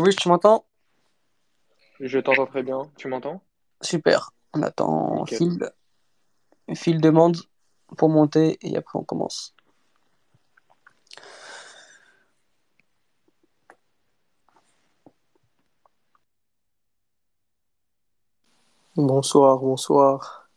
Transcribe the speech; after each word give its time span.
Oui, 0.00 0.16
tu 0.16 0.30
m'entends? 0.30 0.64
Je 2.00 2.18
t'entends 2.18 2.46
très 2.46 2.62
bien. 2.62 2.90
Tu 2.96 3.06
m'entends? 3.06 3.42
Super. 3.82 4.30
On 4.54 4.62
attend. 4.62 5.26
Phil. 5.26 5.70
Phil 6.74 7.02
demande 7.02 7.36
pour 7.98 8.08
monter 8.08 8.56
et 8.62 8.78
après 8.78 8.98
on 8.98 9.04
commence. 9.04 9.54
Bonsoir, 18.96 19.58
bonsoir. 19.58 20.48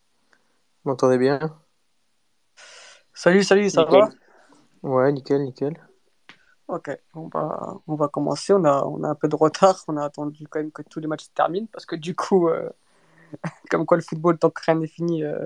Vous 0.83 0.91
m'entendez 0.91 1.17
bien? 1.17 1.39
Salut, 3.13 3.43
salut, 3.43 3.69
ça 3.69 3.83
va? 3.83 4.09
Ouais, 4.83 5.11
nickel, 5.11 5.43
nickel. 5.43 5.85
Ok, 6.67 6.89
on 7.13 7.27
va, 7.27 7.75
on 7.87 7.95
va 7.95 8.07
commencer. 8.07 8.53
On 8.53 8.63
a, 8.63 8.83
on 8.85 9.03
a 9.03 9.09
un 9.09 9.15
peu 9.15 9.27
de 9.27 9.35
retard. 9.35 9.83
On 9.87 9.97
a 9.97 10.05
attendu 10.05 10.47
quand 10.47 10.59
même 10.59 10.71
que 10.71 10.81
tous 10.81 10.99
les 10.99 11.07
matchs 11.07 11.25
se 11.25 11.29
terminent 11.31 11.67
parce 11.71 11.85
que 11.85 11.95
du 11.95 12.15
coup, 12.15 12.49
euh, 12.49 12.69
comme 13.69 13.85
quoi 13.85 13.97
le 13.97 14.03
football, 14.03 14.39
tant 14.39 14.49
que 14.49 14.61
rien 14.65 14.75
n'est 14.75 14.87
fini, 14.87 15.23
euh, 15.23 15.45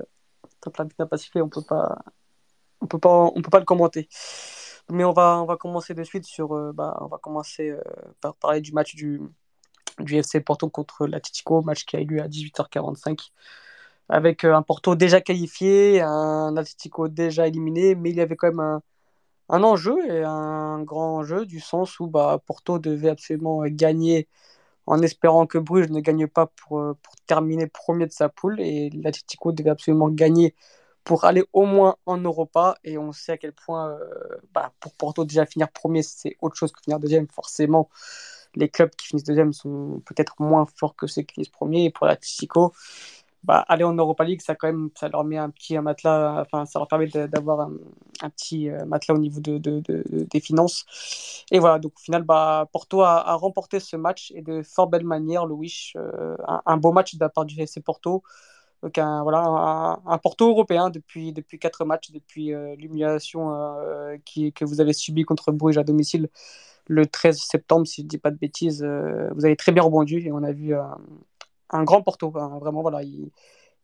tant 0.60 0.70
que 0.70 0.82
la 0.82 0.88
n'a 0.98 1.06
pas 1.06 1.18
sifflé, 1.18 1.42
on 1.42 1.48
peut 1.48 1.62
pas, 1.62 1.98
on 2.80 2.86
peut 2.86 2.98
pas, 3.00 3.30
on 3.34 3.42
peut 3.42 3.50
pas 3.50 3.58
le 3.60 3.64
commenter. 3.64 4.08
Mais 4.90 5.04
on 5.04 5.12
va, 5.12 5.42
on 5.42 5.46
va 5.46 5.56
commencer 5.56 5.94
de 5.94 6.04
suite 6.04 6.24
sur, 6.24 6.54
euh, 6.56 6.72
bah, 6.72 6.96
on 7.00 7.06
va 7.08 7.18
commencer 7.18 7.74
par 8.20 8.36
parler 8.36 8.60
du 8.60 8.72
match 8.72 8.94
du, 8.94 9.20
du 10.00 10.16
FC 10.16 10.40
Porto 10.40 10.70
contre 10.70 11.06
l'Atlético, 11.06 11.62
match 11.62 11.84
qui 11.84 11.96
a 11.96 12.00
eu 12.00 12.06
lieu 12.06 12.22
à 12.22 12.28
18h45 12.28 13.30
avec 14.08 14.44
un 14.44 14.62
Porto 14.62 14.94
déjà 14.94 15.20
qualifié, 15.20 16.00
un 16.00 16.56
Atlético 16.56 17.08
déjà 17.08 17.46
éliminé, 17.46 17.94
mais 17.94 18.10
il 18.10 18.16
y 18.16 18.20
avait 18.20 18.36
quand 18.36 18.48
même 18.48 18.60
un, 18.60 18.82
un 19.48 19.62
enjeu 19.62 19.98
et 20.10 20.22
un 20.24 20.82
grand 20.82 21.18
enjeu 21.18 21.46
du 21.46 21.60
sens 21.60 22.00
où 22.00 22.06
bah, 22.06 22.42
Porto 22.46 22.78
devait 22.78 23.10
absolument 23.10 23.62
gagner 23.66 24.28
en 24.86 25.02
espérant 25.02 25.46
que 25.46 25.58
Bruges 25.58 25.90
ne 25.90 26.00
gagne 26.00 26.26
pas 26.26 26.46
pour, 26.46 26.80
euh, 26.80 26.96
pour 27.02 27.14
terminer 27.26 27.66
premier 27.66 28.06
de 28.06 28.12
sa 28.12 28.28
poule 28.28 28.60
et 28.60 28.90
l'Atlético 28.90 29.52
devait 29.52 29.70
absolument 29.70 30.08
gagner 30.08 30.54
pour 31.04 31.24
aller 31.24 31.44
au 31.52 31.64
moins 31.64 31.96
en 32.06 32.18
Europa 32.18 32.76
et 32.84 32.98
on 32.98 33.12
sait 33.12 33.32
à 33.32 33.38
quel 33.38 33.52
point 33.52 33.90
euh, 33.90 33.98
bah, 34.52 34.72
pour 34.80 34.94
Porto 34.94 35.24
déjà 35.24 35.46
finir 35.46 35.70
premier 35.70 36.02
c'est 36.02 36.36
autre 36.40 36.56
chose 36.56 36.72
que 36.72 36.80
finir 36.82 36.98
deuxième. 37.00 37.28
Forcément 37.28 37.88
les 38.54 38.68
clubs 38.68 38.90
qui 38.90 39.08
finissent 39.08 39.24
deuxième 39.24 39.52
sont 39.52 40.02
peut-être 40.06 40.34
moins 40.40 40.66
forts 40.76 40.96
que 40.96 41.06
ceux 41.06 41.22
qui 41.22 41.34
finissent 41.34 41.50
premier 41.50 41.84
et 41.84 41.90
pour 41.90 42.06
l'Atlético 42.06 42.72
bah, 43.44 43.64
aller 43.68 43.84
en 43.84 43.94
Europa 43.94 44.24
League, 44.24 44.40
ça, 44.42 44.54
quand 44.54 44.66
même, 44.66 44.90
ça 44.94 45.08
leur 45.08 45.24
met 45.24 45.36
un 45.36 45.50
petit 45.50 45.78
matelas, 45.78 46.40
enfin, 46.40 46.66
ça 46.66 46.78
leur 46.78 46.88
permet 46.88 47.06
d'avoir 47.06 47.60
un, 48.20 48.30
petit 48.30 48.68
euh, 48.68 48.84
matelas 48.84 49.14
au 49.14 49.18
niveau 49.18 49.40
de, 49.40 49.58
de- 49.58 49.80
de- 49.80 50.24
des 50.24 50.40
finances. 50.40 51.44
Et 51.50 51.58
voilà, 51.60 51.78
donc 51.78 51.92
au 51.96 52.00
final, 52.00 52.22
bah, 52.22 52.68
Porto 52.72 53.02
a, 53.02 53.34
remporté 53.34 53.80
ce 53.80 53.96
match 53.96 54.32
et 54.34 54.42
de 54.42 54.62
fort 54.62 54.88
belle 54.88 55.04
manière, 55.04 55.46
le 55.46 55.54
Wish. 55.54 55.96
un, 56.66 56.76
beau 56.76 56.92
match 56.92 57.14
de 57.14 57.20
la 57.20 57.28
part 57.28 57.44
du 57.44 57.60
FC 57.60 57.80
Porto. 57.80 58.22
Donc 58.82 58.98
un, 58.98 59.22
voilà, 59.22 60.00
un, 60.06 60.18
Porto 60.18 60.48
européen 60.48 60.90
depuis, 60.90 61.32
depuis 61.32 61.58
quatre 61.58 61.84
matchs, 61.84 62.10
depuis 62.12 62.54
euh, 62.54 62.76
l'humiliation 62.76 63.52
euh, 63.52 64.16
que 64.24 64.64
vous 64.64 64.80
avez 64.80 64.92
subie 64.92 65.24
contre 65.24 65.52
Bruges 65.52 65.78
à 65.78 65.84
domicile 65.84 66.28
le 66.86 67.06
13 67.06 67.38
septembre, 67.38 67.86
si 67.86 68.02
je 68.02 68.06
ne 68.06 68.08
dis 68.08 68.18
pas 68.18 68.30
de 68.30 68.36
bêtises. 68.38 68.82
vous 68.82 69.44
avez 69.44 69.56
très 69.56 69.72
bien 69.72 69.82
rebondi 69.82 70.16
et 70.16 70.32
on 70.32 70.42
a 70.42 70.52
vu 70.52 70.74
un, 71.70 71.84
grand 71.84 72.02
Porto. 72.02 72.32
hein, 72.36 72.58
vraiment, 72.60 72.82
voilà, 72.82 73.02
il, 73.02 73.30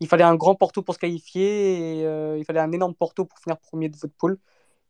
fallait 0.08 0.24
un 0.24 0.36
grand 0.36 0.54
Porto 0.54 0.82
pour 0.82 0.94
se 0.94 1.00
qualifier 1.00 2.00
et 2.00 2.06
euh, 2.06 2.38
il 2.38 2.44
fallait 2.44 2.60
un 2.60 2.72
énorme 2.72 2.94
Porto 2.94 3.24
pour 3.24 3.38
finir 3.38 3.58
premier 3.58 3.88
de 3.88 3.96
votre 3.96 4.14
poule. 4.16 4.38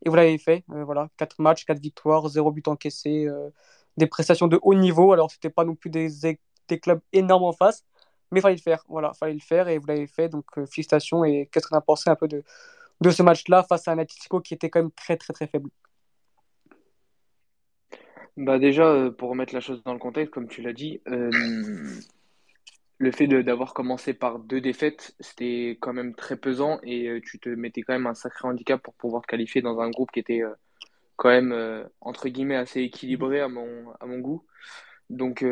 Et 0.05 0.09
vous 0.11 0.17
l'avez 0.17 0.39
fait. 0.39 0.65
euh, 0.73 0.85
voilà, 0.85 1.09
4 1.17 1.41
matchs, 1.41 1.65
4 1.65 1.81
victoires, 1.81 2.29
0 2.29 2.53
but 2.53 2.69
encaissé, 2.69 3.27
euh, 3.27 3.51
des 3.97 4.07
prestations 4.07 4.49
de 4.49 4.59
haut 4.63 4.75
niveau. 4.75 5.13
Alors, 5.13 5.31
c'était 5.31 5.51
pas 5.51 5.65
non 5.65 5.75
plus 5.75 5.91
des, 5.91 6.09
des 6.69 6.81
clubs 6.81 7.01
énormes 7.13 7.45
en 7.45 7.53
face, 7.53 7.85
mais 8.31 8.41
il 8.41 8.43
fallait 8.43 8.57
le 8.57 8.61
faire. 8.61 8.85
Voilà, 8.89 9.13
fallait 9.15 9.35
le 9.35 9.41
faire 9.41 9.69
et 9.69 9.79
vous 9.79 9.87
l'avez 9.87 10.07
fait. 10.07 10.29
Donc, 10.29 10.45
euh, 10.59 10.67
félicitations. 10.67 11.25
Et 11.25 11.49
qu'est-ce 11.51 11.69
qu'on 11.69 11.77
a 11.77 11.81
pensé 11.81 12.11
un 12.11 12.17
peu 12.17 12.29
de, 12.29 12.43
ce 13.11 13.23
match-là 13.23 13.63
face 13.65 13.89
à 13.89 13.93
un 13.93 13.99
Atletico 13.99 14.41
qui 14.41 14.55
était 14.55 14.71
quand 14.71 14.81
même 14.81 14.93
très, 14.93 15.17
très, 15.17 15.33
très 15.33 15.47
faible? 15.47 15.71
Bah 18.37 18.59
déjà, 18.59 19.11
pour 19.17 19.31
remettre 19.31 19.55
la 19.55 19.61
chose 19.61 19.81
dans 19.85 19.93
le 19.93 20.01
contexte, 20.01 20.35
comme 20.35 20.49
tu 20.49 20.61
l'as 20.61 20.73
dit, 20.73 21.01
le 22.99 23.11
fait 23.11 23.27
d'avoir 23.27 23.75
commencé 23.75 24.15
par 24.15 24.39
deux 24.39 24.61
défaites, 24.61 25.15
c'était 25.21 25.77
quand 25.81 25.93
même 25.93 26.15
très 26.15 26.37
pesant 26.37 26.79
et 26.83 27.09
euh, 27.09 27.21
tu 27.21 27.39
te 27.41 27.49
mettais 27.49 27.83
quand 27.83 27.93
même 27.95 28.07
un 28.07 28.15
sacré 28.15 28.49
handicap 28.49 28.81
pour 28.83 28.95
pouvoir 28.95 29.23
qualifier 29.27 29.63
dans 29.63 29.81
un 29.81 29.91
groupe 29.91 30.11
qui 30.13 30.21
était 30.21 30.43
euh, 30.43 30.55
quand 31.17 31.31
même, 31.31 31.53
euh, 31.53 31.85
entre 32.01 32.29
guillemets, 32.29 32.57
assez 32.57 32.81
équilibré 32.83 33.41
à 33.41 33.49
mon, 33.49 33.93
à 34.01 34.07
mon 34.07 34.19
goût. 34.19 34.45
Donc, 35.11 35.43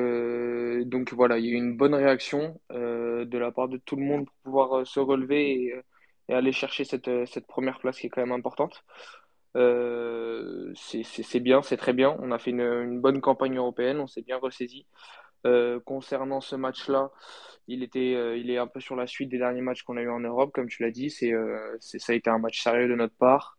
voilà, 1.13 1.39
il 1.39 1.45
y 1.47 1.49
a 1.49 1.53
eu 1.53 1.55
une 1.55 1.77
bonne 1.77 1.95
réaction 1.95 2.59
de 2.71 3.39
la 3.39 3.53
part 3.53 3.69
de 3.69 3.77
tout 3.77 3.97
le 3.97 4.03
monde 4.03 4.27
pour 4.27 4.35
pouvoir 4.45 4.87
se 4.87 4.99
relever 4.99 5.83
et, 6.29 6.33
aller 6.33 6.53
chercher 6.53 6.85
cette, 6.85 7.47
première 7.47 7.79
place 7.79 7.99
qui 7.99 8.07
est 8.07 8.11
quand 8.11 8.23
même 8.23 8.33
importante. 8.33 8.85
C'est 9.55 11.41
bien, 11.41 11.63
c'est 11.63 11.77
très 11.77 11.93
bien. 11.93 12.17
On 12.21 12.33
a 12.33 12.39
fait 12.39 12.51
une 12.51 13.01
bonne 13.01 13.21
campagne 13.21 13.57
européenne, 13.59 14.01
on 14.01 14.07
s'est 14.07 14.23
bien 14.23 14.39
ressaisi. 14.39 14.87
Euh, 15.45 15.81
concernant 15.81 16.41
ce 16.41 16.55
match-là, 16.55 17.11
il 17.67 17.83
était, 17.83 18.15
euh, 18.15 18.37
il 18.37 18.49
est 18.51 18.59
un 18.59 18.69
peu 18.69 18.79
sur 18.81 18.95
la 18.95 19.07
suite 19.07 19.29
des 19.29 19.39
derniers 19.39 19.61
matchs 19.61 19.83
qu'on 19.83 19.97
a 19.97 20.03
eu 20.03 20.09
en 20.11 20.21
Europe, 20.21 20.53
comme 20.53 20.69
tu 20.69 20.83
l'as 20.83 20.91
dit. 20.93 21.11
C'est, 21.11 21.33
euh, 21.33 21.77
ça 21.81 22.13
a 22.13 22.15
été 22.15 22.31
un 22.31 22.39
match 22.39 22.63
sérieux 22.63 22.87
de 22.87 22.95
notre 22.95 23.17
part, 23.17 23.59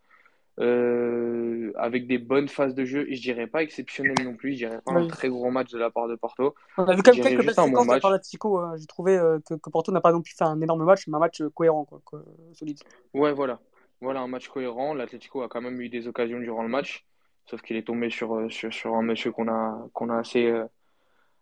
euh, 0.60 1.74
avec 1.76 2.08
des 2.08 2.20
bonnes 2.20 2.48
phases 2.48 2.74
de 2.74 2.86
jeu. 2.86 3.06
Et 3.10 3.16
je 3.16 3.22
dirais 3.22 3.48
pas 3.48 3.64
exceptionnel 3.64 4.16
non 4.24 4.36
plus. 4.36 4.54
Je 4.54 4.58
dirais 4.60 4.80
pas 4.86 4.94
un 4.94 5.08
très 5.08 5.28
gros 5.28 5.52
match 5.52 5.72
de 5.72 5.78
la 5.78 5.90
part 5.90 6.08
de 6.08 6.16
Porto. 6.16 6.56
On 6.78 6.86
a 6.86 6.96
vu 6.96 7.02
quand 7.04 7.14
même 7.14 7.22
quelques 7.22 7.46
belles 7.46 7.50
séquences 7.54 7.88
de 7.88 7.92
la 7.92 8.00
part 8.00 8.12
d'Atletico. 8.12 8.60
hein. 8.60 8.76
J'ai 8.78 8.86
trouvé 8.86 9.18
que, 9.46 9.56
que 9.56 9.70
Porto 9.70 9.92
n'a 9.92 10.00
pas 10.00 10.14
non 10.14 10.22
plus 10.22 10.36
fait 10.38 10.46
un 10.46 10.62
énorme 10.62 10.86
match, 10.86 11.08
mais 11.08 11.16
un 11.18 11.20
match 11.20 11.42
cohérent, 11.54 11.84
quoi, 11.86 12.02
quoi, 12.06 12.24
solide. 12.54 12.80
Ouais, 13.14 13.34
voilà. 13.34 13.60
Voilà 14.00 14.22
un 14.22 14.28
match 14.28 14.48
cohérent. 14.48 14.94
L'Atlético 14.94 15.42
a 15.42 15.50
quand 15.50 15.62
même 15.62 15.82
eu 15.82 15.90
des 15.90 16.08
occasions 16.08 16.40
durant 16.40 16.64
le 16.64 16.70
match, 16.70 17.06
sauf 17.46 17.62
qu'il 17.62 17.76
est 17.78 17.88
tombé 17.88 18.10
sur, 18.10 18.50
sur, 18.52 18.74
sur 18.74 18.96
un 18.96 19.02
monsieur 19.02 19.32
qu'on 19.32 19.50
a, 19.50 19.88
qu'on 19.94 20.10
a 20.10 20.18
assez, 20.18 20.54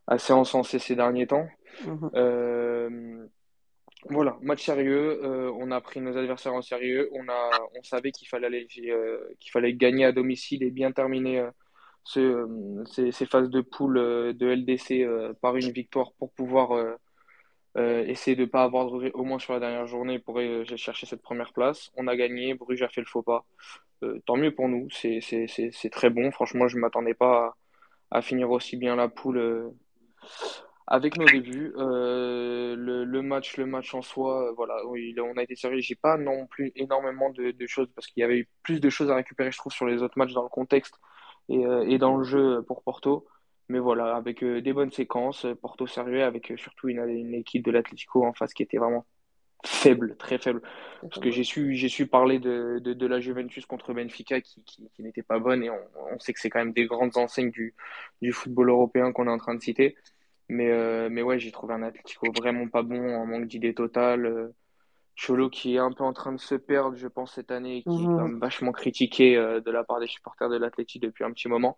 assez 0.08 0.34
encensé 0.34 0.80
ces 0.80 0.96
derniers 0.96 1.28
temps. 1.28 1.48
Mhm. 1.86 2.12
Euh, 2.16 3.28
Voilà, 4.10 4.38
match 4.42 4.66
sérieux. 4.66 5.22
euh, 5.24 5.52
on 5.60 5.72
a 5.72 5.82
pris 5.82 6.02
nos 6.02 6.18
adversaires 6.18 6.54
en 6.56 6.62
sérieux. 6.64 7.10
On 7.14 7.28
a, 7.30 7.52
on 7.78 7.84
savait 7.84 8.12
qu'il 8.12 8.28
fallait 8.28 8.48
aller, 8.48 8.68
euh, 8.90 9.20
qu'il 9.40 9.52
fallait 9.52 9.74
gagner 9.76 10.06
à 10.06 10.12
domicile 10.12 10.64
et 10.64 10.72
bien 10.72 10.92
terminer 10.92 11.46
ce, 12.04 12.48
ces, 12.88 13.12
ces 13.12 13.26
phases 13.28 13.50
de 13.50 13.62
poule 13.62 13.96
de 14.36 14.48
LDC 14.48 15.06
par 15.42 15.58
une 15.58 15.72
victoire 15.72 16.14
pour 16.20 16.32
pouvoir 16.34 16.74
essayer 17.76 18.36
de 18.36 18.42
ne 18.42 18.48
pas 18.48 18.64
avoir 18.64 18.92
de 18.92 19.12
au 19.14 19.24
moins 19.24 19.40
sur 19.40 19.54
la 19.54 19.60
dernière 19.60 19.88
journée 19.88 20.20
pour 20.20 20.40
chercher 20.76 21.06
cette 21.06 21.22
première 21.22 21.54
place. 21.54 21.90
On 21.96 22.08
a 22.08 22.16
gagné. 22.16 22.54
Bruges 22.54 22.82
a 22.84 22.90
fait 22.90 23.02
le 23.02 23.08
faux 23.08 23.24
pas. 23.24 23.46
Euh, 24.04 24.20
tant 24.26 24.36
mieux 24.38 24.54
pour 24.54 24.68
nous. 24.68 24.90
C'est, 24.92 25.20
c'est, 25.22 25.48
c'est, 25.48 25.70
c'est 25.72 25.90
très 25.90 26.10
bon. 26.10 26.32
Franchement, 26.32 26.68
je 26.68 26.76
ne 26.76 26.82
m'attendais 26.82 27.14
pas 27.14 27.56
à, 28.12 28.18
à 28.20 28.22
finir 28.22 28.52
aussi 28.52 28.78
bien 28.78 28.96
la 28.96 29.08
poule. 29.10 29.38
euh, 29.38 29.70
avec 30.88 31.18
nos 31.18 31.26
débuts, 31.26 31.74
euh, 31.78 32.76
le, 32.76 33.22
match, 33.22 33.56
le 33.56 33.66
match 33.66 33.94
en 33.94 34.02
soi, 34.02 34.50
euh, 34.50 34.54
voilà, 34.58 34.76
on 34.86 35.38
a 35.38 35.44
été 35.44 35.56
sérieux. 35.56 35.80
J'ai 35.80 35.96
pas 35.96 36.18
non 36.18 36.48
plus 36.48 36.74
énormément 36.76 37.30
de, 37.30 37.54
choses 37.66 37.88
parce 37.96 38.08
qu'il 38.08 38.20
y 38.22 38.24
avait 38.26 38.40
eu 38.40 38.50
plus 38.62 38.82
de 38.82 38.90
choses 38.90 39.10
à 39.10 39.16
récupérer, 39.16 39.52
je 39.52 39.58
trouve, 39.58 39.72
sur 39.72 39.86
les 39.86 40.04
autres 40.04 40.18
matchs 40.18 40.34
dans 40.34 40.44
le 40.44 40.50
contexte 40.50 40.96
et, 41.50 41.66
euh, 41.66 41.98
dans 41.98 42.18
le 42.18 42.26
jeu 42.26 42.62
pour 42.68 42.84
Porto. 42.84 43.26
Mais 43.70 43.80
voilà, 43.80 44.16
avec 44.18 44.44
des 44.44 44.74
bonnes 44.74 44.92
séquences, 44.92 45.46
Porto 45.62 45.88
sérieux, 45.88 46.24
avec 46.24 46.52
surtout 46.58 46.90
une, 46.90 47.00
une 47.08 47.36
équipe 47.36 47.64
de 47.64 47.72
l'Atlético 47.72 48.26
en 48.26 48.34
face 48.34 48.54
qui 48.54 48.64
était 48.64 48.78
vraiment 48.78 49.06
faible, 49.66 50.16
très 50.18 50.38
faible. 50.38 50.62
Parce 51.10 51.20
que 51.20 51.32
j'ai 51.32 51.44
su, 51.44 51.76
j'ai 51.76 51.90
su 51.90 52.08
parler 52.08 52.40
de, 52.40 52.80
de, 52.80 52.94
de 52.94 53.08
la 53.08 53.20
Juventus 53.20 53.66
contre 53.66 53.94
Benfica 53.94 54.40
qui, 54.42 54.64
qui, 54.64 54.90
qui 54.90 55.04
n'était 55.04 55.24
pas 55.24 55.40
bonne 55.40 55.64
et 55.64 55.70
on, 55.70 55.80
on 56.14 56.20
sait 56.20 56.34
que 56.34 56.40
c'est 56.40 56.50
quand 56.50 56.60
même 56.60 56.74
des 56.74 56.86
grandes 56.86 57.18
enseignes 57.18 57.52
du, 57.52 57.76
du 58.22 58.32
football 58.34 58.70
européen 58.70 59.12
qu'on 59.12 59.28
est 59.28 59.32
en 59.32 59.38
train 59.38 59.56
de 59.56 59.62
citer. 59.62 59.96
Mais, 60.50 60.70
euh, 60.72 61.10
mais 61.12 61.22
ouais, 61.22 61.40
j'ai 61.40 61.52
trouvé 61.52 61.74
un 61.74 61.84
Atlético 61.84 62.32
vraiment 62.32 62.68
pas 62.68 62.84
bon, 62.84 63.16
en 63.16 63.26
manque 63.26 63.48
d'idées 63.48 63.74
totales. 63.74 64.26
Euh, 64.26 64.56
Cholo 65.16 65.50
qui 65.50 65.76
est 65.76 65.80
un 65.80 65.92
peu 65.92 66.04
en 66.04 66.14
train 66.14 66.32
de 66.34 66.40
se 66.40 66.56
perdre, 66.56 66.96
je 66.98 67.08
pense, 67.08 67.34
cette 67.36 67.52
année, 67.52 67.78
et 67.80 67.84
qui 67.84 68.06
est 68.06 68.10
quand 68.10 68.24
Mhm. 68.24 68.28
même 68.28 68.40
vachement 68.40 68.72
critiqué 68.72 69.38
euh, 69.38 69.60
de 69.62 69.72
la 69.72 69.84
part 69.84 70.00
des 70.00 70.08
supporters 70.08 70.50
de 70.50 70.58
l'Atlético 70.58 71.06
depuis 71.06 71.24
un 71.24 71.32
petit 71.32 71.48
moment. 71.50 71.78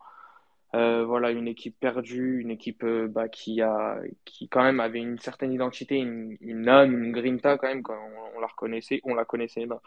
Euh, 0.76 1.06
voilà, 1.06 1.30
une 1.30 1.48
équipe 1.48 1.80
perdue, 1.80 2.40
une 2.40 2.50
équipe 2.50 2.84
euh, 2.84 3.08
bah, 3.08 3.30
qui 3.30 3.62
a, 3.62 4.00
qui 4.26 4.50
quand 4.50 4.64
même 4.64 4.80
avait 4.80 5.00
une 5.00 5.20
certaine 5.20 5.54
identité, 5.54 5.98
une, 5.98 6.36
une 6.42 6.68
âme, 6.68 7.04
une 7.04 7.12
grinta 7.12 7.60
quand 7.60 7.68
même, 7.68 7.84
quand 7.84 7.96
on, 8.36 8.40
la 8.40 8.48
reconnaissait, 8.48 9.00
on 9.04 9.14
la 9.14 9.24
connaissait, 9.24 9.68
bah, 9.68 9.82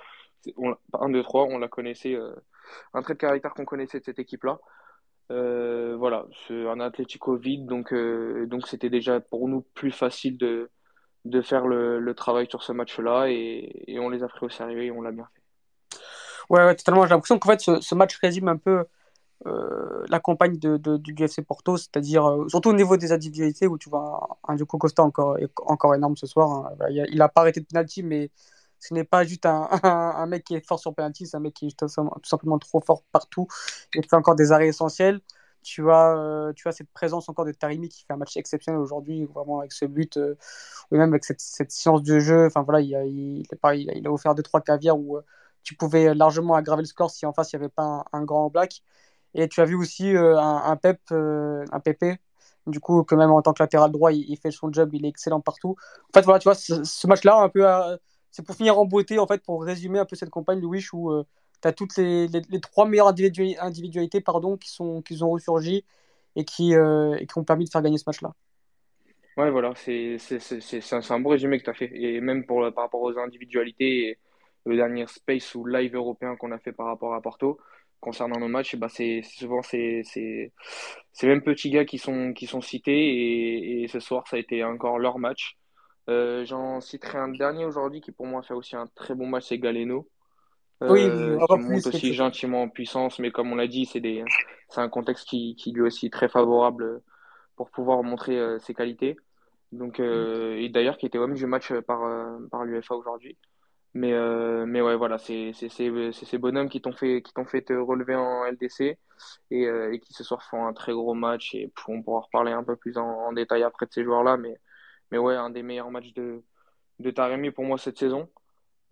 on, 0.56 0.70
l'a- 0.70 0.78
un, 1.00 1.08
deux, 1.08 1.24
trois, 1.24 1.42
on 1.44 1.58
la 1.58 1.66
connaissait, 1.66 2.14
euh, 2.14 2.32
un 2.94 3.02
trait 3.02 3.14
de 3.14 3.18
caractère 3.18 3.52
qu'on 3.52 3.64
connaissait 3.64 3.98
de 3.98 4.04
cette 4.04 4.20
équipe-là. 4.20 4.60
Voilà, 5.28 6.26
un 6.50 6.78
Atlético 6.78 7.34
vide, 7.34 7.66
donc 7.66 7.92
donc 7.92 8.68
c'était 8.68 8.90
déjà 8.90 9.18
pour 9.18 9.48
nous 9.48 9.62
plus 9.74 9.90
facile 9.90 10.38
de, 10.38 10.70
de 11.24 11.42
faire 11.42 11.66
le, 11.66 11.98
le 11.98 12.14
travail 12.14 12.46
sur 12.48 12.62
ce 12.62 12.70
match-là 12.70 13.26
et, 13.28 13.84
et 13.88 13.98
on 13.98 14.08
les 14.08 14.22
a 14.22 14.28
pris 14.28 14.46
au 14.46 14.48
sérieux 14.48 14.82
et 14.84 14.92
on 14.92 15.02
l'a 15.02 15.10
bien 15.10 15.26
fait. 15.34 15.96
Ouais, 16.48 16.64
ouais, 16.64 16.76
totalement. 16.76 17.04
J'ai 17.06 17.10
l'impression 17.10 17.40
qu'en 17.40 17.50
fait, 17.50 17.60
ce, 17.60 17.80
ce 17.80 17.94
match 17.96 18.16
résume 18.18 18.46
un 18.46 18.56
peu 18.56 18.84
la 19.44 20.20
campagne 20.20 20.58
de, 20.58 20.96
du 20.96 21.14
GFC 21.14 21.42
Porto, 21.42 21.76
c'est-à-dire 21.76 22.46
surtout 22.48 22.70
au 22.70 22.72
niveau 22.72 22.96
des 22.96 23.12
individualités 23.12 23.66
où 23.66 23.78
tu 23.78 23.90
vois 23.90 24.38
un, 24.48 24.54
Diogo 24.56 24.78
Costa 24.78 25.02
encore, 25.02 25.36
encore 25.66 25.94
énorme 25.94 26.16
ce 26.16 26.26
soir. 26.26 26.50
Hein. 26.50 26.72
Bah, 26.78 26.86
il 26.90 27.18
n'a 27.18 27.28
pas 27.28 27.42
arrêté 27.42 27.60
de 27.60 27.66
penalty, 27.66 28.02
mais 28.02 28.30
ce 28.78 28.94
n'est 28.94 29.04
pas 29.04 29.24
juste 29.24 29.46
un, 29.46 29.68
un, 29.82 30.26
mec 30.26 30.44
qui 30.44 30.54
est 30.54 30.66
fort 30.66 30.78
sur 30.80 30.94
penalty, 30.94 31.26
c'est 31.26 31.36
un 31.36 31.40
mec 31.40 31.54
qui 31.54 31.68
est 31.68 31.78
tout 31.78 31.88
simplement 32.24 32.58
trop 32.58 32.80
fort 32.80 33.02
partout 33.12 33.46
et 33.94 34.02
fait 34.02 34.16
encore 34.16 34.36
des 34.36 34.52
arrêts 34.52 34.68
essentiels. 34.68 35.20
Tu 35.62 35.90
as, 35.90 36.16
euh, 36.16 36.52
tu 36.52 36.68
as 36.68 36.72
cette 36.72 36.90
présence 36.92 37.28
encore 37.28 37.44
de 37.44 37.50
Tarimi 37.50 37.88
qui 37.88 38.04
fait 38.04 38.12
un 38.12 38.16
match 38.16 38.36
exceptionnel 38.36 38.80
aujourd'hui, 38.80 39.24
vraiment 39.24 39.58
avec 39.58 39.72
ce 39.72 39.84
but, 39.84 40.16
euh, 40.16 40.36
ou 40.92 40.96
même 40.96 41.10
avec 41.10 41.24
cette, 41.24 41.40
science 41.72 42.04
de 42.04 42.20
jeu. 42.20 42.46
Enfin 42.46 42.62
voilà, 42.62 42.80
il 42.80 42.94
a, 44.06 44.12
offert 44.12 44.34
2-3 44.36 44.62
caviars 44.62 44.96
où 44.96 45.16
euh, 45.16 45.22
tu 45.64 45.74
pouvais 45.74 46.14
largement 46.14 46.54
aggraver 46.54 46.82
le 46.82 46.86
score 46.86 47.10
si 47.10 47.26
en 47.26 47.32
face 47.32 47.52
il 47.52 47.56
n'y 47.56 47.64
avait 47.64 47.72
pas 47.74 48.04
un, 48.12 48.24
grand 48.24 48.48
black. 48.48 48.82
Et 49.38 49.48
tu 49.48 49.60
as 49.60 49.64
vu 49.64 49.74
aussi 49.74 50.16
un, 50.16 50.62
un, 50.64 50.76
Pep, 50.76 51.00
un 51.10 51.80
PP, 51.80 52.18
du 52.66 52.80
coup, 52.80 53.04
que 53.04 53.14
même 53.14 53.30
en 53.30 53.42
tant 53.42 53.52
que 53.52 53.62
latéral 53.62 53.92
droit, 53.92 54.12
il, 54.12 54.36
fait 54.38 54.50
son 54.50 54.72
job, 54.72 54.90
il 54.94 55.04
est 55.04 55.08
excellent 55.08 55.40
partout. 55.40 55.76
En 56.08 56.18
fait, 56.18 56.24
voilà, 56.24 56.38
tu 56.38 56.44
vois, 56.44 56.54
ce, 56.54 57.06
match-là, 57.06 57.40
un 57.42 57.48
peu, 57.48 57.64
c'est 58.30 58.44
pour 58.44 58.56
finir 58.56 58.78
en 58.78 58.86
beauté, 58.86 59.18
en 59.18 59.26
fait, 59.26 59.42
pour 59.42 59.62
résumer 59.62 59.98
un 59.98 60.06
peu 60.06 60.16
cette 60.16 60.30
campagne, 60.30 60.60
Louis, 60.60 60.84
où 60.92 61.22
tu 61.62 61.68
as 61.68 61.72
toutes 61.72 61.96
les, 61.96 62.28
trois 62.60 62.86
meilleures 62.86 63.08
individualités 63.08 64.20
pardon, 64.20 64.56
qui, 64.56 64.70
sont, 64.70 65.02
qui 65.02 65.22
ont 65.22 65.30
ressurgi 65.30 65.84
et 66.34 66.44
qui, 66.44 66.74
euh, 66.74 67.16
et 67.18 67.26
qui 67.26 67.38
ont 67.38 67.44
permis 67.44 67.64
de 67.64 67.70
faire 67.70 67.82
gagner 67.82 67.98
ce 67.98 68.04
match-là. 68.06 68.32
Ouais, 69.36 69.50
voilà, 69.50 69.74
c'est 69.74 70.16
un, 70.92 71.00
un 71.10 71.20
beau 71.20 71.30
résumé 71.30 71.58
que 71.58 71.64
tu 71.64 71.70
as 71.70 71.74
fait. 71.74 71.90
Et 71.92 72.20
même 72.20 72.46
pour, 72.46 72.72
par 72.72 72.84
rapport 72.84 73.02
aux 73.02 73.18
individualités, 73.18 74.18
le 74.64 74.76
dernier 74.76 75.06
space 75.06 75.54
ou 75.54 75.64
live 75.66 75.94
européen 75.94 76.36
qu'on 76.36 76.52
a 76.52 76.58
fait 76.58 76.72
par 76.72 76.86
rapport 76.86 77.14
à 77.14 77.20
Porto, 77.20 77.58
concernant 78.00 78.38
nos 78.38 78.48
matchs, 78.48 78.76
bah 78.76 78.88
c'est 78.88 79.22
souvent 79.22 79.62
ces, 79.62 80.02
ces, 80.04 80.52
ces, 81.12 81.26
mêmes 81.26 81.43
petits 81.43 81.70
gars 81.70 81.84
qui 81.84 81.98
sont, 81.98 82.32
qui 82.32 82.46
sont 82.46 82.60
cités. 82.60 82.93
Et, 82.93 83.82
et, 83.82 83.88
ce 83.88 84.00
soir, 84.00 84.26
ça 84.28 84.37
a 84.37 84.38
été 84.38 84.64
encore 84.64 84.98
leur 84.98 85.19
match. 85.19 85.56
Euh, 86.08 86.44
J'en 86.44 86.81
citerai 86.81 87.19
un 87.19 87.28
dernier 87.28 87.64
aujourd'hui 87.64 88.00
qui 88.00 88.12
pour 88.12 88.26
moi 88.26 88.43
fait 88.43 88.54
aussi 88.54 88.76
un 88.76 88.87
très 88.94 89.14
bon 89.14 89.26
match, 89.26 89.46
c'est 89.48 89.58
Galeno. 89.58 90.08
Oui, 90.82 91.04
euh, 91.04 91.38
qui 91.38 91.58
monte 91.58 91.87
aussi 91.87 92.12
gentiment 92.12 92.62
en 92.62 92.69
puissance, 92.69 93.19
mais 93.19 93.31
comme 93.31 93.50
on 93.50 93.54
l'a 93.54 93.66
dit, 93.66 93.87
c'est 93.87 94.02
un 94.76 94.88
contexte 94.88 95.26
qui, 95.26 95.56
qui 95.56 95.72
lui 95.72 95.81
est 95.81 95.87
aussi 95.87 96.10
très 96.10 96.28
favorable 96.28 97.00
pour 97.56 97.70
pouvoir 97.70 98.02
montrer 98.02 98.38
euh, 98.38 98.58
ses 98.58 98.75
qualités. 98.75 99.16
Donc, 99.72 100.00
euh, 100.00 100.56
et 100.58 100.69
d'ailleurs, 100.69 100.98
qui 100.98 101.06
était 101.06 101.19
homme 101.19 101.34
du 101.34 101.46
match 101.46 101.72
par, 101.87 102.00
par 102.50 102.64
l'UFA 102.64 102.94
aujourd'hui. 102.94 103.38
Mais, 103.96 104.12
mais 104.66 104.82
ouais, 104.82 104.96
voilà, 104.96 105.16
c'est 105.19 105.52
ces 105.54 106.38
bonhommes 106.38 106.69
qui 106.69 106.82
t'ont 106.82 106.93
fait, 106.93 107.22
qui 107.22 107.32
t'ont 107.32 107.46
fait 107.46 107.62
te 107.62 107.72
relever 107.72 108.14
en 108.14 108.44
LDC 108.44 108.98
et, 109.50 109.62
et, 109.62 110.00
qui 110.00 110.12
ce 110.12 110.22
soir 110.22 110.43
font 110.43 110.66
un 110.66 110.75
très 110.75 110.93
gros 110.93 111.14
match. 111.14 111.54
Et 111.54 111.72
on 111.88 112.02
pourra 112.02 112.20
reparler 112.20 112.52
un 112.52 112.62
peu 112.62 112.76
plus 112.76 112.98
en, 112.98 113.06
en 113.06 113.32
détail 113.32 113.62
après 113.62 113.87
de 113.87 113.93
ces 113.93 114.04
joueurs-là. 114.04 114.37
Mais, 114.37 114.54
mais 115.10 115.19
ouais, 115.19 115.34
un 115.34 115.50
des 115.50 115.62
meilleurs 115.62 115.90
matchs 115.90 116.12
de, 116.12 116.43
de 116.98 117.10
Taremi 117.10 117.50
pour 117.50 117.64
moi 117.64 117.78
cette 117.78 117.98
saison. 117.98 118.28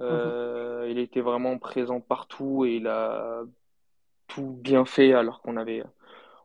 Euh, 0.00 0.86
il 0.90 0.98
était 0.98 1.20
vraiment 1.20 1.58
présent 1.58 2.00
partout 2.00 2.64
et 2.64 2.76
il 2.76 2.86
a 2.86 3.42
tout 4.26 4.50
bien 4.50 4.84
fait 4.84 5.12
alors 5.12 5.40
qu'on 5.42 5.56
avait, 5.56 5.82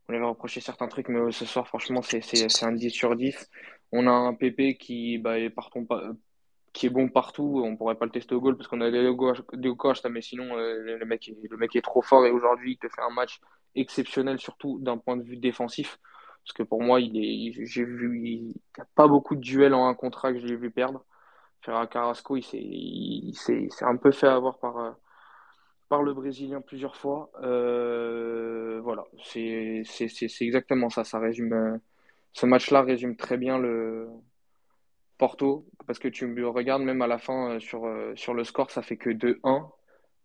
on 0.07 0.13
avait 0.13 0.23
reproché 0.23 0.61
certains 0.61 0.87
trucs. 0.87 1.09
Mais 1.09 1.31
ce 1.31 1.45
soir, 1.45 1.67
franchement, 1.67 2.01
c'est 2.01 2.63
un 2.63 2.71
10 2.71 2.89
sur 2.89 3.15
10. 3.15 3.49
On 3.91 4.07
a 4.07 4.11
un 4.11 4.33
PP 4.33 4.77
qui 4.77 5.17
bah, 5.17 5.39
est, 5.39 5.49
partons, 5.49 5.85
qui 6.73 6.85
est 6.87 6.89
bon 6.89 7.09
partout. 7.09 7.61
On 7.63 7.75
pourrait 7.75 7.95
pas 7.95 8.05
le 8.05 8.11
tester 8.11 8.35
au 8.35 8.41
goal 8.41 8.57
parce 8.57 8.67
qu'on 8.67 8.81
a 8.81 8.91
des 8.91 9.11
gauche, 9.13 9.41
mais 10.09 10.21
sinon, 10.21 10.57
euh, 10.57 10.97
le, 10.97 11.05
mec 11.05 11.27
est, 11.29 11.37
le 11.49 11.57
mec 11.57 11.75
est 11.75 11.81
trop 11.81 12.01
fort 12.01 12.25
et 12.25 12.31
aujourd'hui, 12.31 12.73
il 12.73 12.77
te 12.77 12.87
fait 12.87 13.01
un 13.01 13.13
match 13.13 13.39
exceptionnel, 13.75 14.39
surtout 14.39 14.79
d'un 14.79 14.97
point 14.97 15.17
de 15.17 15.23
vue 15.23 15.37
défensif. 15.37 15.99
Parce 16.43 16.53
que 16.53 16.63
pour 16.63 16.81
moi, 16.81 16.99
il 17.01 17.17
est, 17.17 17.65
j'ai 17.65 17.83
vu, 17.83 18.21
il 18.23 18.55
a 18.79 18.85
pas 18.95 19.07
beaucoup 19.07 19.35
de 19.35 19.41
duels 19.41 19.73
en 19.73 19.87
un 19.87 19.93
contrat 19.93 20.33
que 20.33 20.39
je 20.39 20.47
l'ai 20.47 20.55
vu 20.55 20.71
perdre. 20.71 21.05
Ferra 21.61 21.87
Carrasco, 21.87 22.37
il 22.37 23.33
s'est 23.35 23.69
un 23.81 23.97
peu 23.97 24.11
fait 24.11 24.27
avoir 24.27 24.57
par, 24.59 24.77
euh, 24.77 24.91
par 25.89 26.03
le 26.03 26.13
Brésilien 26.13 26.61
plusieurs 26.61 26.95
fois. 26.95 27.29
Euh, 27.43 28.79
voilà, 28.83 29.05
c'est 29.23 29.83
exactement 30.41 30.89
ça. 30.89 31.03
Ça 31.03 31.19
résume, 31.19 31.79
ce 32.33 32.45
match-là 32.45 32.81
résume 32.83 33.15
très 33.17 33.37
bien 33.37 33.59
le 33.59 34.09
Porto, 35.19 35.67
parce 35.85 35.99
que 35.99 36.07
tu 36.07 36.25
me 36.25 36.47
regardes 36.47 36.81
même 36.81 37.03
à 37.03 37.07
la 37.07 37.19
fin 37.19 37.59
sur, 37.59 37.87
sur 38.15 38.33
le 38.33 38.43
score, 38.43 38.71
ça 38.71 38.81
fait 38.81 38.97
que 38.97 39.11
2-1, 39.11 39.69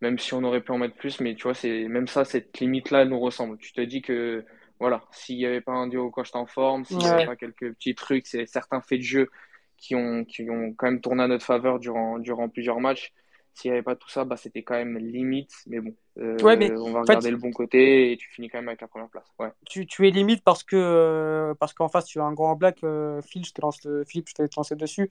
même 0.00 0.18
si 0.18 0.32
on 0.34 0.44
aurait 0.44 0.62
pu 0.62 0.72
en 0.72 0.78
mettre 0.78 0.94
plus, 0.94 1.20
mais 1.20 1.34
tu 1.34 1.42
vois, 1.42 1.54
c'est 1.54 1.88
même 1.88 2.06
ça, 2.06 2.24
cette 2.24 2.60
limite-là 2.60 3.04
nous 3.04 3.18
ressemble. 3.20 3.58
Tu 3.58 3.72
te 3.72 3.80
dis 3.80 4.00
que 4.00 4.44
voilà, 4.78 5.02
s'il 5.10 5.36
n'y 5.36 5.46
avait 5.46 5.60
pas 5.60 5.72
un 5.72 5.88
duo 5.88 6.10
Costa 6.10 6.38
en 6.38 6.46
forme, 6.46 6.84
s'il 6.84 6.98
n'y 6.98 7.06
avait 7.06 7.26
pas 7.26 7.36
quelques 7.36 7.74
petits 7.74 7.94
trucs, 7.94 8.26
c'est 8.26 8.46
certains 8.46 8.80
faits 8.80 9.00
de 9.00 9.04
jeu 9.04 9.30
qui 9.76 9.94
ont, 9.94 10.24
qui 10.24 10.48
ont 10.48 10.72
quand 10.72 10.86
même 10.86 11.00
tourné 11.00 11.24
à 11.24 11.28
notre 11.28 11.44
faveur 11.44 11.78
durant, 11.78 12.18
durant 12.18 12.48
plusieurs 12.48 12.80
matchs. 12.80 13.12
S'il 13.54 13.70
n'y 13.70 13.76
avait 13.76 13.84
pas 13.84 13.94
tout 13.94 14.08
ça, 14.08 14.24
bah, 14.24 14.36
c'était 14.36 14.62
quand 14.62 14.74
même 14.74 14.98
limite. 14.98 15.52
Mais 15.66 15.80
bon, 15.80 15.94
euh, 16.18 16.36
on 16.42 16.92
va 16.92 17.02
regarder 17.02 17.30
le 17.30 17.36
bon 17.36 17.52
côté 17.52 18.10
et 18.10 18.16
tu 18.16 18.28
finis 18.30 18.48
quand 18.48 18.58
même 18.58 18.68
avec 18.68 18.80
la 18.80 18.88
première 18.88 19.08
place. 19.08 19.26
Ouais. 19.38 19.52
Tu, 19.64 19.86
tu 19.86 20.08
es 20.08 20.10
limite 20.10 20.42
parce 20.42 20.64
que 20.64 20.74
euh, 20.76 21.54
parce 21.54 21.72
qu'en 21.72 21.88
face, 21.88 22.06
tu 22.06 22.20
as 22.20 22.24
un 22.24 22.32
grand 22.32 22.56
black. 22.56 22.82
Euh, 22.82 23.22
Phil, 23.22 23.44
je 23.44 23.52
te 23.52 23.60
lance 23.60 23.82
le, 23.84 24.04
Philippe, 24.04 24.28
je 24.28 24.34
t'ai 24.34 24.44
lancé 24.56 24.74
dessus. 24.74 25.08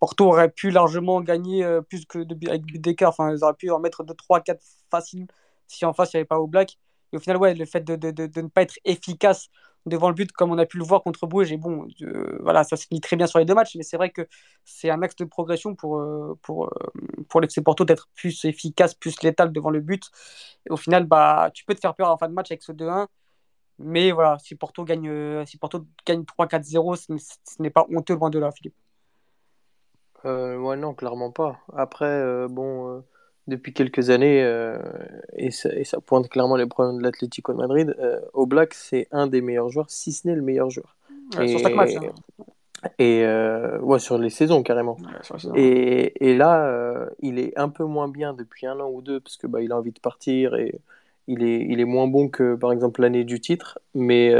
Porto 0.00 0.26
aurait 0.26 0.50
pu 0.50 0.70
largement 0.70 1.20
gagner 1.20 1.64
plus 1.88 2.04
que 2.06 2.18
de, 2.18 2.48
avec 2.48 2.80
d'écart. 2.80 3.10
Enfin, 3.10 3.32
ils 3.32 3.44
auraient 3.44 3.54
pu 3.54 3.70
en 3.70 3.78
mettre 3.78 4.02
2, 4.02 4.14
3, 4.14 4.40
4 4.40 4.60
facile 4.90 5.26
si 5.66 5.84
en 5.84 5.92
face, 5.92 6.12
il 6.12 6.16
n'y 6.16 6.20
avait 6.20 6.26
pas 6.26 6.38
au 6.38 6.46
black. 6.46 6.78
Et 7.12 7.16
au 7.16 7.20
final, 7.20 7.36
ouais, 7.36 7.54
le 7.54 7.64
fait 7.64 7.80
de, 7.80 7.96
de, 7.96 8.10
de, 8.10 8.26
de 8.26 8.40
ne 8.40 8.48
pas 8.48 8.62
être 8.62 8.78
efficace 8.84 9.48
devant 9.86 10.08
le 10.08 10.14
but, 10.14 10.32
comme 10.32 10.50
on 10.50 10.58
a 10.58 10.66
pu 10.66 10.78
le 10.78 10.84
voir 10.84 11.02
contre 11.02 11.26
Bruges. 11.26 11.52
Et 11.52 11.56
bon, 11.56 11.86
euh, 12.02 12.38
voilà, 12.40 12.64
ça 12.64 12.76
se 12.76 12.86
finit 12.86 13.00
très 13.00 13.16
bien 13.16 13.26
sur 13.26 13.38
les 13.38 13.44
deux 13.44 13.54
matchs, 13.54 13.76
mais 13.76 13.82
c'est 13.82 13.96
vrai 13.96 14.10
que 14.10 14.26
c'est 14.64 14.90
un 14.90 15.02
axe 15.02 15.16
de 15.16 15.24
progression 15.24 15.74
pour, 15.74 15.98
euh, 15.98 16.38
pour, 16.42 16.66
euh, 16.66 16.70
pour 17.28 17.40
l'FC 17.40 17.62
Porto 17.62 17.84
d'être 17.84 18.08
plus 18.14 18.44
efficace, 18.44 18.94
plus 18.94 19.22
létal 19.22 19.52
devant 19.52 19.70
le 19.70 19.80
but. 19.80 20.10
Et 20.66 20.72
au 20.72 20.76
final, 20.76 21.04
bah, 21.04 21.50
tu 21.52 21.64
peux 21.64 21.74
te 21.74 21.80
faire 21.80 21.94
peur 21.94 22.10
en 22.10 22.16
fin 22.16 22.28
de 22.28 22.34
match 22.34 22.50
avec 22.50 22.62
ce 22.62 22.72
2-1. 22.72 23.08
Mais 23.78 24.12
voilà, 24.12 24.38
si 24.38 24.54
Porto 24.54 24.84
gagne, 24.84 25.44
si 25.46 25.58
Porto 25.58 25.84
gagne 26.06 26.24
3-4-0, 26.24 26.96
ce 26.96 27.62
n'est 27.62 27.70
pas 27.70 27.86
honteux 27.92 28.14
loin 28.14 28.30
de 28.30 28.38
là, 28.38 28.52
Philippe. 28.52 28.74
ouais, 30.24 30.76
non, 30.76 30.94
clairement 30.94 31.32
pas. 31.32 31.58
Après, 31.76 32.46
bon 32.48 33.02
depuis 33.46 33.72
quelques 33.72 34.10
années, 34.10 34.42
euh, 34.42 34.78
et, 35.36 35.50
ça, 35.50 35.70
et, 35.74 35.84
ça, 35.84 36.00
pointe 36.00 36.28
clairement 36.28 36.56
les 36.56 36.66
problèmes 36.66 36.98
de 36.98 37.02
l'Atlético 37.02 37.52
de 37.52 37.58
Madrid, 37.58 37.94
euh, 37.98 38.20
Oblak, 38.32 38.74
c'est 38.74 39.06
un 39.10 39.26
des 39.26 39.40
meilleurs 39.40 39.68
joueurs, 39.68 39.90
si 39.90 40.12
ce 40.12 40.26
n'est 40.26 40.34
le 40.34 40.42
meilleur 40.42 40.70
joueur. 40.70 40.96
et, 41.40 41.48
sur 41.48 41.58
chaque 41.58 41.74
match. 41.74 41.94
Hein. 41.96 42.44
Et 42.98 43.24
euh, 43.24 43.78
ouais, 43.80 43.98
sur 43.98 44.18
les 44.18 44.28
saisons 44.28 44.62
carrément. 44.62 44.98
et, 45.54 46.28
et, 46.28 46.36
là, 46.36 46.66
euh, 46.66 47.06
il 47.20 47.38
est 47.38 47.56
un 47.58 47.70
peu 47.70 47.84
moins 47.84 48.08
bien 48.08 48.34
depuis 48.34 48.66
un 48.66 48.78
an 48.80 48.90
ou 48.90 49.00
deux, 49.00 49.20
parce 49.20 49.36
que 49.36 49.46
bah, 49.46 49.62
il 49.62 49.72
a 49.72 49.78
envie 49.78 49.92
de 49.92 50.00
partir 50.00 50.54
et 50.54 50.80
il 51.26 51.42
est, 51.42 51.66
il 51.68 51.80
est 51.80 51.86
moins 51.86 52.06
bon 52.06 52.28
que 52.28 52.54
par 52.54 52.72
exemple 52.72 53.00
l'année 53.00 53.24
du 53.24 53.40
titre. 53.40 53.78
Mais, 53.94 54.34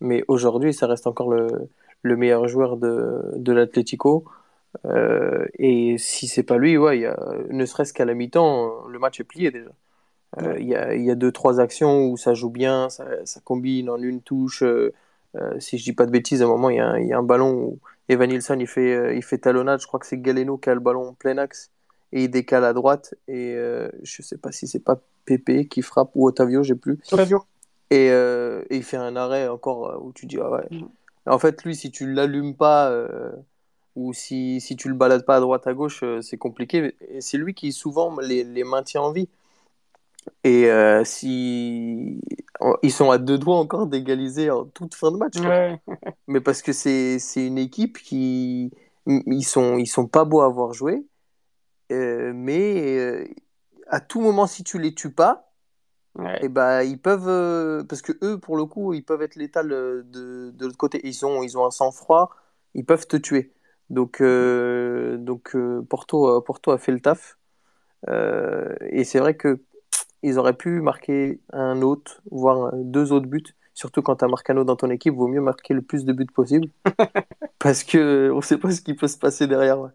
mais 0.00 0.22
aujourd'hui, 0.28 0.72
ça 0.72 0.86
reste 0.86 1.08
encore 1.08 1.30
le, 1.30 1.48
le 2.02 2.16
meilleur 2.16 2.46
joueur 2.46 2.76
de, 2.76 3.22
de 3.34 3.52
l'Atlético. 3.52 4.24
Euh, 4.86 5.46
et 5.58 5.96
si 5.98 6.28
c'est 6.28 6.42
pas 6.42 6.58
lui, 6.58 6.76
ouais, 6.76 7.00
y 7.00 7.06
a, 7.06 7.16
ne 7.50 7.64
serait-ce 7.66 7.92
qu'à 7.92 8.04
la 8.04 8.14
mi-temps, 8.14 8.86
le 8.86 8.98
match 8.98 9.20
est 9.20 9.24
plié 9.24 9.50
déjà. 9.50 9.70
Euh, 10.42 10.56
il 10.58 10.66
y, 10.66 10.74
a, 10.74 10.94
y, 10.94 11.10
a, 11.10 11.14
deux, 11.14 11.30
trois 11.30 11.60
actions 11.60 12.08
où 12.08 12.16
ça 12.16 12.34
joue 12.34 12.50
bien, 12.50 12.88
ça, 12.90 13.06
ça 13.24 13.40
combine 13.44 13.88
en 13.88 13.98
une 13.98 14.20
touche. 14.20 14.62
Euh, 14.62 14.92
si 15.58 15.78
je 15.78 15.84
dis 15.84 15.92
pas 15.92 16.06
de 16.06 16.10
bêtises, 16.10 16.42
à 16.42 16.46
un 16.46 16.48
moment, 16.48 16.70
il 16.70 16.74
y, 16.74 17.06
y, 17.06 17.12
a 17.12 17.18
un 17.18 17.22
ballon 17.22 17.52
où 17.52 17.78
Evan 18.08 18.28
Nilsson 18.28 18.56
il 18.58 18.66
fait, 18.66 19.16
il 19.16 19.22
fait 19.22 19.38
talonnade. 19.38 19.80
Je 19.80 19.86
crois 19.86 20.00
que 20.00 20.06
c'est 20.06 20.18
Galeno 20.18 20.58
qui 20.58 20.70
a 20.70 20.74
le 20.74 20.80
ballon 20.80 21.08
en 21.08 21.12
plein 21.12 21.38
axe 21.38 21.70
et 22.12 22.24
il 22.24 22.30
décale 22.30 22.64
à 22.64 22.72
droite. 22.72 23.14
Et 23.28 23.56
je 24.02 24.22
sais 24.22 24.38
pas 24.38 24.50
si 24.50 24.66
c'est 24.66 24.82
pas 24.82 25.00
Pepe 25.24 25.68
qui 25.68 25.82
frappe 25.82 26.10
ou 26.14 26.26
Otavio, 26.26 26.62
j'ai 26.62 26.74
plus. 26.74 26.98
Otavio. 27.12 27.44
Et, 27.90 28.06
et, 28.08 28.76
il 28.76 28.82
fait 28.82 28.96
un 28.96 29.14
arrêt 29.14 29.48
encore 29.48 30.04
où 30.04 30.12
tu 30.12 30.26
dis, 30.26 30.38
ah 30.40 30.50
ouais. 30.50 30.66
Mm. 30.70 30.86
En 31.26 31.38
fait, 31.38 31.64
lui, 31.64 31.74
si 31.74 31.90
tu 31.90 32.12
l'allumes 32.12 32.54
pas 32.54 32.92
ou 33.96 34.12
si, 34.12 34.60
si 34.60 34.76
tu 34.76 34.88
le 34.88 34.94
balades 34.94 35.24
pas 35.24 35.36
à 35.36 35.40
droite 35.40 35.66
à 35.66 35.74
gauche, 35.74 36.00
euh, 36.02 36.20
c'est 36.20 36.36
compliqué. 36.36 36.94
Et 37.08 37.20
c'est 37.20 37.38
lui 37.38 37.54
qui 37.54 37.72
souvent 37.72 38.18
les, 38.20 38.44
les 38.44 38.64
maintient 38.64 39.02
en 39.02 39.12
vie. 39.12 39.28
Et 40.42 40.70
euh, 40.70 41.04
si 41.04 42.20
ils 42.82 42.92
sont 42.92 43.10
à 43.10 43.18
deux 43.18 43.38
doigts 43.38 43.58
encore 43.58 43.86
d'égaliser 43.86 44.50
en 44.50 44.64
toute 44.64 44.94
fin 44.94 45.12
de 45.12 45.16
match. 45.16 45.36
Mais 46.28 46.40
parce 46.40 46.62
que 46.62 46.72
c'est 46.72 47.18
une 47.36 47.58
équipe 47.58 47.98
qui 47.98 48.72
ils 49.06 49.44
sont 49.44 49.76
ils 49.76 49.86
sont 49.86 50.06
pas 50.06 50.24
beaux 50.24 50.40
à 50.40 50.46
avoir 50.46 50.72
joué, 50.72 51.04
euh, 51.92 52.32
mais 52.34 53.28
à 53.88 54.00
tout 54.00 54.22
moment 54.22 54.46
si 54.46 54.64
tu 54.64 54.78
les 54.78 54.94
tues 54.94 55.12
pas, 55.12 55.52
et 56.18 56.44
eh 56.44 56.48
ben 56.48 56.82
ils 56.82 56.98
peuvent 56.98 57.84
parce 57.86 58.00
que 58.00 58.12
eux 58.22 58.38
pour 58.40 58.56
le 58.56 58.64
coup 58.64 58.94
ils 58.94 59.04
peuvent 59.04 59.20
être 59.20 59.36
létals 59.36 59.68
de, 59.68 60.50
de 60.54 60.64
l'autre 60.64 60.78
côté. 60.78 61.02
Ils 61.04 61.26
ont 61.26 61.42
ils 61.42 61.58
ont 61.58 61.66
un 61.66 61.70
sang 61.70 61.92
froid, 61.92 62.30
ils 62.72 62.86
peuvent 62.86 63.06
te 63.06 63.18
tuer. 63.18 63.52
Donc, 63.90 64.20
euh, 64.20 65.16
donc 65.18 65.54
euh, 65.54 65.82
Porto, 65.88 66.28
euh, 66.28 66.40
Porto 66.40 66.70
a 66.70 66.78
fait 66.78 66.92
le 66.92 67.00
taf. 67.00 67.38
et 68.08 69.04
c'est 69.04 69.18
vrai 69.18 69.36
que 69.36 69.60
ils 70.22 70.38
auraient 70.38 70.56
pu 70.56 70.80
marquer 70.80 71.40
un 71.52 71.82
autre, 71.82 72.22
voire 72.30 72.72
deux 72.74 73.12
autres 73.12 73.26
buts. 73.26 73.54
Surtout 73.74 74.02
quand 74.02 74.16
tu 74.16 74.24
as 74.24 74.28
Marcano 74.28 74.64
dans 74.64 74.76
ton 74.76 74.88
équipe, 74.90 75.14
vaut 75.14 75.28
mieux 75.28 75.40
marquer 75.40 75.74
le 75.74 75.82
plus 75.82 76.04
de 76.04 76.12
buts 76.12 76.26
possible. 76.26 76.68
parce 77.58 77.84
que 77.84 78.30
on 78.32 78.40
sait 78.40 78.58
pas 78.58 78.70
ce 78.70 78.80
qui 78.80 78.94
peut 78.94 79.08
se 79.08 79.18
passer 79.18 79.46
derrière. 79.46 79.90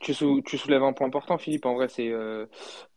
Tu, 0.00 0.14
soulèves 0.14 0.82
un 0.82 0.92
point 0.92 1.06
important, 1.08 1.38
Philippe. 1.38 1.66
En 1.66 1.74
vrai, 1.74 1.88
c'est 1.88 2.10
euh, 2.10 2.46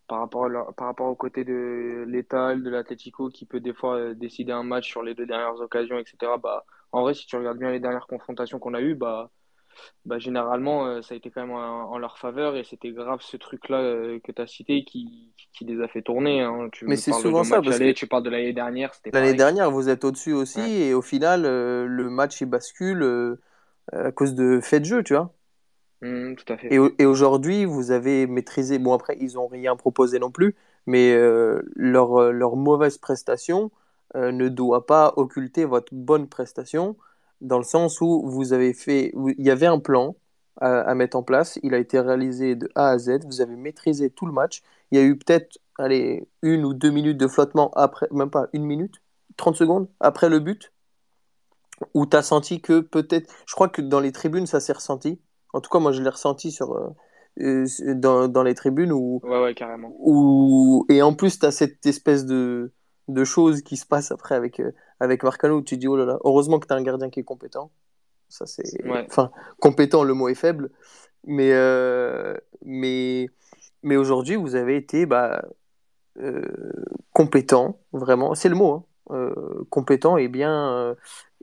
par, 0.07 0.19
rapport 0.19 0.47
par 0.75 0.87
rapport 0.87 1.07
au 1.07 1.15
côté 1.15 1.43
de 1.43 2.05
l'Étal, 2.07 2.63
de 2.63 2.69
l'Atlético, 2.69 3.29
qui 3.29 3.45
peut 3.45 3.59
des 3.59 3.73
fois 3.73 3.95
euh, 3.97 4.13
décider 4.13 4.51
un 4.51 4.63
match 4.63 4.87
sur 4.87 5.01
les 5.01 5.15
deux 5.15 5.25
dernières 5.25 5.59
occasions, 5.59 5.97
etc. 5.97 6.37
Bah, 6.41 6.65
en 6.91 7.01
vrai, 7.01 7.13
si 7.13 7.25
tu 7.25 7.35
regardes 7.35 7.57
bien 7.57 7.71
les 7.71 7.79
dernières 7.79 8.07
confrontations 8.07 8.59
qu'on 8.59 8.73
a 8.75 8.81
eues, 8.81 8.95
bah, 8.95 9.31
bah, 10.05 10.17
généralement, 10.17 10.87
euh, 10.87 11.01
ça 11.01 11.13
a 11.13 11.17
été 11.17 11.29
quand 11.29 11.41
même 11.41 11.51
en, 11.51 11.97
leur 11.97 12.17
faveur 12.17 12.55
et 12.55 12.63
c'était 12.63 12.91
grave 12.91 13.19
ce 13.21 13.37
truc-là 13.37 13.81
euh, 13.81 14.19
que 14.23 14.31
tu 14.31 14.41
as 14.41 14.47
cité 14.47 14.83
qui, 14.83 15.31
qui, 15.53 15.65
les 15.65 15.81
a 15.81 15.87
fait 15.87 16.01
tourner. 16.01 16.41
Hein. 16.41 16.69
Tu 16.71 16.85
Mais 16.85 16.95
c'est 16.95 17.13
souvent 17.13 17.43
ça. 17.43 17.61
Parce 17.61 17.77
que 17.77 17.91
tu 17.91 18.07
parles 18.07 18.23
de 18.23 18.29
l'année 18.29 18.53
dernière. 18.53 18.91
L'année 19.13 19.33
dernière, 19.33 19.69
vous 19.69 19.89
êtes 19.89 20.03
au-dessus 20.03 20.33
aussi 20.33 20.59
et 20.59 20.93
au 20.93 21.01
final, 21.01 21.45
euh, 21.45 21.85
le 21.85 22.09
match 22.09 22.41
il 22.41 22.47
bascule 22.47 23.37
à 23.91 24.11
cause 24.11 24.33
de 24.35 24.59
fait 24.61 24.79
de 24.79 24.85
jeu, 24.85 25.03
tu 25.03 25.13
vois. 25.13 25.33
Mmh, 26.01 26.35
tout 26.35 26.53
à 26.53 26.57
fait. 26.57 26.73
Et, 26.73 26.79
et 26.97 27.05
aujourd'hui, 27.05 27.65
vous 27.65 27.91
avez 27.91 28.25
maîtrisé. 28.25 28.79
Bon, 28.79 28.93
après, 28.93 29.17
ils 29.19 29.33
n'ont 29.35 29.47
rien 29.47 29.75
proposé 29.75 30.17
non 30.17 30.31
plus, 30.31 30.55
mais 30.87 31.15
leur, 31.75 32.31
leur 32.31 32.55
mauvaise 32.55 32.97
prestation 32.97 33.69
ne 34.15 34.49
doit 34.49 34.87
pas 34.87 35.13
occulter 35.15 35.65
votre 35.65 35.93
bonne 35.93 36.27
prestation 36.27 36.95
dans 37.41 37.57
le 37.57 37.63
sens 37.63 38.01
où 38.01 38.23
vous 38.29 38.53
avez 38.53 38.73
fait, 38.73 39.11
il 39.37 39.45
y 39.45 39.49
avait 39.49 39.67
un 39.67 39.79
plan 39.79 40.15
à, 40.59 40.93
mettre 40.93 41.17
en 41.17 41.23
place, 41.23 41.59
il 41.63 41.73
a 41.73 41.79
été 41.79 41.99
réalisé 41.99 42.55
de 42.55 42.69
A 42.75 42.89
à 42.89 42.97
Z, 42.99 43.25
vous 43.25 43.41
avez 43.41 43.55
maîtrisé 43.55 44.11
tout 44.11 44.27
le 44.27 44.31
match, 44.31 44.61
il 44.91 44.99
y 44.99 45.01
a 45.01 45.03
eu 45.03 45.17
peut-être, 45.17 45.57
allez, 45.79 46.27
une 46.43 46.65
ou 46.65 46.73
deux 46.73 46.91
minutes 46.91 47.17
de 47.17 47.27
flottement 47.27 47.71
après, 47.71 48.07
même 48.11 48.29
pas 48.29 48.47
une 48.53 48.65
minute, 48.65 49.01
30 49.37 49.55
secondes 49.55 49.87
après 49.99 50.29
le 50.29 50.39
but, 50.39 50.71
où 51.95 52.05
tu 52.05 52.15
as 52.15 52.21
senti 52.21 52.61
que 52.61 52.79
peut-être, 52.79 53.33
je 53.47 53.55
crois 53.55 53.69
que 53.69 53.81
dans 53.81 53.99
les 53.99 54.11
tribunes 54.11 54.45
ça 54.45 54.59
s'est 54.59 54.73
ressenti, 54.73 55.19
en 55.53 55.61
tout 55.61 55.69
cas 55.71 55.79
moi 55.79 55.91
je 55.91 56.03
l'ai 56.03 56.09
ressenti 56.09 56.51
sur, 56.51 56.73
euh, 56.73 56.89
euh, 57.39 57.65
dans, 57.95 58.27
dans, 58.27 58.43
les 58.43 58.53
tribunes 58.53 58.91
où, 58.91 59.19
ouais, 59.23 59.41
ouais, 59.41 59.55
carrément. 59.55 59.95
Où, 59.99 60.85
et 60.89 61.01
en 61.01 61.15
plus 61.15 61.39
tu 61.39 61.45
as 61.47 61.51
cette 61.51 61.83
espèce 61.87 62.25
de, 62.25 62.71
de 63.07 63.23
choses 63.23 63.63
qui 63.63 63.77
se 63.77 63.85
passent 63.87 64.11
après 64.11 64.35
avec, 64.35 64.59
euh, 64.59 64.71
avec 65.01 65.23
Marcano 65.23 65.57
où 65.57 65.61
tu 65.63 65.77
dis 65.77 65.87
oh 65.87 65.97
là 65.97 66.05
là, 66.05 66.19
heureusement 66.23 66.59
que 66.59 66.67
tu 66.67 66.73
as 66.73 66.77
un 66.77 66.83
gardien 66.83 67.09
qui 67.09 67.19
est 67.19 67.23
compétent. 67.23 67.71
Ça, 68.29 68.45
c'est. 68.45 68.63
Enfin, 69.07 69.31
compétent, 69.59 70.03
le 70.03 70.13
mot 70.13 70.29
est 70.29 70.35
faible. 70.35 70.69
Mais, 71.25 71.51
euh, 71.53 72.37
mais, 72.63 73.27
mais 73.83 73.97
aujourd'hui, 73.97 74.35
vous 74.35 74.55
avez 74.55 74.77
été 74.77 75.05
bah, 75.07 75.43
euh, 76.19 76.45
compétent, 77.13 77.79
vraiment. 77.93 78.35
C'est 78.35 78.47
le 78.47 78.55
mot, 78.55 78.85
hein. 79.09 79.33
compétent 79.69 80.17
et 80.17 80.27
bien. 80.27 80.95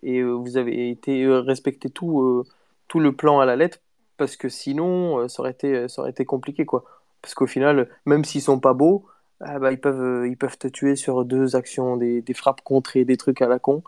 et 0.03 0.23
vous 0.23 0.57
avez 0.57 0.91
été 0.91 1.27
respecté 1.27 1.91
tout, 1.91 2.45
tout 2.87 3.01
le 3.01 3.15
plan 3.15 3.41
à 3.41 3.45
la 3.45 3.57
lettre 3.57 3.79
parce 4.17 4.37
que 4.37 4.49
sinon, 4.49 5.29
ça, 5.29 5.43
aurait 5.43 5.51
été, 5.51 5.89
ça 5.89 6.03
aurait 6.03 6.11
été 6.13 6.25
compliqué. 6.25 6.65
quoi. 6.65 6.85
Parce 7.23 7.35
qu'au 7.35 7.47
final, 7.47 7.89
même 8.07 8.25
s'ils 8.25 8.43
sont 8.43 8.61
pas 8.61 8.73
beaux, 8.73 9.05
ah 9.41 9.59
bah, 9.59 9.71
ils, 9.73 9.81
peuvent, 9.81 10.01
euh, 10.01 10.29
ils 10.29 10.37
peuvent 10.37 10.59
te 10.59 10.69
tuer 10.69 10.97
sur 10.97 11.25
deux 11.25 11.55
actions, 11.55 11.97
des, 11.97 12.23
des 12.23 12.35
frappes 12.35 12.63
contrées, 12.63 13.05
des 13.05 13.17
trucs 13.17 13.41
à 13.41 13.47
la 13.47 13.59
con. 13.59 13.83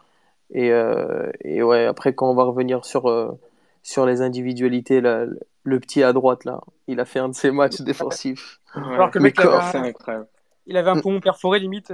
Et, 0.52 0.72
euh, 0.72 1.30
et 1.42 1.62
ouais, 1.62 1.86
après, 1.86 2.14
quand 2.14 2.30
on 2.30 2.34
va 2.34 2.44
revenir 2.44 2.84
sur, 2.84 3.08
euh, 3.08 3.30
sur 3.82 4.06
les 4.06 4.20
individualités, 4.22 5.00
là, 5.00 5.26
le 5.64 5.80
petit 5.80 6.02
à 6.02 6.12
droite, 6.12 6.44
là, 6.44 6.60
il 6.86 7.00
a 7.00 7.04
fait 7.04 7.18
un 7.18 7.28
de 7.28 7.34
ses 7.34 7.50
matchs 7.50 7.80
défensifs. 7.80 8.60
Alors 8.74 9.10
que 9.10 9.18
le 9.18 9.24
mec, 9.24 9.36
il 9.38 9.48
avait, 9.48 9.94
un... 10.06 10.26
il 10.66 10.76
avait 10.76 10.90
un 10.90 11.00
poumon 11.00 11.20
perforé, 11.20 11.58
limite. 11.58 11.90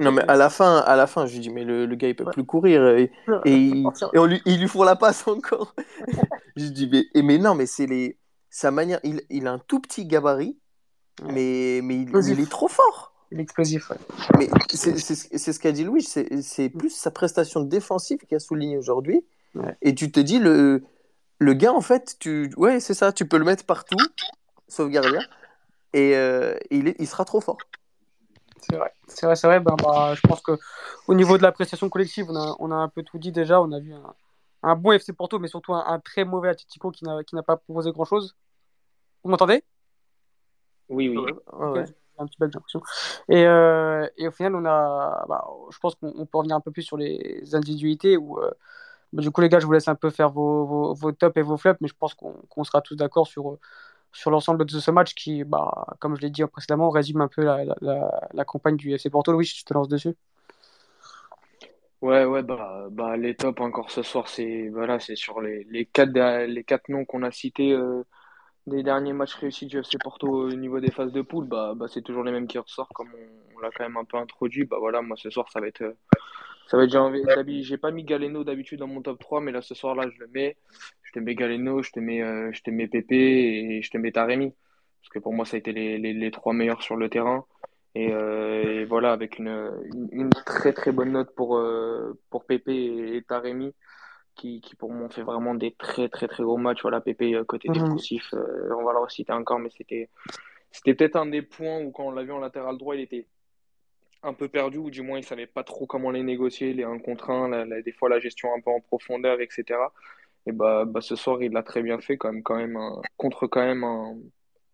non, 0.00 0.10
mais 0.10 0.22
à 0.26 0.36
la 0.36 0.50
fin, 0.50 0.78
à 0.78 0.96
la 0.96 1.06
fin 1.06 1.26
je 1.26 1.34
lui 1.34 1.40
dis, 1.40 1.50
mais 1.50 1.64
le, 1.64 1.86
le 1.86 1.94
gars, 1.94 2.08
il 2.08 2.16
peut 2.16 2.24
plus 2.24 2.44
courir. 2.44 2.86
Et, 2.88 3.12
et, 3.44 3.54
il, 3.54 3.86
et 4.12 4.18
on 4.18 4.26
lui, 4.26 4.42
il 4.46 4.60
lui 4.60 4.68
fout 4.68 4.84
la 4.84 4.96
passe 4.96 5.28
encore. 5.28 5.74
je 6.56 6.66
dis, 6.66 6.88
mais, 6.90 7.22
mais 7.22 7.38
non, 7.38 7.54
mais 7.54 7.66
c'est 7.66 7.86
les, 7.86 8.18
sa 8.50 8.72
manière. 8.72 8.98
Il, 9.04 9.22
il 9.30 9.46
a 9.46 9.52
un 9.52 9.58
tout 9.58 9.80
petit 9.80 10.06
gabarit 10.06 10.58
mais, 11.24 11.80
mais 11.82 12.02
il, 12.02 12.40
est 12.40 12.50
trop 12.50 12.68
fort. 12.68 13.12
Il 13.32 13.38
est 13.38 13.42
explosif, 13.42 13.90
ouais. 13.90 13.96
Mais 14.38 14.48
c'est 14.68 15.52
ce 15.52 15.58
qu'a 15.58 15.72
dit 15.72 15.84
Louis, 15.84 16.02
c'est 16.02 16.68
plus 16.68 16.90
sa 16.90 17.10
prestation 17.10 17.60
défensive 17.60 18.18
qui 18.28 18.34
a 18.34 18.40
souligné 18.40 18.78
aujourd'hui. 18.78 19.24
Et 19.80 19.94
tu 19.94 20.12
te 20.12 20.20
dis, 20.20 20.38
le, 20.38 20.84
le 21.38 21.54
gars, 21.54 21.72
en 21.72 21.80
fait, 21.80 22.16
tu, 22.18 22.52
ouais, 22.56 22.80
c'est 22.80 22.94
ça, 22.94 23.12
tu 23.12 23.26
peux 23.26 23.38
le 23.38 23.44
mettre 23.44 23.64
partout, 23.64 23.96
sauf 24.68 24.90
gardien, 24.90 25.22
et 25.94 26.14
euh, 26.14 26.54
il, 26.70 26.88
est, 26.88 26.96
il 26.98 27.06
sera 27.06 27.24
trop 27.24 27.40
fort. 27.40 27.56
C'est 28.68 28.76
vrai, 28.76 28.92
c'est 29.06 29.26
vrai, 29.26 29.36
c'est 29.36 29.46
vrai. 29.46 29.60
Ben, 29.60 29.76
bah, 29.82 30.14
je 30.14 30.20
pense 30.26 30.42
qu'au 30.42 31.14
niveau 31.14 31.38
de 31.38 31.42
la 31.42 31.52
prestation 31.52 31.88
collective, 31.88 32.26
on 32.28 32.36
a, 32.36 32.56
on 32.58 32.70
a 32.70 32.74
un 32.74 32.88
peu 32.88 33.02
tout 33.02 33.18
dit 33.18 33.32
déjà. 33.32 33.62
On 33.62 33.72
a 33.72 33.80
vu 33.80 33.94
un, 33.94 34.14
un 34.62 34.76
bon 34.76 34.92
FC 34.92 35.12
Porto, 35.12 35.38
mais 35.38 35.48
surtout 35.48 35.72
un, 35.72 35.84
un 35.86 36.00
très 36.00 36.24
mauvais 36.24 36.48
Atletico 36.48 36.90
qui 36.90 37.04
n'a 37.04 37.42
pas 37.42 37.56
proposé 37.56 37.92
grand-chose. 37.92 38.36
Vous 39.22 39.30
m'entendez? 39.30 39.62
Oui, 40.88 41.08
oui. 41.08 41.32
Un 42.18 42.26
petit 42.26 42.38
bug, 42.38 42.50
j'ai 42.50 42.56
l'impression. 42.56 42.80
Et, 43.28 43.46
euh, 43.46 44.06
et, 44.16 44.28
au 44.28 44.30
final, 44.30 44.54
on 44.54 44.64
a, 44.64 45.24
bah, 45.28 45.46
je 45.70 45.78
pense 45.78 45.94
qu'on 45.96 46.26
peut 46.26 46.38
revenir 46.38 46.56
un 46.56 46.60
peu 46.60 46.70
plus 46.70 46.82
sur 46.82 46.96
les 46.96 47.54
individualités. 47.54 48.16
Où, 48.16 48.38
euh, 48.38 48.50
bah, 49.12 49.22
du 49.22 49.30
coup, 49.30 49.40
les 49.42 49.48
gars, 49.48 49.60
je 49.60 49.66
vous 49.66 49.72
laisse 49.72 49.88
un 49.88 49.94
peu 49.94 50.10
faire 50.10 50.30
vos, 50.30 50.64
vos, 50.64 50.94
vos 50.94 51.12
tops 51.12 51.36
et 51.36 51.42
vos 51.42 51.56
flops, 51.56 51.80
mais 51.80 51.88
je 51.88 51.94
pense 51.94 52.14
qu'on 52.14 52.64
sera 52.64 52.80
tous 52.80 52.96
d'accord 52.96 53.26
sur, 53.26 53.58
sur 54.12 54.30
l'ensemble 54.30 54.64
de 54.64 54.78
ce 54.78 54.90
match 54.90 55.14
qui, 55.14 55.44
bah, 55.44 55.86
comme 56.00 56.16
je 56.16 56.22
l'ai 56.22 56.30
dit 56.30 56.44
précédemment, 56.46 56.90
résume 56.90 57.20
un 57.20 57.28
peu 57.28 57.42
la, 57.44 57.64
la, 57.80 58.28
la, 58.32 58.44
campagne 58.44 58.76
du 58.76 58.92
FC 58.94 59.10
Porto. 59.10 59.32
Louis, 59.32 59.44
je 59.44 59.64
te 59.64 59.74
lance 59.74 59.88
dessus. 59.88 60.16
Ouais, 62.02 62.24
ouais, 62.24 62.42
bah, 62.42 62.86
bah 62.90 63.16
les 63.16 63.34
tops 63.34 63.60
encore 63.60 63.90
ce 63.90 64.02
soir, 64.02 64.28
c'est 64.28 64.68
voilà, 64.68 65.00
c'est 65.00 65.16
sur 65.16 65.40
les, 65.40 65.64
les, 65.64 65.86
quatre, 65.86 66.44
les 66.44 66.64
quatre 66.64 66.88
noms 66.88 67.04
qu'on 67.04 67.22
a 67.22 67.30
cités. 67.30 67.72
Euh, 67.72 68.04
des 68.66 68.82
derniers 68.82 69.12
matchs 69.12 69.34
réussis 69.34 69.66
du 69.66 69.78
FC 69.78 69.96
Porto 69.98 70.28
au 70.28 70.52
niveau 70.52 70.80
des 70.80 70.90
phases 70.90 71.12
de 71.12 71.22
poule, 71.22 71.46
bah, 71.46 71.74
bah 71.76 71.86
c'est 71.88 72.02
toujours 72.02 72.24
les 72.24 72.32
mêmes 72.32 72.46
qui 72.46 72.58
ressortent, 72.58 72.92
comme 72.92 73.10
on, 73.54 73.60
l'a 73.60 73.70
quand 73.70 73.84
même 73.84 73.96
un 73.96 74.04
peu 74.04 74.16
introduit. 74.16 74.64
Bah 74.64 74.78
voilà, 74.80 75.02
moi 75.02 75.16
ce 75.16 75.30
soir, 75.30 75.46
ça 75.52 75.60
va 75.60 75.68
être. 75.68 75.82
Euh, 75.82 75.96
ça 76.68 76.76
va 76.76 76.84
être 76.84 77.62
j'ai 77.62 77.78
pas 77.78 77.92
mis 77.92 78.02
Galeno 78.02 78.42
d'habitude 78.42 78.80
dans 78.80 78.88
mon 78.88 79.00
top 79.00 79.20
3, 79.20 79.40
mais 79.40 79.52
là 79.52 79.62
ce 79.62 79.74
soir 79.74 79.94
là 79.94 80.04
je 80.12 80.18
le 80.18 80.26
mets. 80.28 80.56
Je 81.04 81.12
te 81.12 81.20
mets 81.20 81.36
Galeno, 81.36 81.82
je 81.82 81.92
te 81.92 82.00
mets, 82.00 82.22
euh, 82.22 82.50
mets 82.66 82.88
Pépé 82.88 83.16
et 83.16 83.82
je 83.82 83.90
te 83.90 83.98
mets 83.98 84.10
Taremi. 84.10 84.52
Parce 85.00 85.10
que 85.10 85.18
pour 85.20 85.32
moi, 85.32 85.44
ça 85.44 85.56
a 85.56 85.58
été 85.58 85.72
les, 85.72 85.98
les, 85.98 86.30
trois 86.32 86.52
meilleurs 86.52 86.82
sur 86.82 86.96
le 86.96 87.08
terrain. 87.08 87.44
Et, 87.94 88.12
euh, 88.12 88.84
voilà, 88.88 89.12
avec 89.12 89.38
une, 89.38 89.70
une, 90.10 90.30
très 90.30 90.72
très 90.72 90.90
bonne 90.90 91.12
note 91.12 91.32
pour, 91.36 91.62
pour 92.30 92.44
Pépé 92.44 93.14
et 93.14 93.22
Taremi 93.22 93.72
qui, 94.36 94.60
qui 94.60 94.76
pour 94.76 94.92
moi 94.92 95.08
fait 95.08 95.22
vraiment 95.22 95.54
des 95.54 95.72
très 95.72 96.08
très 96.08 96.28
très 96.28 96.42
gros 96.42 96.56
matchs. 96.56 96.82
Voilà, 96.82 97.00
Pépé 97.00 97.34
euh, 97.34 97.44
côté 97.44 97.68
mhm. 97.68 97.74
défensif, 97.74 98.32
euh, 98.34 98.74
on 98.78 98.84
va 98.84 98.92
le 98.92 99.00
reciter 99.00 99.32
encore, 99.32 99.58
mais 99.58 99.70
c'était 99.70 100.08
c'était 100.70 100.94
peut-être 100.94 101.16
un 101.16 101.26
des 101.26 101.42
points 101.42 101.80
où 101.80 101.90
quand 101.90 102.04
on 102.04 102.10
l'a 102.10 102.22
vu 102.22 102.32
en 102.32 102.38
latéral 102.38 102.76
droit, 102.78 102.94
il 102.94 103.02
était 103.02 103.26
un 104.22 104.34
peu 104.34 104.48
perdu 104.48 104.78
ou 104.78 104.90
du 104.90 105.02
moins 105.02 105.18
il 105.18 105.24
savait 105.24 105.46
pas 105.46 105.64
trop 105.64 105.86
comment 105.86 106.10
les 106.10 106.22
négocier, 106.22 106.72
les 106.74 106.84
1 106.84 106.98
contre 106.98 107.30
1, 107.30 107.66
des 107.82 107.92
fois 107.92 108.08
la 108.08 108.18
gestion 108.18 108.48
un 108.54 108.60
peu 108.60 108.70
en 108.70 108.80
profondeur, 108.80 109.40
etc. 109.40 109.80
Et 110.46 110.52
bah, 110.52 110.84
bah 110.84 111.00
ce 111.00 111.16
soir 111.16 111.42
il 111.42 111.52
l'a 111.52 111.62
très 111.62 111.82
bien 111.82 111.98
fait 112.00 112.16
quand 112.16 112.32
même, 112.32 112.42
quand 112.42 112.56
même 112.56 112.76
un, 112.76 113.00
contre 113.16 113.46
quand 113.46 113.64
même 113.64 113.84
un, 113.84 114.16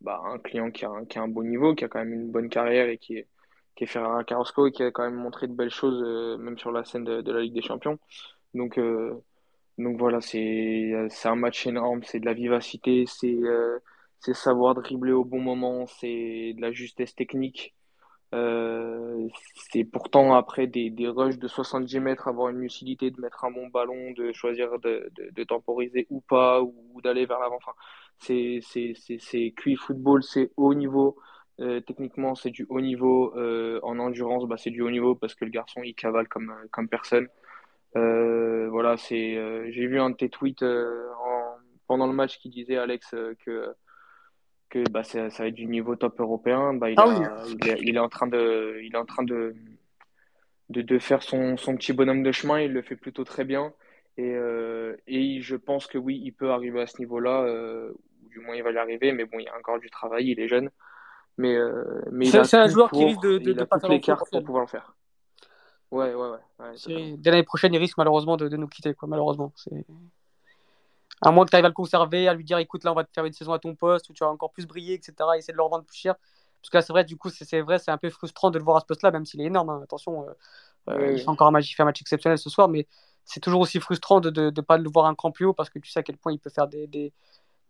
bah, 0.00 0.20
un 0.24 0.38
client 0.38 0.70
qui 0.70 0.84
a, 0.84 0.90
un, 0.90 1.04
qui 1.04 1.18
a 1.18 1.22
un 1.22 1.28
bon 1.28 1.44
niveau, 1.44 1.74
qui 1.74 1.84
a 1.84 1.88
quand 1.88 2.00
même 2.00 2.12
une 2.12 2.30
bonne 2.30 2.48
carrière 2.48 2.88
et 2.88 2.98
qui 2.98 3.16
est, 3.18 3.28
qui 3.74 3.84
est 3.84 3.86
Ferrara 3.86 4.24
Carrasco 4.24 4.66
et 4.66 4.72
qui 4.72 4.82
a 4.82 4.90
quand 4.90 5.04
même 5.04 5.14
montré 5.14 5.46
de 5.46 5.52
belles 5.54 5.70
choses 5.70 6.02
euh, 6.04 6.36
même 6.38 6.58
sur 6.58 6.72
la 6.72 6.84
scène 6.84 7.04
de, 7.04 7.20
de, 7.20 7.32
la 7.32 7.40
Ligue 7.40 7.54
des 7.54 7.62
Champions. 7.62 7.98
Donc 8.54 8.78
donc 9.78 9.98
voilà, 9.98 10.20
c'est 10.20 10.92
un 11.24 11.36
match 11.36 11.66
énorme, 11.66 12.02
c'est 12.04 12.20
de 12.20 12.26
la 12.26 12.34
vivacité, 12.34 13.04
c'est 13.06 13.34
euh, 13.42 13.78
c'est 14.20 14.34
savoir 14.34 14.74
dribbler 14.74 15.12
au 15.12 15.24
bon 15.24 15.40
moment, 15.40 15.86
c'est 15.86 16.52
de 16.56 16.60
la 16.60 16.72
justesse 16.72 17.14
technique. 17.14 17.74
Euh, 18.34 19.28
c'est 19.70 19.84
pourtant 19.84 20.34
après 20.34 20.66
des, 20.66 20.90
des 20.90 21.08
rushs 21.08 21.38
de 21.38 21.48
70 21.48 22.00
mètres, 22.00 22.28
avoir 22.28 22.48
une 22.50 22.60
lucidité 22.60 23.10
de 23.10 23.20
mettre 23.20 23.44
un 23.44 23.50
bon 23.50 23.68
ballon, 23.68 24.12
de 24.12 24.32
choisir 24.32 24.78
de, 24.80 25.44
temporiser 25.44 26.06
ou 26.10 26.20
pas, 26.20 26.62
ou, 26.62 27.00
d'aller 27.02 27.26
vers 27.26 27.40
l'avant. 27.40 27.56
Enfin, 27.56 27.72
c'est 28.18 28.60
QI 29.56 29.76
football, 29.76 30.22
c'est 30.22 30.50
haut 30.56 30.74
niveau. 30.74 31.16
Euh, 31.60 31.80
techniquement, 31.80 32.34
c'est 32.34 32.50
du 32.50 32.66
haut 32.70 32.80
niveau. 32.80 33.34
En 33.82 33.98
endurance, 33.98 34.46
bah, 34.46 34.56
c'est 34.56 34.70
du 34.70 34.82
haut 34.82 34.90
niveau 34.90 35.14
parce 35.14 35.34
que 35.34 35.44
le 35.44 35.50
garçon, 35.50 35.82
il 35.82 35.94
cavale 35.94 36.28
comme, 36.28 36.54
comme 36.70 36.88
personne. 36.88 37.28
Euh, 37.96 38.68
voilà, 38.70 38.96
c'est. 38.96 39.36
Euh, 39.36 39.70
j'ai 39.70 39.86
vu 39.86 40.00
un 40.00 40.10
de 40.10 40.16
tes 40.16 40.28
tweets 40.28 40.62
euh, 40.62 41.08
pendant 41.86 42.06
le 42.06 42.12
match 42.12 42.38
qui 42.38 42.48
disait 42.48 42.76
Alex 42.76 43.14
que 43.44 43.74
que 44.72 44.88
bah, 44.90 45.04
ça, 45.04 45.28
va 45.28 45.46
être 45.46 45.54
du 45.54 45.66
niveau 45.66 45.96
top 45.96 46.18
européen. 46.18 46.72
Bah, 46.72 46.90
il, 46.90 46.94
ah 46.98 47.44
il, 47.46 47.68
est, 47.68 47.78
il, 47.82 47.96
est, 47.96 47.98
en 47.98 48.08
train 48.08 48.26
de, 48.26 48.80
il 48.82 48.94
est 48.94 48.98
en 48.98 49.04
train 49.04 49.22
de, 49.22 49.54
de, 50.70 50.80
de, 50.80 50.98
faire 50.98 51.22
son, 51.22 51.58
son 51.58 51.76
petit 51.76 51.92
bonhomme 51.92 52.22
de 52.22 52.32
chemin. 52.32 52.58
Il 52.58 52.72
le 52.72 52.80
fait 52.80 52.96
plutôt 52.96 53.22
très 53.22 53.44
bien. 53.44 53.74
Et, 54.16 54.34
euh, 54.34 54.96
et 55.06 55.42
je 55.42 55.56
pense 55.56 55.86
que 55.86 55.98
oui, 55.98 56.20
il 56.24 56.32
peut 56.32 56.50
arriver 56.50 56.80
à 56.80 56.86
ce 56.86 56.98
niveau-là, 57.00 57.42
euh, 57.42 57.92
du 58.30 58.40
moins 58.40 58.56
il 58.56 58.62
va 58.62 58.72
y 58.72 58.78
arriver. 58.78 59.12
Mais 59.12 59.26
bon, 59.26 59.38
il 59.40 59.44
y 59.44 59.48
a 59.48 59.56
encore 59.58 59.78
du 59.78 59.90
travail. 59.90 60.30
Il 60.30 60.40
est 60.40 60.48
jeune. 60.48 60.70
Mais, 61.36 61.54
euh, 61.54 61.84
mais 62.10 62.26
c'est 62.26 62.54
un 62.54 62.66
joueur 62.66 62.90
qui 62.90 63.04
risque 63.04 63.22
de, 63.22 63.38
de, 63.38 63.52
de, 63.52 63.64
pas 63.64 63.78
faire 63.78 63.90
les 63.90 64.00
cartes 64.00 64.30
pour 64.30 64.42
pouvoir 64.42 64.64
le 64.64 64.68
faire. 64.68 64.94
Ouais, 65.92 66.14
ouais, 66.14 66.30
ouais. 66.58 67.16
Dès 67.18 67.30
l'année 67.30 67.42
prochaine, 67.42 67.74
il 67.74 67.78
risque 67.78 67.98
malheureusement 67.98 68.38
de, 68.38 68.48
nous 68.48 68.66
quitter, 68.66 68.94
quoi, 68.94 69.06
malheureusement. 69.06 69.52
À 71.20 71.30
moins 71.30 71.44
que 71.44 71.50
tu 71.50 71.56
arrives 71.56 71.66
à 71.66 71.68
le 71.68 71.74
conserver, 71.74 72.28
à 72.28 72.34
lui 72.34 72.44
dire 72.44 72.56
écoute, 72.56 72.82
là, 72.82 72.92
on 72.92 72.94
va 72.94 73.04
te 73.04 73.12
faire 73.12 73.26
une 73.26 73.34
saison 73.34 73.52
à 73.52 73.58
ton 73.58 73.74
poste 73.74 74.08
où 74.08 74.14
tu 74.14 74.24
vas 74.24 74.30
encore 74.30 74.52
plus 74.52 74.66
briller, 74.66 74.94
etc. 74.94 75.14
Et 75.34 75.38
essayer 75.38 75.52
de 75.52 75.58
le 75.58 75.62
revendre 75.62 75.84
plus 75.84 75.98
cher. 75.98 76.14
Parce 76.62 76.70
que 76.70 76.76
là, 76.78 76.82
c'est 76.82 76.94
vrai, 76.94 77.04
du 77.04 77.18
coup, 77.18 77.28
c'est 77.28 77.60
vrai, 77.60 77.78
c'est 77.78 77.90
un 77.90 77.98
peu 77.98 78.08
frustrant 78.08 78.50
de 78.50 78.58
le 78.58 78.64
voir 78.64 78.78
à 78.78 78.80
ce 78.80 78.86
poste-là, 78.86 79.10
même 79.10 79.26
s'il 79.26 79.42
est 79.42 79.44
énorme. 79.44 79.68
Hein. 79.68 79.80
Attention, 79.82 80.26
euh, 80.26 80.32
euh, 80.90 81.12
il 81.12 81.20
fait 81.20 81.28
encore 81.28 81.48
un 81.48 81.50
match, 81.50 81.76
fait 81.76 81.82
un 81.82 81.86
match 81.86 82.00
exceptionnel 82.00 82.38
ce 82.38 82.48
soir, 82.48 82.68
mais 82.68 82.86
c'est 83.26 83.40
toujours 83.40 83.60
aussi 83.60 83.78
frustrant 83.78 84.20
de 84.20 84.30
ne 84.30 84.60
pas 84.62 84.78
le 84.78 84.88
voir 84.88 85.04
un 85.06 85.14
cran 85.14 85.30
plus 85.30 85.44
haut 85.44 85.52
parce 85.52 85.68
que 85.68 85.78
tu 85.78 85.90
sais 85.90 86.00
à 86.00 86.02
quel 86.02 86.16
point 86.16 86.32
il 86.32 86.38
peut 86.38 86.50
faire 86.50 86.68
des, 86.68 86.86
des, 86.86 87.12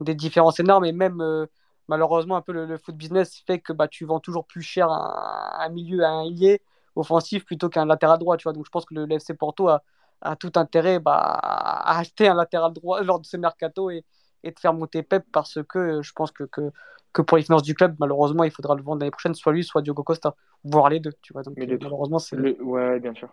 des 0.00 0.14
différences 0.14 0.60
énormes. 0.60 0.84
Et 0.84 0.92
même, 0.92 1.20
euh, 1.20 1.46
malheureusement, 1.88 2.36
un 2.36 2.42
peu 2.42 2.52
le, 2.52 2.78
foot 2.78 2.94
business 2.94 3.42
fait 3.44 3.58
que 3.58 3.72
bah, 3.72 3.88
tu 3.88 4.04
vends 4.04 4.20
toujours 4.20 4.46
plus 4.46 4.62
cher 4.62 4.88
un, 4.90 5.54
un 5.58 5.68
milieu 5.70 6.04
à 6.04 6.10
un 6.10 6.22
ailier 6.22 6.62
offensif 6.96 7.44
plutôt 7.44 7.68
qu'un 7.68 7.86
latéral 7.86 8.18
droit. 8.18 8.36
Tu 8.36 8.44
vois. 8.44 8.52
Donc 8.52 8.64
je 8.66 8.70
pense 8.70 8.84
que 8.84 8.94
le, 8.94 9.10
FC 9.10 9.34
Porto 9.34 9.68
a, 9.68 9.82
a 10.20 10.36
tout 10.36 10.52
intérêt 10.56 10.98
bah, 10.98 11.14
à 11.14 11.98
acheter 11.98 12.28
un 12.28 12.34
latéral 12.34 12.72
droit 12.72 13.02
lors 13.02 13.20
de 13.20 13.26
ce 13.26 13.36
mercato 13.36 13.90
et, 13.90 14.04
et 14.44 14.50
de 14.50 14.58
faire 14.58 14.74
monter 14.74 15.02
Pep 15.02 15.24
parce 15.32 15.58
que 15.68 16.02
je 16.02 16.12
pense 16.12 16.30
que, 16.30 16.44
que, 16.44 16.70
que, 17.12 17.22
pour 17.22 17.36
les 17.36 17.42
finances 17.42 17.62
du 17.62 17.74
club, 17.74 17.96
malheureusement, 17.98 18.44
il 18.44 18.50
faudra 18.50 18.74
le 18.74 18.82
vendre 18.82 19.00
l'année 19.00 19.10
prochaine, 19.10 19.34
soit 19.34 19.52
lui, 19.52 19.64
soit 19.64 19.82
Diogo 19.82 20.02
Costa, 20.02 20.34
voire 20.64 20.88
les 20.88 21.00
deux. 21.00 21.12
Tu 21.22 21.32
vois. 21.32 21.42
Donc, 21.42 21.54
malheureusement, 21.56 22.18
c'est. 22.18 22.36
Ouais, 22.60 23.00
bien 23.00 23.14
sûr. 23.14 23.28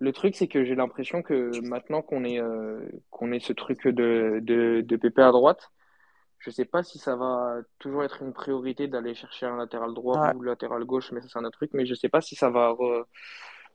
Le 0.00 0.12
truc, 0.12 0.34
c'est 0.34 0.48
que 0.48 0.64
j'ai 0.64 0.74
l'impression 0.74 1.22
que 1.22 1.60
maintenant 1.60 2.02
qu'on 2.02 2.24
est, 2.24 2.40
euh, 2.40 2.80
qu'on 3.10 3.30
est 3.30 3.38
ce 3.38 3.52
truc 3.52 3.86
de, 3.86 4.40
de, 4.42 4.80
de 4.80 4.96
Pépé 4.96 5.22
à 5.22 5.30
droite, 5.30 5.70
je 6.44 6.50
sais 6.50 6.66
pas 6.66 6.82
si 6.82 6.98
ça 6.98 7.16
va 7.16 7.56
toujours 7.78 8.04
être 8.04 8.22
une 8.22 8.34
priorité 8.34 8.86
d'aller 8.86 9.14
chercher 9.14 9.46
un 9.46 9.56
latéral 9.56 9.94
droit 9.94 10.32
ou 10.34 10.42
latéral 10.42 10.84
gauche, 10.84 11.10
mais 11.12 11.22
ça 11.22 11.28
c'est 11.28 11.38
un 11.38 11.44
autre 11.44 11.56
truc. 11.56 11.70
Mais 11.72 11.86
je 11.86 11.94
sais 11.94 12.10
pas 12.10 12.20
si 12.20 12.34
ça 12.36 12.50
va 12.50 12.76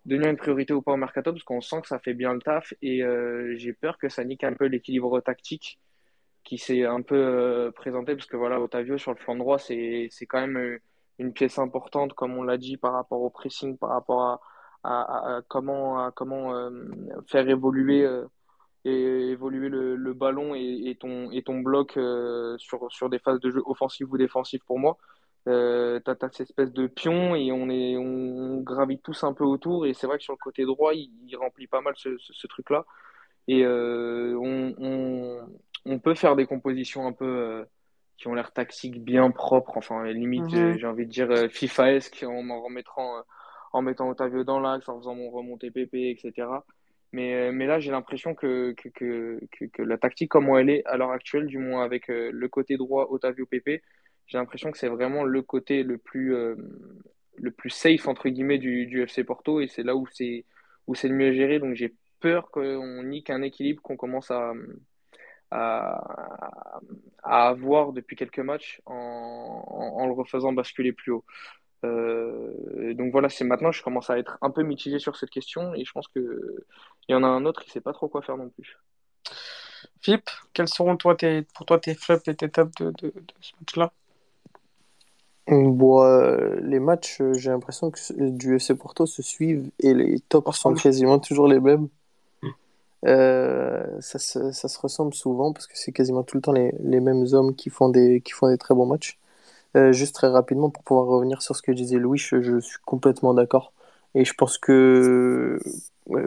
devenir 0.06 0.30
une 0.30 0.38
priorité 0.38 0.74
ou 0.74 0.82
pas 0.82 0.94
au 0.94 0.98
mercato 0.98 1.32
parce 1.32 1.44
qu'on 1.44 1.62
sent 1.62 1.82
que 1.82 1.88
ça 1.88 2.00
fait 2.00 2.14
bien 2.14 2.34
le 2.34 2.42
taf 2.42 2.74
et 2.82 3.04
euh, 3.04 3.56
j'ai 3.58 3.74
peur 3.74 3.98
que 3.98 4.08
ça 4.08 4.24
nique 4.24 4.44
un 4.44 4.54
peu 4.54 4.66
l'équilibre 4.66 5.20
tactique 5.20 5.80
qui 6.44 6.58
s'est 6.60 6.86
un 6.86 7.02
peu 7.02 7.16
euh, 7.16 7.72
présenté 7.72 8.16
parce 8.16 8.28
que 8.28 8.38
voilà, 8.38 8.62
Otavio 8.62 8.98
sur 9.00 9.12
le 9.12 9.18
flanc 9.18 9.36
droit, 9.36 9.58
c'est 9.58 10.08
c'est 10.12 10.28
quand 10.28 10.42
même 10.42 10.58
euh, 10.58 10.80
une 11.18 11.34
pièce 11.34 11.58
importante 11.58 12.14
comme 12.14 12.38
on 12.38 12.44
l'a 12.44 12.58
dit 12.58 12.78
par 12.78 12.94
rapport 12.94 13.22
au 13.22 13.32
pressing, 13.32 13.78
par 13.78 13.90
rapport 13.90 14.22
à, 14.84 15.38
à, 15.38 15.42
comment 15.48 16.06
à 16.06 16.12
comment 16.12 16.54
faire 17.28 17.50
évoluer 17.50 18.08
et 18.86 19.32
évoluer 19.32 19.70
le, 19.70 19.96
le 19.96 20.14
ballon 20.14 20.56
et, 20.56 20.84
et, 20.86 20.96
ton, 20.96 21.32
et 21.32 21.42
ton 21.44 21.60
bloc 21.60 21.98
euh, 21.98 22.58
sur, 22.58 22.92
sur 22.92 23.10
des 23.10 23.20
phases 23.20 23.40
de 23.40 23.52
jeu 23.52 23.62
offensives 23.66 24.12
ou 24.12 24.18
défensives 24.18 24.64
pour 24.66 24.80
moi. 24.80 24.98
Euh, 25.48 26.00
tu 26.04 26.12
as, 26.12 26.30
cette 26.32 26.50
espèce 26.50 26.72
de 26.74 26.88
pion 26.88 27.34
et 27.36 27.52
on, 27.52 27.70
est, 27.70 27.98
on 27.98 28.62
gravite 28.62 29.02
tous 29.04 29.24
un 29.24 29.34
peu 29.34 29.44
autour. 29.44 29.86
Et 29.86 29.94
c'est 29.94 30.08
vrai 30.08 30.18
que 30.18 30.24
sur 30.24 30.34
le 30.34 30.38
côté 30.38 30.66
droit, 30.66 30.94
il, 30.94 31.36
remplit 31.38 31.68
pas 31.68 31.82
mal 31.82 31.94
ce, 31.98 32.18
ce, 32.20 32.48
truc-là. 32.48 32.86
Et 33.48 33.64
euh, 33.64 34.38
on, 34.40 34.76
on, 34.78 35.48
on, 35.86 36.00
peut 36.00 36.14
faire 36.14 36.36
des 36.36 36.46
compositions 36.46 37.08
un 37.08 37.14
peu 37.14 37.26
euh, 37.26 37.66
qui 38.18 38.28
ont 38.28 38.34
l'air 38.34 38.52
tactiques 38.52 39.04
bien 39.04 39.32
propres. 39.32 39.78
Enfin, 39.78 40.06
limite, 40.06 40.52
mhm. 40.52 40.78
j'ai 40.78 40.88
envie 40.88 41.06
de 41.06 41.12
dire 41.12 41.30
FIFA-esque 41.50 42.24
en, 42.28 42.50
en, 42.50 42.62
remettant, 42.62 43.24
en 43.74 43.82
mettant 43.82 44.10
Otavio 44.10 44.44
dans 44.44 44.60
l'axe, 44.60 44.88
en 44.88 45.00
faisant 45.00 45.16
mon 45.16 45.32
remonter 45.32 45.72
PP, 45.72 45.96
etc. 45.96 46.48
Mais, 47.12 47.34
euh, 47.34 47.52
mais 47.52 47.66
là, 47.66 47.80
j'ai 47.80 47.92
l'impression 47.92 48.36
que, 48.36 48.74
que, 48.74 48.90
que, 48.90 49.66
que, 49.66 49.82
la 49.82 49.98
tactique, 49.98 50.30
comme 50.30 50.50
elle 50.58 50.70
est 50.70 50.86
à 50.86 50.98
l'heure 50.98 51.12
actuelle, 51.12 51.48
du 51.48 51.58
moins 51.58 51.84
avec 51.84 52.10
euh, 52.10 52.30
le 52.32 52.50
côté 52.50 52.78
droit 52.78 53.08
Otavio 53.10 53.46
Pepe, 53.46 53.82
j'ai 54.28 54.38
l'impression 54.38 54.72
que 54.72 54.78
c'est 54.78 54.88
vraiment 54.90 55.24
le 55.24 55.42
côté 55.42 55.84
le 55.84 55.98
plus, 55.98 56.36
euh, 56.36 56.56
le 57.38 57.52
plus 57.52 57.72
safe, 57.72 58.08
entre 58.08 58.30
guillemets, 58.30 58.60
du, 58.60 58.86
du 58.86 59.02
FC 59.02 59.24
Porto. 59.24 59.60
Et 59.60 59.68
c'est 59.68 59.84
là 59.84 59.96
où 59.96 60.06
c'est, 60.12 60.46
où 60.88 60.96
c'est 60.96 61.08
le 61.08 61.16
mieux 61.16 61.34
géré. 61.34 61.60
Donc 61.60 61.74
j'ai 61.76 61.96
peur 62.20 62.52
qu'on 62.52 63.04
nique 63.04 63.30
un 63.32 63.42
équilibre 63.42 63.82
qu'on 63.82 63.98
commence 63.98 64.30
à, 64.32 64.54
à, 65.52 66.02
avoir 67.24 67.94
depuis 67.94 68.16
quelques 68.16 68.40
matchs 68.40 68.82
en, 68.86 69.64
en, 69.68 70.06
le 70.06 70.14
refaisant 70.14 70.54
basculer 70.54 70.94
plus 70.94 71.12
haut. 71.12 71.26
Euh, 71.86 72.94
donc 72.94 73.12
voilà, 73.12 73.30
c'est 73.30 73.46
maintenant 73.46 73.72
je 73.72 73.82
commence 73.82 74.10
à 74.10 74.18
être 74.18 74.38
un 74.42 74.50
peu 74.50 74.64
mitigé 74.64 75.00
sur 75.00 75.16
cette 75.16 75.30
question 75.30 75.74
et 75.74 75.86
je 75.86 75.92
pense 75.92 76.08
que 76.10 76.66
il 77.08 77.14
y 77.14 77.16
en 77.16 77.24
a 77.24 77.28
un 77.28 77.46
autre 77.46 77.64
qui 77.64 77.72
sait 77.72 77.82
pas 77.82 77.94
trop 77.94 78.10
quoi 78.10 78.22
faire 78.22 78.38
non 78.38 78.50
plus. 78.50 78.78
Philippe, 80.02 80.30
quels 80.54 80.68
seront 80.68 80.98
toi 80.98 81.16
tes, 81.16 81.44
pour 81.54 81.66
toi 81.66 81.80
tes 81.80 81.94
flops 81.94 82.28
et 82.28 82.36
tes 82.36 82.50
tops 82.50 82.76
de, 82.82 82.92
de, 82.92 83.14
ce 83.40 83.54
match-là? 83.60 83.94
Bon, 85.48 86.04
euh, 86.04 86.60
Les 86.62 86.80
matchs, 86.80 87.22
euh, 87.22 87.34
j'ai 87.34 87.50
l'impression 87.50 87.90
que 87.90 88.30
du 88.30 88.56
FC 88.56 88.76
Porto 88.76 89.06
se 89.06 89.22
suivent 89.22 89.72
et 89.80 89.94
les 89.94 90.20
tops 90.20 90.56
sont 90.56 90.74
quasiment 90.74 91.20
toujours 91.20 91.48
les 91.48 91.60
mêmes. 91.60 91.88
ça, 93.04 94.20
se, 94.20 94.52
ça, 94.52 94.68
se, 94.68 94.80
ressemble 94.80 95.14
souvent 95.14 95.54
parce 95.54 95.66
que 95.66 95.78
c'est 95.78 95.92
quasiment 95.92 96.24
tout 96.24 96.38
le 96.38 96.42
temps 96.42 96.52
les, 96.52 96.74
les, 96.80 97.00
mêmes 97.00 97.26
hommes 97.32 97.56
qui 97.56 97.70
font, 97.70 97.90
des, 97.90 98.22
qui 98.22 98.34
font 98.34 98.50
des 98.50 98.58
très 98.58 98.76
bons 98.76 98.86
matchs. 98.86 99.19
Euh, 99.78 99.92
juste 99.92 100.16
très 100.16 100.28
rapidement, 100.28 100.70
pour 100.70 100.84
pouvoir 100.84 101.06
revenir 101.08 101.42
sur 101.42 101.56
ce 101.56 101.62
que 101.62 101.72
disait 101.72 101.98
Louis, 101.98 102.18
je, 102.18 102.60
suis 102.60 102.80
complètement 102.86 103.34
d'accord. 103.34 103.72
Et 104.16 104.26
je 104.26 104.34
pense 104.34 104.58
que 104.58 105.60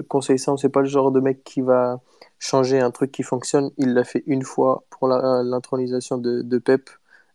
Conseil 0.08 0.38
ça, 0.38 0.54
c'est 0.56 0.68
pas 0.68 0.80
le 0.80 0.86
genre 0.86 1.10
de 1.10 1.20
mec 1.20 1.42
qui 1.44 1.60
va 1.60 2.00
changer 2.38 2.80
un 2.80 2.90
truc 2.90 3.10
qui 3.12 3.22
fonctionne. 3.22 3.70
Il 3.78 3.94
l'a 3.94 4.04
fait 4.04 4.22
une 4.26 4.42
fois 4.44 4.84
pour 4.90 5.08
l'intronisation 5.08 6.18
de, 6.18 6.42
de, 6.42 6.58
Pep 6.58 6.88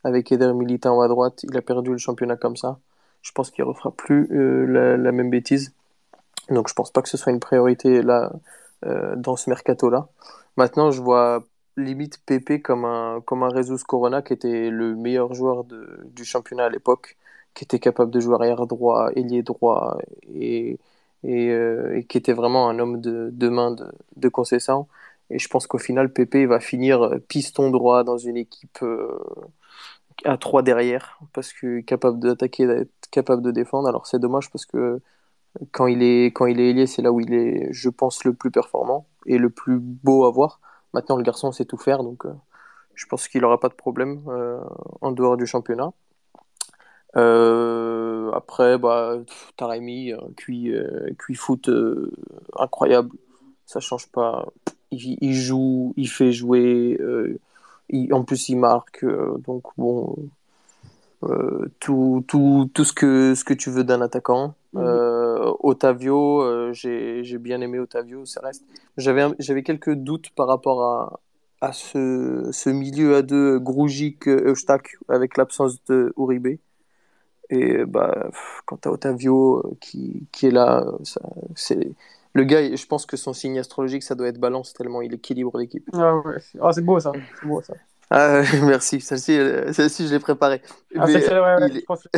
avec 0.04 0.32
Eder 0.32 0.54
Militant 0.54 1.02
à 1.02 1.08
droite. 1.10 1.44
Il 1.44 1.58
a 1.58 1.62
perdu 1.62 1.92
le 1.92 1.98
championnat 1.98 2.38
comme 2.38 2.56
ça. 2.56 2.80
Je 3.22 3.32
pense 3.34 3.52
qu'il 3.52 3.64
refera 3.66 3.92
plus 3.92 4.28
euh, 4.32 4.98
la, 4.98 5.12
même 5.12 5.30
bêtise. 5.30 5.74
Donc 6.50 6.70
je 6.70 6.74
pense 6.74 6.92
pas 6.92 7.02
que 7.02 7.10
ce 7.10 7.18
soit 7.18 7.34
une 7.34 7.42
priorité 7.42 8.02
là 8.02 8.32
euh, 8.86 9.16
dans 9.18 9.36
ce 9.36 9.50
mercato 9.50 9.90
là. 9.90 10.08
Maintenant, 10.56 10.92
je 10.92 11.02
vois 11.02 11.44
limite 11.78 12.20
Pépé 12.26 12.62
comme 12.62 12.86
un, 12.86 13.22
comme 13.22 13.44
un 13.44 13.50
Corona 13.88 14.22
qui 14.22 14.34
était 14.34 14.70
le 14.70 14.96
meilleur 14.96 15.34
joueur 15.34 15.66
du 15.66 16.26
championnat 16.26 16.66
à 16.66 16.70
l'époque, 16.70 17.18
qui 17.54 17.64
était 17.64 17.80
capable 17.80 18.12
de 18.12 18.20
jouer 18.20 18.36
arrière 18.36 18.68
droit, 18.68 19.12
ailier 19.16 19.44
droit 19.44 19.98
et, 20.34 20.80
et, 21.24 21.50
euh, 21.52 21.98
et 21.98 22.06
qui 22.06 22.18
était 22.18 22.34
vraiment 22.34 22.70
un 22.70 22.80
homme 22.80 23.02
de, 23.02 23.30
de 23.32 23.50
main 23.50 23.72
de, 23.72 23.86
de 24.18 24.30
concession. 24.30 24.88
Et 25.30 25.40
je 25.40 25.48
pense 25.50 25.68
qu'au 25.68 25.78
final, 25.78 26.12
Pépé 26.14 26.46
va 26.46 26.60
finir 26.60 27.12
piston 27.28 27.70
droit 27.72 28.04
dans 28.04 28.18
une 28.18 28.38
équipe 28.38 28.80
euh, 28.84 29.20
à 30.26 30.38
trois 30.38 30.64
derrière, 30.64 31.20
parce 31.34 31.54
que 31.54 31.82
capable 31.82 32.20
d'attaquer, 32.20 32.66
d'être 32.68 32.92
capable 33.12 33.42
de 33.42 33.52
défendre. 33.52 33.88
Alors 33.88 34.08
c'est 34.08 34.20
dommage 34.20 34.50
parce 34.52 34.66
que 34.66 35.00
quand 35.72 35.88
il 35.88 36.04
est 36.04 36.28
quand 36.28 36.48
il 36.48 36.60
est 36.60 36.72
ailier, 36.72 36.88
c'est 36.88 37.02
là 37.02 37.12
où 37.12 37.20
il 37.22 37.34
est, 37.34 37.70
je 37.74 37.90
pense, 37.90 38.24
le 38.26 38.34
plus 38.34 38.52
performant 38.52 39.08
et 39.28 39.38
le 39.38 39.50
plus 39.50 39.80
beau 39.80 40.26
à 40.26 40.32
voir. 40.32 40.60
Maintenant, 40.94 41.18
le 41.18 41.24
garçon 41.24 41.52
sait 41.52 41.66
tout 41.66 41.78
faire, 41.78 42.04
donc 42.04 42.26
euh, 42.26 42.34
je 42.96 43.06
pense 43.06 43.28
qu'il 43.28 43.42
n'aura 43.42 43.60
pas 43.60 43.70
de 43.70 43.74
problème 43.74 44.22
euh, 44.28 44.60
en 45.02 45.12
dehors 45.12 45.38
du 45.38 45.46
championnat. 45.46 45.92
Euh, 47.16 48.32
après, 48.32 48.78
bah, 48.78 49.16
Taremi, 49.56 50.14
cuit, 50.36 50.74
cuit 51.18 51.36
foot 51.36 51.70
incroyable. 52.58 53.16
Ça 53.66 53.80
change 53.80 54.08
pas. 54.08 54.46
Il, 54.92 55.34
joue, 55.34 55.94
il 55.98 56.10
fait 56.10 56.32
jouer. 56.32 56.98
en 58.12 58.24
plus, 58.24 58.50
il 58.50 58.58
marque. 58.58 59.06
donc, 59.06 59.64
bon, 59.78 60.16
tout, 61.80 62.24
tout, 62.28 62.70
tout 62.74 62.84
ce, 62.84 62.94
que, 62.94 63.36
ce 63.36 63.44
que 63.44 63.54
tu 63.54 63.70
veux 63.70 63.84
d'un 63.84 64.02
attaquant. 64.02 64.56
Mhm. 64.74 65.00
Otavio, 65.60 66.74
j'ai 66.74 67.38
bien 67.38 67.62
aimé 67.62 67.80
Otavio, 67.80 68.26
ça 68.26 68.42
reste. 68.42 68.64
J'avais 68.98 69.64
quelques 69.64 69.94
doutes 69.94 70.30
par 70.32 70.48
rapport 70.48 70.84
à, 70.84 71.20
à 71.62 71.74
ce, 71.74 72.50
ce 72.52 72.70
milieu 72.70 73.16
à 73.16 73.22
deux 73.22 73.60
Grujic 73.60 74.28
Eustak 74.28 74.98
avec 75.10 75.38
l'absence 75.38 75.84
de 75.86 76.14
Uribe. 76.18 76.58
Et 77.50 77.86
bah, 77.86 78.30
quant 78.66 78.80
à 78.84 78.90
Otavio 78.90 79.60
euh, 79.60 79.78
qui, 79.80 80.28
qui 80.32 80.48
est 80.48 80.52
là, 80.52 80.86
c'est 81.56 81.96
le 82.34 82.44
gars, 82.44 82.76
je 82.76 82.86
pense 82.86 83.06
que 83.06 83.18
son 83.18 83.34
signe 83.34 83.58
astrologique, 83.58 84.04
ça 84.04 84.16
doit 84.16 84.28
être 84.28 84.40
balance 84.40 84.74
tellement 84.74 85.02
il 85.02 85.14
équilibre 85.14 85.58
l'équipe. 85.58 85.90
Ah 85.94 86.18
ouais, 86.18 86.38
ah, 86.62 86.72
c'est 86.72 86.84
beau 86.84 87.00
ça. 87.00 87.14
C'est 87.40 87.48
beau 87.48 87.62
ça. 87.62 87.74
Ah, 88.10 88.42
merci, 88.64 89.02
celle-ci, 89.02 89.40
celle-ci 89.74 90.08
je 90.08 90.14
l'ai 90.14 90.20
préparée. 90.20 90.62
Ah, 90.98 91.08
c'est 91.08 91.20
ouais, 91.20 91.70
je 91.74 91.86
pense 91.86 92.04
que 92.04 92.10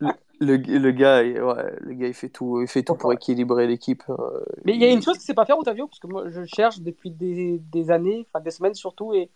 le, 0.40 0.56
le, 0.56 0.90
gars, 0.90 1.22
ouais, 1.22 1.76
le 1.80 1.92
gars, 1.92 2.08
il 2.08 2.14
fait 2.14 2.30
tout, 2.30 2.62
il 2.62 2.68
fait 2.68 2.82
tout 2.82 2.94
pour 2.94 3.12
équilibrer 3.12 3.66
l'équipe. 3.66 4.02
Euh, 4.08 4.42
Mais 4.64 4.72
il 4.72 4.80
y 4.80 4.84
a 4.84 4.90
une 4.90 5.02
chose 5.02 5.18
qu'il 5.18 5.26
sait 5.26 5.34
pas 5.34 5.44
faire, 5.44 5.58
Otavio, 5.58 5.86
parce 5.86 5.98
que 5.98 6.06
moi, 6.06 6.24
je 6.28 6.42
cherche 6.44 6.80
depuis 6.80 7.10
des, 7.10 7.58
des 7.58 7.90
années, 7.90 8.26
enfin 8.26 8.42
des 8.42 8.50
semaines 8.50 8.74
surtout, 8.74 9.12
et 9.12 9.30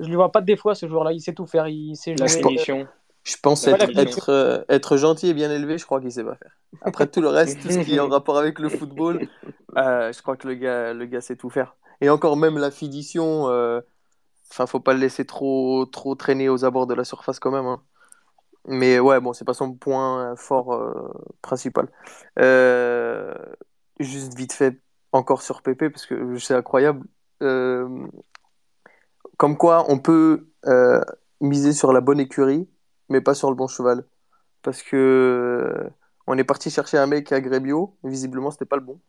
je 0.00 0.08
lui 0.08 0.16
vois 0.16 0.32
pas 0.32 0.40
de 0.40 0.46
défaut 0.46 0.70
à 0.70 0.74
ce 0.74 0.88
joueur-là. 0.88 1.12
Il 1.12 1.20
sait 1.20 1.34
tout 1.34 1.46
faire, 1.46 1.68
il 1.68 1.94
sait 1.94 2.16
La 2.16 2.26
finition. 2.26 2.88
Je 3.22 3.36
pense 3.40 3.68
être, 3.68 3.96
être, 3.96 4.30
euh, 4.30 4.62
être, 4.68 4.96
gentil 4.96 5.28
et 5.28 5.34
bien 5.34 5.50
élevé, 5.50 5.78
je 5.78 5.84
crois 5.84 6.00
qu'il 6.00 6.10
sait 6.10 6.24
pas 6.24 6.34
faire. 6.34 6.56
Après 6.80 7.06
tout 7.06 7.20
le 7.20 7.28
reste, 7.28 7.60
tout 7.60 7.70
ce 7.70 7.78
qui 7.80 7.94
est 7.94 8.00
en 8.00 8.08
rapport 8.08 8.38
avec 8.38 8.58
le 8.58 8.70
football, 8.70 9.28
euh, 9.76 10.12
je 10.12 10.22
crois 10.22 10.36
que 10.36 10.48
le 10.48 10.54
gars, 10.54 10.94
le 10.94 11.04
gars 11.04 11.20
sait 11.20 11.36
tout 11.36 11.50
faire. 11.50 11.76
Et 12.00 12.08
encore 12.08 12.36
même 12.36 12.58
la 12.58 12.70
finition, 12.70 13.44
enfin, 14.50 14.66
faut 14.66 14.80
pas 14.80 14.94
le 14.94 15.00
laisser 15.00 15.26
trop, 15.26 15.86
trop 15.86 16.16
traîner 16.16 16.48
aux 16.48 16.64
abords 16.64 16.86
de 16.88 16.94
la 16.94 17.04
surface 17.04 17.38
quand 17.38 17.52
même. 17.52 17.66
Hein. 17.66 17.82
Mais 18.70 19.00
ouais, 19.00 19.20
bon, 19.20 19.32
c'est 19.32 19.44
pas 19.44 19.52
son 19.52 19.74
point 19.74 20.36
fort 20.36 20.72
euh, 20.74 21.12
principal. 21.42 21.88
Euh, 22.38 23.34
juste 23.98 24.36
vite 24.36 24.52
fait, 24.52 24.80
encore 25.10 25.42
sur 25.42 25.60
Pépé, 25.60 25.90
parce 25.90 26.06
que 26.06 26.38
c'est 26.38 26.54
incroyable. 26.54 27.04
Euh, 27.42 28.06
comme 29.36 29.56
quoi, 29.56 29.86
on 29.88 29.98
peut 29.98 30.46
miser 31.40 31.72
sur 31.72 31.92
la 31.92 32.00
bonne 32.00 32.20
écurie, 32.20 32.68
mais 33.08 33.20
pas 33.20 33.34
sur 33.34 33.50
le 33.50 33.56
bon 33.56 33.66
cheval. 33.66 34.04
Parce 34.62 34.82
que 34.82 35.90
on 36.28 36.38
est 36.38 36.44
parti 36.44 36.70
chercher 36.70 36.98
un 36.98 37.08
mec 37.08 37.32
à 37.32 37.40
Grébio, 37.40 37.96
visiblement, 38.04 38.52
c'était 38.52 38.66
pas 38.66 38.76
le 38.76 38.82
bon. 38.82 39.00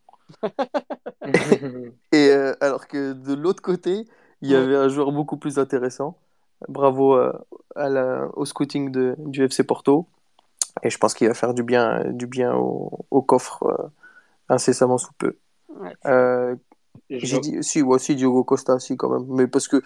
Et 2.11 2.31
alors 2.61 2.87
que 2.87 3.13
de 3.13 3.35
l'autre 3.35 3.61
côté, 3.61 4.07
il 4.41 4.49
y 4.49 4.55
avait 4.55 4.75
un 4.75 4.87
joueur 4.87 5.11
beaucoup 5.11 5.37
plus 5.37 5.59
intéressant. 5.59 6.17
Bravo 6.67 7.15
euh, 7.77 8.27
au 8.33 8.45
scouting 8.45 8.91
de, 8.91 9.15
du 9.17 9.43
FC 9.43 9.63
Porto. 9.63 10.07
Et 10.83 10.89
je 10.89 10.97
pense 10.97 11.13
qu'il 11.13 11.27
va 11.27 11.33
faire 11.33 11.53
du 11.53 11.63
bien, 11.63 12.03
du 12.11 12.27
bien 12.27 12.53
au, 12.53 13.21
coffre 13.21 13.63
euh, 13.63 13.87
incessamment 14.49 14.97
sous 14.97 15.13
peu. 15.17 15.37
Euh, 16.05 16.55
j'ai 17.09 17.39
dit, 17.39 17.57
si, 17.61 17.83
moi 17.83 17.95
aussi 17.95 18.15
Diogo 18.15 18.43
Costa, 18.43 18.79
si, 18.79 18.95
quand 18.95 19.09
même. 19.09 19.25
Mais 19.29 19.47
parce 19.47 19.67
que, 19.67 19.81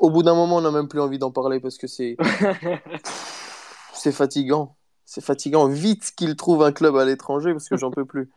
au 0.00 0.10
bout 0.10 0.22
d'un 0.22 0.34
moment, 0.34 0.56
on 0.56 0.60
n'a 0.60 0.70
même 0.70 0.88
plus 0.88 1.00
envie 1.00 1.18
d'en 1.18 1.30
parler 1.30 1.60
parce 1.60 1.78
que 1.78 1.86
c'est. 1.86 2.16
c'est 3.94 4.12
fatigant. 4.12 4.74
C'est 5.04 5.24
fatigant. 5.24 5.66
Vite 5.66 6.12
qu'il 6.16 6.36
trouve 6.36 6.62
un 6.62 6.72
club 6.72 6.96
à 6.96 7.04
l'étranger 7.04 7.52
parce 7.52 7.68
que 7.68 7.76
j'en 7.76 7.90
peux 7.90 8.04
plus. 8.04 8.30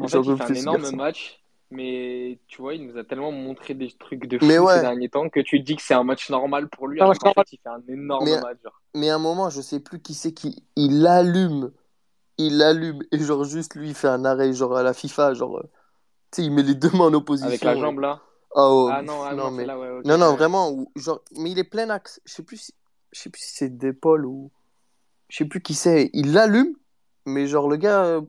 En 0.00 0.06
fait, 0.08 0.18
il 0.18 0.36
fait 0.36 0.44
un 0.44 0.54
énorme 0.54 0.96
match 0.96 1.43
mais 1.74 2.38
tu 2.46 2.62
vois, 2.62 2.74
il 2.74 2.86
nous 2.86 2.96
a 2.96 3.04
tellement 3.04 3.32
montré 3.32 3.74
des 3.74 3.90
trucs 3.90 4.26
de 4.26 4.38
fou 4.38 4.46
ces 4.46 4.80
derniers 4.80 5.08
temps 5.08 5.28
que 5.28 5.40
tu 5.40 5.60
dis 5.60 5.76
que 5.76 5.82
c'est 5.82 5.94
un 5.94 6.04
match 6.04 6.30
normal 6.30 6.68
pour 6.68 6.86
lui. 6.88 7.00
Alors 7.00 7.14
fait, 7.14 7.52
il 7.52 7.58
fait 7.58 7.68
un 7.68 7.82
énorme 7.88 8.28
match. 8.40 8.58
Mais 8.94 9.10
à 9.10 9.16
un 9.16 9.18
moment, 9.18 9.50
je 9.50 9.60
sais 9.60 9.80
plus 9.80 10.00
qui 10.00 10.14
c'est 10.14 10.32
qui 10.32 10.64
il 10.76 11.06
allume, 11.06 11.72
il 12.38 12.62
allume 12.62 13.02
et 13.10 13.18
genre 13.18 13.44
juste 13.44 13.74
lui 13.74 13.88
il 13.88 13.94
fait 13.94 14.08
un 14.08 14.24
arrêt 14.24 14.52
genre 14.52 14.76
à 14.76 14.82
la 14.82 14.94
FIFA, 14.94 15.34
genre 15.34 15.58
euh, 15.58 15.70
tu 16.30 16.42
sais, 16.42 16.44
il 16.44 16.52
met 16.52 16.62
les 16.62 16.74
deux 16.74 16.90
mains 16.90 17.06
en 17.06 17.14
opposition. 17.14 17.48
Avec 17.48 17.64
la 17.64 17.76
jambe 17.76 18.00
là. 18.00 18.20
Ah, 18.56 18.68
oh, 18.70 18.88
ah 18.92 19.02
non, 19.02 19.22
ah 19.24 19.34
non, 19.34 19.50
mais... 19.50 19.66
là, 19.66 19.76
ouais, 19.76 20.00
non, 20.04 20.16
non, 20.16 20.36
vraiment, 20.36 20.86
genre, 20.94 21.20
mais 21.36 21.50
il 21.50 21.58
est 21.58 21.64
plein 21.64 21.90
axe. 21.90 22.20
Je 22.24 22.34
sais 22.34 22.44
plus 22.44 22.56
si, 22.56 22.74
je 23.10 23.20
sais 23.20 23.30
plus 23.30 23.40
si 23.40 23.56
c'est 23.56 23.76
d'épaule 23.76 24.26
ou, 24.26 24.52
je 25.28 25.38
sais 25.38 25.44
plus 25.44 25.60
qui 25.60 25.74
c'est. 25.74 26.10
Il 26.12 26.32
l'allume, 26.32 26.76
mais 27.26 27.48
genre 27.48 27.68
le 27.68 27.76
gars, 27.76 28.04
euh, 28.04 28.20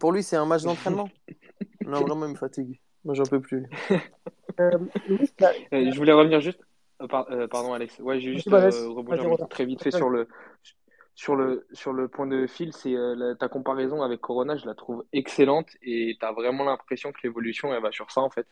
pour 0.00 0.10
lui 0.10 0.24
c'est 0.24 0.34
un 0.34 0.46
match 0.46 0.62
d'entraînement. 0.64 1.08
Non, 1.86 2.00
vraiment, 2.00 2.26
il 2.26 2.32
me 2.32 2.36
fatigue. 2.36 2.80
Moi, 3.04 3.14
j'en 3.14 3.24
peux 3.24 3.40
plus. 3.40 3.66
Euh, 4.60 4.78
euh, 5.72 5.90
je 5.90 5.96
voulais 5.96 6.12
revenir 6.12 6.42
juste. 6.42 6.60
Euh, 7.00 7.48
pardon, 7.48 7.72
Alex. 7.72 7.98
Ouais, 8.00 8.20
j'ai 8.20 8.34
juste 8.34 8.50
rebondir 8.50 9.48
très 9.48 9.64
vite 9.64 9.82
fait 9.82 9.90
sur 9.90 10.10
le, 10.10 10.28
sur 11.14 11.36
le, 11.36 11.66
sur 11.72 11.94
le 11.94 12.06
point 12.06 12.26
de 12.26 12.46
fil. 12.46 12.74
C'est 12.74 12.94
ta 13.40 13.48
comparaison 13.48 14.02
avec 14.02 14.20
Corona, 14.20 14.58
je 14.58 14.66
la 14.66 14.74
trouve 14.74 15.06
excellente 15.14 15.70
et 15.80 16.18
tu 16.20 16.26
as 16.26 16.32
vraiment 16.32 16.64
l'impression 16.64 17.12
que 17.12 17.20
l'évolution, 17.24 17.72
elle 17.72 17.80
va 17.80 17.92
sur 17.92 18.10
ça, 18.10 18.20
en 18.20 18.28
fait. 18.28 18.46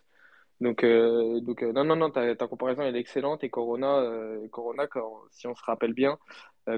Donc, 0.63 0.83
donc 0.83 1.61
non, 1.61 1.85
non, 1.85 1.97
non, 1.97 2.11
ta, 2.11 2.35
ta, 2.35 2.47
comparaison, 2.47 2.81
elle 2.81 2.97
est 2.97 3.01
excellente. 3.01 3.45
Et 3.45 3.51
Corona, 3.51 4.03
Corona 4.51 4.89
si 5.31 5.47
on 5.47 5.55
se 5.55 5.65
rappelle 5.65 5.93
bien, 5.93 6.17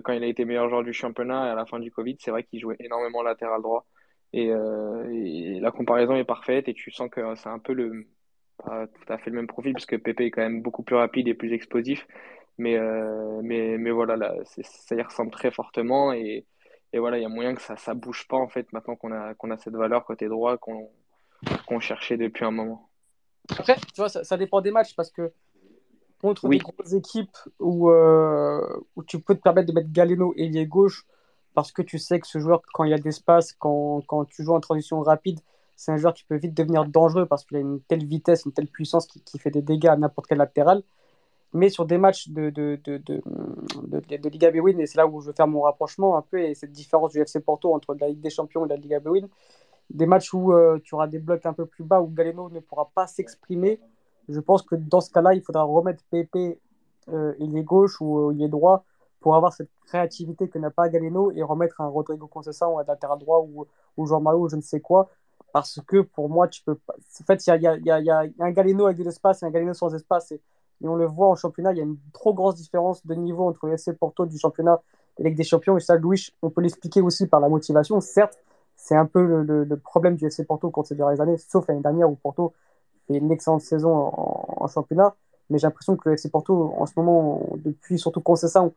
quand 0.02 0.14
il 0.14 0.24
a 0.24 0.26
été 0.26 0.44
meilleur 0.44 0.68
joueur 0.68 0.82
du 0.82 0.92
championnat 0.92 1.52
à 1.52 1.54
la 1.54 1.64
fin 1.64 1.78
du 1.78 1.92
Covid, 1.92 2.16
c'est 2.18 2.32
vrai 2.32 2.42
qu'il 2.42 2.58
jouait 2.58 2.76
énormément 2.80 3.22
latéral 3.22 3.62
droit. 3.62 3.86
Euh, 4.34 5.08
et, 5.10 5.60
la 5.60 5.70
comparaison 5.70 6.16
est 6.16 6.24
parfaite 6.24 6.68
et 6.68 6.74
tu 6.74 6.90
sens 6.90 7.10
que 7.10 7.20
c'est 7.36 7.48
un 7.48 7.58
peu 7.58 7.72
le 7.72 8.06
pas 8.64 8.86
tout 8.86 9.12
à 9.12 9.18
fait 9.18 9.30
le 9.30 9.36
même 9.36 9.46
profil 9.46 9.74
puisque 9.74 9.98
Pepe 9.98 10.20
est 10.20 10.30
quand 10.30 10.42
même 10.42 10.62
beaucoup 10.62 10.82
plus 10.82 10.96
rapide 10.96 11.28
et 11.28 11.34
plus 11.34 11.52
explosif. 11.52 12.06
Mais 12.58 12.76
euh, 12.76 13.40
mais 13.42 13.78
mais 13.78 13.90
voilà 13.90 14.16
là 14.16 14.34
ça 14.44 14.94
y 14.94 15.02
ressemble 15.02 15.30
très 15.30 15.50
fortement 15.50 16.12
et, 16.12 16.46
et 16.92 16.98
voilà 16.98 17.18
il 17.18 17.22
y 17.22 17.24
a 17.24 17.30
moyen 17.30 17.54
que 17.54 17.62
ça 17.62 17.76
ça 17.76 17.94
bouge 17.94 18.28
pas 18.28 18.36
en 18.36 18.48
fait 18.48 18.70
maintenant 18.72 18.94
qu'on 18.96 19.12
a 19.12 19.34
qu'on 19.34 19.50
a 19.50 19.56
cette 19.56 19.74
valeur 19.74 20.04
côté 20.04 20.28
droit 20.28 20.58
qu'on 20.58 20.90
qu'on 21.66 21.80
cherchait 21.80 22.16
depuis 22.16 22.44
un 22.44 22.50
moment. 22.50 22.88
Après 23.58 23.76
tu 23.76 24.00
vois 24.00 24.08
ça, 24.08 24.22
ça 24.24 24.36
dépend 24.36 24.60
des 24.60 24.70
matchs 24.70 24.94
parce 24.94 25.10
que 25.10 25.32
contre 26.22 26.48
des 26.48 26.58
grosses 26.58 26.92
équipes 26.92 27.36
où, 27.58 27.90
euh, 27.90 28.80
où 28.94 29.02
tu 29.02 29.20
peux 29.20 29.34
te 29.34 29.42
permettre 29.42 29.66
de 29.66 29.72
mettre 29.72 29.90
Galeno 29.90 30.32
ailier 30.36 30.66
gauche 30.66 31.04
parce 31.54 31.72
que 31.72 31.82
tu 31.82 31.98
sais 31.98 32.20
que 32.20 32.26
ce 32.26 32.38
joueur, 32.38 32.62
quand 32.72 32.84
il 32.84 32.90
y 32.90 32.94
a 32.94 32.98
de 32.98 33.04
l'espace, 33.04 33.52
quand, 33.52 34.02
quand, 34.06 34.24
tu 34.24 34.44
joues 34.44 34.54
en 34.54 34.60
transition 34.60 35.00
rapide, 35.00 35.40
c'est 35.76 35.92
un 35.92 35.96
joueur 35.96 36.14
qui 36.14 36.24
peut 36.24 36.36
vite 36.36 36.54
devenir 36.54 36.84
dangereux 36.86 37.26
parce 37.26 37.44
qu'il 37.44 37.56
a 37.56 37.60
une 37.60 37.80
telle 37.80 38.04
vitesse, 38.04 38.44
une 38.44 38.52
telle 38.52 38.68
puissance 38.68 39.06
qui, 39.06 39.20
qui 39.20 39.38
fait 39.38 39.50
des 39.50 39.62
dégâts 39.62 39.88
à 39.88 39.96
n'importe 39.96 40.28
quel 40.28 40.38
latéral. 40.38 40.82
Mais 41.54 41.68
sur 41.68 41.84
des 41.84 41.98
matchs 41.98 42.30
de, 42.30 42.48
de, 42.48 42.80
de, 42.84 42.96
de, 42.96 43.22
de 44.16 44.28
Liga 44.30 44.50
Bwin, 44.50 44.80
et 44.80 44.86
c'est 44.86 44.96
là 44.96 45.06
où 45.06 45.20
je 45.20 45.26
veux 45.26 45.32
faire 45.34 45.46
mon 45.46 45.62
rapprochement 45.62 46.16
un 46.16 46.22
peu, 46.22 46.40
et 46.40 46.54
cette 46.54 46.72
différence 46.72 47.12
du 47.12 47.20
FC 47.20 47.40
Porto 47.40 47.74
entre 47.74 47.94
la 47.94 48.08
Ligue 48.08 48.20
des 48.20 48.30
Champions 48.30 48.64
et 48.64 48.68
la 48.68 48.76
Liga 48.76 49.00
Bwin, 49.00 49.28
des 49.90 50.06
matchs 50.06 50.32
où 50.32 50.54
euh, 50.54 50.78
tu 50.82 50.94
auras 50.94 51.08
des 51.08 51.18
blocs 51.18 51.44
un 51.44 51.52
peu 51.52 51.66
plus 51.66 51.84
bas, 51.84 52.00
où 52.00 52.06
Galeno 52.06 52.48
ne 52.48 52.60
pourra 52.60 52.90
pas 52.94 53.06
s'exprimer, 53.06 53.80
je 54.28 54.40
pense 54.40 54.62
que 54.62 54.76
dans 54.76 55.00
ce 55.00 55.10
cas-là, 55.10 55.34
il 55.34 55.42
faudra 55.42 55.64
remettre 55.64 56.02
Pepe, 56.10 56.58
euh, 57.08 57.34
il 57.38 57.56
est 57.56 57.62
gauche 57.62 58.00
ou 58.00 58.30
euh, 58.30 58.34
il 58.34 58.42
est 58.42 58.48
droit, 58.48 58.84
pour 59.22 59.36
avoir 59.36 59.52
cette 59.52 59.70
créativité 59.86 60.48
que 60.48 60.58
n'a 60.58 60.70
pas 60.70 60.88
Galeno 60.88 61.30
et 61.30 61.42
remettre 61.42 61.80
un 61.80 61.86
Rodrigo 61.86 62.26
Concesa 62.26 62.68
ou 62.68 62.78
un 62.78 62.84
latéral 62.84 63.18
droit 63.18 63.40
ou, 63.48 63.66
ou 63.96 64.06
Jean 64.06 64.20
Malo 64.20 64.40
ou 64.40 64.48
je 64.48 64.56
ne 64.56 64.60
sais 64.60 64.80
quoi. 64.80 65.08
Parce 65.52 65.80
que 65.86 66.00
pour 66.00 66.28
moi, 66.28 66.48
tu 66.48 66.62
peux 66.62 66.74
pas. 66.74 66.94
En 66.94 67.24
fait, 67.24 67.46
il 67.46 67.50
y 67.50 67.66
a, 67.66 67.76
y, 67.76 67.90
a, 67.90 68.00
y 68.00 68.10
a, 68.10 68.24
un 68.40 68.50
Galeno 68.50 68.86
avec 68.86 68.98
de 68.98 69.04
l'espace 69.04 69.42
et 69.42 69.46
un 69.46 69.50
Galeno 69.50 69.74
sans 69.74 69.94
espace. 69.94 70.32
Et, 70.32 70.40
on 70.84 70.96
le 70.96 71.06
voit 71.06 71.28
en 71.28 71.36
championnat, 71.36 71.70
il 71.70 71.78
y 71.78 71.80
a 71.80 71.84
une 71.84 71.96
trop 72.12 72.34
grosse 72.34 72.56
différence 72.56 73.06
de 73.06 73.14
niveau 73.14 73.46
entre 73.46 73.68
le 73.68 73.74
FC 73.74 73.92
Porto 73.92 74.26
du 74.26 74.36
championnat 74.36 74.82
et 75.16 75.22
Ligue 75.22 75.36
des 75.36 75.44
Champions. 75.44 75.76
Et 75.76 75.80
ça, 75.80 75.94
Louis, 75.96 76.26
on 76.42 76.50
peut 76.50 76.60
l'expliquer 76.60 77.00
aussi 77.00 77.28
par 77.28 77.38
la 77.38 77.48
motivation. 77.48 78.00
Certes, 78.00 78.36
c'est 78.74 78.96
un 78.96 79.06
peu 79.06 79.42
le, 79.42 79.76
problème 79.76 80.16
du 80.16 80.26
FC 80.26 80.44
Porto 80.44 80.70
contre 80.70 80.88
ces 80.88 80.96
dernières 80.96 81.20
années, 81.20 81.36
sauf 81.38 81.68
l'année 81.68 81.82
dernière 81.82 82.10
où 82.10 82.16
Porto 82.16 82.52
fait 83.06 83.18
une 83.18 83.30
excellente 83.30 83.60
saison 83.60 83.94
en, 83.94 84.54
en 84.56 84.66
championnat. 84.66 85.14
Mais 85.50 85.58
j'ai 85.58 85.66
l'impression 85.66 85.96
que 85.96 86.08
le 86.08 86.14
FC 86.14 86.30
Porto, 86.30 86.74
en 86.76 86.86
ce 86.86 86.94
moment, 86.96 87.42
depuis 87.56 87.98
surtout 87.98 88.20
Concessa, 88.20 88.68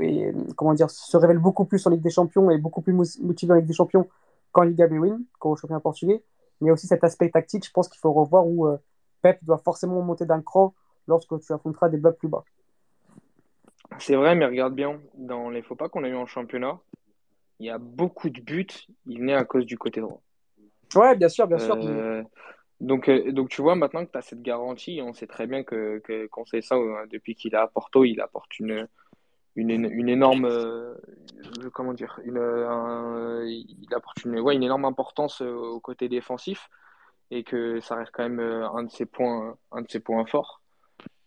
et, 0.00 0.32
comment 0.56 0.74
dire, 0.74 0.90
se 0.90 1.16
révèle 1.16 1.38
beaucoup 1.38 1.64
plus 1.64 1.86
en 1.86 1.90
Ligue 1.90 2.02
des 2.02 2.10
Champions 2.10 2.50
et 2.50 2.58
beaucoup 2.58 2.82
plus 2.82 2.92
motivé 2.92 3.52
en 3.52 3.56
Ligue 3.56 3.66
des 3.66 3.74
Champions 3.74 4.08
qu'en 4.52 4.62
Liga 4.62 4.86
Bwin, 4.86 5.24
qu'au 5.38 5.56
championnat 5.56 5.80
portugais. 5.80 6.22
Mais 6.60 6.70
aussi 6.70 6.86
cet 6.86 7.02
aspect 7.04 7.30
tactique, 7.30 7.66
je 7.66 7.70
pense 7.70 7.88
qu'il 7.88 7.98
faut 7.98 8.12
revoir 8.12 8.46
où 8.46 8.66
euh, 8.66 8.76
Pep 9.22 9.42
doit 9.42 9.58
forcément 9.58 10.00
monter 10.02 10.26
d'un 10.26 10.42
cran 10.42 10.74
lorsque 11.08 11.38
tu 11.40 11.52
affronteras 11.52 11.88
des 11.88 11.96
blocs 11.96 12.18
plus 12.18 12.28
bas. 12.28 12.44
C'est 13.98 14.16
vrai, 14.16 14.34
mais 14.34 14.46
regarde 14.46 14.74
bien, 14.74 15.00
dans 15.14 15.50
les 15.50 15.62
faux 15.62 15.76
pas 15.76 15.88
qu'on 15.88 16.04
a 16.04 16.08
eu 16.08 16.14
en 16.14 16.26
championnat, 16.26 16.78
il 17.58 17.66
y 17.66 17.70
a 17.70 17.78
beaucoup 17.78 18.30
de 18.30 18.40
buts, 18.40 18.66
il 19.06 19.18
venait 19.18 19.34
à 19.34 19.44
cause 19.44 19.66
du 19.66 19.78
côté 19.78 20.00
droit. 20.00 20.20
Ouais, 20.94 21.16
bien 21.16 21.28
sûr, 21.28 21.46
bien 21.46 21.58
sûr. 21.58 21.76
Euh, 21.76 22.22
donc, 22.80 23.08
euh, 23.08 23.32
donc, 23.32 23.48
tu 23.48 23.62
vois, 23.62 23.74
maintenant 23.74 24.04
que 24.04 24.10
tu 24.10 24.18
as 24.18 24.22
cette 24.22 24.42
garantie, 24.42 25.00
on 25.02 25.14
sait 25.14 25.26
très 25.26 25.46
bien 25.46 25.64
que, 25.64 26.02
qu'on 26.30 26.44
sait 26.44 26.60
ça 26.60 26.76
depuis 27.10 27.34
qu'il 27.34 27.54
est 27.54 27.58
à 27.58 27.66
Porto, 27.66 28.04
il 28.04 28.20
apporte 28.20 28.58
une, 28.58 28.88
une, 29.56 29.88
une 29.90 30.08
énorme 30.08 30.46
euh, 30.46 31.70
comment 31.72 31.94
dire 31.94 32.20
une, 32.24 32.38
il 33.46 33.94
apporte 33.94 34.24
une, 34.24 34.38
ouais, 34.40 34.54
une 34.54 34.62
énorme 34.62 34.84
importance 34.84 35.42
euh, 35.42 35.52
au 35.52 35.80
côté 35.80 36.08
défensif 36.08 36.68
et 37.30 37.44
que 37.44 37.80
ça 37.80 37.96
reste 37.96 38.12
quand 38.12 38.22
même 38.22 38.40
euh, 38.40 38.68
un 38.70 38.84
de 38.84 38.90
ses 38.90 39.06
points 39.06 39.56
un 39.72 39.82
de 39.82 39.90
ses 39.90 40.00
points 40.00 40.26
forts. 40.26 40.60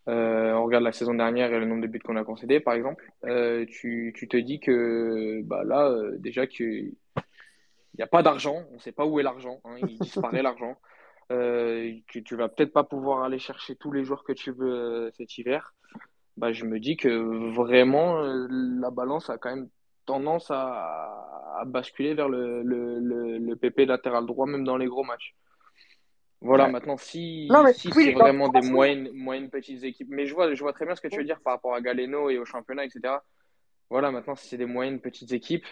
On 0.09 0.63
regarde 0.63 0.85
la 0.85 0.93
saison 0.93 1.13
dernière 1.13 1.51
et 1.51 1.59
le 1.59 1.65
nombre 1.65 1.81
de 1.81 1.87
buts 1.87 1.99
qu'on 1.99 2.15
a 2.15 2.23
concédé 2.23 2.61
par 2.61 2.75
exemple. 2.75 3.11
Tu, 3.23 4.13
tu, 4.15 4.27
te 4.29 4.37
dis 4.37 4.61
que 4.61 5.41
bah 5.43 5.65
là 5.65 5.93
déjà 6.17 6.47
qu'il 6.47 6.93
n'y 7.97 8.03
a 8.03 8.07
pas 8.07 8.23
d'argent 8.23 8.63
on 8.71 8.75
ne 8.75 8.79
sait 8.79 8.93
pas 8.93 9.05
où 9.05 9.19
est 9.19 9.23
l'argent 9.23 9.59
hein, 9.65 9.75
il 9.81 9.99
disparaît 9.99 10.41
l'argent. 10.41 10.77
Que 11.29 12.19
tu 12.19 12.37
vas 12.37 12.47
peut-être 12.47 12.71
pas 12.71 12.85
pouvoir 12.85 13.23
aller 13.23 13.37
chercher 13.37 13.75
tous 13.75 13.91
les 13.91 14.05
joueurs 14.05 14.23
que 14.23 14.31
tu 14.31 14.51
veux 14.51 15.11
cet 15.17 15.37
hiver 15.37 15.73
bah, 16.37 16.53
je 16.53 16.65
me 16.65 16.79
dis 16.79 16.97
que 16.97 17.53
vraiment 17.53 18.19
euh, 18.23 18.47
la 18.49 18.91
balance 18.91 19.29
a 19.29 19.37
quand 19.37 19.49
même 19.49 19.69
tendance 20.05 20.49
à, 20.51 21.57
à 21.59 21.65
basculer 21.65 22.13
vers 22.13 22.29
le, 22.29 22.63
le, 22.63 22.99
le, 23.39 23.55
PP 23.55 23.79
latéral 23.87 24.25
droit, 24.25 24.45
même 24.45 24.63
dans 24.63 24.77
les 24.77 24.85
gros 24.85 25.03
matchs. 25.03 25.35
Voilà, 26.39 26.67
maintenant, 26.67 26.97
si, 26.97 27.49
si 27.73 27.91
c'est 27.91 28.13
vraiment 28.13 28.49
des 28.49 28.61
moyennes, 28.61 29.09
moyennes 29.11 29.49
petites 29.49 29.83
équipes, 29.83 30.07
mais 30.11 30.27
je 30.27 30.35
vois, 30.35 30.53
je 30.53 30.61
vois 30.61 30.71
très 30.71 30.85
bien 30.85 30.95
ce 30.95 31.01
que 31.01 31.07
tu 31.07 31.17
veux 31.17 31.23
dire 31.23 31.41
par 31.41 31.53
rapport 31.53 31.73
à 31.73 31.81
Galeno 31.81 32.29
et 32.29 32.37
au 32.37 32.45
championnat, 32.45 32.85
etc. 32.85 33.15
Voilà, 33.89 34.11
maintenant, 34.11 34.35
si 34.35 34.47
c'est 34.47 34.57
des 34.57 34.67
moyennes 34.67 34.99
petites 34.99 35.31
équipes, 35.31 35.65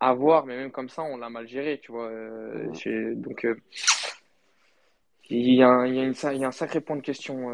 à 0.00 0.12
voir, 0.12 0.44
mais 0.44 0.56
même 0.56 0.72
comme 0.72 0.88
ça, 0.88 1.02
on 1.02 1.16
l'a 1.16 1.30
mal 1.30 1.46
géré, 1.46 1.78
tu 1.80 1.92
vois. 1.92 2.08
Euh, 2.08 3.14
donc, 3.14 3.44
euh, 3.44 3.54
il, 5.30 5.54
y 5.54 5.62
a, 5.62 5.86
il, 5.86 5.94
y 5.94 6.00
a 6.00 6.02
une, 6.02 6.14
il 6.32 6.40
y 6.40 6.44
a 6.44 6.48
un 6.48 6.52
sacré 6.52 6.80
point 6.80 6.96
de 6.96 7.02
question 7.02 7.48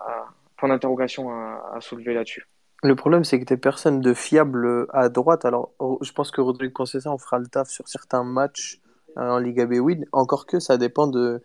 à, 0.00 0.26
point 0.56 0.68
d'interrogation 0.68 1.30
à, 1.30 1.78
soulever 1.80 2.14
là-dessus. 2.14 2.46
Le 2.82 2.94
problème, 2.94 3.24
c'est 3.24 3.40
que 3.40 3.44
tu 3.44 3.56
personne 3.56 4.00
de 4.00 4.14
fiable 4.14 4.86
à 4.92 5.08
droite. 5.08 5.44
Alors, 5.44 5.72
je 6.02 6.12
pense 6.12 6.30
que 6.30 6.40
Rodrigo 6.40 6.72
Conceição 6.72 7.14
on 7.14 7.18
fera 7.18 7.38
le 7.38 7.46
taf 7.46 7.68
sur 7.68 7.88
certains 7.88 8.22
matchs 8.22 8.80
euh, 9.18 9.30
en 9.30 9.38
Liga 9.38 9.66
B 9.66 9.74
Encore 10.12 10.46
que 10.46 10.60
ça 10.60 10.76
dépend 10.76 11.06
de, 11.06 11.42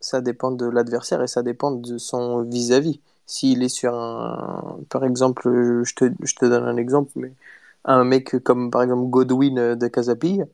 ça 0.00 0.20
dépend 0.20 0.50
de 0.50 0.66
l'adversaire 0.66 1.22
et 1.22 1.26
ça 1.26 1.42
dépend 1.42 1.70
de 1.70 1.98
son 1.98 2.42
vis-à-vis. 2.42 3.00
s'il 3.26 3.62
est 3.62 3.68
sur 3.68 3.94
un. 3.94 4.78
Par 4.88 5.04
exemple, 5.04 5.42
je 5.84 5.94
te, 5.94 6.10
je 6.22 6.34
te 6.34 6.46
donne 6.46 6.64
un 6.64 6.76
exemple, 6.76 7.12
mais 7.16 7.32
un 7.84 8.04
mec 8.04 8.38
comme 8.42 8.70
par 8.70 8.82
exemple 8.82 9.04
Godwin 9.10 9.74
de 9.76 9.88
Casapille, 9.88 10.44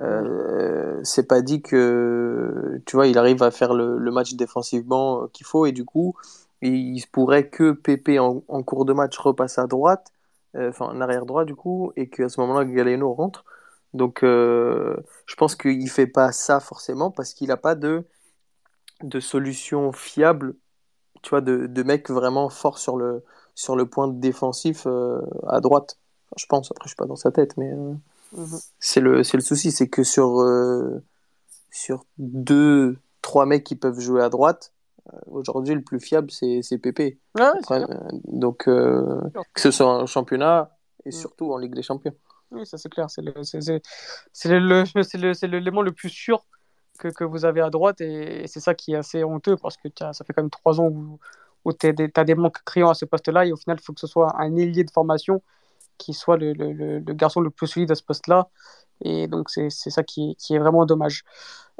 euh, 0.00 1.00
c'est 1.04 1.26
pas 1.28 1.42
dit 1.42 1.62
que 1.62 2.80
tu 2.86 2.96
vois 2.96 3.06
il 3.08 3.18
arrive 3.18 3.42
à 3.42 3.50
faire 3.50 3.74
le, 3.74 3.98
le 3.98 4.10
match 4.12 4.34
défensivement 4.34 5.28
qu'il 5.32 5.46
faut 5.46 5.66
et 5.66 5.72
du 5.72 5.84
coup 5.84 6.14
il 6.62 7.00
se 7.00 7.06
pourrait 7.06 7.48
que 7.48 7.72
Pépé 7.72 8.18
en, 8.18 8.42
en, 8.48 8.62
cours 8.62 8.84
de 8.84 8.92
match 8.92 9.16
repasse 9.18 9.58
à 9.58 9.66
droite 9.66 10.12
euh, 10.56 10.70
enfin 10.70 10.86
en 10.86 11.00
arrière 11.00 11.26
droit 11.26 11.44
du 11.44 11.54
coup 11.54 11.92
et 11.96 12.08
qu'à 12.08 12.28
ce 12.28 12.40
moment-là 12.40 12.64
Galeno 12.64 13.12
rentre 13.12 13.44
donc 13.94 14.22
euh, 14.22 14.96
je 15.26 15.34
pense 15.36 15.54
qu'il 15.56 15.88
fait 15.90 16.06
pas 16.06 16.32
ça 16.32 16.60
forcément 16.60 17.10
parce 17.10 17.34
qu'il 17.34 17.50
a 17.50 17.56
pas 17.56 17.74
de 17.74 18.04
de 19.02 19.20
solution 19.20 19.92
fiable 19.92 20.56
tu 21.22 21.30
vois 21.30 21.40
de, 21.40 21.66
de 21.66 21.82
mec 21.82 22.10
vraiment 22.10 22.48
fort 22.48 22.78
sur 22.78 22.96
le 22.96 23.24
sur 23.54 23.76
le 23.76 23.86
point 23.86 24.08
défensif 24.08 24.86
euh, 24.86 25.20
à 25.46 25.60
droite 25.60 25.98
je 26.36 26.46
pense 26.46 26.70
après 26.70 26.84
je 26.84 26.90
suis 26.90 26.96
pas 26.96 27.06
dans 27.06 27.16
sa 27.16 27.30
tête 27.30 27.56
mais 27.56 27.72
Mhm. 28.32 28.58
C'est 28.78 29.00
le, 29.00 29.18
le 29.18 29.40
souci, 29.40 29.72
c'est 29.72 29.88
que 29.88 30.02
sur, 30.02 30.40
euh, 30.40 31.02
sur 31.70 32.04
deux, 32.18 32.98
trois 33.22 33.46
mecs 33.46 33.64
qui 33.64 33.76
peuvent 33.76 34.00
jouer 34.00 34.22
à 34.22 34.28
droite, 34.28 34.72
aujourd'hui 35.26 35.74
le 35.74 35.82
plus 35.82 36.00
fiable 36.00 36.30
c'est 36.30 36.78
Pépé. 36.78 37.18
Euh, 37.38 37.52
donc 38.24 38.64
que 38.64 39.20
ce 39.56 39.70
soit 39.70 39.86
en 39.86 40.06
championnat 40.06 40.76
et 41.04 41.10
mm. 41.10 41.12
surtout 41.12 41.52
en 41.52 41.58
Ligue 41.58 41.74
des 41.74 41.82
Champions. 41.82 42.14
Oui, 42.50 42.66
ça 42.66 42.78
c'est 42.78 42.88
clair, 42.88 43.10
c'est 43.10 43.22
l'élément 44.48 45.82
le, 45.82 45.86
le, 45.86 45.92
plus 45.92 46.08
sûr 46.08 46.46
que, 46.98 47.08
que, 47.08 47.24
vous 47.24 47.44
avez 47.44 47.60
à 47.60 47.68
droite 47.68 48.00
et, 48.00 48.46
c'est 48.46 48.60
ça 48.60 48.74
qui 48.74 48.92
est 48.92 48.96
assez 48.96 49.22
honteux 49.22 49.56
parce 49.56 49.76
que 49.76 49.88
ça 49.98 50.12
fait 50.24 50.32
quand 50.32 50.42
même 50.42 50.50
trois 50.50 50.80
ans 50.80 50.88
où, 50.88 51.18
où 51.64 51.72
tu 51.72 51.86
as, 51.86 52.24
des 52.24 52.34
manques 52.34 52.62
criants 52.64 52.90
à 52.90 52.94
ce 52.94 53.04
poste-là 53.04 53.44
et 53.44 53.52
au 53.52 53.56
final 53.56 53.76
il 53.80 53.84
faut 53.84 53.92
que 53.92 54.00
ce 54.00 54.06
soit 54.06 54.34
un 54.40 54.56
ailier 54.56 54.84
de 54.84 54.90
formation 54.90 55.42
qui 55.98 56.14
soit 56.14 56.36
le, 56.36 56.52
le, 56.52 56.72
le, 56.72 57.12
garçon 57.12 57.40
le 57.40 57.50
plus 57.50 57.66
solide 57.66 57.90
à 57.90 57.94
ce 57.94 58.02
poste-là. 58.02 58.48
Et 59.02 59.26
donc, 59.26 59.50
c'est 59.50 59.68
ça 59.70 60.02
qui, 60.02 60.36
qui, 60.36 60.54
est 60.54 60.58
vraiment 60.58 60.86
dommage. 60.86 61.24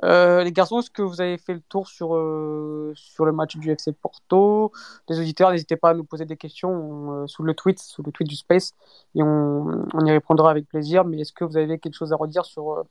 Euh, 0.05 0.45
les 0.45 0.53
garçons, 0.53 0.79
est-ce 0.79 0.91
que 0.91 1.03
vous 1.03 1.21
avez 1.21 1.39
fait 1.39 1.55
le 1.55 1.61
tour 1.61 1.89
sur, 1.89 2.15
euh, 2.15 2.93
sur 2.95 3.25
le 3.25 3.33
match 3.33 3.57
du 3.57 3.71
FC 3.71 3.93
Porto? 3.93 4.73
Les 5.09 5.19
auditeurs, 5.19 5.51
n'hésitez 5.51 5.77
pas 5.77 5.91
à 5.91 5.95
nous 5.95 6.05
poser 6.05 6.25
des 6.25 6.37
questions 6.37 7.23
euh, 7.23 7.27
sous 7.27 7.43
le 7.43 7.55
tweet, 7.55 7.79
sous 7.81 8.03
le 8.03 8.13
tweet 8.13 8.29
du 8.29 8.37
Space, 8.37 8.75
et 9.15 9.23
on, 9.23 9.87
on 9.93 10.05
y 10.05 10.11
répondra 10.11 10.51
avec 10.51 10.69
plaisir. 10.69 11.05
Mais 11.05 11.21
est-ce 11.21 11.33
que 11.33 11.45
vous 11.45 11.57
avez 11.57 11.79
quelque 11.79 11.95
chose 11.95 12.13
à 12.13 12.17
redire 12.17 12.45
sur, 12.45 12.85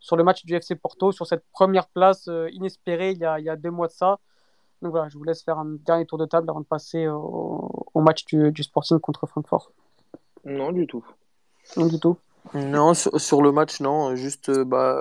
sur 0.00 0.16
le 0.16 0.24
match 0.24 0.44
du 0.44 0.54
FC 0.54 0.74
Porto, 0.74 1.12
sur 1.12 1.26
cette 1.26 1.44
première 1.52 1.88
place 1.88 2.28
inespérée 2.52 3.12
il 3.12 3.18
y, 3.18 3.24
a, 3.24 3.38
il 3.38 3.44
y 3.44 3.50
a 3.50 3.56
deux 3.56 3.70
mois 3.70 3.86
de 3.86 3.92
ça? 3.92 4.18
Donc 4.82 4.92
voilà, 4.92 5.08
je 5.08 5.18
vous 5.18 5.24
laisse 5.24 5.42
faire 5.42 5.58
un 5.58 5.76
dernier 5.84 6.06
tour 6.06 6.18
de 6.18 6.24
table 6.24 6.48
avant 6.48 6.60
de 6.60 6.66
passer 6.66 7.06
au, 7.06 7.86
au 7.92 8.00
match 8.00 8.24
du, 8.24 8.50
du 8.50 8.62
Sporting 8.62 8.98
contre 8.98 9.26
Francfort. 9.26 9.70
Non, 10.44 10.72
du 10.72 10.86
tout. 10.86 11.04
Non, 11.76 11.86
du 11.86 12.00
tout. 12.00 12.16
Non, 12.54 12.94
sur, 12.94 13.42
le 13.42 13.52
match, 13.52 13.80
non. 13.80 14.16
Juste 14.16 14.48
euh, 14.48 14.64
bah, 14.64 14.98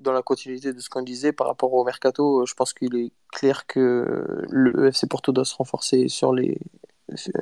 dans 0.00 0.12
la 0.12 0.22
continuité 0.22 0.72
de 0.72 0.80
ce 0.80 0.88
qu'on 0.88 1.02
disait 1.02 1.32
par 1.32 1.46
rapport 1.46 1.72
au 1.72 1.84
mercato, 1.84 2.40
euh, 2.40 2.46
je 2.46 2.54
pense 2.54 2.72
qu'il 2.72 2.96
est 2.96 3.12
clair 3.32 3.66
que 3.66 4.24
le 4.48 4.88
FC 4.88 5.06
Porto 5.06 5.32
doit 5.32 5.44
se 5.44 5.54
renforcer 5.54 6.08
sur 6.08 6.32
les, 6.32 6.58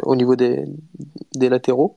au 0.03 0.17
niveau 0.17 0.37
des, 0.37 0.65
des 1.35 1.49
latéraux. 1.49 1.97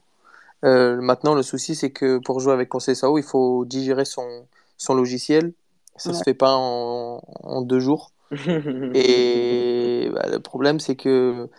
Euh, 0.65 0.99
maintenant, 1.01 1.35
le 1.35 1.43
souci, 1.43 1.75
c'est 1.75 1.91
que 1.91 2.17
pour 2.19 2.39
jouer 2.39 2.53
avec 2.53 2.69
Conceição, 2.69 3.17
il 3.17 3.23
faut 3.23 3.65
digérer 3.65 4.05
son, 4.05 4.45
son 4.77 4.93
logiciel. 4.93 5.53
Ça 5.95 6.11
ne 6.11 6.15
se 6.15 6.23
fait 6.23 6.33
pas 6.33 6.53
en, 6.55 7.21
en 7.43 7.61
deux 7.61 7.79
jours. 7.79 8.11
Et 8.31 10.09
bah, 10.13 10.27
le 10.31 10.39
problème, 10.39 10.79
c'est 10.79 10.95
que 10.95 11.49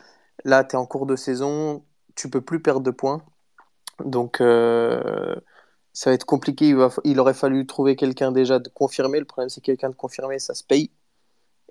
là, 0.44 0.64
tu 0.64 0.76
es 0.76 0.78
en 0.78 0.86
cours 0.86 1.06
de 1.06 1.16
saison, 1.16 1.82
tu 2.14 2.30
peux 2.30 2.40
plus 2.40 2.60
perdre 2.60 2.80
de 2.80 2.90
points. 2.90 3.22
Donc, 4.04 4.40
euh, 4.40 5.34
ça 5.92 6.10
va 6.10 6.14
être 6.14 6.24
compliqué. 6.24 6.68
Il, 6.68 6.76
va, 6.76 6.90
il 7.04 7.18
aurait 7.20 7.34
fallu 7.34 7.66
trouver 7.66 7.96
quelqu'un 7.96 8.32
déjà 8.32 8.58
de 8.58 8.68
confirmé. 8.68 9.18
Le 9.18 9.24
problème, 9.24 9.48
c'est 9.48 9.60
quelqu'un 9.60 9.90
de 9.90 9.94
confirmé, 9.94 10.38
ça 10.38 10.54
se 10.54 10.64
paye. 10.64 10.90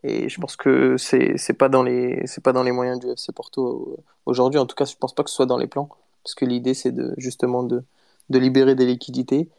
Et 0.04 0.30
je 0.30 0.40
pense 0.40 0.56
que 0.56 0.96
c'est 0.98 1.38
c'est 1.38 1.54
pas 1.54 1.68
dans 1.68 1.84
les 1.84 2.26
c'est 2.26 2.42
pas 2.42 2.54
dans 2.54 2.64
les 2.64 2.72
moyens 2.72 3.00
du 3.00 3.10
FC 3.12 3.34
Porto 3.34 3.98
aujourd'hui. 4.26 4.60
En 4.60 4.66
tout 4.66 4.76
cas, 4.76 4.86
je 4.86 4.96
pense 4.96 5.14
pas 5.14 5.24
que 5.24 5.30
ce 5.30 5.36
soit 5.36 5.46
dans 5.46 5.58
les 5.58 5.68
plans, 5.68 5.90
parce 6.24 6.36
que 6.36 6.46
l'idée 6.46 6.74
c'est 6.74 6.94
de 6.94 7.14
justement 7.18 7.64
de, 7.64 7.84
de 8.30 8.40
libérer 8.40 8.76
des 8.76 8.86
liquidités. 8.86 9.50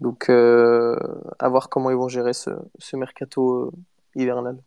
Donc, 0.00 0.28
euh, 0.28 0.96
à 1.38 1.48
voir 1.48 1.68
comment 1.68 1.90
ils 1.90 1.96
vont 1.96 2.08
gérer 2.08 2.34
ce, 2.34 2.50
ce 2.78 2.96
mercato 2.96 3.54
euh, 3.54 3.70
hivernal. 4.14 4.58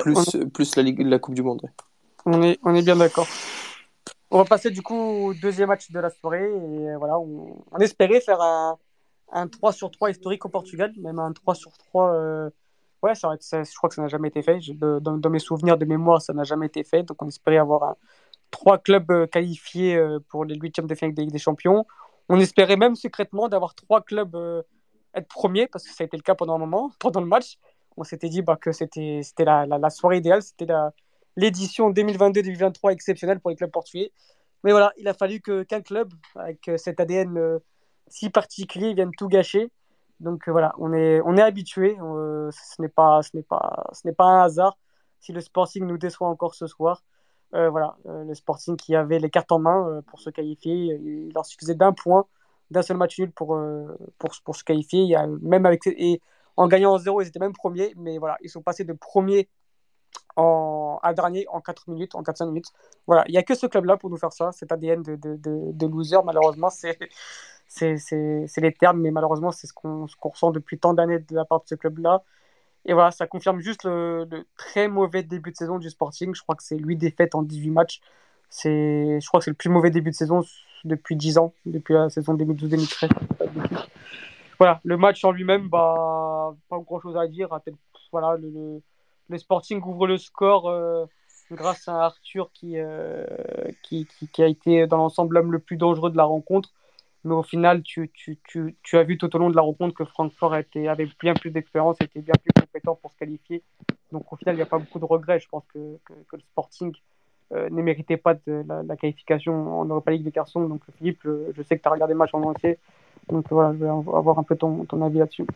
plus, 0.00 0.36
plus 0.52 0.76
la, 0.76 0.82
Ligue, 0.82 1.00
la 1.00 1.18
Coupe 1.18 1.34
du 1.34 1.42
Monde. 1.42 1.62
On, 2.26 2.42
est, 2.42 2.58
on 2.64 2.74
est 2.74 2.82
bien 2.82 2.96
d'accord. 2.96 3.28
On 4.30 4.38
va 4.38 4.44
passer 4.44 4.70
du 4.70 4.82
coup 4.82 4.96
au 4.96 5.34
deuxième 5.34 5.68
match 5.68 5.92
de 5.92 6.00
la 6.00 6.10
soirée. 6.10 6.50
Et 6.50 6.90
euh, 6.90 6.96
voilà, 6.98 7.18
on, 7.18 7.78
espérait 7.78 8.20
faire 8.20 8.40
un, 8.40 8.78
un, 9.32 9.48
3 9.48 9.72
sur 9.72 9.90
3 9.90 10.10
historique 10.10 10.44
au 10.44 10.48
Portugal, 10.48 10.92
même 10.98 11.18
un 11.18 11.32
3 11.32 11.54
sur 11.54 11.72
3. 11.76 12.14
Euh, 12.14 12.50
ouais, 13.02 13.14
ça, 13.14 13.36
je 13.40 13.76
crois 13.76 13.88
que 13.88 13.94
ça 13.94 14.02
n'a 14.02 14.08
jamais 14.08 14.28
été 14.28 14.42
fait. 14.42 14.58
dans, 14.78 15.30
mes 15.30 15.38
souvenirs 15.38 15.78
de 15.78 15.84
mémoire, 15.84 16.22
ça 16.22 16.32
n'a 16.32 16.44
jamais 16.44 16.66
été 16.66 16.84
fait. 16.84 17.02
Donc 17.02 17.22
on 17.22 17.28
espérait 17.28 17.58
avoir 17.58 17.82
un, 17.82 17.96
trois 18.50 18.78
clubs 18.78 19.10
euh, 19.10 19.26
qualifiés 19.26 20.00
pour 20.28 20.44
les 20.44 20.56
huitièmes 20.56 20.86
de 20.86 20.94
finale 20.94 21.14
de 21.14 21.22
Ligue 21.22 21.32
des 21.32 21.38
Champions. 21.38 21.86
On 22.28 22.38
espérait 22.40 22.76
même 22.76 22.96
secrètement 22.96 23.48
d'avoir 23.48 23.74
trois 23.74 24.00
clubs 24.00 24.36
être 25.14 25.28
premiers, 25.28 25.66
parce 25.66 25.84
que 25.84 25.90
ça 25.92 26.04
a 26.04 26.06
été 26.06 26.16
le 26.16 26.22
cas 26.22 26.34
pendant 26.34 26.54
un 26.54 26.58
moment, 26.58 26.90
pendant 26.98 27.20
le 27.20 27.26
match. 27.26 27.58
On 27.96 28.04
s'était 28.04 28.28
dit 28.28 28.42
bah, 28.42 28.56
que 28.60 28.72
c'était 28.72 29.22
la, 29.38 29.66
la, 29.66 29.78
la, 29.78 29.90
soirée 29.90 30.16
idéale, 30.18 30.42
c'était 30.42 30.66
l'édition 31.36 31.90
2022-2023 31.92 32.92
exceptionnelle 32.92 33.40
pour 33.40 33.50
les 33.50 33.56
clubs 33.56 33.70
portugais. 33.70 34.12
Mais 34.64 34.70
voilà, 34.72 34.92
il 34.96 35.06
a 35.08 35.14
fallu 35.14 35.40
qu'un 35.40 35.82
club 35.82 36.12
avec 36.34 36.68
euh, 36.68 36.76
cet 36.76 36.98
ADN 36.98 37.36
euh, 37.36 37.58
si 38.08 38.30
particulier 38.30 38.94
vienne 38.94 39.10
tout 39.16 39.28
gâcher. 39.28 39.70
Donc 40.20 40.48
euh, 40.48 40.52
voilà, 40.52 40.74
on 40.78 40.92
est, 40.92 41.20
on 41.24 41.36
est 41.36 41.42
habitué. 41.42 41.96
ce 41.98 42.82
n'est 42.82 42.88
pas, 42.88 43.22
ce 43.22 43.30
n'est 43.34 43.42
pas, 43.42 43.84
ce 43.92 44.06
n'est 44.06 44.14
pas 44.14 44.24
un 44.24 44.42
hasard 44.44 44.78
si 45.20 45.32
le 45.32 45.40
Sporting 45.40 45.86
nous 45.86 45.98
déçoit 45.98 46.28
encore 46.28 46.54
ce 46.54 46.66
soir. 46.66 47.02
voilà, 47.52 47.96
le 48.04 48.34
Sporting 48.34 48.76
qui 48.76 48.94
avait 48.94 49.18
les 49.18 49.30
cartes 49.30 49.52
en 49.52 49.58
main 49.58 50.02
pour 50.06 50.20
se 50.20 50.28
qualifier, 50.28 50.74
il 51.02 51.32
leur 51.34 51.46
suffisait 51.46 51.74
d'un 51.74 51.92
point, 51.94 52.26
d'un 52.70 52.82
seul 52.82 52.98
match 52.98 53.18
nul 53.18 53.32
pour, 53.32 53.58
pour, 54.18 54.56
se 54.56 54.64
qualifier. 54.64 55.00
Il 55.00 55.08
y 55.08 55.16
a, 55.16 55.26
même 55.26 55.64
avec 55.64 55.86
et 55.86 56.20
en 56.56 56.68
gagnant 56.68 56.92
en 56.92 56.98
zéro, 56.98 57.22
ils 57.22 57.28
étaient 57.28 57.38
même 57.38 57.52
premiers, 57.52 57.94
mais 57.96 58.18
voilà, 58.18 58.36
ils 58.42 58.50
sont 58.50 58.62
passés 58.62 58.84
de 58.84 58.92
premiers 58.92 59.48
en, 60.36 60.98
à 61.02 61.14
dernier 61.14 61.46
en 61.48 61.60
4 61.60 61.88
minutes, 61.88 62.14
en 62.14 62.22
4-5 62.22 62.46
minutes. 62.48 62.72
Voilà, 63.06 63.24
il 63.28 63.32
n'y 63.32 63.38
a 63.38 63.42
que 63.42 63.54
ce 63.54 63.66
club-là 63.66 63.96
pour 63.96 64.10
nous 64.10 64.16
faire 64.16 64.32
ça. 64.32 64.52
Cet 64.52 64.72
ADN 64.72 65.02
de, 65.02 65.16
de, 65.16 65.36
de, 65.36 65.72
de 65.72 65.86
loser, 65.86 66.18
malheureusement, 66.24 66.70
c'est, 66.70 66.98
les 67.80 68.72
termes, 68.72 69.00
mais 69.00 69.10
malheureusement, 69.10 69.52
c'est 69.52 69.66
ce 69.66 69.72
qu'on, 69.72 70.06
ce 70.06 70.16
ressent 70.20 70.50
depuis 70.50 70.78
tant 70.78 70.94
d'années 70.94 71.18
de 71.18 71.34
la 71.34 71.44
part 71.44 71.60
de 71.60 71.68
ce 71.68 71.74
club-là. 71.74 72.24
Et 72.86 72.92
voilà, 72.92 73.10
ça 73.10 73.26
confirme 73.26 73.60
juste 73.60 73.84
le, 73.84 74.26
très 74.56 74.88
mauvais 74.88 75.22
début 75.22 75.52
de 75.52 75.56
saison 75.56 75.78
du 75.78 75.88
Sporting. 75.88 76.34
Je 76.34 76.42
crois 76.42 76.54
que 76.54 76.62
c'est 76.62 76.76
8 76.76 76.96
défaites 76.96 77.34
en 77.34 77.42
18 77.42 77.70
matchs. 77.70 78.00
Je 78.62 79.26
crois 79.26 79.40
que 79.40 79.44
c'est 79.44 79.50
le 79.50 79.56
plus 79.56 79.70
mauvais 79.70 79.90
début 79.90 80.10
de 80.10 80.16
saison 80.16 80.42
depuis 80.84 81.16
10 81.16 81.38
ans, 81.38 81.54
depuis 81.64 81.94
la 81.94 82.10
saison 82.10 82.34
2012-2013. 82.34 83.08
Voilà, 84.58 84.80
le 84.84 84.96
match 84.96 85.24
en 85.24 85.32
lui-même, 85.32 85.68
bah, 85.68 86.54
pas 86.68 86.78
grand-chose 86.78 87.16
à 87.16 87.26
dire. 87.26 87.48
Voilà, 88.12 88.36
le 88.36 88.82
Sporting 89.38 89.82
ouvre 89.82 90.06
le 90.06 90.18
score 90.18 90.68
euh, 90.68 91.06
grâce 91.50 91.88
à 91.88 92.04
Arthur 92.04 92.50
euh, 92.64 93.26
qui, 93.82 94.06
qui, 94.32 94.42
a 94.42 94.46
été 94.46 94.86
dans 94.86 94.96
l'ensemble 94.98 95.36
l'homme 95.36 95.52
le 95.52 95.58
plus 95.58 95.76
dangereux 95.76 96.10
de 96.10 96.16
la 96.16 96.24
rencontre. 96.24 96.72
Mais 97.24 97.34
au 97.34 97.42
final, 97.42 97.82
tu, 97.82 98.10
tu, 98.12 98.38
tu, 98.46 98.76
tu, 98.82 98.98
as 98.98 99.02
vu 99.02 99.16
tout 99.16 99.34
au 99.34 99.38
long 99.38 99.48
de 99.48 99.56
la 99.56 99.62
rencontre 99.62 99.94
que 99.94 100.04
Francfort 100.04 100.56
était, 100.56 100.88
avait 100.88 101.08
bien 101.20 101.32
plus 101.32 101.50
d'expérience, 101.50 101.96
était 102.02 102.20
bien 102.20 102.34
plus 102.34 102.52
compétent 102.60 102.96
pour 102.96 103.12
se 103.12 103.16
qualifier. 103.16 103.62
Donc 104.12 104.30
au 104.30 104.36
final, 104.36 104.54
il 104.54 104.58
n'y 104.58 104.62
a 104.62 104.66
pas 104.66 104.78
beaucoup 104.78 104.98
de 104.98 105.06
regrets. 105.06 105.40
Je 105.40 105.48
pense 105.48 105.64
que, 105.72 105.98
que, 106.04 106.36
le 106.36 106.42
Sporting 106.52 106.94
euh, 107.52 107.70
ne 107.70 107.80
méritait 107.80 108.18
pas 108.18 108.34
de 108.34 108.62
la, 108.66 108.96
qualification 108.96 109.80
en 109.80 109.86
Europa 109.86 110.10
League 110.10 110.22
des 110.22 110.32
garçons. 110.32 110.68
Donc 110.68 110.82
Philippe, 110.98 111.20
je, 111.24 111.62
sais 111.62 111.78
que 111.78 111.82
tu 111.82 111.88
as 111.88 111.92
regardé 111.92 112.12
le 112.12 112.18
match 112.18 112.34
en 112.34 112.42
entier. 112.42 112.78
Donc 113.30 113.46
voilà, 113.50 113.72
je 113.72 113.78
vais 113.78 113.88
avoir 113.88 114.38
un 114.38 114.42
peu 114.42 114.54
ton, 114.54 114.84
ton 114.84 115.00
avis 115.00 115.18
là-dessus. 115.18 115.46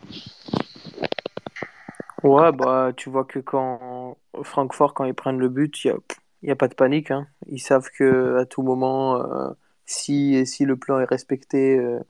Ouais, 2.24 2.50
bah, 2.52 2.92
tu 2.96 3.11
vois 3.11 3.24
que 3.24 3.38
quand 3.38 4.16
Francfort, 4.42 4.92
quand 4.94 5.04
ils 5.04 5.14
prennent 5.14 5.38
le 5.38 5.48
but, 5.48 5.85
il 5.85 5.94
n'y 6.42 6.50
a, 6.50 6.52
a 6.52 6.57
pas 6.57 6.66
de 6.68 6.74
panique. 6.74 7.11
Hein. 7.12 7.28
Ils 7.46 7.61
savent 7.61 7.88
que 7.96 8.37
à 8.38 8.44
tout 8.46 8.62
moment, 8.62 9.16
euh, 9.22 9.50
si, 9.87 10.44
si 10.46 10.64
le 10.64 10.76
plan 10.76 10.98
est 10.98 11.04
respecté, 11.04 11.78
euh, 11.78 12.00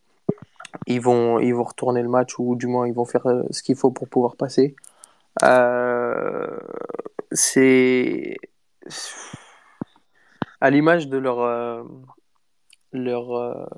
ils, 0.86 1.00
vont, 1.00 1.38
ils 1.40 1.52
vont 1.54 1.64
retourner 1.64 2.02
le 2.02 2.08
match 2.08 2.38
ou 2.38 2.56
du 2.56 2.66
moins 2.66 2.86
ils 2.88 2.94
vont 2.94 3.04
faire 3.04 3.26
euh, 3.26 3.42
ce 3.50 3.62
qu'il 3.62 3.76
faut 3.76 3.90
pour 3.90 4.08
pouvoir 4.08 4.36
passer. 4.36 4.76
c'est 7.32 8.36
à 10.60 10.70
l'image 10.70 11.08
de 11.08 11.18
leur, 11.18 11.84
leur, 12.92 13.68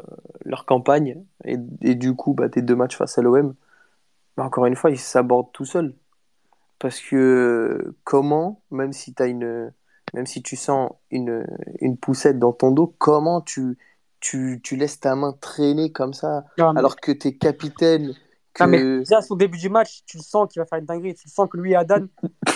leur 0.44 0.66
campagne 0.66 1.24
et, 1.44 1.56
et, 1.82 1.94
du 1.94 2.14
coup 2.14 2.34
bah, 2.34 2.48
des 2.48 2.62
deux 2.62 2.76
matchs 2.76 2.96
face 2.96 3.18
à 3.18 3.22
l'OM. 3.22 3.54
Bah, 4.36 4.44
encore 4.44 4.66
une 4.66 4.76
fois, 4.76 4.90
ils 4.90 4.98
s'abordent 4.98 5.52
tout 5.52 5.64
seuls. 5.64 5.94
Parce 6.80 6.98
que 6.98 7.94
comment, 8.02 8.62
même 8.72 8.92
si 8.92 9.14
tu 9.14 9.22
as 9.22 9.26
une, 9.26 9.72
même 10.14 10.26
si 10.26 10.42
tu 10.42 10.56
sens 10.56 10.90
une, 11.12 11.46
une 11.80 11.96
poussette 11.96 12.40
dans 12.40 12.52
ton 12.52 12.72
dos, 12.72 12.92
comment 12.98 13.40
tu, 13.40 13.78
tu, 14.18 14.60
tu 14.64 14.74
laisses 14.76 14.98
ta 14.98 15.14
main 15.14 15.36
traîner 15.40 15.92
comme 15.92 16.14
ça 16.14 16.44
alors 16.58 16.96
que 16.96 17.12
tu 17.12 17.28
es 17.28 17.36
capitaine 17.36 18.14
que... 18.52 18.64
Non, 18.64 18.70
mais 18.70 18.98
déjà, 19.00 19.22
son 19.22 19.36
début 19.36 19.58
du 19.58 19.68
match, 19.68 20.02
tu 20.06 20.16
le 20.16 20.22
sens 20.22 20.48
qu'il 20.50 20.60
va 20.60 20.66
faire 20.66 20.78
une 20.78 20.86
dinguerie. 20.86 21.14
Tu 21.14 21.28
sens 21.28 21.48
que 21.48 21.56
lui 21.56 21.72
et 21.72 21.76
Adan, 21.76 22.06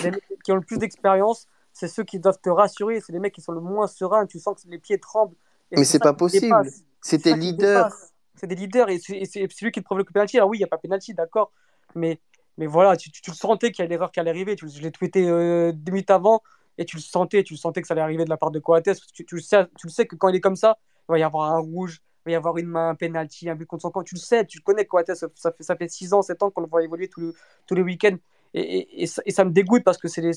les 0.03 0.11
mecs 0.11 0.23
qui 0.43 0.51
ont 0.51 0.55
le 0.55 0.61
plus 0.61 0.77
d'expérience, 0.77 1.47
c'est 1.71 1.87
ceux 1.87 2.03
qui 2.03 2.19
doivent 2.19 2.39
te 2.41 2.49
rassurer. 2.49 3.01
C'est 3.01 3.13
les 3.13 3.19
mecs 3.19 3.33
qui 3.33 3.41
sont 3.41 3.53
le 3.53 3.61
moins 3.61 3.87
sereins. 3.87 4.25
Tu 4.25 4.39
sens 4.39 4.61
que 4.61 4.69
les 4.69 4.79
pieds 4.79 4.99
tremblent. 4.99 5.35
mais 5.71 5.83
c'est 5.83 5.99
pas 5.99 6.13
possible. 6.13 6.69
C'était 7.01 7.35
leader. 7.35 7.95
C'est 8.35 8.47
des 8.47 8.55
leaders 8.55 8.89
et 8.89 8.99
c'est 8.99 9.61
lui 9.61 9.71
qui 9.71 9.79
te 9.79 9.85
provoque 9.85 10.07
le 10.07 10.13
penalty. 10.13 10.37
Alors 10.37 10.49
oui, 10.49 10.57
il 10.57 10.61
n'y 10.61 10.65
a 10.65 10.67
pas 10.67 10.77
penalty, 10.77 11.13
d'accord. 11.13 11.51
Mais, 11.95 12.19
mais 12.57 12.67
voilà, 12.67 12.95
tu, 12.95 13.09
le 13.27 13.33
sentais 13.33 13.71
qu'il 13.71 13.83
y 13.83 13.85
a 13.85 13.89
l'erreur 13.89 14.11
qui 14.11 14.19
allait 14.19 14.29
arriver. 14.29 14.55
Tu, 14.55 14.67
je 14.69 14.81
l'ai 14.81 14.91
tweeté 14.91 15.27
euh, 15.27 15.71
deux 15.73 15.91
minutes 15.91 16.09
avant 16.09 16.41
et 16.77 16.85
tu 16.85 16.95
le 16.95 17.01
sentais. 17.01 17.43
Tu 17.43 17.53
le 17.53 17.57
sentais 17.59 17.81
que 17.81 17.87
ça 17.87 17.93
allait 17.93 18.01
arriver 18.01 18.25
de 18.25 18.29
la 18.29 18.37
part 18.37 18.51
de 18.51 18.59
Coates. 18.59 18.89
Tu, 19.13 19.25
tu, 19.25 19.35
le 19.35 19.41
sais, 19.41 19.65
tu 19.77 19.87
le 19.87 19.91
sais 19.91 20.05
que 20.05 20.15
quand 20.15 20.29
il 20.29 20.35
est 20.35 20.41
comme 20.41 20.55
ça, 20.55 20.77
il 21.09 21.11
va 21.11 21.19
y 21.19 21.23
avoir 21.23 21.51
un 21.51 21.59
rouge, 21.59 22.01
il 22.25 22.29
va 22.29 22.31
y 22.31 22.35
avoir 22.35 22.57
une 22.57 22.67
main, 22.67 22.89
un 22.89 22.95
penalty, 22.95 23.49
un 23.49 23.55
but 23.55 23.65
contre 23.65 23.83
son 23.83 23.91
camp. 23.91 24.03
Tu 24.03 24.15
le 24.15 24.19
sais, 24.19 24.45
tu 24.45 24.59
le 24.59 24.63
connais, 24.63 24.85
Coates. 24.85 25.13
Ça 25.15 25.51
fait, 25.51 25.63
ça 25.63 25.75
fait 25.75 25.89
6 25.89 26.13
ans, 26.13 26.21
7 26.21 26.43
ans 26.43 26.51
qu'on 26.51 26.61
le 26.61 26.67
voit 26.67 26.83
évoluer 26.83 27.09
tous, 27.09 27.33
tous 27.67 27.75
les 27.75 27.81
week-ends. 27.81 28.17
Et, 28.53 29.03
et, 29.03 29.05
ça, 29.07 29.43
me 29.43 29.51
dégoûte 29.51 29.83
parce 29.83 29.97
que 29.97 30.07
c'est 30.07 30.31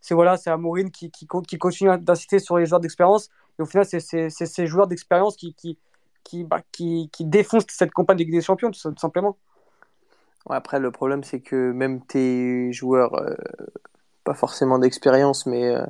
c'est 0.00 0.14
voilà, 0.14 0.36
Amourine 0.44 0.90
qui, 0.90 1.10
qui, 1.10 1.26
continue 1.26 1.96
d'insister 1.96 2.38
sur 2.38 2.58
les 2.58 2.66
joueurs 2.66 2.80
d'expérience. 2.80 3.30
Et 3.58 3.62
au 3.62 3.64
final, 3.64 3.86
c'est 3.86 4.28
ces 4.28 4.66
joueurs 4.66 4.86
d'expérience 4.86 5.34
qui, 5.34 5.54
qui, 5.54 5.78
qui, 6.24 6.44
bah, 6.44 6.60
qui, 6.72 7.08
qui 7.10 7.24
défoncent 7.24 7.64
cette 7.68 7.92
campagne 7.92 8.18
des 8.18 8.40
Champions, 8.42 8.70
tout, 8.70 8.94
simplement. 8.98 9.38
Après, 10.50 10.78
le 10.78 10.90
problème, 10.90 11.24
c'est 11.24 11.40
que 11.40 11.72
même 11.72 12.00
tes 12.00 12.72
joueurs, 12.72 13.14
euh, 13.14 13.34
pas 14.24 14.34
forcément 14.34 14.78
d'expérience, 14.78 15.46
mais, 15.46 15.74
euh, 15.74 15.84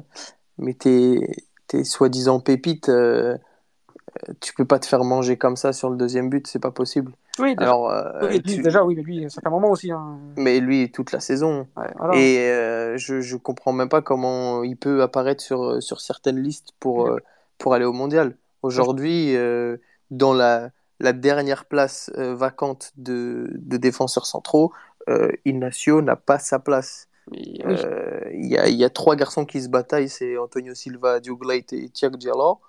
mais 0.59 0.75
tes, 0.75 1.29
tes 1.67 1.85
soi-disant 1.85 2.41
pépites, 2.41 2.89
euh, 2.89 3.37
tu 4.41 4.55
peux 4.55 4.65
pas 4.65 4.79
te 4.79 4.87
faire 4.87 5.03
manger 5.05 5.37
comme 5.37 5.57
ça 5.57 5.73
sur 5.73 5.91
le 5.91 5.97
deuxième 5.97 6.29
but, 6.31 6.47
c'est 6.47 6.61
pas 6.61 6.71
possible. 6.71 7.13
Oui, 7.41 7.57
déjà. 7.57 7.71
Alors, 7.71 7.91
euh, 7.91 8.39
déjà, 8.45 8.85
oui, 8.85 8.95
mais 8.95 9.03
lui, 9.03 9.31
ça 9.31 9.41
fait 9.41 9.49
un 9.49 9.51
moment 9.51 9.71
aussi. 9.71 9.91
Hein. 9.91 10.19
Mais 10.37 10.61
lui, 10.61 10.91
toute 10.93 11.11
la 11.11 11.19
saison. 11.19 11.67
Et 12.13 12.39
euh, 12.39 12.97
je, 12.97 13.21
je 13.21 13.37
comprends 13.37 13.73
même 13.73 13.89
pas 13.89 14.03
comment 14.03 14.63
il 14.63 14.77
peut 14.77 15.03
apparaître 15.03 15.43
sur, 15.43 15.83
sur 15.83 16.01
certaines 16.01 16.41
listes 16.41 16.69
pour, 16.79 17.09
euh, 17.09 17.19
pour 17.59 17.75
aller 17.75 17.85
au 17.85 17.93
mondial. 17.93 18.37
Aujourd'hui, 18.63 19.37
dans 20.11 20.33
la, 20.33 20.71
la 21.01 21.13
dernière 21.13 21.65
place 21.65 22.11
vacante 22.17 22.93
de, 22.97 23.51
de 23.55 23.77
défenseurs 23.77 24.27
centraux, 24.27 24.73
Ignacio 25.45 26.03
n'a 26.03 26.17
pas 26.17 26.39
sa 26.39 26.59
place. 26.59 27.09
Il 27.33 27.57
y, 27.57 28.57
a, 28.57 28.69
y, 28.69 28.85
a, 28.85 28.91
trois 28.91 29.17
garçons 29.17 29.47
qui 29.47 29.63
se 29.63 29.69
bataillent 29.69 30.11
c'est 30.11 30.37
Antonio 30.37 30.75
Silva, 30.75 31.21
Diogo 31.21 31.49
Leite 31.49 31.73
et 31.73 31.89
Thiago 31.89 32.17
Diallo. 32.17 32.61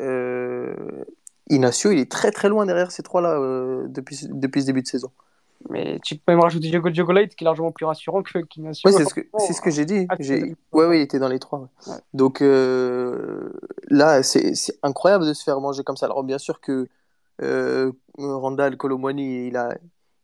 Euh, 0.00 1.04
Inacio, 1.50 1.90
il 1.90 1.98
est 1.98 2.10
très 2.10 2.30
très 2.30 2.48
loin 2.48 2.64
derrière 2.64 2.90
ces 2.90 3.02
trois-là 3.02 3.38
euh, 3.38 3.86
depuis, 3.88 4.18
depuis 4.30 4.62
ce 4.62 4.66
début 4.66 4.82
de 4.82 4.86
saison. 4.86 5.10
Mais 5.68 6.00
tu 6.02 6.16
peux 6.16 6.32
même 6.32 6.40
rajouter 6.40 6.70
Diogo 6.70 6.90
Diogo 6.90 7.12
Light 7.12 7.36
qui 7.36 7.44
est 7.44 7.46
largement 7.46 7.70
plus 7.70 7.84
rassurant 7.84 8.22
que 8.22 8.38
qu'Inacio. 8.38 8.88
Ouais, 8.88 8.96
c'est 8.96 9.04
ce 9.04 9.14
que, 9.14 9.20
c'est 9.38 9.52
ce 9.52 9.60
que 9.60 9.70
j'ai 9.70 9.84
dit. 9.84 10.06
Ah, 10.08 10.16
j'ai... 10.18 10.56
Ouais, 10.72 10.98
il 10.98 11.02
était 11.02 11.18
dans 11.18 11.28
les 11.28 11.38
trois. 11.38 11.68
Donc 12.14 12.42
euh, 12.42 13.50
là, 13.88 14.22
c'est, 14.22 14.54
incroyable 14.82 15.26
de 15.26 15.34
se 15.34 15.44
faire 15.44 15.60
manger 15.60 15.84
comme 15.84 15.96
ça. 15.96 16.06
Alors 16.06 16.24
bien 16.24 16.38
sûr 16.38 16.60
que 16.60 16.72
euh, 16.72 16.88
Randall 18.18 18.76
Colomwani, 18.76 19.48
il 19.48 19.56
a, 19.56 19.76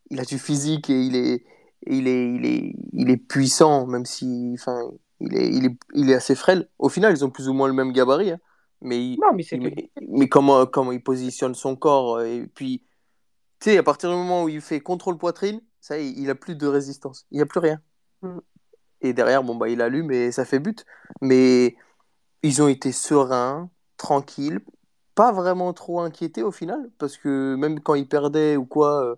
il 0.09 0.19
a 0.19 0.25
du 0.25 0.39
physique 0.39 0.89
et 0.89 1.01
il 1.01 1.15
est, 1.15 1.45
il 1.87 2.07
est, 2.07 2.33
il 2.33 2.45
est, 2.45 2.75
il 2.93 3.09
est 3.09 3.17
puissant, 3.17 3.87
même 3.87 4.05
si, 4.05 4.51
enfin, 4.53 4.79
il 5.19 5.35
est, 5.35 5.49
il 5.49 5.65
est, 5.65 5.77
il 5.93 6.09
est 6.09 6.15
assez 6.15 6.35
frêle. 6.35 6.69
Au 6.77 6.89
final, 6.89 7.13
ils 7.13 7.25
ont 7.25 7.29
plus 7.29 7.49
ou 7.49 7.53
moins 7.53 7.67
le 7.67 7.73
même 7.73 7.91
gabarit. 7.91 8.31
Hein. 8.31 8.39
Mais, 8.81 9.17
mais, 9.51 9.91
mais, 10.07 10.29
comment, 10.29 10.65
comment 10.65 10.91
il 10.91 11.03
positionne 11.03 11.53
son 11.53 11.75
corps. 11.75 12.17
Euh, 12.17 12.25
et 12.25 12.47
puis, 12.47 12.83
tu 13.59 13.71
sais, 13.71 13.77
à 13.77 13.83
partir 13.83 14.09
du 14.09 14.15
moment 14.15 14.43
où 14.43 14.49
il 14.49 14.61
fait 14.61 14.79
contrôle 14.79 15.17
poitrine, 15.17 15.61
ça 15.81 15.99
il 15.99 16.29
a 16.29 16.35
plus 16.35 16.55
de 16.55 16.67
résistance. 16.67 17.25
Il 17.31 17.37
n'y 17.37 17.41
a 17.41 17.45
plus 17.45 17.59
rien. 17.59 17.81
Mm. 18.21 18.39
Et 19.01 19.13
derrière, 19.13 19.43
bon, 19.43 19.55
bah, 19.55 19.69
il 19.69 19.81
allume 19.81 20.11
et 20.11 20.31
ça 20.31 20.45
fait 20.45 20.59
but. 20.59 20.85
Mais 21.21 21.75
ils 22.41 22.61
ont 22.61 22.67
été 22.69 22.91
sereins, 22.91 23.69
tranquilles, 23.97 24.61
pas 25.19 25.33
vraiment 25.33 25.73
trop 25.73 25.99
inquiétés 25.99 26.43
au 26.43 26.51
final, 26.51 26.89
parce 26.97 27.17
que 27.17 27.55
même 27.55 27.81
quand 27.81 27.93
ils 27.93 28.07
perdaient 28.07 28.55
ou 28.55 28.63
quoi, 28.63 29.03
euh, 29.03 29.15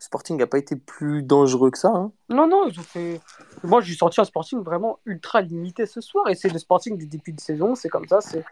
Sporting 0.00 0.36
n'a 0.36 0.48
pas 0.48 0.58
été 0.58 0.74
plus 0.74 1.22
dangereux 1.22 1.70
que 1.70 1.78
ça. 1.78 1.92
Hein. 1.94 2.10
Non, 2.28 2.48
non, 2.48 2.66
ils 2.66 2.76
ont 2.80 2.82
fait. 2.82 3.20
Moi, 3.62 3.80
j'ai 3.80 3.94
senti 3.94 4.20
un 4.20 4.24
Sporting 4.24 4.64
vraiment 4.64 4.98
ultra 5.06 5.42
limité 5.42 5.86
ce 5.86 6.00
soir, 6.00 6.28
et 6.28 6.34
c'est 6.34 6.48
le 6.48 6.58
Sporting 6.58 6.98
du 6.98 7.06
début 7.06 7.30
de 7.30 7.40
saison, 7.40 7.76
c'est 7.76 7.88
comme 7.88 8.08
ça, 8.08 8.20
c'est 8.20 8.44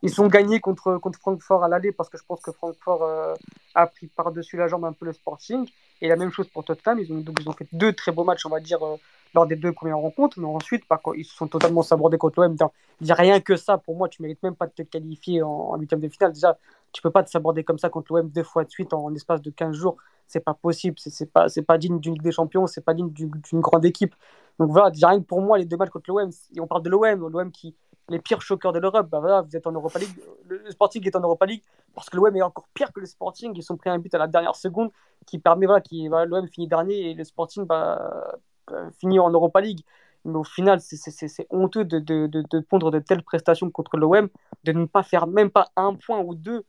ils 0.00 0.10
sont 0.10 0.28
gagnés 0.28 0.60
contre, 0.60 0.96
contre 0.96 1.18
Francfort 1.18 1.64
à 1.64 1.68
l'aller 1.68 1.92
parce 1.92 2.08
que 2.08 2.16
je 2.16 2.22
pense 2.26 2.40
que 2.40 2.52
Francfort 2.52 3.02
euh, 3.02 3.34
a 3.74 3.86
pris 3.86 4.06
par-dessus 4.06 4.56
la 4.56 4.68
jambe 4.68 4.84
un 4.84 4.92
peu 4.92 5.04
le 5.04 5.12
Sporting. 5.12 5.68
Et 6.00 6.08
la 6.08 6.14
même 6.14 6.30
chose 6.30 6.48
pour 6.48 6.64
Tottenham. 6.64 7.00
Ils 7.00 7.12
ont, 7.12 7.24
ils 7.40 7.48
ont 7.48 7.52
fait 7.52 7.66
deux 7.72 7.92
très 7.92 8.12
beaux 8.12 8.22
matchs, 8.22 8.46
on 8.46 8.50
va 8.50 8.60
dire, 8.60 8.80
euh, 8.86 8.96
lors 9.34 9.46
des 9.46 9.56
deux 9.56 9.72
premières 9.72 9.98
rencontres. 9.98 10.38
Mais 10.38 10.46
ensuite, 10.46 10.84
bah, 10.88 11.00
ils 11.16 11.24
se 11.24 11.34
sont 11.34 11.46
totalement 11.46 11.82
sabordés 11.82 12.18
contre 12.18 12.40
l'OM. 12.40 12.56
A 12.60 13.14
rien 13.14 13.40
que 13.40 13.56
ça. 13.56 13.78
Pour 13.78 13.96
moi, 13.96 14.08
tu 14.08 14.22
mérites 14.22 14.42
même 14.42 14.56
pas 14.56 14.66
de 14.66 14.72
te 14.72 14.82
qualifier 14.82 15.42
en 15.42 15.76
huitième 15.76 16.00
de 16.00 16.08
finale. 16.08 16.32
Déjà, 16.32 16.58
tu 16.92 17.02
peux 17.02 17.10
pas 17.10 17.22
te 17.22 17.30
saborder 17.30 17.64
comme 17.64 17.78
ça 17.78 17.90
contre 17.90 18.12
l'OM 18.12 18.28
deux 18.28 18.42
fois 18.42 18.64
de 18.64 18.70
suite 18.70 18.92
en, 18.92 19.04
en 19.04 19.14
espace 19.14 19.42
de 19.42 19.50
15 19.50 19.76
jours. 19.76 19.96
C'est 20.26 20.40
pas 20.40 20.54
possible. 20.54 20.96
C'est 20.98 21.30
pas, 21.30 21.46
pas 21.66 21.78
digne 21.78 21.98
d'une 22.00 22.14
Ligue 22.14 22.22
des 22.22 22.32
Champions. 22.32 22.66
C'est 22.66 22.84
pas 22.84 22.94
digne 22.94 23.10
d'une 23.10 23.60
grande 23.60 23.84
équipe. 23.84 24.14
Donc 24.58 24.70
voilà, 24.70 24.90
déjà 24.90 25.08
rien 25.08 25.20
que 25.20 25.26
pour 25.26 25.40
moi, 25.40 25.58
les 25.58 25.64
deux 25.64 25.76
matchs 25.76 25.90
contre 25.90 26.10
l'OM, 26.10 26.30
on 26.58 26.66
parle 26.66 26.82
de 26.82 26.90
l'OM, 26.90 27.28
l'OM 27.28 27.50
qui 27.52 27.74
les 28.08 28.18
pires 28.18 28.40
choqueurs 28.40 28.72
de 28.72 28.78
l'Europe. 28.78 29.08
Bah 29.10 29.20
voilà, 29.20 29.42
vous 29.42 29.54
êtes 29.56 29.66
en 29.66 29.72
Europa 29.72 29.98
League. 29.98 30.10
Le 30.48 30.70
Sporting 30.70 31.06
est 31.06 31.16
en 31.16 31.20
Europa 31.20 31.46
League 31.46 31.62
parce 31.94 32.08
que 32.08 32.16
l'OM 32.16 32.34
est 32.34 32.42
encore 32.42 32.66
pire 32.74 32.92
que 32.92 33.00
le 33.00 33.06
Sporting. 33.06 33.52
Ils 33.54 33.72
ont 33.72 33.76
pris 33.76 33.90
un 33.90 33.98
but 33.98 34.14
à 34.14 34.18
la 34.18 34.26
dernière 34.26 34.56
seconde 34.56 34.90
qui 35.26 35.38
permet, 35.38 35.66
voilà, 35.66 35.80
qui, 35.80 36.08
l'OM 36.08 36.48
finit 36.48 36.68
dernier 36.68 37.10
et 37.10 37.14
le 37.14 37.24
Sporting 37.24 37.66
bah, 37.66 38.38
bah, 38.70 38.90
finit 38.98 39.18
en 39.18 39.30
Europa 39.30 39.60
League. 39.60 39.80
Mais 40.24 40.36
au 40.36 40.44
final, 40.44 40.80
c'est 40.80 41.46
honteux 41.50 41.84
de, 41.84 41.98
de, 41.98 42.26
de, 42.26 42.42
de, 42.42 42.60
pondre 42.60 42.90
de 42.90 42.98
telles 42.98 43.22
prestations 43.22 43.70
contre 43.70 43.96
l'OM, 43.96 44.28
de 44.64 44.72
ne 44.72 44.84
pas 44.84 45.02
faire 45.02 45.26
même 45.26 45.50
pas 45.50 45.68
un 45.76 45.94
point 45.94 46.20
ou 46.20 46.34
deux. 46.34 46.64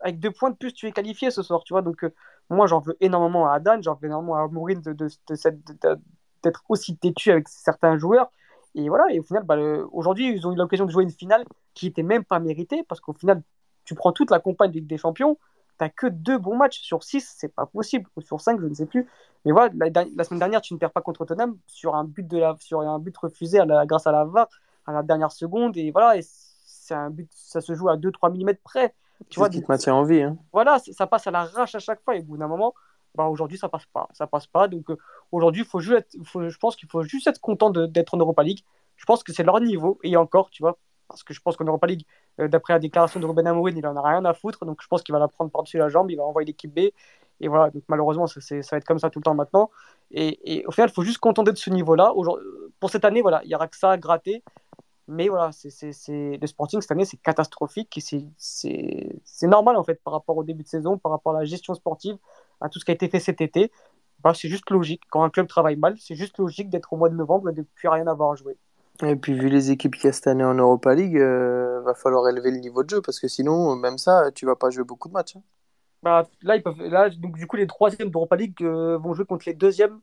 Avec 0.00 0.20
deux 0.20 0.30
points 0.30 0.50
de 0.50 0.56
plus, 0.56 0.72
tu 0.72 0.86
es 0.86 0.92
qualifié 0.92 1.30
ce 1.30 1.42
soir, 1.42 1.62
tu 1.64 1.72
vois. 1.72 1.82
Donc, 1.82 2.04
euh, 2.04 2.14
moi, 2.50 2.66
j'en 2.66 2.80
veux 2.80 2.96
énormément 3.00 3.48
à 3.48 3.54
Adan, 3.54 3.80
j'en 3.82 3.94
veux 3.94 4.06
énormément 4.06 4.36
à 4.36 4.46
Mourine 4.48 4.80
d'être 4.80 6.62
aussi 6.68 6.96
têtu 6.96 7.30
avec 7.30 7.48
certains 7.48 7.98
joueurs. 7.98 8.30
Et 8.74 8.88
voilà, 8.88 9.04
et 9.10 9.20
au 9.20 9.22
final, 9.22 9.42
bah, 9.44 9.56
aujourd'hui, 9.92 10.32
ils 10.34 10.46
ont 10.46 10.52
eu 10.52 10.56
l'occasion 10.56 10.84
de 10.84 10.90
jouer 10.90 11.02
une 11.02 11.10
finale 11.10 11.44
qui 11.74 11.86
n'était 11.86 12.02
même 12.02 12.24
pas 12.24 12.38
méritée, 12.38 12.84
parce 12.84 13.00
qu'au 13.00 13.12
final, 13.12 13.42
tu 13.84 13.94
prends 13.94 14.12
toute 14.12 14.30
la 14.30 14.38
campagne 14.38 14.70
de 14.70 14.76
Ligue 14.76 14.86
des 14.86 14.98
Champions, 14.98 15.38
tu 15.78 15.84
n'as 15.84 15.88
que 15.90 16.06
deux 16.06 16.38
bons 16.38 16.56
matchs 16.56 16.80
sur 16.80 17.02
six, 17.02 17.34
c'est 17.36 17.54
pas 17.54 17.66
possible, 17.66 18.08
ou 18.16 18.20
sur 18.20 18.40
cinq, 18.40 18.60
je 18.60 18.66
ne 18.66 18.74
sais 18.74 18.86
plus. 18.86 19.08
Mais 19.44 19.52
voilà, 19.52 19.72
la, 19.74 20.24
semaine 20.24 20.40
dernière, 20.40 20.60
tu 20.60 20.74
ne 20.74 20.78
perds 20.78 20.92
pas 20.92 21.00
contre 21.00 21.24
Tottenham 21.24 21.56
sur 21.66 21.94
un 21.94 22.04
but, 22.04 22.26
de 22.26 22.38
la, 22.38 22.56
sur 22.60 22.80
un 22.80 22.98
but 22.98 23.16
refusé 23.16 23.58
à 23.60 23.64
la, 23.64 23.86
grâce 23.86 24.06
à 24.06 24.12
la 24.12 24.24
VAR 24.24 24.48
à 24.86 24.92
la 24.92 25.02
dernière 25.02 25.32
seconde, 25.32 25.76
et 25.76 25.90
voilà, 25.90 26.16
et 26.16 26.22
c'est 26.22 26.94
un 26.94 27.10
but, 27.10 27.30
ça 27.34 27.60
se 27.60 27.74
joue 27.74 27.90
à 27.90 27.96
2-3 27.96 28.32
mm 28.32 28.54
près. 28.64 28.94
Tu 29.28 29.38
vois, 29.38 29.50
qui 29.50 29.60
te 29.60 29.70
maintient 29.70 29.94
en 29.94 30.04
vie. 30.04 30.22
Hein. 30.22 30.38
Voilà, 30.52 30.78
ça 30.78 31.06
passe 31.06 31.26
à 31.26 31.30
l'arrache 31.30 31.74
à 31.74 31.78
chaque 31.78 32.02
fois, 32.02 32.16
et 32.16 32.20
au 32.20 32.22
bout 32.22 32.36
d'un 32.38 32.48
moment, 32.48 32.72
bah, 33.14 33.26
aujourd'hui, 33.26 33.58
ça 33.58 33.68
passe 33.68 33.86
pas. 33.86 34.08
Ça 34.12 34.26
passe 34.26 34.46
pas. 34.46 34.68
Donc, 34.68 34.90
euh, 34.90 34.96
aujourd'hui, 35.32 35.64
faut 35.64 35.80
juste 35.80 36.16
faut, 36.24 36.48
je 36.48 36.58
pense 36.58 36.76
qu'il 36.76 36.88
faut 36.88 37.02
juste 37.02 37.26
être 37.26 37.40
content 37.40 37.70
d'être 37.70 38.14
en 38.14 38.18
Europa 38.18 38.42
League. 38.42 38.64
Je 38.96 39.04
pense 39.04 39.22
que 39.22 39.32
c'est 39.32 39.42
leur 39.42 39.60
niveau. 39.60 39.98
Et 40.04 40.16
encore, 40.16 40.50
tu 40.50 40.62
vois, 40.62 40.78
parce 41.08 41.24
que 41.24 41.34
je 41.34 41.40
pense 41.40 41.56
qu'en 41.56 41.64
Europa 41.64 41.86
League, 41.86 42.06
d'après 42.38 42.74
la 42.74 42.78
déclaration 42.78 43.18
de 43.18 43.26
Ruben 43.26 43.46
Amorim, 43.46 43.76
il 43.76 43.86
en 43.86 43.96
a 43.96 44.02
rien 44.02 44.24
à 44.24 44.34
foutre. 44.34 44.64
Donc, 44.64 44.80
je 44.82 44.86
pense 44.86 45.02
qu'il 45.02 45.12
va 45.12 45.18
la 45.18 45.28
prendre 45.28 45.50
par-dessus 45.50 45.78
la 45.78 45.88
jambe. 45.88 46.10
Il 46.10 46.16
va 46.16 46.24
envoyer 46.24 46.46
l'équipe 46.46 46.72
B. 46.72 46.90
Et 47.40 47.48
voilà, 47.48 47.70
donc 47.70 47.84
malheureusement, 47.88 48.26
ça, 48.26 48.40
ça 48.40 48.56
va 48.72 48.76
être 48.78 48.84
comme 48.84 48.98
ça 48.98 49.10
tout 49.10 49.18
le 49.20 49.24
temps 49.24 49.34
maintenant. 49.34 49.70
Et, 50.10 50.64
au 50.66 50.72
final, 50.72 50.88
il 50.90 50.92
faut 50.92 51.02
juste 51.02 51.18
contenter 51.18 51.52
de 51.52 51.56
ce 51.56 51.70
niveau-là. 51.70 52.12
Pour 52.80 52.90
cette 52.90 53.04
année, 53.04 53.22
voilà, 53.22 53.40
il 53.44 53.48
n'y 53.48 53.54
aura 53.54 53.68
que 53.68 53.76
ça 53.76 53.90
à 53.92 53.96
gratter. 53.96 54.42
Mais 55.06 55.28
voilà, 55.28 55.50
le 55.64 56.46
Sporting 56.46 56.80
cette 56.82 56.90
année, 56.90 57.06
c'est 57.06 57.16
catastrophique 57.16 57.98
c'est, 58.36 59.46
normal 59.46 59.76
en 59.76 59.84
fait 59.84 60.02
par 60.02 60.12
rapport 60.12 60.36
au 60.36 60.44
début 60.44 60.62
de 60.62 60.68
saison, 60.68 60.98
par 60.98 61.12
rapport 61.12 61.34
à 61.34 61.38
la 61.38 61.44
gestion 61.46 61.74
sportive, 61.74 62.18
à 62.60 62.68
tout 62.68 62.78
ce 62.78 62.84
qui 62.84 62.90
a 62.90 62.94
été 62.94 63.08
fait 63.08 63.20
cet 63.20 63.40
été. 63.40 63.72
Bah, 64.20 64.34
c'est 64.34 64.48
juste 64.48 64.68
logique. 64.70 65.02
Quand 65.08 65.22
un 65.22 65.30
club 65.30 65.46
travaille 65.46 65.76
mal, 65.76 65.96
c'est 65.98 66.14
juste 66.14 66.38
logique 66.38 66.68
d'être 66.68 66.92
au 66.92 66.96
mois 66.96 67.08
de 67.08 67.14
novembre 67.14 67.48
et 67.48 67.52
de 67.52 67.60
ne 67.60 67.66
plus 67.74 67.88
rien 67.88 68.06
avoir 68.06 68.32
à 68.32 68.34
jouer. 68.34 68.58
Et 69.04 69.16
puis, 69.16 69.34
vu 69.34 69.48
les 69.48 69.70
équipes 69.70 69.94
qu'il 69.94 70.06
y 70.06 70.08
a 70.08 70.12
cette 70.12 70.26
année 70.26 70.44
en 70.44 70.54
Europa 70.54 70.94
League, 70.94 71.12
il 71.12 71.20
euh, 71.20 71.80
va 71.82 71.94
falloir 71.94 72.28
élever 72.28 72.50
le 72.50 72.58
niveau 72.58 72.82
de 72.82 72.90
jeu 72.90 73.00
parce 73.00 73.20
que 73.20 73.28
sinon, 73.28 73.76
même 73.76 73.96
ça, 73.96 74.30
tu 74.34 74.44
vas 74.44 74.56
pas 74.56 74.70
jouer 74.70 74.84
beaucoup 74.84 75.08
de 75.08 75.12
matchs. 75.12 75.36
Hein. 75.36 75.42
Bah, 76.02 76.24
là, 76.42 76.56
ils 76.56 76.62
peuvent, 76.62 76.80
là, 76.82 77.08
donc, 77.10 77.36
du 77.36 77.46
coup, 77.46 77.56
les 77.56 77.66
troisièmes 77.66 78.10
d'Europa 78.10 78.36
League 78.36 78.56
euh, 78.62 78.98
vont 78.98 79.14
jouer 79.14 79.24
contre 79.24 79.44
les 79.46 79.54
deuxièmes 79.54 80.00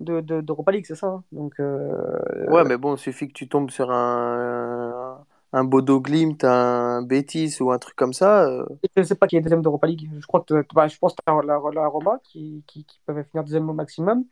d'Europa 0.00 0.72
de, 0.72 0.76
League, 0.76 0.86
c'est 0.86 0.96
ça 0.96 1.06
hein. 1.06 1.24
donc, 1.30 1.54
euh, 1.60 2.48
Ouais, 2.48 2.64
mais 2.64 2.76
bon, 2.76 2.96
il 2.96 2.98
suffit 2.98 3.28
que 3.28 3.32
tu 3.32 3.48
tombes 3.48 3.70
sur 3.70 3.92
un, 3.92 5.24
un 5.52 5.64
Bodo 5.64 6.00
Glimt, 6.00 6.42
un 6.42 7.02
Betis 7.02 7.58
ou 7.60 7.70
un 7.70 7.78
truc 7.78 7.94
comme 7.94 8.12
ça. 8.12 8.48
Je 8.96 9.00
ne 9.00 9.04
sais 9.04 9.14
pas 9.14 9.28
qui 9.28 9.36
est 9.36 9.40
deuxième 9.40 9.62
d'Europa 9.62 9.86
League. 9.86 10.10
Je 10.18 10.26
crois 10.26 10.40
que 10.40 10.64
bah, 10.74 10.88
je 10.88 10.98
pense 10.98 11.14
que 11.14 11.46
la, 11.46 11.60
la 11.72 11.86
Roma 11.86 12.18
qui, 12.24 12.64
qui, 12.66 12.84
qui 12.84 13.00
peuvent 13.06 13.24
finir 13.30 13.44
deuxième 13.44 13.70
au 13.70 13.74
maximum. 13.74 14.24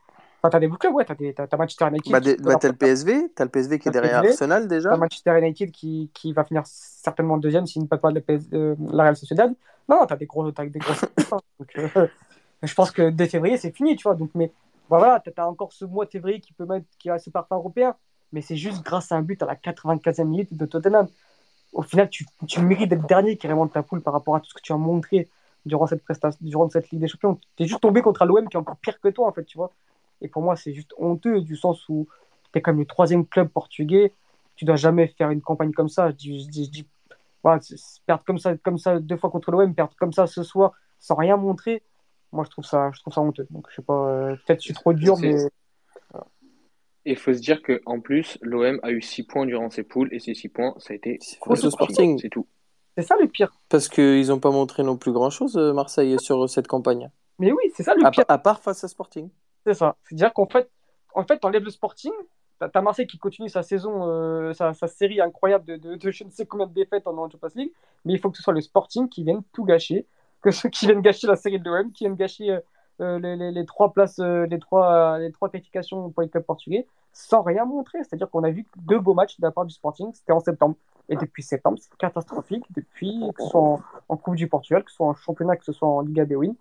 Enfin, 0.43 0.51
t'as 0.51 0.59
des 0.59 0.67
beaux 0.67 0.77
clubs, 0.77 0.93
ouais. 0.93 1.05
T'as, 1.05 1.15
des, 1.15 1.33
t'as, 1.33 1.57
Manchester 1.57 1.87
United. 1.87 2.11
Bah, 2.11 2.19
bah 2.41 2.57
t'as 2.57 2.69
le 2.69 2.75
PSV, 2.75 3.31
t'as 3.33 3.45
le 3.45 3.51
PSV 3.51 3.79
qui 3.79 3.89
est 3.89 3.93
derrière 3.93 4.19
Arsenal 4.19 4.67
déjà. 4.67 4.91
T'as 4.91 4.97
Manchester 4.97 5.39
United 5.39 5.71
qui, 5.71 6.11
qui 6.13 6.33
va 6.33 6.43
finir 6.43 6.63
certainement 6.67 7.39
deuxième 7.39 7.65
s'il 7.67 7.83
ne 7.83 7.87
peut 7.87 7.97
pas 7.97 8.11
PS, 8.13 8.49
euh, 8.53 8.75
la 8.91 9.05
Real 9.05 9.17
Sociedad. 9.17 9.55
Non, 9.89 10.05
t'as 10.05 10.17
des 10.17 10.27
gros, 10.27 10.51
t'as 10.51 10.67
des 10.67 10.81
gros. 10.81 10.93
Hein. 11.31 11.39
donc, 11.61 11.79
euh, 11.79 12.09
je 12.63 12.75
pense 12.75 12.91
que 12.91 13.11
dès 13.11 13.29
février, 13.29 13.57
c'est 13.57 13.71
fini, 13.71 13.95
tu 13.95 14.03
vois. 14.03 14.17
Donc, 14.17 14.31
mais 14.35 14.51
voilà, 14.89 15.23
t'as, 15.25 15.47
encore 15.47 15.73
ce 15.73 15.85
mois 15.85 16.07
de 16.07 16.11
février 16.11 16.41
qui 16.41 16.53
peut 16.53 16.67
mettre, 16.67 16.87
qui 16.99 17.09
reste 17.09 17.31
parfum 17.31 17.55
européen. 17.57 17.95
Mais 18.33 18.41
c'est 18.41 18.57
juste 18.57 18.83
grâce 18.83 19.13
à 19.13 19.17
un 19.17 19.23
but 19.23 19.41
à 19.45 19.47
la 19.47 19.55
95e 19.55 20.25
minute 20.25 20.57
de 20.57 20.67
Tottenham. 20.67 21.07
Au 21.73 21.83
final, 21.83 22.11
tu, 22.11 22.27
tu 22.49 22.61
mérites 22.61 22.89
d'être 22.89 23.07
dernier 23.07 23.37
carrément 23.37 23.67
de 23.67 23.71
ta 23.71 23.85
poule 23.85 24.03
par 24.03 24.13
rapport 24.13 24.35
à 24.35 24.41
tout 24.41 24.49
ce 24.49 24.55
que 24.55 24.61
tu 24.61 24.73
as 24.73 24.77
montré 24.77 25.29
durant 25.67 25.87
cette 25.87 26.03
prestation, 26.03 26.39
durant 26.41 26.69
cette 26.69 26.91
Ligue 26.91 27.01
des 27.01 27.09
Champions. 27.09 27.39
Tu 27.57 27.63
es 27.63 27.67
juste 27.67 27.81
tombé 27.81 28.03
contre 28.03 28.25
l'OM 28.25 28.49
qui 28.49 28.57
est 28.57 28.61
encore 28.61 28.77
pire 28.79 29.01
que 29.01 29.09
toi, 29.09 29.29
en 29.29 29.33
fait, 29.33 29.45
tu 29.45 29.57
vois. 29.57 29.71
Et 30.23 30.29
pour 30.29 30.43
moi, 30.43 30.57
c'est 30.57 30.73
juste 30.73 30.95
honteux 30.97 31.43
du 31.43 31.57
sens 31.57 31.89
où 31.89 32.09
tu 32.53 32.59
es 32.59 32.63
comme 32.63 32.79
le 32.79 32.87
troisième 32.87 33.27
club 33.27 33.49
portugais. 33.49 34.13
Tu 34.57 34.65
dois 34.65 34.77
jamais 34.77 35.09
faire 35.09 35.31
une 35.31 35.43
campagne 35.43 35.73
comme 35.73 35.89
ça. 35.89 36.11
Je 36.11 36.15
dis, 36.15 36.45
je 36.45 36.71
dis, 36.71 36.87
voilà, 37.43 37.61
perdre 38.07 38.25
comme 38.25 38.39
ça, 38.39 38.57
comme 38.57 38.79
ça 38.79 39.01
deux 39.01 39.17
fois 39.17 39.31
contre 39.31 39.51
l'OM, 39.51 39.75
perdre 39.75 39.95
comme 39.99 40.13
ça 40.13 40.27
ce 40.27 40.43
soir 40.43 40.73
sans 40.99 41.17
rien 41.17 41.37
montrer. 41.37 41.83
Moi, 42.31 42.45
je 42.45 42.51
trouve 42.51 42.65
ça, 42.65 42.91
je 42.95 43.01
trouve 43.01 43.13
ça 43.13 43.21
honteux. 43.21 43.47
Donc, 43.51 43.67
je 43.71 43.77
sais 43.77 43.83
pas, 43.83 44.09
euh, 44.09 44.37
peut-être 44.47 44.61
je 44.61 44.67
suis 44.67 44.75
trop 44.75 44.93
dur, 44.93 45.19
mais. 45.19 45.37
Et 47.05 47.13
il 47.13 47.17
faut 47.17 47.35
se 47.35 47.41
dire 47.41 47.61
qu'en 47.63 47.99
plus, 47.99 48.39
l'OM 48.43 48.79
a 48.85 48.93
eu 48.93 49.03
6 49.03 49.25
points 49.25 49.45
durant 49.45 49.71
ses 49.71 49.83
poules, 49.83 50.09
et 50.13 50.21
ces 50.21 50.35
6 50.35 50.49
points, 50.51 50.75
ça 50.79 50.93
a 50.93 50.97
été 50.97 51.19
face 51.45 51.65
au 51.65 51.71
Sporting. 51.71 52.17
C'est 52.21 52.29
tout. 52.29 52.47
C'est 52.97 53.03
ça 53.03 53.17
le 53.21 53.27
pire. 53.27 53.53
Parce 53.69 53.89
qu'ils 53.89 54.29
n'ont 54.29 54.39
pas 54.39 54.53
montré 54.53 54.85
non 54.85 54.97
plus 54.97 55.11
grand-chose, 55.11 55.57
euh, 55.57 55.73
Marseille, 55.73 56.17
sur 56.21 56.49
cette 56.49 56.69
campagne. 56.69 57.11
Mais 57.41 57.51
oui, 57.51 57.73
c'est 57.75 57.83
ça 57.83 57.95
le 57.95 58.09
pire. 58.09 58.25
À 58.29 58.39
part 58.39 58.61
face 58.61 58.85
à 58.85 58.89
Sporting. 58.89 59.29
C'est 59.67 59.75
ça. 59.75 59.97
C'est-à-dire 60.05 60.33
qu'en 60.33 60.47
fait, 60.47 60.71
en 61.15 61.25
fait, 61.25 61.45
enlèves 61.45 61.65
le 61.65 61.71
Sporting, 61.71 62.13
t'as 62.59 62.81
Marseille 62.81 63.07
qui 63.07 63.19
continue 63.19 63.49
sa 63.49 63.63
saison, 63.63 64.09
euh, 64.09 64.53
sa, 64.53 64.73
série 64.87 65.21
incroyable 65.21 65.65
de, 65.79 66.11
je 66.11 66.25
ne 66.25 66.31
sais 66.31 66.47
combien 66.47 66.67
de 66.67 66.73
défaites 66.73 67.07
en 67.07 67.29
Champions 67.29 67.49
League, 67.57 67.73
mais 68.05 68.13
il 68.13 68.19
faut 68.19 68.31
que 68.31 68.37
ce 68.37 68.43
soit 68.43 68.53
le 68.53 68.61
Sporting 68.61 69.09
qui 69.09 69.25
vienne 69.25 69.43
tout 69.53 69.65
gâcher, 69.65 70.07
que 70.41 70.51
ceux 70.51 70.69
qui 70.69 70.87
viennent 70.87 71.03
gâcher 71.03 71.27
la 71.27 71.37
série 71.37 71.59
de 71.59 71.69
l'OM, 71.69 71.93
qui 71.93 72.05
viennent 72.05 72.17
gâcher 72.17 72.51
euh, 72.51 72.61
euh, 73.01 73.19
les, 73.19 73.51
les, 73.51 73.67
trois 73.67 73.93
places, 73.93 74.19
les 74.19 74.59
trois, 74.59 75.19
les 75.19 75.33
trois 75.33 75.49
qualifications 75.49 76.11
pour 76.11 76.23
les 76.23 76.29
clubs 76.29 76.45
portugais, 76.45 76.87
sans 77.13 77.43
rien 77.43 77.65
montrer. 77.65 77.99
C'est-à-dire 78.05 78.31
qu'on 78.31 78.45
a 78.45 78.51
vu 78.51 78.67
deux 78.77 78.99
beaux 78.99 79.15
matchs 79.15 79.39
de 79.39 79.47
la 79.47 79.51
part 79.51 79.65
du 79.65 79.75
Sporting, 79.75 80.13
c'était 80.13 80.33
en 80.33 80.41
septembre. 80.41 80.77
Et 81.09 81.17
depuis 81.17 81.43
septembre, 81.43 81.79
c'est 81.81 81.95
catastrophique. 81.97 82.65
Depuis, 82.71 83.21
que 83.35 83.43
ce 83.43 83.51
soit 83.51 83.81
en, 84.09 84.17
Coupe 84.17 84.37
du 84.37 84.49
Portugal, 84.49 84.85
que 84.85 84.91
ce 84.91 84.97
soit 84.97 85.09
en 85.09 85.15
championnat, 85.15 85.57
que 85.57 85.65
ce 85.65 85.73
soit 85.73 85.89
en 85.89 86.01
Liga 86.01 86.25
Bewin, 86.25 86.55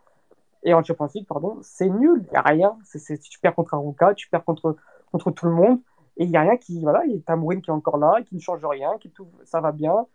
et 0.64 0.74
en 0.74 0.84
Champions 0.84 1.09
League, 1.16 1.28
c'est 1.62 1.89
nul. 1.89 2.24
Il 2.28 2.32
n'y 2.32 2.38
a 2.38 2.41
rien. 2.41 2.78
C'est, 2.84 3.20
tu 3.20 3.39
perds 3.39 3.55
contre 3.55 3.74
Aruka, 3.74 4.14
tu 4.14 4.30
perds 4.30 4.45
contre, 4.45 4.76
contre 5.12 5.32
tout 5.32 5.45
le 5.45 5.53
monde. 5.53 5.80
Et 6.18 6.26
il 6.26 6.30
n'y 6.30 6.38
a 6.38 6.41
rien 6.41 6.57
qui. 6.57 6.82
Voilà, 6.82 7.03
il 7.05 7.14
y 7.14 7.24
a 7.26 7.38
qui 7.62 7.70
est 7.70 7.70
encore 7.70 7.97
là, 7.97 8.22
qui 8.22 8.36
ne 8.36 8.39
change 8.39 8.64
rien, 8.64 8.97
qui 8.99 9.09
tout, 9.09 9.28
ça 9.43 9.62
va 9.62 9.72
bien. 9.72 10.05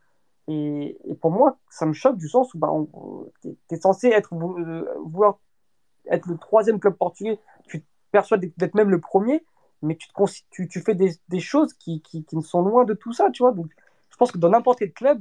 Et, 0.49 0.99
et, 1.05 1.15
pour 1.15 1.33
moi, 1.33 1.59
ça 1.69 1.87
me 1.87 1.93
choque 1.93 2.17
du 2.17 2.29
sens 2.29 2.55
où 2.55 2.59
bah, 2.59 2.71
tu 3.43 3.57
es, 3.71 3.77
censé 3.77 4.09
être, 4.09 4.33
euh, 4.35 4.85
vouloir 5.05 5.41
être 6.09 6.29
le 6.29 6.39
troisième 6.39 6.79
club 6.79 6.95
portugais. 6.95 7.41
Tu 7.67 7.81
te 7.81 7.87
perçois 8.13 8.39
d'être 8.39 8.75
même 8.75 8.91
le 8.91 9.01
premier, 9.01 9.45
mais 9.83 9.97
tu, 9.97 10.07
te, 10.07 10.15
tu, 10.51 10.69
tu 10.69 10.81
fais 10.81 10.95
des, 10.95 11.11
des 11.29 11.41
choses 11.41 11.73
qui, 11.75 12.01
qui, 12.01 12.25
qui, 12.25 12.41
sont 12.43 12.63
loin 12.63 12.85
de 12.85 12.95
tout 12.95 13.13
ça, 13.13 13.31
tu 13.33 13.43
vois. 13.43 13.51
Donc, 13.51 13.67
je 14.11 14.17
pense 14.17 14.31
que 14.31 14.39
dans 14.39 14.51
n'importe 14.51 14.79
quel 14.79 14.93
club, 14.93 15.21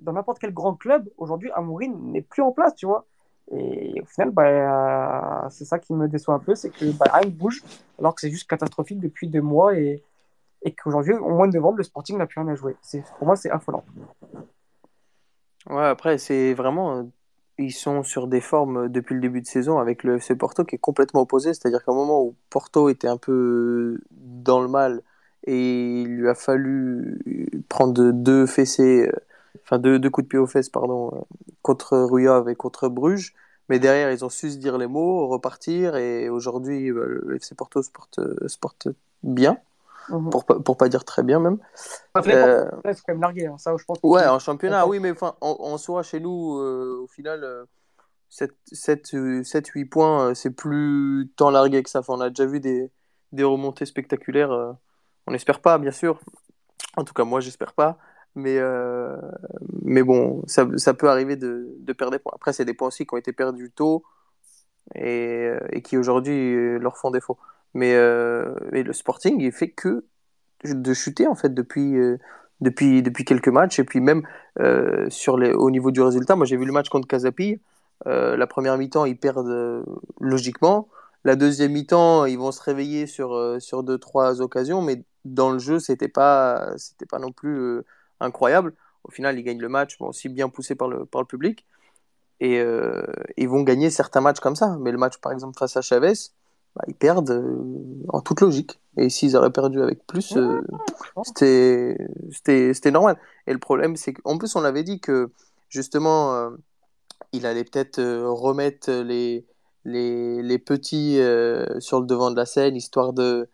dans 0.00 0.14
n'importe 0.14 0.38
quel 0.38 0.54
grand 0.54 0.74
club, 0.74 1.10
aujourd'hui, 1.18 1.50
Amourine 1.52 2.12
n'est 2.12 2.22
plus 2.22 2.42
en 2.42 2.52
place, 2.52 2.74
tu 2.74 2.86
vois. 2.86 3.06
Et 3.52 4.00
au 4.00 4.06
final, 4.06 4.30
bah, 4.30 5.44
euh, 5.44 5.48
c'est 5.50 5.64
ça 5.64 5.78
qui 5.78 5.92
me 5.92 6.08
déçoit 6.08 6.34
un 6.34 6.38
peu, 6.38 6.54
c'est 6.54 6.70
que 6.70 6.86
bah, 6.92 7.06
rien 7.12 7.28
ne 7.28 7.30
bouge, 7.30 7.62
alors 7.98 8.14
que 8.14 8.20
c'est 8.20 8.30
juste 8.30 8.48
catastrophique 8.48 9.00
depuis 9.00 9.28
deux 9.28 9.42
mois 9.42 9.76
et, 9.76 10.02
et 10.62 10.72
qu'aujourd'hui, 10.72 11.14
au 11.14 11.28
mois 11.28 11.46
de 11.46 11.52
novembre, 11.52 11.78
le 11.78 11.84
Sporting 11.84 12.16
n'a 12.16 12.26
plus 12.26 12.40
rien 12.40 12.50
à 12.50 12.54
jouer. 12.54 12.76
Pour 13.18 13.26
moi, 13.26 13.36
c'est 13.36 13.50
affolant. 13.50 13.84
Ouais, 15.68 15.84
après, 15.84 16.18
c'est 16.18 16.54
vraiment. 16.54 16.98
Euh, 16.98 17.02
ils 17.58 17.72
sont 17.72 18.02
sur 18.02 18.26
des 18.26 18.40
formes 18.40 18.88
depuis 18.88 19.14
le 19.14 19.20
début 19.20 19.40
de 19.40 19.46
saison 19.46 19.78
avec 19.78 20.02
le 20.02 20.16
FC 20.16 20.34
Porto 20.34 20.64
qui 20.64 20.74
est 20.74 20.78
complètement 20.78 21.20
opposé. 21.20 21.54
C'est-à-dire 21.54 21.84
qu'à 21.84 21.92
un 21.92 21.94
moment 21.94 22.22
où 22.22 22.34
Porto 22.50 22.88
était 22.88 23.06
un 23.06 23.16
peu 23.16 24.00
dans 24.10 24.60
le 24.60 24.68
mal 24.68 25.02
et 25.46 26.00
il 26.02 26.16
lui 26.16 26.28
a 26.28 26.34
fallu 26.34 27.20
prendre 27.68 28.10
deux 28.10 28.46
fessées, 28.46 29.08
euh, 29.08 29.12
enfin 29.62 29.78
deux, 29.78 29.98
deux 29.98 30.10
coups 30.10 30.26
de 30.26 30.28
pied 30.28 30.38
aux 30.38 30.46
fesses, 30.46 30.68
pardon, 30.68 31.26
contre 31.62 31.96
Ruyov 31.98 32.48
et 32.48 32.56
contre 32.56 32.88
Bruges. 32.88 33.34
Mais 33.68 33.78
derrière, 33.78 34.12
ils 34.12 34.24
ont 34.24 34.28
su 34.28 34.50
se 34.50 34.56
dire 34.58 34.76
les 34.76 34.86
mots, 34.86 35.26
repartir. 35.28 35.96
Et 35.96 36.28
aujourd'hui, 36.28 36.92
bah, 36.92 37.02
le 37.06 37.36
FC 37.36 37.54
Porto 37.54 37.82
se 37.82 37.90
porte, 37.90 38.20
se 38.46 38.58
porte 38.58 38.88
bien. 39.22 39.58
Mhm. 40.08 40.30
Pour, 40.30 40.44
pour 40.44 40.76
pas 40.76 40.88
dire 40.88 41.04
très 41.04 41.22
bien 41.22 41.40
même. 41.40 41.58
Euh, 42.16 42.70
c'est 42.84 43.00
quand 43.06 43.12
même 43.14 43.22
largué, 43.22 43.46
hein, 43.46 43.56
ça 43.58 43.74
je 43.78 43.84
pense. 43.84 43.98
Ouais, 44.02 44.26
en 44.26 44.38
championnat, 44.38 44.86
oui, 44.86 45.00
mais 45.00 45.12
enfin, 45.12 45.34
en, 45.40 45.78
soi, 45.78 46.02
chez 46.02 46.20
nous, 46.20 46.58
euh, 46.58 47.00
au 47.02 47.06
final, 47.06 47.66
7-8 48.30 49.14
euh, 49.14 49.88
points, 49.88 50.34
c'est 50.34 50.50
plus 50.50 51.30
tant 51.36 51.50
largué 51.50 51.82
que 51.82 51.90
ça. 51.90 52.02
on 52.08 52.20
a 52.20 52.28
déjà 52.28 52.46
vu 52.46 52.60
des, 52.60 52.90
des 53.32 53.44
remontées 53.44 53.86
spectaculaires. 53.86 54.50
on 55.26 55.32
n'espère 55.32 55.60
pas, 55.60 55.78
bien 55.78 55.92
sûr. 55.92 56.20
En 56.96 57.04
tout 57.04 57.14
cas, 57.14 57.24
moi, 57.24 57.40
j'espère 57.40 57.72
pas. 57.72 57.98
Mais, 58.36 58.58
euh, 58.58 59.16
mais 59.82 60.02
bon, 60.02 60.42
ça, 60.46 60.66
ça, 60.76 60.92
peut 60.94 61.08
arriver 61.08 61.36
de, 61.36 61.68
de, 61.78 61.92
perdre 61.92 62.12
des 62.12 62.18
points. 62.18 62.32
Après, 62.34 62.52
c'est 62.52 62.64
des 62.64 62.74
points 62.74 62.88
aussi 62.88 63.06
qui 63.06 63.14
ont 63.14 63.18
été 63.18 63.32
perdus 63.32 63.70
tôt 63.70 64.04
et, 64.94 65.50
et 65.70 65.82
qui 65.82 65.96
aujourd'hui 65.96 66.54
euh, 66.54 66.78
leur 66.78 66.98
font 66.98 67.10
défaut. 67.10 67.38
Mais, 67.74 67.94
euh, 67.94 68.54
mais, 68.72 68.82
le 68.82 68.92
Sporting, 68.92 69.40
il 69.40 69.52
fait 69.52 69.70
que 69.70 70.04
de 70.64 70.94
chuter 70.94 71.26
en 71.26 71.34
fait 71.34 71.52
depuis, 71.52 71.94
depuis, 72.60 73.02
depuis 73.02 73.24
quelques 73.24 73.48
matchs. 73.48 73.78
Et 73.78 73.84
puis 73.84 74.00
même 74.00 74.22
sur 75.10 75.36
les, 75.38 75.52
au 75.52 75.70
niveau 75.70 75.90
du 75.90 76.00
résultat, 76.00 76.36
moi 76.36 76.46
j'ai 76.46 76.56
vu 76.56 76.64
le 76.64 76.72
match 76.72 76.88
contre 76.88 77.06
Casapi. 77.06 77.60
la 78.06 78.46
première 78.46 78.78
mi-temps, 78.78 79.04
ils 79.04 79.18
perdent 79.18 79.84
logiquement. 80.20 80.88
La 81.24 81.36
deuxième 81.36 81.72
mi-temps, 81.72 82.24
ils 82.24 82.38
vont 82.38 82.52
se 82.52 82.62
réveiller 82.62 83.06
sur, 83.06 83.56
sur 83.60 83.82
deux, 83.82 83.98
trois 83.98 84.40
occasions, 84.40 84.82
mais 84.82 85.04
dans 85.24 85.52
le 85.52 85.58
jeu, 85.58 85.78
c'était 85.78 86.08
pas, 86.08 86.74
pas 87.10 87.18
non 87.18 87.32
plus 87.32 87.82
incroyable. 88.20 88.74
Au 89.04 89.10
final, 89.10 89.38
ils 89.38 89.42
gagnent 89.42 89.60
le 89.60 89.68
match, 89.68 89.98
bon, 89.98 90.08
aussi 90.08 90.28
bien 90.28 90.48
poussé 90.48 90.74
par 90.74 90.88
le, 90.88 91.04
par 91.04 91.20
le 91.20 91.26
public. 91.26 91.64
Et 92.40 92.58
euh, 92.58 93.04
ils 93.36 93.48
vont 93.48 93.62
gagner 93.62 93.90
certains 93.90 94.20
matchs 94.20 94.40
comme 94.40 94.56
ça. 94.56 94.76
Mais 94.80 94.92
le 94.92 94.98
match, 94.98 95.18
par 95.18 95.32
exemple, 95.32 95.58
face 95.58 95.76
à 95.76 95.82
Chavez, 95.82 96.14
bah, 96.74 96.84
ils 96.88 96.94
perdent 96.94 97.30
euh, 97.30 98.02
en 98.08 98.20
toute 98.20 98.40
logique. 98.40 98.80
Et 98.96 99.08
s'ils 99.08 99.36
auraient 99.36 99.52
perdu 99.52 99.82
avec 99.82 100.06
plus, 100.06 100.36
euh, 100.36 100.60
c'était 101.36 102.90
normal. 102.90 103.16
Et 103.46 103.52
le 103.52 103.58
problème, 103.58 103.96
c'est 103.96 104.14
qu'en 104.14 104.38
plus, 104.38 104.54
on 104.56 104.60
l'avait 104.60 104.84
dit 104.84 105.00
que 105.00 105.30
justement, 105.68 106.50
il 107.32 107.46
allait 107.46 107.64
peut-être 107.64 108.00
remettre 108.00 108.90
les, 108.92 109.44
les, 109.84 110.42
les 110.42 110.58
petits 110.58 111.18
sur 111.80 112.00
le 112.00 112.06
devant 112.06 112.30
de 112.30 112.36
la 112.36 112.46
scène, 112.46 112.76
histoire 112.76 113.12
de 113.12 113.48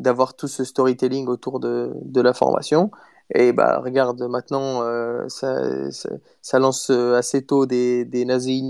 d'avoir 0.00 0.34
tout 0.34 0.48
ce 0.48 0.64
storytelling 0.64 1.28
autour 1.28 1.60
de, 1.60 1.92
de 2.02 2.20
la 2.20 2.34
formation. 2.34 2.90
Et 3.32 3.52
bah 3.52 3.78
regarde, 3.80 4.22
maintenant, 4.22 4.82
euh, 4.82 5.28
ça, 5.28 5.90
ça, 6.42 6.58
lance 6.58 6.90
euh, 6.90 7.14
assez 7.14 7.44
tôt 7.44 7.64
des, 7.66 8.04
des 8.04 8.24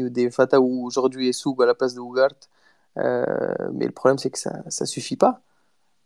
ou 0.04 0.08
des 0.10 0.30
Fataou, 0.30 0.84
aujourd'hui 0.86 1.28
et 1.28 1.32
Soub 1.32 1.60
à 1.60 1.66
la 1.66 1.74
place 1.74 1.94
de 1.94 2.00
Ougart. 2.00 2.30
Euh, 2.98 3.24
mais 3.72 3.86
le 3.86 3.92
problème, 3.92 4.18
c'est 4.18 4.30
que 4.30 4.38
ça 4.38 4.62
ne 4.66 4.86
suffit 4.86 5.16
pas. 5.16 5.42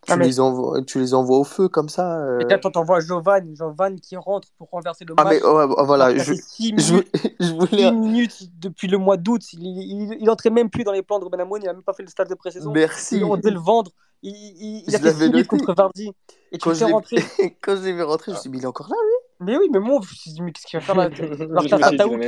Tu, 0.07 0.13
ah, 0.13 0.17
les 0.17 0.39
envoies, 0.41 0.83
tu 0.83 1.01
les 1.01 1.13
envoies 1.13 1.39
au 1.39 1.45
feu 1.45 1.69
comme 1.69 1.89
ça. 1.89 2.25
Et 2.41 2.45
là, 2.45 2.59
tu 2.59 2.79
envoies 2.79 3.01
Jovan, 3.01 3.55
Jovan 3.55 3.99
qui 4.01 4.17
rentre 4.17 4.49
pour 4.57 4.71
renverser 4.71 5.05
le 5.05 5.15
match. 5.15 5.27
Ah, 5.27 5.67
mais 5.67 5.85
voilà, 5.85 6.17
je, 6.17 6.35
6 6.35 6.73
minutes, 6.73 7.09
je, 7.41 7.53
voulais... 7.53 7.91
minutes 7.91 8.49
depuis 8.59 8.87
le 8.87 8.97
mois 8.97 9.17
d'août. 9.17 9.43
Il, 9.53 9.61
il, 9.61 10.19
il, 10.21 10.31
entrait 10.31 10.51
même 10.51 10.71
plus 10.71 10.85
dans 10.85 10.93
les 10.93 11.03
plans 11.03 11.19
de 11.19 11.25
Ruben 11.25 11.41
Amoun, 11.41 11.61
il 11.61 11.67
n'a 11.67 11.73
même 11.73 11.83
pas 11.83 11.93
fait 11.93 12.05
le 12.05 12.09
stade 12.09 12.29
de 12.29 12.35
pré-saison. 12.35 12.71
Merci. 12.73 13.23
On 13.25 13.37
devait 13.37 13.51
le 13.51 13.59
vendre. 13.59 13.91
Il, 14.23 14.85
il 14.87 14.95
a 14.95 14.99
fait 14.99 15.13
6 15.13 15.31
minutes 15.31 15.49
contre 15.49 15.75
Vardy. 15.75 16.13
Et 16.53 16.59
quand 16.59 16.73
tu 16.73 16.85
rentrer. 16.85 17.17
quand 17.61 17.77
j'ai 17.83 17.93
vu 17.93 18.03
rentrer, 18.03 18.33
je 18.33 18.37
me 18.37 18.41
suis 18.41 18.51
dit, 18.51 18.57
mais 18.57 18.59
il 18.59 18.65
est 18.65 18.69
encore 18.69 18.89
là, 18.89 18.97
lui 19.05 19.18
Mais 19.41 19.57
oui, 19.57 19.69
mais 19.73 19.79
moi, 19.79 20.01
je 20.03 20.09
me 20.09 20.15
suis 20.15 20.33
dit, 20.33 20.43
mais 20.43 20.53
qu'est-ce 20.53 20.67
qu'il 20.67 20.81
va 20.81 20.85
faire 20.85 20.97
là? 20.97 21.05
Alors, 21.41 21.65
t'as 21.69 21.79
Fataou. 21.79 22.19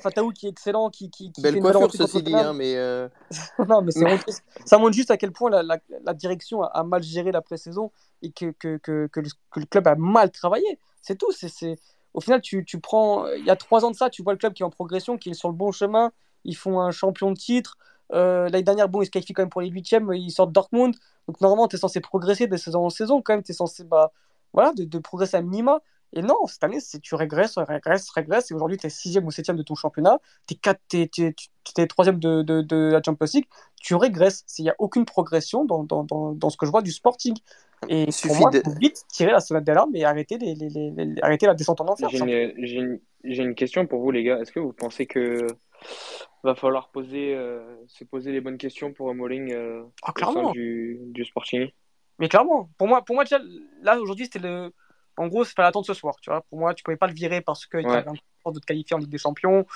Fataou 0.00 0.30
qui 0.30 0.46
est 0.46 0.50
excellent, 0.50 0.88
qui, 0.88 1.10
qui, 1.10 1.32
qui 1.32 1.40
Belle 1.40 1.54
fait 1.54 1.60
coiffure, 1.60 1.92
ceci 1.92 2.22
dit, 2.22 2.34
hein, 2.34 2.52
mais. 2.52 2.76
Euh... 2.76 3.08
non, 3.68 3.82
mais 3.82 3.90
c'est 3.90 4.04
Ça 4.64 4.78
montre 4.78 4.92
juste 4.92 5.10
à 5.10 5.16
quel 5.16 5.32
point 5.32 5.50
la, 5.50 5.62
la, 5.62 5.78
la 6.04 6.14
direction 6.14 6.62
a, 6.62 6.66
a, 6.66 6.84
mal 6.84 7.02
géré 7.02 7.32
la 7.32 7.42
pré-saison 7.42 7.90
et 8.22 8.30
que, 8.30 8.52
que, 8.52 8.76
que, 8.78 9.08
que, 9.08 9.20
le, 9.20 9.28
que, 9.50 9.60
le, 9.60 9.66
club 9.66 9.88
a 9.88 9.96
mal 9.96 10.30
travaillé. 10.30 10.78
C'est 11.02 11.16
tout. 11.16 11.32
C'est, 11.32 11.76
Au 12.14 12.20
final, 12.20 12.40
tu, 12.40 12.64
tu 12.64 12.78
prends. 12.78 13.26
Il 13.28 13.44
y 13.44 13.50
a 13.50 13.56
trois 13.56 13.84
ans 13.84 13.90
de 13.90 13.96
ça, 13.96 14.08
tu 14.08 14.22
vois 14.22 14.32
le 14.32 14.38
club 14.38 14.52
qui 14.52 14.62
est 14.62 14.66
en 14.66 14.70
progression, 14.70 15.18
qui 15.18 15.30
est 15.30 15.34
sur 15.34 15.48
le 15.48 15.54
bon 15.54 15.72
chemin. 15.72 16.12
Ils 16.44 16.56
font 16.56 16.80
un 16.80 16.92
champion 16.92 17.32
de 17.32 17.36
titre. 17.36 17.76
Euh, 18.12 18.48
L'année 18.48 18.62
dernière, 18.62 18.88
bon, 18.88 19.02
ils 19.02 19.06
se 19.06 19.10
qualifient 19.10 19.32
quand 19.32 19.42
même 19.42 19.50
pour 19.50 19.60
les 19.60 19.68
huitièmes, 19.68 20.12
ils 20.14 20.30
sortent 20.30 20.52
Dortmund. 20.52 20.94
Donc 21.26 21.40
normalement, 21.40 21.68
tu 21.68 21.76
es 21.76 21.78
censé 21.78 22.00
progresser 22.00 22.46
de 22.46 22.56
saison 22.56 22.86
en 22.86 22.90
saison 22.90 23.22
quand 23.22 23.34
même. 23.34 23.42
Tu 23.42 23.52
es 23.52 23.54
censé 23.54 23.84
bah, 23.84 24.12
voilà, 24.52 24.72
de, 24.72 24.84
de, 24.84 24.98
progresser 24.98 25.36
à 25.36 25.42
minima. 25.42 25.80
Et 26.14 26.22
non, 26.22 26.46
cette 26.46 26.64
année, 26.64 26.78
tu 27.02 27.14
régresses, 27.14 27.58
régresses, 27.58 28.10
régresses. 28.10 28.50
Et 28.50 28.54
aujourd'hui, 28.54 28.78
tu 28.78 28.86
es 28.86 28.90
sixième 28.90 29.26
ou 29.26 29.30
septième 29.30 29.56
de 29.56 29.62
ton 29.62 29.74
championnat. 29.74 30.18
Tu 30.46 30.56
es, 30.94 31.86
troisième 31.86 32.18
de, 32.18 32.42
de, 32.42 32.62
de, 32.62 32.90
la 32.92 33.02
Champions 33.04 33.26
League. 33.34 33.46
Tu 33.80 33.94
régresses. 33.94 34.44
Il 34.58 34.62
n'y 34.62 34.70
a 34.70 34.74
aucune 34.78 35.04
progression 35.04 35.64
dans, 35.64 35.84
dans, 35.84 36.04
dans, 36.04 36.32
dans, 36.32 36.50
ce 36.50 36.56
que 36.56 36.64
je 36.64 36.70
vois 36.70 36.82
du 36.82 36.92
Sporting. 36.92 37.36
Et 37.88 38.04
il 38.04 38.28
pour 38.28 38.36
moi, 38.36 38.50
de... 38.50 38.62
vite 38.80 39.04
tirer 39.08 39.32
la 39.32 39.40
sonnette 39.40 39.64
d'alarme 39.64 39.94
et 39.94 40.04
arrêter, 40.04 40.38
les, 40.38 40.54
les, 40.54 40.68
les, 40.68 41.14
arrêter 41.22 41.46
la 41.46 41.54
descente 41.54 41.80
en 41.80 41.86
enfer. 41.86 42.08
J'ai 42.10 42.76
une, 42.76 43.00
une, 43.22 43.54
question 43.54 43.86
pour 43.86 44.00
vous, 44.00 44.10
les 44.10 44.24
gars. 44.24 44.40
Est-ce 44.40 44.50
que 44.50 44.60
vous 44.60 44.72
pensez 44.72 45.06
que 45.06 45.46
va 46.42 46.54
falloir 46.54 46.88
poser, 46.88 47.34
euh, 47.34 47.76
se 47.86 48.04
poser 48.04 48.32
les 48.32 48.40
bonnes 48.40 48.58
questions 48.58 48.92
pour 48.92 49.14
Molling 49.14 49.52
euh, 49.52 49.82
ah, 50.02 50.12
du, 50.52 50.98
du 51.02 51.24
Sporting? 51.24 51.68
Mais 52.18 52.28
clairement, 52.28 52.68
pour 52.78 52.88
moi, 52.88 53.04
pour 53.04 53.14
moi 53.14 53.24
déjà, 53.24 53.38
là 53.82 54.00
aujourd'hui, 54.00 54.24
c'était 54.24 54.40
le 54.40 54.72
en 55.18 55.26
gros, 55.26 55.44
c'est 55.44 55.56
pas 55.56 55.64
l'attente 55.64 55.86
ce 55.86 55.94
soir. 55.94 56.16
Tu 56.20 56.30
vois. 56.30 56.42
Pour 56.42 56.58
moi, 56.58 56.74
tu 56.74 56.82
pouvais 56.82 56.96
pas 56.96 57.06
le 57.06 57.12
virer 57.12 57.40
parce 57.40 57.66
qu'il 57.66 57.86
ouais. 57.86 57.96
avait 57.96 58.08
un 58.08 58.50
de 58.50 58.58
te 58.58 58.64
qualifier 58.66 58.96
en 58.96 58.98
Ligue 58.98 59.10
des 59.10 59.18
Champions. 59.18 59.66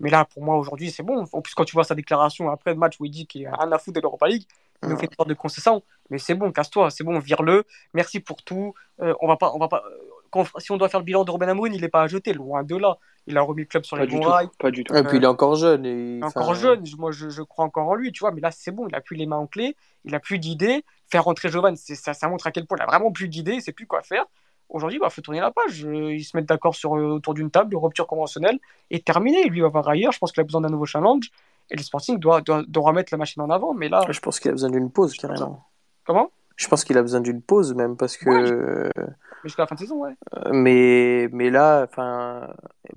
Mais 0.00 0.10
là, 0.10 0.24
pour 0.24 0.42
moi, 0.42 0.56
aujourd'hui, 0.56 0.90
c'est 0.90 1.02
bon. 1.02 1.26
En 1.32 1.42
plus, 1.42 1.54
quand 1.54 1.64
tu 1.64 1.74
vois 1.74 1.84
sa 1.84 1.94
déclaration 1.94 2.50
après 2.50 2.72
le 2.72 2.78
match 2.78 2.96
où 2.98 3.04
il 3.04 3.10
dit 3.10 3.26
qu'il 3.26 3.46
a 3.46 3.54
rien 3.54 3.70
à 3.70 3.78
foutre 3.78 3.96
de 3.96 4.00
l'Europa 4.00 4.28
League, 4.28 4.44
il 4.82 4.88
nous 4.88 4.96
fait 4.96 5.06
une 5.06 5.14
sorte 5.14 5.28
de 5.28 5.34
concession. 5.34 5.82
Mais 6.08 6.18
c'est 6.18 6.34
bon, 6.34 6.52
casse-toi, 6.52 6.90
c'est 6.90 7.04
bon, 7.04 7.18
vire-le. 7.18 7.64
Merci 7.92 8.18
pour 8.20 8.42
tout. 8.42 8.72
Euh, 9.02 9.14
on 9.20 9.28
va 9.28 9.36
pas, 9.36 9.52
on 9.54 9.58
va 9.58 9.68
pas. 9.68 9.84
Quand, 10.30 10.46
si 10.58 10.72
on 10.72 10.78
doit 10.78 10.88
faire 10.88 11.00
le 11.00 11.04
bilan 11.04 11.24
de 11.24 11.30
Robin 11.30 11.48
Amoun, 11.48 11.74
il 11.74 11.82
n'est 11.82 11.88
pas 11.88 12.02
à 12.02 12.06
jeter, 12.06 12.32
loin 12.32 12.62
de 12.62 12.76
là. 12.76 12.96
Il 13.26 13.36
a 13.36 13.42
remis 13.42 13.62
le 13.62 13.66
club 13.66 13.84
sur 13.84 13.96
les 13.96 14.06
bons 14.06 14.20
rails. 14.20 14.48
Pas 14.58 14.70
du 14.70 14.84
tout. 14.84 14.94
Et 14.94 15.02
puis 15.02 15.18
il 15.18 15.24
est 15.24 15.26
encore 15.26 15.54
jeune. 15.56 15.84
Et... 15.84 16.16
Il 16.16 16.20
est 16.20 16.24
encore 16.24 16.54
jeune. 16.54 16.82
Moi, 16.96 17.12
je, 17.12 17.28
je, 17.28 17.42
crois 17.42 17.66
encore 17.66 17.88
en 17.88 17.94
lui, 17.94 18.10
tu 18.10 18.20
vois. 18.20 18.30
Mais 18.30 18.40
là, 18.40 18.50
c'est 18.50 18.70
bon. 18.70 18.88
Il 18.88 18.94
a 18.94 19.02
plus 19.02 19.16
les 19.16 19.26
mains 19.26 19.36
en 19.36 19.46
clé. 19.46 19.76
Il 20.04 20.14
a 20.14 20.20
plus 20.20 20.38
d'idées. 20.38 20.84
Faire 21.10 21.24
rentrer 21.24 21.50
Jovan, 21.50 21.76
ça, 21.76 22.14
ça 22.14 22.28
montre 22.28 22.46
à 22.46 22.52
quel 22.52 22.66
point 22.66 22.78
il 22.78 22.82
a 22.82 22.86
vraiment 22.86 23.12
plus 23.12 23.28
d'idées. 23.28 23.54
Il 23.54 23.62
sait 23.62 23.72
plus 23.72 23.86
quoi 23.86 24.02
faire. 24.02 24.24
Aujourd'hui, 24.70 24.98
il 24.98 25.00
bah, 25.00 25.10
faut 25.10 25.20
tourner 25.20 25.40
la 25.40 25.50
page. 25.50 25.80
Ils 25.80 26.24
se 26.24 26.36
mettent 26.36 26.48
d'accord 26.48 26.76
sur, 26.76 26.96
euh, 26.96 27.14
autour 27.14 27.34
d'une 27.34 27.50
table 27.50 27.70
de 27.70 27.76
rupture 27.76 28.06
conventionnelle 28.06 28.58
et 28.90 29.00
terminé. 29.00 29.44
Lui 29.48 29.60
va 29.60 29.68
voir 29.68 29.88
ailleurs. 29.88 30.12
Je 30.12 30.18
pense 30.18 30.30
qu'il 30.30 30.40
a 30.40 30.44
besoin 30.44 30.60
d'un 30.60 30.68
nouveau 30.68 30.86
challenge. 30.86 31.30
Et 31.70 31.76
le 31.76 31.82
Sporting 31.82 32.18
doit, 32.18 32.40
doit, 32.40 32.62
doit, 32.66 32.84
remettre 32.84 33.12
la 33.12 33.18
machine 33.18 33.42
en 33.42 33.50
avant. 33.50 33.74
Mais 33.74 33.88
là. 33.88 34.02
Je 34.08 34.20
pense 34.20 34.38
qu'il 34.38 34.50
a 34.50 34.52
besoin 34.52 34.70
d'une 34.70 34.90
pause, 34.90 35.14
carrément. 35.14 35.64
Comment? 36.06 36.30
Je 36.56 36.68
pense 36.68 36.84
qu'il 36.84 36.96
a 36.98 37.02
besoin 37.02 37.20
d'une 37.20 37.42
pause, 37.42 37.74
même, 37.74 37.96
parce 37.96 38.16
que. 38.16 38.28
Ouais, 38.28 39.04
Jusqu'à 39.42 39.62
la 39.62 39.66
fin 39.66 39.74
de 39.74 39.80
saison, 39.80 39.96
ouais. 40.02 40.14
Euh, 40.36 40.50
mais, 40.52 41.28
mais 41.32 41.48
là, 41.48 41.86
enfin, 41.90 42.48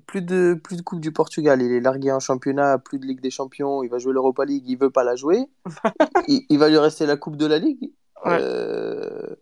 plus 0.06 0.20
de, 0.20 0.60
plus 0.62 0.76
de 0.76 0.82
Coupe 0.82 1.00
du 1.00 1.10
Portugal. 1.10 1.62
Il 1.62 1.72
est 1.72 1.80
largué 1.80 2.12
en 2.12 2.20
championnat, 2.20 2.78
plus 2.78 2.98
de 2.98 3.06
Ligue 3.06 3.20
des 3.20 3.30
Champions. 3.30 3.82
Il 3.82 3.88
va 3.88 3.98
jouer 3.98 4.12
l'Europa 4.12 4.44
League. 4.44 4.64
Il 4.66 4.76
veut 4.76 4.90
pas 4.90 5.02
la 5.02 5.16
jouer. 5.16 5.46
il, 6.28 6.44
il, 6.50 6.58
va 6.58 6.68
lui 6.68 6.78
rester 6.78 7.06
la 7.06 7.16
Coupe 7.16 7.36
de 7.36 7.46
la 7.46 7.58
Ligue. 7.58 7.90
Ouais. 8.24 8.38
Euh 8.40 9.34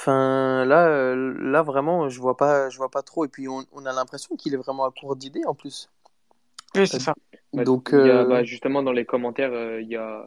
Enfin, 0.00 0.64
là, 0.64 0.88
euh, 0.88 1.34
là 1.42 1.60
vraiment, 1.60 2.08
je 2.08 2.18
vois 2.20 2.34
pas, 2.34 2.70
je 2.70 2.78
vois 2.78 2.90
pas 2.90 3.02
trop. 3.02 3.26
Et 3.26 3.28
puis, 3.28 3.48
on, 3.48 3.66
on 3.72 3.84
a 3.84 3.92
l'impression 3.92 4.34
qu'il 4.34 4.54
est 4.54 4.56
vraiment 4.56 4.86
à 4.86 4.90
court 4.90 5.14
d'idées 5.14 5.44
en 5.44 5.54
plus. 5.54 5.90
Oui, 6.74 6.88
c'est 6.88 7.00
ça. 7.00 7.12
Bah, 7.52 7.64
Donc, 7.64 7.92
euh, 7.92 8.24
bah, 8.24 8.42
justement, 8.42 8.82
dans 8.82 8.92
les 8.92 9.04
commentaires, 9.04 9.52
euh, 9.52 9.82
il 9.82 9.88
y 9.88 9.96
a, 9.96 10.26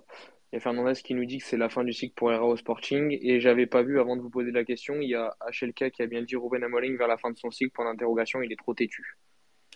y 0.51 0.57
a 0.57 0.59
Fernandez 0.59 0.93
qui 1.01 1.15
nous 1.15 1.25
dit 1.25 1.39
que 1.39 1.45
c'est 1.45 1.57
la 1.57 1.69
fin 1.69 1.83
du 1.83 1.91
cycle 1.91 2.13
pour 2.13 2.31
Era 2.31 2.45
au 2.45 2.55
Sporting. 2.55 3.17
Et 3.19 3.39
j'avais 3.39 3.65
pas 3.65 3.81
vu, 3.81 3.99
avant 3.99 4.15
de 4.15 4.21
vous 4.21 4.29
poser 4.29 4.51
la 4.51 4.63
question, 4.63 4.93
il 5.01 5.09
y 5.09 5.15
a 5.15 5.35
HLK 5.49 5.89
qui 5.89 6.03
a 6.03 6.05
bien 6.05 6.21
dit 6.21 6.35
Ruben 6.35 6.63
Amorim 6.63 6.95
vers 6.95 7.07
la 7.07 7.17
fin 7.17 7.31
de 7.31 7.37
son 7.39 7.49
cycle, 7.49 7.71
point 7.71 7.85
d'interrogation, 7.85 8.43
il 8.43 8.53
est 8.53 8.59
trop 8.59 8.75
têtu. 8.75 9.17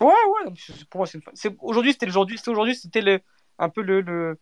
Ouais, 0.00 0.06
ouais, 0.06 0.52
pour 0.90 0.98
moi, 0.98 1.08
c'est 1.34 1.56
Aujourd'hui, 1.58 1.92
c'était 1.92 2.06
aujourd'hui, 2.06 2.76
c'était 2.76 3.00
le... 3.00 3.18
un 3.58 3.68
peu 3.68 3.82
le, 3.82 4.00
le 4.00 4.38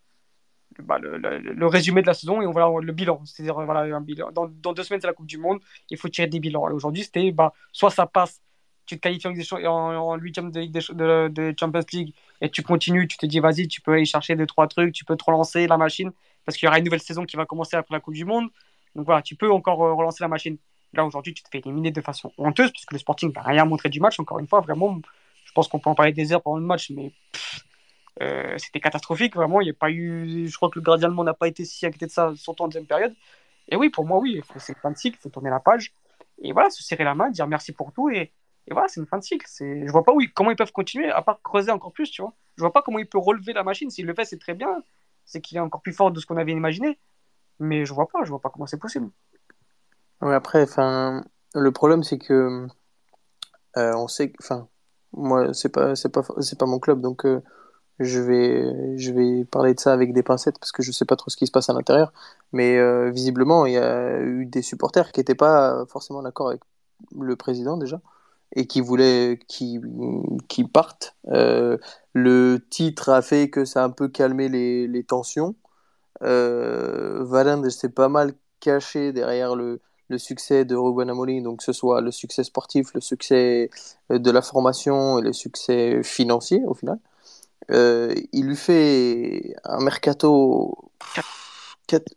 bah, 0.82 0.98
le, 0.98 1.18
le, 1.18 1.66
résumé 1.66 2.02
de 2.02 2.06
la 2.06 2.14
saison 2.14 2.42
et 2.42 2.46
on 2.46 2.52
va 2.52 2.68
le 2.80 2.92
bilan. 2.92 3.20
C'est-à-dire, 3.24 3.54
voilà, 3.54 3.80
un 3.96 4.00
bilan. 4.00 4.30
Dans, 4.32 4.46
dans, 4.48 4.72
deux 4.72 4.82
semaines, 4.82 5.00
c'est 5.00 5.06
la 5.06 5.12
Coupe 5.12 5.26
du 5.26 5.38
Monde, 5.38 5.60
il 5.90 5.96
faut 5.96 6.08
tirer 6.08 6.26
des 6.26 6.40
bilans. 6.40 6.70
Aujourd'hui, 6.72 7.04
c'était 7.04 7.30
bah, 7.32 7.52
soit 7.72 7.90
ça 7.90 8.06
passe, 8.06 8.40
tu 8.86 8.96
te 8.96 9.00
qualifies 9.00 9.28
en 9.66 10.16
huitième 10.16 10.50
de, 10.50 10.64
de, 10.66 11.28
de, 11.28 11.54
Champions 11.58 11.80
League 11.92 12.14
et 12.40 12.50
tu 12.50 12.62
continues, 12.62 13.08
tu 13.08 13.16
te 13.16 13.26
dis, 13.26 13.40
vas-y, 13.40 13.68
tu 13.68 13.80
peux 13.80 13.92
aller 13.92 14.04
chercher 14.04 14.36
deux, 14.36 14.46
trois 14.46 14.68
trucs, 14.68 14.94
tu 14.94 15.04
peux 15.04 15.16
te 15.16 15.24
relancer 15.24 15.66
la 15.66 15.76
machine 15.76 16.12
parce 16.44 16.56
qu'il 16.56 16.66
y 16.66 16.68
aura 16.68 16.78
une 16.78 16.84
nouvelle 16.84 17.00
saison 17.00 17.24
qui 17.24 17.36
va 17.36 17.44
commencer 17.44 17.76
après 17.76 17.94
la 17.94 18.00
Coupe 18.00 18.14
du 18.14 18.24
Monde. 18.24 18.48
Donc 18.94 19.04
voilà, 19.04 19.20
tu 19.22 19.34
peux 19.34 19.50
encore 19.50 19.82
euh, 19.84 19.92
relancer 19.92 20.22
la 20.22 20.28
machine. 20.28 20.56
Là, 20.94 21.04
aujourd'hui, 21.04 21.34
tu 21.34 21.42
te 21.42 21.48
fais 21.50 21.58
éliminer 21.58 21.90
de 21.90 22.00
façon 22.00 22.32
honteuse 22.38 22.70
parce 22.70 22.86
que 22.86 22.94
le 22.94 22.98
Sporting 22.98 23.32
n'a 23.34 23.42
rien 23.42 23.64
montré 23.64 23.88
du 23.88 24.00
match. 24.00 24.18
Encore 24.20 24.38
une 24.38 24.46
fois, 24.46 24.60
vraiment, 24.60 24.98
je 25.44 25.52
pense 25.52 25.68
qu'on 25.68 25.78
peut 25.78 25.90
en 25.90 25.94
parler 25.94 26.12
des 26.12 26.32
heures 26.32 26.42
pendant 26.42 26.58
le 26.58 26.64
match, 26.64 26.90
mais. 26.90 27.12
Euh, 28.22 28.56
c'était 28.58 28.80
catastrophique, 28.80 29.34
vraiment. 29.34 29.60
Il 29.60 29.64
n'y 29.64 29.70
a 29.70 29.74
pas 29.74 29.90
eu. 29.90 30.48
Je 30.48 30.56
crois 30.56 30.70
que 30.70 30.78
le 30.78 30.84
gardien 30.84 31.08
allemand 31.08 31.24
n'a 31.24 31.34
pas 31.34 31.48
été 31.48 31.64
si 31.64 31.86
inquiété 31.86 32.06
de 32.06 32.10
ça, 32.10 32.32
surtout 32.36 32.62
en 32.64 32.68
deuxième 32.68 32.86
période. 32.86 33.14
Et 33.68 33.76
oui, 33.76 33.90
pour 33.90 34.06
moi, 34.06 34.18
oui, 34.18 34.42
c'est 34.56 34.72
une 34.72 34.78
fin 34.78 34.90
de 34.90 34.96
cycle, 34.96 35.18
il 35.18 35.22
faut 35.22 35.28
tourner 35.28 35.50
la 35.50 35.60
page. 35.60 35.92
Et 36.42 36.52
voilà, 36.52 36.70
se 36.70 36.82
serrer 36.82 37.04
la 37.04 37.14
main, 37.14 37.30
dire 37.30 37.46
merci 37.46 37.72
pour 37.72 37.92
tout. 37.92 38.08
Et, 38.10 38.32
et 38.68 38.72
voilà, 38.72 38.88
c'est 38.88 39.00
une 39.00 39.06
fin 39.06 39.18
de 39.18 39.24
cycle. 39.24 39.46
Je 39.58 39.90
vois 39.90 40.04
pas 40.04 40.12
comment 40.34 40.50
ils 40.50 40.56
peuvent 40.56 40.72
continuer, 40.72 41.10
à 41.10 41.22
part 41.22 41.40
creuser 41.42 41.70
encore 41.70 41.92
plus, 41.92 42.10
tu 42.10 42.22
vois. 42.22 42.32
Je 42.56 42.62
vois 42.62 42.72
pas 42.72 42.82
comment 42.82 42.98
il 42.98 43.08
peut 43.08 43.18
relever 43.18 43.52
la 43.52 43.64
machine. 43.64 43.90
S'il 43.90 44.06
le 44.06 44.14
fait, 44.14 44.24
c'est 44.24 44.38
très 44.38 44.54
bien. 44.54 44.82
C'est 45.24 45.40
qu'il 45.40 45.56
est 45.56 45.60
encore 45.60 45.82
plus 45.82 45.92
fort 45.92 46.10
de 46.10 46.20
ce 46.20 46.26
qu'on 46.26 46.36
avait 46.36 46.52
imaginé. 46.52 46.98
Mais 47.58 47.84
je 47.84 47.92
vois 47.92 48.06
pas, 48.06 48.24
je 48.24 48.30
vois 48.30 48.40
pas 48.40 48.50
comment 48.50 48.66
c'est 48.66 48.78
possible. 48.78 49.10
Après, 50.20 50.62
enfin, 50.62 51.24
le 51.54 51.72
problème, 51.72 52.02
c'est 52.02 52.18
que 52.18 52.66
euh, 53.76 53.92
on 53.94 54.08
sait, 54.08 54.32
enfin, 54.40 54.68
moi, 55.12 55.52
c'est 55.52 55.70
pas, 55.70 55.94
c'est 55.94 56.12
pas, 56.12 56.22
c'est 56.40 56.58
pas 56.58 56.66
mon 56.66 56.78
club, 56.78 57.00
donc 57.00 57.26
euh, 57.26 57.42
je 57.98 58.20
vais, 58.20 58.98
je 58.98 59.12
vais 59.12 59.44
parler 59.44 59.74
de 59.74 59.80
ça 59.80 59.92
avec 59.92 60.12
des 60.12 60.22
pincettes 60.22 60.58
parce 60.58 60.72
que 60.72 60.82
je 60.82 60.92
sais 60.92 61.04
pas 61.04 61.16
trop 61.16 61.30
ce 61.30 61.36
qui 61.36 61.46
se 61.46 61.52
passe 61.52 61.70
à 61.70 61.72
l'intérieur. 61.72 62.12
Mais 62.52 62.76
euh, 62.78 63.10
visiblement, 63.10 63.66
il 63.66 63.74
y 63.74 63.78
a 63.78 64.20
eu 64.20 64.46
des 64.46 64.62
supporters 64.62 65.12
qui 65.12 65.20
n'étaient 65.20 65.34
pas 65.34 65.84
forcément 65.86 66.22
d'accord 66.22 66.48
avec 66.48 66.60
le 67.18 67.36
président 67.36 67.76
déjà 67.76 68.00
et 68.54 68.66
qui 68.66 68.80
voulaient 68.80 69.38
qu'il 69.48 69.82
qui 70.48 70.64
partent. 70.64 71.16
Euh, 71.28 71.78
le 72.14 72.58
titre 72.70 73.10
a 73.10 73.22
fait 73.22 73.50
que 73.50 73.64
ça 73.64 73.82
a 73.82 73.86
un 73.86 73.90
peu 73.90 74.08
calmé 74.08 74.48
les, 74.48 74.86
les 74.88 75.04
tensions. 75.04 75.54
Euh, 76.22 77.24
Valende 77.24 77.68
s'est 77.70 77.90
pas 77.90 78.08
mal 78.08 78.34
caché 78.60 79.12
derrière 79.12 79.54
le, 79.56 79.80
le 80.08 80.18
succès 80.18 80.64
de 80.64 80.74
Ruben 80.76 81.10
Amorim, 81.10 81.42
donc 81.42 81.58
que 81.58 81.64
ce 81.64 81.72
soit 81.72 82.00
le 82.00 82.10
succès 82.10 82.44
sportif, 82.44 82.94
le 82.94 83.00
succès 83.00 83.70
de 84.10 84.30
la 84.30 84.42
formation 84.42 85.18
et 85.18 85.22
le 85.22 85.32
succès 85.32 86.02
financier 86.02 86.62
au 86.66 86.74
final. 86.74 86.98
Euh, 87.70 88.14
il 88.32 88.46
lui 88.46 88.56
fait 88.56 89.54
un 89.64 89.82
mercato 89.82 90.90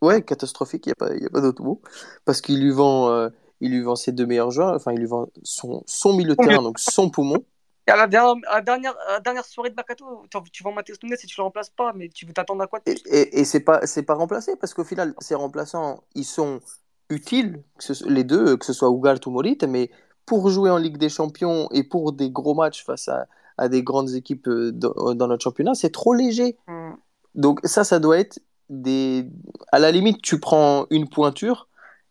ouais, 0.02 0.22
catastrophique, 0.22 0.86
il 0.86 0.90
n'y 0.90 0.92
a 0.92 0.94
pas, 0.96 1.14
y 1.14 1.26
a 1.26 1.30
pas 1.30 1.40
d'autre 1.40 1.62
mot, 1.62 1.80
parce 2.24 2.40
qu'il 2.40 2.60
lui 2.60 2.70
vend, 2.70 3.10
euh, 3.10 3.28
il 3.60 3.72
lui 3.72 3.82
vend 3.82 3.96
ses 3.96 4.12
deux 4.12 4.26
meilleurs 4.26 4.50
joueurs, 4.50 4.74
enfin 4.74 4.92
il 4.92 4.98
lui 4.98 5.06
vend 5.06 5.28
son, 5.42 5.82
son 5.86 6.14
milieu 6.14 6.34
de 6.34 6.42
terrain, 6.42 6.62
donc 6.62 6.78
son 6.78 7.10
poumon. 7.10 7.44
À 7.86 7.96
la 7.96 8.06
dernière, 8.06 8.36
à 8.48 8.60
dernière, 8.60 8.94
dernière 9.24 9.44
soirée 9.44 9.70
de 9.70 9.74
mercato, 9.74 10.24
tu 10.52 10.62
vends 10.62 10.72
Matheus 10.72 10.98
Nunes 11.02 11.14
et 11.14 11.26
tu 11.26 11.34
le 11.36 11.42
remplaces 11.42 11.70
pas, 11.70 11.92
mais 11.94 12.08
tu 12.08 12.24
veux 12.24 12.32
t'attendre 12.32 12.62
à 12.62 12.68
quoi 12.68 12.80
Et, 12.86 12.94
et, 13.06 13.40
et 13.40 13.44
c'est 13.44 13.60
pas, 13.60 13.80
pas 14.06 14.14
remplacé 14.14 14.54
parce 14.54 14.74
qu'au 14.74 14.84
final, 14.84 15.14
ces 15.18 15.34
remplaçants, 15.34 16.04
ils 16.14 16.24
sont 16.24 16.60
utiles, 17.08 17.62
les 18.06 18.22
deux, 18.22 18.56
que 18.56 18.64
ce 18.64 18.72
soit 18.72 18.90
Ugart 18.90 19.18
ou 19.26 19.30
Morit, 19.30 19.58
mais 19.68 19.90
pour 20.26 20.48
jouer 20.50 20.70
en 20.70 20.76
Ligue 20.76 20.98
des 20.98 21.08
Champions 21.08 21.68
et 21.72 21.82
pour 21.82 22.12
des 22.12 22.30
gros 22.30 22.54
matchs 22.54 22.84
face 22.84 23.08
à, 23.08 23.26
à 23.60 23.68
des 23.68 23.82
grandes 23.82 24.14
équipes 24.14 24.48
euh, 24.48 24.72
euh, 24.84 25.14
dans 25.14 25.28
notre 25.28 25.44
championnat, 25.44 25.74
c'est 25.74 25.90
trop 25.90 26.14
léger. 26.14 26.56
Mm. 26.66 26.92
Donc 27.34 27.60
ça, 27.64 27.84
ça 27.84 27.98
doit 28.00 28.18
être 28.18 28.40
des... 28.70 29.26
À 29.70 29.78
la 29.78 29.90
limite, 29.90 30.22
tu 30.22 30.40
prends 30.40 30.86
une 30.90 31.08
pointure, 31.08 31.68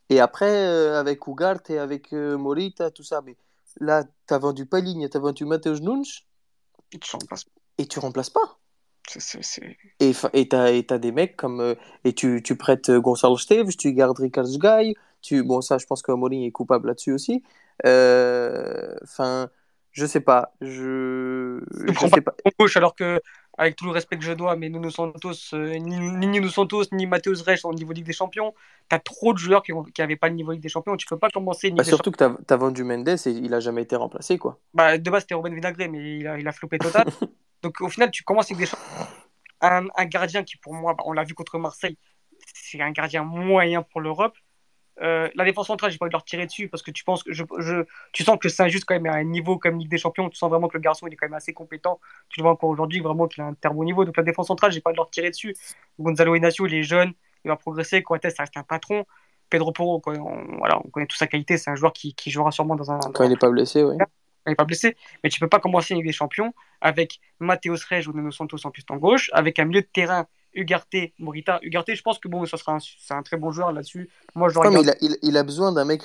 et 0.09 0.19
après, 0.19 0.67
euh, 0.67 0.99
avec 0.99 1.25
Ugart 1.27 1.61
et 1.69 1.79
avec 1.79 2.11
Morita, 2.11 2.91
tout 2.91 3.03
ça, 3.03 3.21
mais 3.25 3.35
là, 3.79 4.03
tu 4.27 4.33
as 4.33 4.37
vendu 4.37 4.65
Paligne, 4.65 5.09
tu 5.09 5.17
as 5.17 5.19
vendu 5.19 5.45
Mateus 5.45 5.81
Nunes, 5.81 6.03
et 6.91 6.99
tu 6.99 7.15
remplaces, 7.15 7.45
et 7.77 7.87
tu 7.87 7.99
remplaces 7.99 8.29
pas. 8.29 8.59
C 9.07 9.39
Et 9.99 10.13
tu 10.13 10.55
as, 10.55 10.97
des 10.99 11.11
mecs 11.11 11.35
comme. 11.35 11.75
et 12.03 12.13
tu, 12.13 12.43
tu 12.43 12.55
prêtes 12.55 12.91
Gonçalo 12.91 13.37
Esteves, 13.37 13.75
tu 13.75 13.91
gardes 13.93 14.19
Ricard 14.19 14.45
tu, 15.21 15.43
bon, 15.43 15.61
ça, 15.61 15.77
je 15.77 15.85
pense 15.85 16.01
que 16.01 16.11
Mourinho 16.11 16.47
est 16.47 16.51
coupable 16.51 16.87
là-dessus 16.87 17.11
aussi. 17.11 17.43
Enfin, 17.83 19.49
je 19.91 20.05
sais 20.05 20.21
pas. 20.21 20.53
Je. 20.61 21.61
Je 21.71 21.93
prends 21.93 22.09
pas, 22.09 22.21
pas. 22.21 22.51
gauche 22.59 22.77
alors 22.77 22.95
que, 22.95 23.21
avec 23.57 23.75
tout 23.75 23.85
le 23.85 23.91
respect 23.91 24.17
que 24.17 24.23
je 24.23 24.31
dois, 24.33 24.55
mais 24.55 24.69
Nuno 24.69 24.89
Santos, 24.89 25.53
euh, 25.53 25.77
ni, 25.77 25.99
ni 25.99 26.27
Nuno 26.27 26.47
Santos, 26.49 26.83
ni 26.91 27.05
Matheus 27.05 27.41
Reich 27.41 27.65
au 27.65 27.73
niveau 27.73 27.91
Ligue 27.91 28.05
des 28.05 28.13
Champions, 28.13 28.53
tu 28.89 28.95
as 28.95 28.99
trop 28.99 29.33
de 29.33 29.39
joueurs 29.39 29.63
qui 29.63 29.73
n'avaient 29.97 30.15
pas 30.15 30.29
le 30.29 30.35
niveau 30.35 30.51
Ligue 30.51 30.61
des 30.61 30.69
Champions. 30.69 30.95
Tu 30.95 31.05
peux 31.05 31.17
pas 31.17 31.29
commencer. 31.29 31.71
Bah, 31.71 31.83
surtout 31.83 32.11
que 32.11 32.17
tu 32.17 32.23
as, 32.53 32.57
vendu 32.57 32.83
Mendes 32.83 33.09
et 33.09 33.29
il 33.29 33.53
a 33.53 33.59
jamais 33.59 33.81
été 33.81 33.95
remplacé, 33.95 34.37
quoi. 34.37 34.59
Bah, 34.73 34.97
de 34.97 35.09
base, 35.09 35.23
c'était 35.23 35.35
Robin 35.35 35.53
Vinagré, 35.53 35.87
mais 35.87 36.19
il 36.19 36.27
a, 36.27 36.39
il 36.39 36.47
a 36.47 36.51
flopé 36.51 36.77
total. 36.77 37.05
Donc, 37.61 37.81
au 37.81 37.89
final, 37.89 38.09
tu 38.11 38.23
commences 38.23 38.51
avec 38.51 38.65
des 38.65 38.71
un, 39.61 39.87
un 39.95 40.05
gardien 40.05 40.43
qui, 40.43 40.55
pour 40.57 40.73
moi, 40.73 40.93
bah, 40.93 41.03
on 41.05 41.13
l'a 41.13 41.23
vu 41.23 41.33
contre 41.33 41.57
Marseille, 41.57 41.97
c'est 42.53 42.79
un 42.81 42.91
gardien 42.91 43.23
moyen 43.23 43.81
pour 43.81 44.01
l'Europe. 44.01 44.37
Euh, 45.01 45.29
la 45.35 45.45
défense 45.45 45.67
centrale, 45.67 45.91
j'ai 45.91 45.97
pas 45.97 46.05
envie 46.05 46.11
de 46.11 46.15
leur 46.15 46.25
tirer 46.25 46.45
dessus 46.45 46.67
parce 46.67 46.83
que 46.83 46.91
tu 46.91 47.03
penses 47.03 47.23
que 47.23 47.31
je, 47.31 47.43
je 47.59 47.85
tu 48.11 48.23
sens 48.23 48.37
que 48.37 48.49
Saint-Just 48.49 48.85
quand 48.85 48.95
même 48.95 49.05
à 49.05 49.15
un 49.15 49.23
niveau 49.23 49.57
comme 49.57 49.77
Ligue 49.77 49.89
des 49.89 49.97
Champions, 49.97 50.29
tu 50.29 50.37
sens 50.37 50.49
vraiment 50.49 50.67
que 50.67 50.77
le 50.77 50.81
garçon 50.81 51.07
il 51.07 51.13
est 51.13 51.15
quand 51.15 51.27
même 51.27 51.35
assez 51.35 51.53
compétent. 51.53 51.99
Tu 52.29 52.39
le 52.39 52.43
vois 52.43 52.51
encore 52.51 52.69
aujourd'hui 52.69 52.99
vraiment 52.99 53.27
qu'il 53.27 53.41
a 53.41 53.47
un 53.47 53.53
très 53.53 53.73
bon 53.73 53.83
niveau. 53.83 54.03
Donc 54.03 54.17
la 54.17 54.23
défense 54.23 54.47
centrale, 54.47 54.71
j'ai 54.71 54.81
pas 54.81 54.91
de 54.91 54.97
leur 54.97 55.09
tirer 55.09 55.29
dessus. 55.29 55.55
Gonzalo 55.99 56.35
Inacio, 56.35 56.67
il 56.67 56.73
est 56.75 56.83
jeune, 56.83 57.13
il 57.45 57.47
va 57.47 57.55
progresser. 57.55 58.03
Coates, 58.03 58.29
ça 58.29 58.43
reste 58.43 58.57
un 58.57 58.63
patron. 58.63 59.05
Pedro 59.49 59.71
Porro. 59.71 60.01
On, 60.05 60.57
voilà, 60.57 60.79
on 60.83 60.89
connaît 60.89 61.07
toute 61.07 61.17
sa 61.17 61.27
qualité. 61.27 61.57
C'est 61.57 61.71
un 61.71 61.75
joueur 61.75 61.93
qui, 61.93 62.13
qui, 62.13 62.29
jouera 62.29 62.51
sûrement 62.51 62.75
dans 62.75 62.91
un. 62.91 62.99
Quand 62.99 63.23
il 63.23 63.29
n'est 63.29 63.37
pas 63.37 63.49
blessé, 63.49 63.83
oui. 63.83 63.97
Quand 63.97 64.05
il 64.47 64.49
n'est 64.49 64.55
pas 64.55 64.65
blessé. 64.65 64.95
Mais 65.23 65.29
tu 65.29 65.39
peux 65.39 65.49
pas 65.49 65.59
commencer 65.59 65.93
avec 65.93 66.05
des 66.05 66.11
champions 66.11 66.53
avec 66.81 67.19
Mateos 67.39 67.75
Rey 67.89 68.07
ou 68.07 68.13
Nuno 68.13 68.31
Santos 68.31 68.65
en 68.65 68.71
piston 68.71 68.97
gauche, 68.97 69.29
avec 69.33 69.59
un 69.59 69.65
milieu 69.65 69.81
de 69.81 69.87
terrain 69.91 70.27
Ugarte, 70.53 71.13
Morita. 71.19 71.59
Ugarte, 71.61 71.93
je 71.93 72.01
pense 72.01 72.19
que 72.19 72.27
bon, 72.27 72.45
ça 72.45 72.57
sera 72.57 72.73
un, 72.73 72.79
c'est 72.79 73.13
un 73.13 73.23
très 73.23 73.37
bon 73.37 73.51
joueur 73.51 73.71
là-dessus. 73.71 74.09
Moi, 74.35 74.49
je 74.49 74.59
mais 74.59 74.81
il 74.81 74.89
a, 74.89 74.95
il, 75.01 75.17
il 75.21 75.37
a 75.37 75.43
besoin 75.43 75.71
d'un 75.71 75.85
mec 75.85 76.03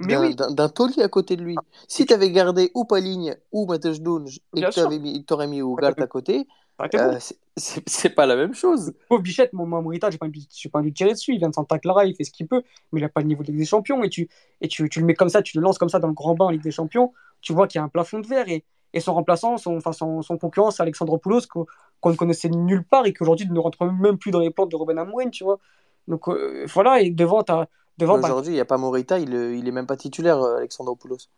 d'un 0.00 0.68
taulier 0.68 1.02
à 1.02 1.08
côté 1.08 1.36
de 1.36 1.42
lui. 1.42 1.56
Ah, 1.58 1.62
si 1.88 2.06
tu 2.06 2.14
avais 2.14 2.30
gardé 2.30 2.70
ou 2.74 2.84
Paligne 2.84 3.36
ou 3.50 3.66
Matej 3.66 4.00
Dunge 4.00 4.38
et 4.54 4.60
que 4.60 5.20
tu 5.20 5.32
aurais 5.32 5.48
mis 5.48 5.58
Ugarte 5.58 6.00
à 6.00 6.06
côté, 6.06 6.46
euh, 6.94 7.18
c'est 7.56 8.10
pas 8.10 8.26
la 8.26 8.36
même 8.36 8.54
chose. 8.54 8.92
Pauvre 9.08 9.22
Bichette, 9.22 9.52
mon 9.52 9.66
Morita, 9.66 10.10
j'ai 10.10 10.18
pas, 10.18 10.28
pas 10.28 10.78
envie 10.78 10.90
de 10.90 10.94
tirer 10.94 11.10
dessus. 11.10 11.32
Il 11.34 11.38
vient 11.38 11.48
de 11.48 11.54
Santa 11.54 11.78
Clara, 11.78 12.04
il 12.04 12.14
fait 12.14 12.24
ce 12.24 12.30
qu'il 12.30 12.46
peut, 12.46 12.62
mais 12.92 13.00
il 13.00 13.04
a 13.04 13.08
pas 13.08 13.20
le 13.20 13.26
niveau 13.26 13.42
de 13.42 13.48
Ligue 13.48 13.58
des 13.58 13.64
Champions. 13.64 14.04
Et, 14.04 14.08
tu, 14.08 14.28
et 14.60 14.68
tu, 14.68 14.88
tu, 14.88 15.00
le 15.00 15.06
mets 15.06 15.14
comme 15.14 15.28
ça, 15.28 15.42
tu 15.42 15.56
le 15.56 15.62
lances 15.62 15.78
comme 15.78 15.88
ça 15.88 15.98
dans 15.98 16.06
le 16.06 16.14
grand 16.14 16.34
bain 16.34 16.46
en 16.46 16.50
Ligue 16.50 16.62
des 16.62 16.70
Champions, 16.70 17.12
tu 17.40 17.52
vois 17.52 17.66
qu'il 17.66 17.80
y 17.80 17.82
a 17.82 17.84
un 17.84 17.88
plafond 17.88 18.20
de 18.20 18.28
verre. 18.28 18.48
Et, 18.48 18.64
et 18.92 19.00
son 19.00 19.14
remplaçant, 19.14 19.56
son, 19.58 19.76
enfin 19.76 19.92
son, 19.92 20.22
son 20.22 20.38
concurrent, 20.38 20.70
c'est 20.70 20.82
Alexandropoulos, 20.82 21.46
qu'on 21.46 21.66
ne 22.10 22.16
connaissait 22.16 22.48
nulle 22.48 22.84
part 22.84 23.06
et 23.06 23.12
qu'aujourd'hui 23.12 23.48
ne 23.48 23.58
rentre 23.58 23.84
même 23.84 24.18
plus 24.18 24.30
dans 24.30 24.40
les 24.40 24.50
plans 24.50 24.66
de 24.66 24.76
Robin 24.76 24.96
Amourine, 24.96 25.30
tu 25.30 25.44
vois. 25.44 25.58
Donc 26.06 26.28
euh, 26.28 26.64
voilà, 26.72 27.00
et 27.00 27.10
devant, 27.10 27.44
devant 27.98 28.18
bah, 28.18 28.28
Aujourd'hui, 28.28 28.52
il 28.52 28.54
n'y 28.54 28.60
a 28.60 28.64
pas 28.64 28.78
Morita, 28.78 29.18
il, 29.18 29.32
il 29.34 29.68
est 29.68 29.72
même 29.72 29.86
pas 29.86 29.96
titulaire, 29.96 30.40
euh, 30.40 30.56
Alexandropoulos. 30.56 31.28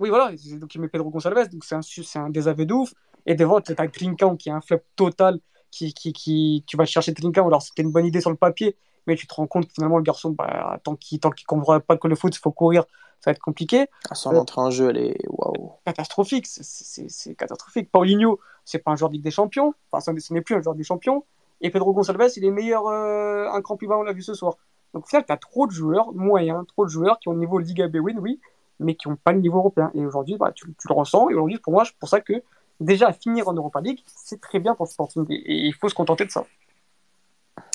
Oui, 0.00 0.10
voilà, 0.10 0.30
donc 0.60 0.74
il 0.74 0.80
met 0.80 0.88
Pedro 0.88 1.10
Gonçalves, 1.10 1.48
donc 1.48 1.64
c'est 1.64 1.74
un, 1.74 2.22
un 2.22 2.30
désaveu 2.30 2.66
de 2.66 2.74
ouf. 2.74 2.94
Et 3.26 3.34
devant, 3.34 3.60
tu 3.60 3.74
as 3.76 3.88
Trinkan 3.88 4.36
qui 4.36 4.48
est 4.48 4.52
un 4.52 4.60
flop 4.60 4.80
total, 4.96 5.40
qui, 5.70 5.92
qui, 5.92 6.12
qui, 6.12 6.64
tu 6.66 6.76
vas 6.76 6.84
chercher 6.84 7.12
Trinkan, 7.14 7.46
alors 7.46 7.62
c'était 7.62 7.82
une 7.82 7.90
bonne 7.90 8.06
idée 8.06 8.20
sur 8.20 8.30
le 8.30 8.36
papier, 8.36 8.76
mais 9.08 9.16
tu 9.16 9.26
te 9.26 9.34
rends 9.34 9.46
compte 9.46 9.66
que 9.66 9.72
finalement, 9.72 9.96
le 9.96 10.04
garçon, 10.04 10.30
bah, 10.30 10.78
tant 10.84 10.94
qu'il 10.94 11.18
ne 11.24 11.30
comprend 11.46 11.80
pas 11.80 11.96
que 11.96 12.06
le 12.06 12.14
foot, 12.14 12.36
il 12.36 12.38
faut 12.38 12.52
courir, 12.52 12.84
ça 13.20 13.30
va 13.30 13.32
être 13.32 13.40
compliqué. 13.40 13.86
Ah, 14.10 14.14
son 14.14 14.32
euh, 14.34 14.38
entrée 14.38 14.60
en 14.60 14.70
jeu, 14.70 14.90
elle 14.90 14.98
est 14.98 15.18
waouh. 15.28 15.72
Catastrophique, 15.84 16.46
c'est 16.46 17.34
catastrophique. 17.34 17.90
Paulinho, 17.90 18.38
c'est 18.64 18.78
pas 18.78 18.92
un 18.92 18.96
joueur 18.96 19.08
de 19.08 19.14
Ligue 19.14 19.24
des 19.24 19.30
Champions, 19.32 19.74
enfin, 19.90 20.12
ce 20.16 20.32
n'est 20.32 20.42
plus 20.42 20.54
un 20.54 20.62
joueur 20.62 20.76
des 20.76 20.84
Champions. 20.84 21.24
Et 21.60 21.70
Pedro 21.70 21.92
Gonçalves, 21.92 22.30
il 22.36 22.44
est 22.44 22.50
meilleur, 22.50 22.86
euh, 22.86 23.48
un 23.50 23.60
cran 23.62 23.76
plus 23.76 23.88
bas, 23.88 23.96
on 23.98 24.02
l'a 24.02 24.12
vu 24.12 24.22
ce 24.22 24.34
soir. 24.34 24.54
Donc 24.94 25.04
au 25.04 25.08
final, 25.08 25.24
tu 25.26 25.32
as 25.32 25.36
trop 25.36 25.66
de 25.66 25.72
joueurs 25.72 26.12
moyens, 26.12 26.64
trop 26.66 26.84
de 26.84 26.90
joueurs 26.90 27.18
qui 27.18 27.28
ont 27.28 27.32
le 27.32 27.40
niveau 27.40 27.58
Liga 27.58 27.88
B-Win, 27.88 28.18
oui, 28.20 28.40
mais 28.78 28.94
qui 28.94 29.08
n'ont 29.08 29.16
pas 29.16 29.32
le 29.32 29.40
niveau 29.40 29.58
européen. 29.58 29.90
Et 29.94 30.04
aujourd'hui, 30.04 30.36
bah, 30.36 30.52
tu, 30.54 30.66
le 30.66 30.94
ressens. 30.94 31.30
Et 31.30 31.34
aujourd'hui, 31.34 31.58
pour 31.58 31.72
moi, 31.72 31.84
c'est 31.84 31.96
pour 31.98 32.08
ça 32.08 32.20
que 32.20 32.34
déjà 32.80 33.12
finir 33.12 33.48
en 33.48 33.54
Europa 33.54 33.80
League, 33.80 34.00
c'est 34.06 34.40
très 34.40 34.60
bien 34.60 34.74
pour 34.74 34.86
le 34.86 34.90
Sporting. 34.90 35.26
Et, 35.30 35.66
il 35.66 35.74
faut 35.74 35.88
se 35.88 35.94
contenter 35.94 36.24
de 36.24 36.30
ça. 36.30 36.44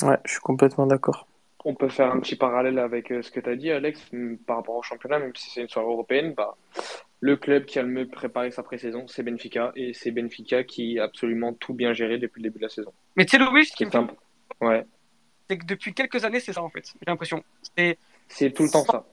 Ouais, 0.01 0.17
je 0.25 0.31
suis 0.31 0.41
complètement 0.41 0.85
d'accord. 0.87 1.27
On 1.65 1.75
peut 1.75 1.89
faire 1.89 2.11
un 2.11 2.19
petit 2.19 2.35
parallèle 2.35 2.77
avec 2.77 3.11
euh, 3.11 3.21
ce 3.21 3.31
que 3.31 3.39
tu 3.39 3.49
as 3.49 3.55
dit, 3.55 3.71
Alex, 3.71 4.11
par 4.45 4.57
rapport 4.57 4.75
au 4.75 4.83
championnat, 4.83 5.19
même 5.19 5.33
si 5.35 5.49
c'est 5.49 5.61
une 5.61 5.69
soirée 5.69 5.87
européenne. 5.87 6.33
Bah, 6.33 6.57
le 7.21 7.37
club 7.37 7.65
qui 7.65 7.79
a 7.79 7.83
le 7.83 7.87
mieux 7.87 8.07
préparé 8.07 8.51
sa 8.51 8.63
pré-saison, 8.63 9.07
c'est 9.07 9.23
Benfica. 9.23 9.71
Et 9.75 9.93
c'est 9.93 10.11
Benfica 10.11 10.63
qui 10.63 10.99
a 10.99 11.05
absolument 11.05 11.53
tout 11.53 11.73
bien 11.73 11.93
géré 11.93 12.17
depuis 12.17 12.41
le 12.41 12.49
début 12.49 12.59
de 12.59 12.65
la 12.65 12.69
saison. 12.69 12.91
Mais 13.15 13.25
tu 13.25 13.37
sais, 13.37 13.43
Louis, 13.43 13.65
ce 13.65 13.75
qui 13.75 13.85
me 13.85 13.91
ouais. 14.61 14.85
c'est 15.49 15.57
que 15.57 15.65
depuis 15.65 15.93
quelques 15.93 16.25
années, 16.25 16.41
c'est 16.41 16.53
ça 16.53 16.61
en 16.61 16.69
fait. 16.69 16.85
J'ai 16.85 17.05
l'impression. 17.07 17.43
C'est 18.27 18.51
tout 18.51 18.63
le 18.63 18.69
temps 18.69 18.83
ça 18.83 19.05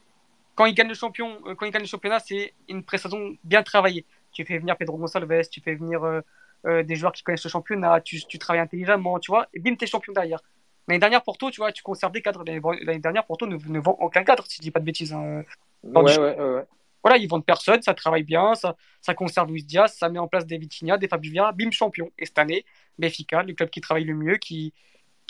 quand 0.61 0.67
il 0.67 0.75
gagne 0.75 0.89
le 0.89 0.95
champion, 0.95 1.39
euh, 1.47 1.55
quand 1.55 1.65
il 1.65 1.73
gagne 1.73 1.81
le 1.81 1.89
championnat, 1.89 2.19
c'est 2.19 2.53
une 2.69 2.85
pré-saison 2.85 3.35
bien 3.45 3.63
travaillée. 3.63 4.05
Tu 4.31 4.45
fais 4.45 4.59
venir 4.59 4.77
Pedro 4.77 4.99
Gonçalves, 4.99 5.49
tu 5.49 5.63
fais 5.63 5.75
venir 5.75 6.05
euh, 6.05 6.21
euh, 6.67 6.83
des 6.83 6.97
joueurs 6.97 7.13
qui 7.13 7.23
connaissent 7.23 7.45
le 7.45 7.49
championnat, 7.49 8.03
tu, 8.03 8.23
tu, 8.27 8.39
travailles 8.39 8.61
intelligemment, 8.61 9.19
tu 9.19 9.31
vois, 9.31 9.49
et 9.55 9.59
bim, 9.59 9.75
t'es 9.75 9.87
champion 9.87 10.13
derrière. 10.13 10.43
L'année 10.89 10.99
dernière, 10.99 11.23
Porto, 11.23 11.51
tu 11.51 11.61
vois, 11.61 11.73
tu 11.73 11.83
conserves 11.83 12.13
des 12.13 12.23
cadres. 12.23 12.43
L'année 12.45 12.99
dernière, 12.99 13.25
Porto 13.25 13.47
ne, 13.47 13.57
ne, 13.57 13.81
vend 13.81 13.97
aucun 14.01 14.25
cadre, 14.25 14.45
si 14.47 14.57
je 14.57 14.63
dis 14.63 14.71
pas 14.71 14.81
de 14.81 14.85
bêtises. 14.85 15.13
Hein. 15.13 15.45
Ouais, 15.83 16.19
ouais, 16.19 16.39
ouais, 16.39 16.65
Voilà, 17.03 17.17
ils 17.17 17.29
vendent 17.29 17.45
personne, 17.45 17.81
ça 17.83 17.95
travaille 17.95 18.25
bien, 18.25 18.55
ça, 18.55 18.77
ça 19.01 19.15
conserve 19.15 19.51
Luis 19.51 19.65
Diaz, 19.65 19.95
ça 19.97 20.09
met 20.09 20.19
en 20.19 20.29
place 20.29 20.47
des 20.47 20.59
Vitinha, 20.59 20.99
des 20.99 21.09
Fabio 21.09 21.31
Vieira, 21.31 21.53
bim, 21.53 21.71
champion. 21.71 22.11
Et 22.19 22.27
cette 22.27 22.39
année, 22.39 22.65
Benfica, 22.99 23.43
le 23.43 23.55
club 23.55 23.71
qui 23.71 23.81
travaille 23.81 24.05
le 24.05 24.15
mieux, 24.15 24.37
qui, 24.37 24.73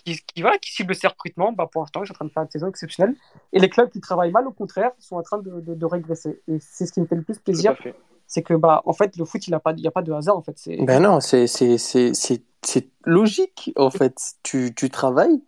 qui, 0.04 0.16
qui, 0.34 0.42
qui 0.62 0.72
cible 0.72 0.94
ses 0.94 1.06
recrutements, 1.06 1.52
bah, 1.52 1.68
pour 1.70 1.82
l'instant, 1.82 2.02
ils 2.02 2.06
sont 2.06 2.14
en 2.14 2.16
train 2.16 2.24
de 2.24 2.32
faire 2.32 2.42
une 2.42 2.50
saison 2.50 2.68
exceptionnelle. 2.68 3.14
Et 3.52 3.58
les 3.58 3.68
clubs 3.68 3.90
qui 3.90 4.00
travaillent 4.00 4.32
mal, 4.32 4.46
au 4.46 4.52
contraire, 4.52 4.92
sont 4.98 5.16
en 5.16 5.22
train 5.22 5.38
de, 5.38 5.60
de, 5.60 5.86
régresser. 5.86 6.40
Et 6.48 6.58
c'est 6.60 6.86
ce 6.86 6.92
qui 6.92 7.00
me 7.00 7.06
fait 7.06 7.16
le 7.16 7.22
plus 7.22 7.38
plaisir. 7.38 7.76
C'est 8.26 8.42
que, 8.42 8.54
bah, 8.54 8.82
en 8.86 8.92
fait, 8.92 9.16
le 9.16 9.24
foot, 9.24 9.46
il 9.46 9.50
n'y 9.50 9.56
a, 9.56 9.60
pas, 9.60 9.72
a 9.72 9.90
pas 9.90 10.02
de 10.02 10.12
hasard. 10.12 10.36
En 10.36 10.42
fait. 10.42 10.56
Ben 10.84 11.02
non, 11.02 11.20
c'est 11.20 11.46
logique. 13.04 13.72
En 13.76 13.90
fait, 13.90 14.34
tu, 14.42 14.74
tu 14.74 14.90
travailles 14.90 15.42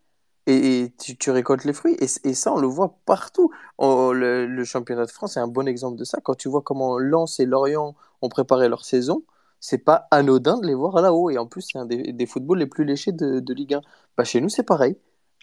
et, 0.47 0.93
tu, 0.99 1.17
tu, 1.17 1.31
récoltes 1.31 1.65
les 1.65 1.73
fruits. 1.73 1.97
Et, 2.01 2.07
et, 2.29 2.35
ça, 2.35 2.53
on 2.53 2.59
le 2.59 2.67
voit 2.67 2.99
partout. 3.07 3.51
Oh, 3.79 4.13
le, 4.13 4.47
le, 4.47 4.65
championnat 4.65 5.07
de 5.07 5.11
France 5.11 5.37
est 5.37 5.41
un 5.41 5.49
bon 5.49 5.69
exemple 5.69 5.97
de 5.97 6.05
ça. 6.05 6.19
Quand 6.23 6.35
tu 6.35 6.49
vois 6.49 6.63
comment 6.63 6.99
Lens 6.99 7.39
et 7.41 7.47
Lorient 7.47 7.95
ont 8.23 8.29
préparé 8.29 8.69
leur 8.69 8.85
saison, 8.85 9.25
c'est 9.61 9.79
pas 9.79 10.09
anodin 10.11 10.59
de 10.59 10.67
les 10.67 10.75
voir 10.75 11.01
là-haut. 11.01 11.31
Et 11.31 11.39
en 11.39 11.47
plus, 11.47 11.63
c'est 11.63 11.79
un 11.79 11.87
des, 11.87 12.13
des, 12.13 12.27
footballs 12.27 12.59
les 12.59 12.67
plus 12.67 12.85
léchés 12.85 13.13
de, 13.13 13.41
de 13.41 13.55
Ligue 13.55 13.75
1. 13.75 13.81
Bah, 14.17 14.25
chez 14.25 14.41
nous, 14.41 14.49
c'est 14.49 14.65
pareil. 14.65 14.97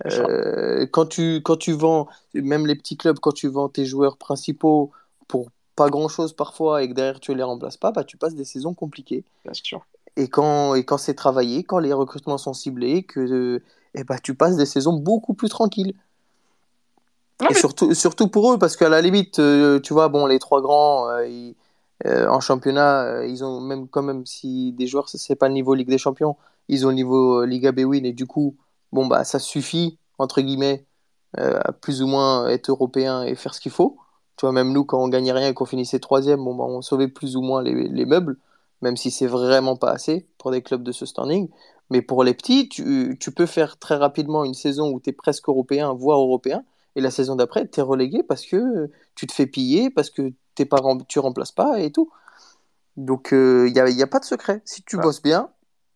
Euh, 0.06 0.86
quand, 0.92 1.06
tu, 1.06 1.42
quand 1.44 1.58
tu 1.58 1.74
vends, 1.74 2.08
même 2.34 2.66
les 2.66 2.76
petits 2.76 2.98
clubs, 2.98 3.20
quand 3.20 3.34
tu 3.34 3.48
vends 3.48 3.70
tes 3.70 3.86
joueurs 3.86 4.18
principaux 4.18 4.92
pour 5.28 5.50
pas 5.76 5.90
grand-chose 5.90 6.34
parfois 6.34 6.84
et 6.84 6.90
que 6.90 6.94
derrière 6.94 7.20
tu 7.20 7.34
les 7.34 7.44
remplaces 7.44 7.78
pas, 7.78 7.92
bah, 7.92 8.04
tu 8.04 8.18
passes 8.18 8.36
des 8.36 8.46
saisons 8.46 8.74
compliquées. 8.74 9.24
Bien 9.46 9.54
sûr. 9.54 9.86
Et 10.20 10.28
quand, 10.28 10.76
et 10.76 10.84
quand 10.84 10.98
c'est 10.98 11.14
travaillé, 11.14 11.64
quand 11.64 11.80
les 11.80 11.94
recrutements 11.94 12.38
sont 12.38 12.54
ciblés, 12.54 13.04
que 13.04 13.62
et 13.96 14.04
bah, 14.04 14.18
tu 14.22 14.36
passes 14.36 14.58
des 14.58 14.66
saisons 14.66 14.92
beaucoup 14.92 15.34
plus 15.34 15.48
tranquilles. 15.48 15.94
et 17.50 17.54
surtout, 17.54 17.94
surtout 17.94 18.28
pour 18.28 18.52
eux, 18.52 18.60
parce 18.60 18.76
qu'à 18.76 18.90
la 18.90 19.00
limite, 19.00 19.40
euh, 19.40 19.80
tu 19.80 19.94
vois, 19.94 20.10
bon, 20.10 20.26
les 20.26 20.40
trois 20.40 20.62
grands, 20.62 21.08
euh, 21.08 21.26
ils, 21.26 21.56
euh, 22.06 22.28
en 22.28 22.42
championnat, 22.42 23.26
ils 23.28 23.46
ont 23.46 23.62
même 23.62 23.88
quand 23.88 24.04
même 24.04 24.26
si 24.26 24.74
des 24.74 24.88
joueurs 24.88 25.08
c'est 25.08 25.36
pas 25.38 25.48
le 25.48 25.54
niveau 25.54 25.74
Ligue 25.74 25.88
des 25.88 25.98
Champions, 25.98 26.36
ils 26.68 26.86
ont 26.86 26.90
le 26.90 26.96
niveau 26.96 27.46
Liga 27.46 27.72
B-Win 27.72 28.06
et 28.06 28.12
du 28.12 28.26
coup, 28.28 28.58
bon 28.92 29.08
bah 29.08 29.24
ça 29.24 29.40
suffit 29.40 29.98
entre 30.18 30.42
guillemets 30.42 30.86
à 31.38 31.72
plus 31.72 32.02
ou 32.02 32.08
moins 32.08 32.48
être 32.50 32.70
européen 32.70 33.24
et 33.24 33.36
faire 33.36 33.54
ce 33.54 33.62
qu'il 33.62 33.72
faut. 33.72 33.98
Tu 34.36 34.46
vois, 34.46 34.52
même 34.52 34.74
nous 34.74 34.84
quand 34.84 35.02
on 35.02 35.08
gagnait 35.08 35.32
rien 35.32 35.50
et 35.50 35.54
qu'on 35.54 35.66
finissait 35.66 36.00
troisième, 36.00 36.44
bon 36.44 36.56
bah 36.56 36.66
on 36.68 36.82
sauvait 36.82 37.08
plus 37.08 37.36
ou 37.38 37.42
moins 37.42 37.62
les, 37.62 37.88
les 37.88 38.06
meubles, 38.06 38.38
même 38.82 38.98
si 38.98 39.12
c'est 39.12 39.28
vraiment 39.28 39.76
pas 39.76 39.92
assez 39.92 40.28
pour 40.38 40.52
des 40.52 40.62
clubs 40.62 40.84
de 40.84 40.92
ce 40.92 41.06
standing. 41.06 41.50
Mais 41.90 42.02
pour 42.02 42.24
les 42.24 42.34
petits, 42.34 42.70
tu, 42.70 43.18
tu 43.20 43.32
peux 43.32 43.46
faire 43.46 43.78
très 43.78 43.96
rapidement 43.96 44.46
une 44.46 44.54
saison 44.54 44.92
où 44.92 45.00
tu 45.00 45.10
es 45.10 45.14
presque 45.14 45.50
européen, 45.50 45.94
voire 45.94 46.20
européen, 46.20 46.64
et 46.96 47.02
la 47.02 47.12
saison 47.12 47.36
d'après, 47.36 47.68
tu 47.68 47.80
es 47.80 47.84
relégué 47.84 48.24
parce 48.24 48.46
que 48.46 48.90
tu 49.16 49.28
te 49.28 49.34
fais 49.34 49.48
piller, 49.48 49.90
parce 49.90 50.10
que 50.10 50.34
t'es 50.56 50.66
pas, 50.66 50.82
tu 51.08 51.20
remplaces 51.20 51.52
pas 51.52 51.80
et 51.80 51.92
tout. 51.92 52.12
Donc 52.98 53.30
il 53.32 53.38
euh, 53.38 53.70
n'y 53.70 53.80
a, 53.80 53.90
y 53.90 54.04
a, 54.04 54.08
pas 54.08 54.20
de 54.20 54.26
secret. 54.26 54.62
Si 54.66 54.84
tu 54.84 54.98
bosses 54.98 55.22
bien, 55.22 55.50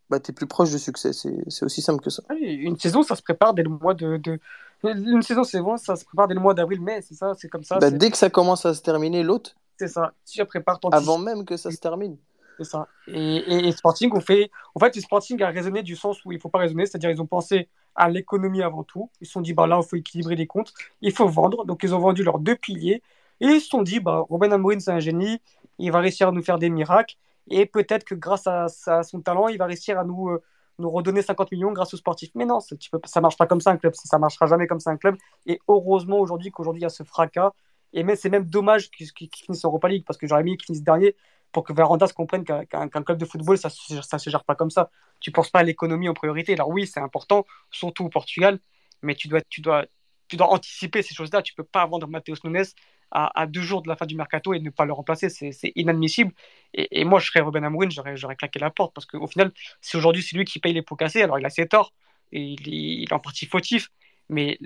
bah, 0.09 0.19
tu 0.19 0.31
es 0.31 0.33
plus 0.33 0.47
proche 0.47 0.71
du 0.71 0.79
succès. 0.79 1.11
C'est 1.13 1.65
aussi 1.65 1.81
simple 1.81 2.01
que 2.01 2.09
ça. 2.09 2.23
Une 2.39 2.79
saison, 2.79 3.03
ça 3.03 3.15
se 3.15 3.21
prépare 3.21 3.53
dès 3.53 3.63
le 3.63 3.69
mois 3.69 3.93
de. 3.93 4.17
de... 4.17 4.39
Une 4.83 5.21
saison, 5.21 5.43
c'est 5.43 5.61
bon, 5.61 5.77
ça 5.77 5.95
se 5.95 6.05
prépare 6.05 6.27
dès 6.27 6.33
le 6.33 6.41
mois 6.41 6.53
d'avril-mai, 6.53 7.01
c'est 7.01 7.15
ça, 7.15 7.33
c'est 7.37 7.47
comme 7.47 7.63
ça. 7.63 7.79
Bah, 7.79 7.89
dès 7.89 8.11
que 8.11 8.17
ça 8.17 8.29
commence 8.29 8.65
à 8.65 8.73
se 8.73 8.81
terminer, 8.81 9.23
l'autre. 9.23 9.55
C'est 9.77 9.87
ça. 9.87 10.13
Tu 10.25 10.43
prépares 10.45 10.79
ton. 10.79 10.89
Avant 10.89 11.17
même 11.17 11.45
que 11.45 11.57
ça 11.57 11.71
se 11.71 11.77
termine. 11.77 12.17
C'est 12.57 12.63
ça. 12.63 12.87
Et, 13.07 13.67
et, 13.67 13.71
Sporting, 13.71 14.11
on 14.13 14.19
fait. 14.19 14.51
En 14.75 14.79
fait, 14.79 14.99
Sporting 14.99 15.41
a 15.41 15.49
raisonné 15.49 15.83
du 15.83 15.95
sens 15.95 16.23
où 16.25 16.31
il 16.31 16.35
ne 16.35 16.41
faut 16.41 16.49
pas 16.49 16.59
raisonner, 16.59 16.85
c'est-à-dire 16.85 17.09
ils 17.09 17.21
ont 17.21 17.25
pensé 17.25 17.69
à 17.95 18.09
l'économie 18.09 18.61
avant 18.61 18.83
tout. 18.83 19.09
Ils 19.21 19.27
se 19.27 19.33
sont 19.33 19.41
dit, 19.41 19.53
bah 19.53 19.67
là, 19.67 19.79
il 19.81 19.87
faut 19.87 19.95
équilibrer 19.95 20.35
les 20.35 20.47
comptes, 20.47 20.73
il 21.01 21.11
faut 21.11 21.27
vendre. 21.27 21.65
Donc, 21.65 21.81
ils 21.83 21.93
ont 21.93 21.99
vendu 21.99 22.23
leurs 22.23 22.39
deux 22.39 22.55
piliers. 22.55 23.01
Et 23.41 23.47
ils 23.47 23.61
se 23.61 23.69
sont 23.69 23.81
dit, 23.81 23.99
bah, 23.99 24.25
Robin 24.29 24.51
Amorin, 24.51 24.79
c'est 24.79 24.91
un 24.91 24.99
génie, 24.99 25.41
il 25.79 25.91
va 25.91 25.99
réussir 25.99 26.29
à 26.29 26.31
nous 26.31 26.43
faire 26.43 26.59
des 26.59 26.69
miracles. 26.69 27.15
Et 27.49 27.65
peut-être 27.65 28.03
que 28.03 28.15
grâce 28.15 28.47
à, 28.47 28.67
son 29.03 29.21
talent, 29.21 29.47
il 29.47 29.57
va 29.57 29.65
réussir 29.65 29.99
à 29.99 30.03
nous, 30.03 30.29
euh, 30.29 30.41
nous 30.79 30.89
redonner 30.89 31.21
50 31.21 31.51
millions 31.51 31.71
grâce 31.71 31.93
aux 31.93 31.97
sportifs. 31.97 32.31
Mais 32.35 32.45
non, 32.45 32.59
ça 32.59 32.75
ne 32.75 33.21
marche 33.21 33.37
pas 33.37 33.47
comme 33.47 33.61
ça 33.61 33.71
un 33.71 33.77
club, 33.77 33.93
ça 33.95 34.17
ne 34.17 34.21
marchera 34.21 34.45
jamais 34.45 34.67
comme 34.67 34.79
ça 34.79 34.91
un 34.91 34.97
club. 34.97 35.17
Et 35.45 35.59
heureusement 35.67 36.19
aujourd'hui 36.19 36.51
qu'aujourd'hui 36.51 36.81
il 36.81 36.83
y 36.83 36.85
a 36.85 36.89
ce 36.89 37.03
fracas. 37.03 37.51
Et 37.93 38.03
c'est 38.15 38.29
même 38.29 38.45
dommage 38.45 38.89
qu'ils 38.89 39.09
finissent 39.09 39.65
en 39.65 39.67
Europa 39.67 39.87
League 39.87 40.03
parce 40.05 40.17
que 40.17 40.25
j'aurais 40.25 40.43
mis 40.43 40.57
qu'ils 40.57 40.65
finissent 40.65 40.83
dernier 40.83 41.15
pour 41.53 41.63
que 41.63 41.71
Verandas 41.71 42.09
comprenne 42.13 42.43
qu'un 42.43 42.89
club 42.89 43.17
de 43.17 43.25
football, 43.25 43.57
ça 43.57 43.69
ne 43.69 44.19
se 44.19 44.29
gère 44.29 44.43
pas 44.43 44.55
comme 44.55 44.71
ça. 44.71 44.89
Tu 45.19 45.29
ne 45.29 45.33
penses 45.33 45.49
pas 45.49 45.59
à 45.59 45.63
l'économie 45.63 46.09
en 46.09 46.13
priorité. 46.13 46.53
Alors 46.53 46.69
oui, 46.69 46.87
c'est 46.87 46.99
important, 46.99 47.45
surtout 47.71 48.05
au 48.05 48.09
Portugal, 48.09 48.59
mais 49.01 49.15
tu 49.15 49.27
dois, 49.27 49.41
tu 49.49 49.61
dois, 49.61 49.85
tu 50.27 50.35
dois 50.35 50.47
anticiper 50.47 51.01
ces 51.01 51.13
choses-là. 51.13 51.41
Tu 51.41 51.53
ne 51.53 51.63
peux 51.63 51.69
pas 51.69 51.85
vendre 51.85 52.07
Matheus 52.07 52.43
Nunes 52.43 52.65
à, 53.11 53.45
deux 53.45 53.61
jours 53.61 53.83
de 53.83 53.87
la 53.87 53.95
fin 53.95 54.07
du 54.07 54.15
mercato 54.15 54.55
et 54.55 54.59
ne 54.59 54.71
pas 54.71 54.85
le 54.85 54.93
remplacer, 54.93 55.29
c'est 55.29 55.71
inadmissible. 55.75 56.33
Et, 56.73 57.05
moi, 57.05 57.19
je 57.19 57.27
serais 57.27 57.41
Robin 57.41 57.61
Amourine, 57.61 57.91
j'aurais 57.91 58.35
claqué 58.35 58.57
la 58.57 58.71
porte 58.71 58.93
parce 58.95 59.05
qu'au 59.05 59.27
final, 59.27 59.51
c'est 59.81 59.97
aujourd'hui 59.97 60.23
c'est 60.23 60.35
lui 60.35 60.45
qui 60.45 60.59
paye 60.59 60.73
les 60.73 60.81
pots 60.81 60.95
cassés. 60.95 61.21
Alors 61.21 61.37
il 61.37 61.45
a 61.45 61.51
ses 61.51 61.67
torts 61.67 61.93
il, 62.33 63.03
est 63.03 63.13
en 63.13 63.19
partie 63.19 63.45
fautif, 63.45 63.89
mais, 64.29 64.57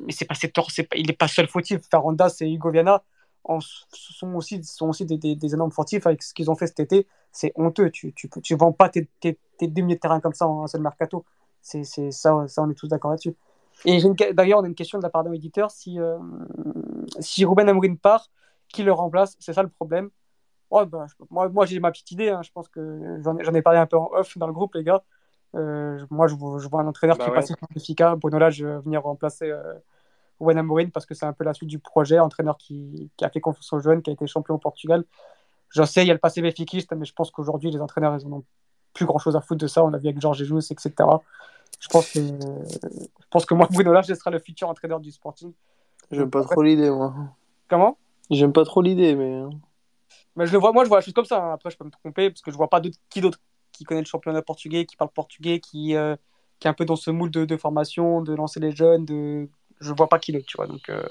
mais 0.00 0.12
c'est 0.12 0.24
pas 0.24 0.34
ses 0.34 0.50
torts, 0.50 0.70
pas, 0.76 0.96
il 0.96 1.06
n'est 1.06 1.12
pas 1.12 1.28
seul 1.28 1.48
fautif. 1.48 1.80
Farandas 1.90 2.36
et 2.40 2.50
Hugo 2.50 2.70
Viana 2.70 3.02
en, 3.44 3.58
sont 3.60 4.34
aussi, 4.34 4.62
sont 4.64 4.88
aussi 4.88 5.04
des, 5.04 5.18
des, 5.18 5.54
énormes 5.54 5.72
fautifs 5.72 6.06
avec 6.06 6.22
ce 6.22 6.34
qu'ils 6.34 6.50
ont 6.50 6.54
fait 6.54 6.66
cet 6.66 6.80
été. 6.80 7.06
C'est 7.32 7.52
honteux. 7.56 7.90
Tu, 7.90 8.12
tu, 8.12 8.28
tu 8.28 8.54
vends 8.54 8.72
pas 8.72 8.88
tes, 8.88 9.08
tes, 9.20 9.38
tes 9.58 9.66
deux 9.66 9.82
milieux 9.82 9.96
de 9.96 10.00
terrain 10.00 10.20
comme 10.20 10.34
ça 10.34 10.46
en 10.46 10.64
un 10.64 10.66
seul 10.66 10.82
mercato. 10.82 11.24
C'est 11.62 11.84
ça, 11.84 12.46
ça, 12.48 12.62
on 12.62 12.70
est 12.70 12.74
tous 12.74 12.88
d'accord 12.88 13.10
là-dessus. 13.10 13.34
Et 13.84 13.98
d'ailleurs, 14.32 14.60
on 14.60 14.64
a 14.64 14.66
une 14.66 14.74
question 14.74 14.98
de 14.98 15.02
la 15.02 15.10
part 15.10 15.24
d'un 15.24 15.32
éditeur 15.32 15.70
si, 15.70 15.98
euh, 15.98 16.18
si 17.18 17.44
Ruben 17.44 17.68
Amorim 17.68 17.96
part, 17.96 18.28
qui 18.68 18.82
le 18.82 18.92
remplace? 18.92 19.36
C'est 19.40 19.52
ça 19.52 19.62
le 19.62 19.68
problème. 19.68 20.10
Oh, 20.70 20.84
bah, 20.86 21.06
moi, 21.30 21.48
moi 21.48 21.66
j'ai 21.66 21.80
ma 21.80 21.90
petite 21.90 22.10
idée. 22.12 22.28
Hein. 22.28 22.42
Je 22.42 22.50
pense 22.52 22.68
que 22.68 23.20
j'en 23.22 23.36
ai, 23.36 23.58
ai, 23.58 23.62
parlé 23.62 23.78
un 23.78 23.86
peu 23.86 23.96
en 23.96 24.10
off 24.12 24.36
dans 24.38 24.46
le 24.46 24.52
groupe, 24.52 24.74
les 24.74 24.84
gars. 24.84 25.02
Euh, 25.56 25.98
moi, 26.10 26.28
je, 26.28 26.34
je, 26.34 26.68
vois 26.68 26.80
un 26.82 26.86
entraîneur 26.86 27.16
bah 27.16 27.24
qui 27.24 27.30
ouais. 27.30 27.38
est 27.38 27.94
passé 27.96 28.16
Bruno 28.16 28.38
Lage 28.38 28.62
venir 28.62 29.02
remplacer 29.02 29.50
euh, 29.50 29.74
Ruben 30.40 30.58
Amorim 30.58 30.90
parce 30.90 31.06
que 31.06 31.14
c'est 31.14 31.26
un 31.26 31.32
peu 31.32 31.44
la 31.44 31.54
suite 31.54 31.68
du 31.68 31.78
projet. 31.78 32.18
Entraîneur 32.18 32.56
qui, 32.56 33.10
qui, 33.16 33.24
a 33.24 33.30
fait 33.30 33.40
confiance 33.40 33.72
aux 33.72 33.80
jeunes, 33.80 34.02
qui 34.02 34.10
a 34.10 34.12
été 34.12 34.26
champion 34.26 34.54
au 34.54 34.58
Portugal. 34.58 35.04
Je 35.68 35.82
sais, 35.84 36.02
il 36.02 36.08
y 36.08 36.10
a 36.10 36.14
le 36.14 36.20
passé 36.20 36.42
béfiquiste, 36.42 36.92
mais 36.92 37.04
je 37.04 37.12
pense 37.12 37.30
qu'aujourd'hui, 37.30 37.70
les 37.70 37.80
entraîneurs, 37.80 38.16
ils 38.20 38.28
n'ont 38.28 38.44
plus 38.92 39.06
grand 39.06 39.18
chose 39.18 39.36
à 39.36 39.40
foutre 39.40 39.60
de 39.60 39.66
ça. 39.66 39.84
On 39.84 39.92
a 39.92 39.98
vu 39.98 40.08
avec 40.08 40.20
Georges 40.20 40.38
Jesus, 40.38 40.72
etc. 40.72 40.92
Je 41.78 41.88
pense 41.88 42.10
que, 42.10 42.18
je 42.18 43.26
pense 43.30 43.46
que 43.46 43.54
moi, 43.54 43.68
Bruno 43.70 43.92
Lage 43.92 44.12
sera 44.12 44.30
le 44.30 44.38
futur 44.38 44.68
entraîneur 44.68 45.00
du 45.00 45.12
Sporting. 45.12 45.52
J'aime 46.10 46.30
pas 46.30 46.42
trop 46.42 46.62
l'idée, 46.62 46.90
moi. 46.90 47.14
Comment? 47.68 47.96
J'aime 48.30 48.52
pas 48.52 48.64
trop 48.64 48.82
l'idée, 48.82 49.14
mais. 49.14 49.42
Mais 50.36 50.46
je 50.46 50.52
le 50.52 50.58
vois, 50.58 50.72
moi, 50.72 50.84
je 50.84 50.88
vois 50.88 50.98
la 50.98 51.02
chose 51.02 51.14
comme 51.14 51.24
ça. 51.24 51.42
Hein. 51.42 51.52
Après, 51.52 51.70
je 51.70 51.76
peux 51.76 51.84
me 51.84 51.90
tromper 51.90 52.30
parce 52.30 52.40
que 52.42 52.50
je 52.50 52.56
vois 52.56 52.68
pas 52.68 52.80
qui 53.08 53.20
d'autre 53.20 53.38
qui 53.72 53.84
connaît 53.84 54.00
le 54.00 54.06
championnat 54.06 54.42
portugais, 54.42 54.84
qui 54.84 54.96
parle 54.96 55.10
portugais, 55.10 55.60
qui, 55.60 55.96
euh, 55.96 56.16
qui 56.58 56.66
est 56.66 56.70
un 56.70 56.74
peu 56.74 56.84
dans 56.84 56.96
ce 56.96 57.10
moule 57.10 57.30
de, 57.30 57.44
de, 57.44 57.56
formation, 57.56 58.20
de 58.20 58.34
lancer 58.34 58.60
les 58.60 58.72
jeunes. 58.72 59.04
De... 59.04 59.48
Je 59.80 59.92
vois 59.92 60.08
pas 60.08 60.18
qui 60.18 60.32
d'autre, 60.32 60.46
tu 60.46 60.56
vois. 60.56 60.66
Donc, 60.66 60.88
euh, 60.88 61.02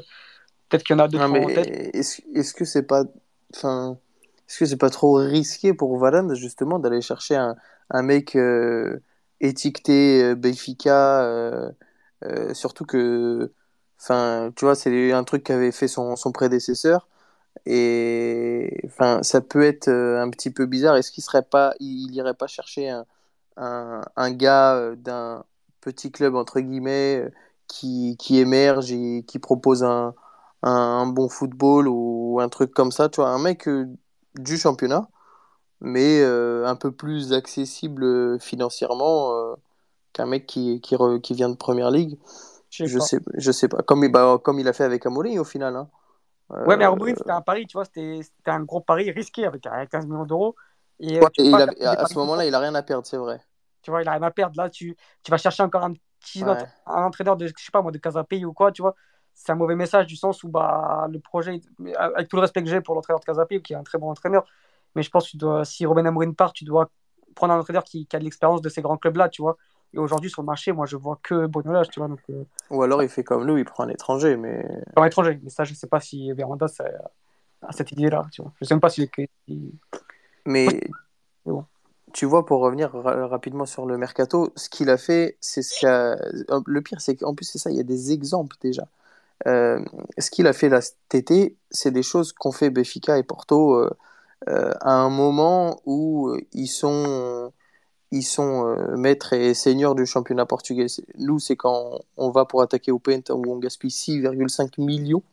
peut-être 0.70 0.84
qu'il 0.84 0.96
y 0.96 1.00
en 1.00 1.04
a 1.04 1.08
d'autres 1.08 1.24
en 1.24 1.46
tête. 1.48 1.96
Est-ce 1.96 2.22
est 2.34 2.54
que 2.56 2.66
c'est 2.66 2.84
pas. 2.84 3.04
Enfin. 3.56 3.98
Est-ce 4.48 4.58
que 4.58 4.66
c'est 4.66 4.78
pas 4.78 4.90
trop 4.90 5.14
risqué 5.14 5.76
pour 5.76 5.96
Valende 6.00 6.34
justement 6.34 6.80
d'aller 6.80 7.02
chercher 7.02 7.36
un, 7.36 7.56
un 7.92 8.02
mec 8.02 8.36
euh, 8.36 9.00
étiqueté 9.42 10.24
euh, 10.24 10.34
Benfica, 10.34 11.72
surtout 12.54 12.84
que, 12.84 13.52
enfin, 14.02 14.52
tu 14.56 14.66
vois, 14.66 14.74
c'est 14.74 15.12
un 15.12 15.24
truc 15.24 15.44
qu'avait 15.44 15.72
fait 15.72 15.88
son, 15.88 16.16
son 16.16 16.32
prédécesseur. 16.32 17.08
Et 17.68 18.82
enfin, 18.86 19.22
ça 19.22 19.42
peut 19.42 19.62
être 19.62 19.88
un 19.88 20.32
petit 20.32 20.50
peu 20.50 20.66
bizarre. 20.66 20.96
Est-ce 20.96 21.12
qu'il 21.12 21.24
serait 21.24 21.44
pas, 21.44 21.76
il 21.80 22.12
irait 22.16 22.34
pas 22.34 22.48
chercher 22.48 22.90
un, 22.90 23.06
un, 23.56 24.02
un 24.16 24.32
gars 24.32 24.96
d'un 24.98 25.44
petit 25.80 26.12
club 26.12 26.34
entre 26.34 26.60
guillemets 26.60 27.24
qui, 27.70 28.18
qui 28.20 28.40
émerge 28.40 28.92
et 28.92 29.24
qui 29.26 29.40
propose 29.40 29.84
un, 29.84 30.14
un, 30.64 31.08
bon 31.08 31.30
football 31.30 31.88
ou 31.88 32.40
un 32.42 32.50
truc 32.50 32.74
comme 32.74 32.92
ça, 32.92 33.08
tu 33.10 33.22
vois, 33.22 33.30
un 33.30 33.40
mec 33.40 33.70
du 34.36 34.58
championnat 34.58 35.08
mais 35.82 36.22
euh, 36.22 36.66
un 36.66 36.76
peu 36.76 36.92
plus 36.92 37.34
accessible 37.34 38.04
euh, 38.04 38.40
financièrement 38.40 39.34
euh, 39.34 39.56
qu'un 40.14 40.26
mec 40.26 40.46
qui, 40.46 40.82
qui, 40.82 40.96
qui, 41.22 41.34
vient 41.34 41.50
de 41.50 41.56
première 41.56 41.92
ligue. 41.92 42.18
Je, 42.70 43.00
sais, 43.00 43.20
je 43.36 43.52
sais 43.52 43.68
pas. 43.68 43.82
Comme, 43.82 44.08
bah, 44.12 44.40
comme 44.44 44.60
il 44.60 44.68
a 44.68 44.74
fait 44.74 44.84
avec 44.84 45.06
Amorim 45.06 45.40
au 45.40 45.44
final. 45.44 45.76
Hein. 45.76 45.90
Ouais, 46.50 46.78
mais 46.78 46.86
Amorim, 46.86 47.16
c'était 47.16 47.32
un 47.32 47.42
pari, 47.42 47.66
tu 47.66 47.74
vois, 47.74 47.86
c'était 47.86 48.22
un 48.46 48.62
gros 48.62 48.82
pari 48.82 49.10
risqué 49.12 49.46
avec 49.46 49.64
15 49.64 50.06
millions 50.06 50.26
d'euros. 50.26 50.56
Et, 51.00 51.20
il 51.38 51.56
à 51.56 52.06
ce 52.06 52.16
moment-là, 52.16 52.46
il 52.46 52.54
a 52.54 52.60
rien 52.60 52.76
à 52.76 52.84
perdre, 52.84 53.08
c'est 53.08 53.18
vrai. 53.18 53.42
Tu 53.82 53.92
vois, 53.92 54.02
il 54.02 54.08
a 54.08 54.14
rien 54.14 54.24
à 54.24 54.32
perdre. 54.32 54.56
Là, 54.58 54.70
tu, 54.70 54.98
tu 55.24 55.32
vas 55.32 55.38
chercher 55.38 55.64
encore 55.64 55.84
un 55.84 55.94
un 56.86 57.04
entraîneur 57.04 57.38
de, 57.38 57.48
je 57.48 57.54
sais 57.58 57.72
pas 57.72 57.82
moi, 57.82 57.92
de 57.92 57.98
Casapay 57.98 58.46
ou 58.46 58.54
quoi, 58.54 58.72
tu 58.72 58.82
vois. 58.82 58.96
C'est 59.34 59.52
un 59.52 59.56
mauvais 59.56 59.76
message 59.76 60.06
du 60.08 60.16
sens 60.16 60.44
où 60.44 60.50
bah, 60.50 61.08
le 61.10 61.20
projet, 61.20 61.62
avec 61.98 62.28
tout 62.28 62.36
le 62.36 62.42
respect 62.42 62.62
que 62.62 62.70
j'ai 62.70 62.82
pour 62.82 62.96
l'entraîneur 62.96 63.20
de 63.20 63.26
Casapay, 63.26 63.62
qui 63.62 63.74
est 63.74 63.78
un 63.78 63.84
très 63.84 63.98
bon 63.98 64.10
entraîneur, 64.10 64.46
mais 64.96 65.04
je 65.04 65.10
pense 65.10 65.26
que 65.26 65.32
tu 65.32 65.38
dois, 65.38 65.64
si 65.66 65.86
Robin 65.86 66.06
Amorim 66.06 66.36
part, 66.36 66.52
tu 66.52 66.66
dois 66.66 66.90
prendre 67.36 67.54
un 67.54 67.60
entraîneur 67.60 67.84
qui, 67.84 68.06
qui 68.06 68.16
a 68.16 68.20
de 68.20 68.26
l'expérience 68.26 68.62
de 68.62 68.70
ces 68.70 68.82
grands 68.82 68.98
clubs-là, 68.98 69.30
tu 69.30 69.42
vois. 69.42 69.58
Et 69.94 69.98
aujourd'hui, 69.98 70.30
sur 70.30 70.42
le 70.42 70.46
marché, 70.46 70.72
moi, 70.72 70.86
je 70.86 70.98
vois 70.98 71.20
que 71.24 71.48
Bruno 71.48 71.72
Lage, 71.72 71.90
tu 71.90 72.00
vois. 72.00 72.10
Donc, 72.10 72.20
euh, 72.30 72.44
Ou 72.70 72.84
alors, 72.84 73.02
il 73.02 73.10
fait 73.10 73.24
comme 73.24 73.46
nous, 73.46 73.58
il 73.58 73.66
prend 73.66 73.86
un 73.86 73.90
étranger, 73.90 74.36
mais... 74.36 74.68
Un 74.96 75.06
étranger, 75.06 75.40
mais 75.42 75.50
ça, 75.50 75.64
je 75.64 75.74
sais 75.74 75.88
pas 75.88 76.00
si 76.00 76.32
Véranda 76.34 76.68
a 77.62 77.72
cette 77.72 77.92
idée-là, 77.92 78.26
tu 78.32 78.42
vois. 78.42 78.52
Je 78.60 78.66
sais 78.66 78.74
même 78.74 78.82
pas 78.82 78.90
si... 78.90 79.10
Mais... 80.46 80.68
Bon. 81.46 81.66
Tu 82.14 82.26
vois, 82.26 82.46
pour 82.46 82.62
revenir 82.62 82.92
rapidement 82.94 83.66
sur 83.66 83.86
le 83.86 83.98
mercato, 83.98 84.52
ce 84.56 84.70
qu'il 84.70 84.90
a 84.90 84.98
fait, 84.98 85.38
c'est 85.42 85.62
ce 85.62 85.82
qu'a... 85.82 86.18
Le 86.66 86.82
pire, 86.82 87.02
c'est 87.02 87.16
qu'en 87.16 87.36
plus, 87.36 87.46
c'est 87.46 87.60
ça, 87.60 87.70
il 87.72 87.78
y 87.78 87.80
a 87.80 87.84
des 87.84 88.12
exemples 88.12 88.56
déjà. 88.62 88.88
Euh, 89.48 89.84
ce 90.18 90.32
qu'il 90.32 90.48
a 90.48 90.54
fait 90.54 90.70
là 90.70 90.82
cet 90.82 91.16
été, 91.16 91.56
c'est 91.72 91.92
des 91.92 92.04
choses 92.04 92.34
qu'ont 92.34 92.52
fait 92.52 92.70
Béfica 92.70 93.18
et 93.18 93.24
Porto 93.24 93.76
euh, 93.76 93.90
euh, 94.50 94.74
à 94.82 94.94
un 94.94 95.10
moment 95.10 95.82
où 95.86 96.36
ils 96.54 96.68
sont, 96.68 97.52
ils 98.12 98.24
sont 98.24 98.76
maîtres 98.98 99.34
et 99.34 99.54
seigneurs 99.54 99.96
du 99.96 100.06
championnat 100.06 100.46
portugais. 100.46 100.88
Nous, 101.18 101.40
c'est 101.40 101.56
quand 101.56 102.00
on 102.18 102.32
va 102.32 102.46
pour 102.46 102.62
attaquer 102.62 102.92
au 102.92 103.00
Penta 103.00 103.36
où 103.36 103.44
on 103.48 103.58
gaspille 103.58 103.92
6,5 103.92 104.82
millions 104.82 105.24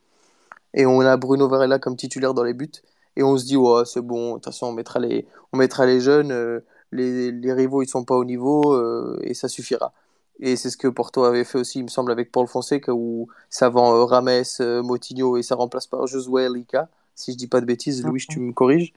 et 0.74 0.86
on 0.86 1.00
a 1.00 1.16
Bruno 1.16 1.48
Varela 1.48 1.78
comme 1.78 1.96
titulaire 1.96 2.34
dans 2.34 2.44
les 2.44 2.54
buts 2.54 2.70
et 3.16 3.22
on 3.22 3.36
se 3.36 3.44
dit 3.44 3.56
ouais 3.56 3.84
c'est 3.84 4.00
bon 4.00 4.30
de 4.30 4.34
toute 4.34 4.46
façon 4.46 4.66
on 4.66 4.72
mettra 4.72 5.00
les 5.00 5.26
on 5.52 5.56
mettra 5.56 5.86
les 5.86 6.00
jeunes 6.00 6.62
les, 6.92 7.32
les, 7.32 7.52
rivaux 7.52 7.82
ils 7.82 7.88
sont 7.88 8.04
pas 8.04 8.16
au 8.16 8.24
niveau 8.24 9.20
et 9.22 9.34
ça 9.34 9.48
suffira 9.48 9.92
et 10.38 10.56
c'est 10.56 10.70
ce 10.70 10.76
que 10.76 10.88
Porto 10.88 11.24
avait 11.24 11.44
fait 11.44 11.58
aussi 11.58 11.80
il 11.80 11.84
me 11.84 11.88
semble 11.88 12.12
avec 12.12 12.30
Paul 12.30 12.46
Fonseca 12.46 12.92
où 12.94 13.28
ça 13.50 13.68
vend 13.68 14.06
Rames 14.06 14.42
Motinho 14.82 15.36
et 15.36 15.42
ça 15.42 15.54
remplace 15.54 15.86
par 15.86 16.06
Josué 16.06 16.48
Lica 16.48 16.88
si 17.16 17.32
je 17.32 17.36
dis 17.36 17.48
pas 17.48 17.60
de 17.60 17.66
bêtises, 17.66 18.04
Louis, 18.04 18.24
tu 18.28 18.38
me 18.38 18.52
corriges. 18.52 18.92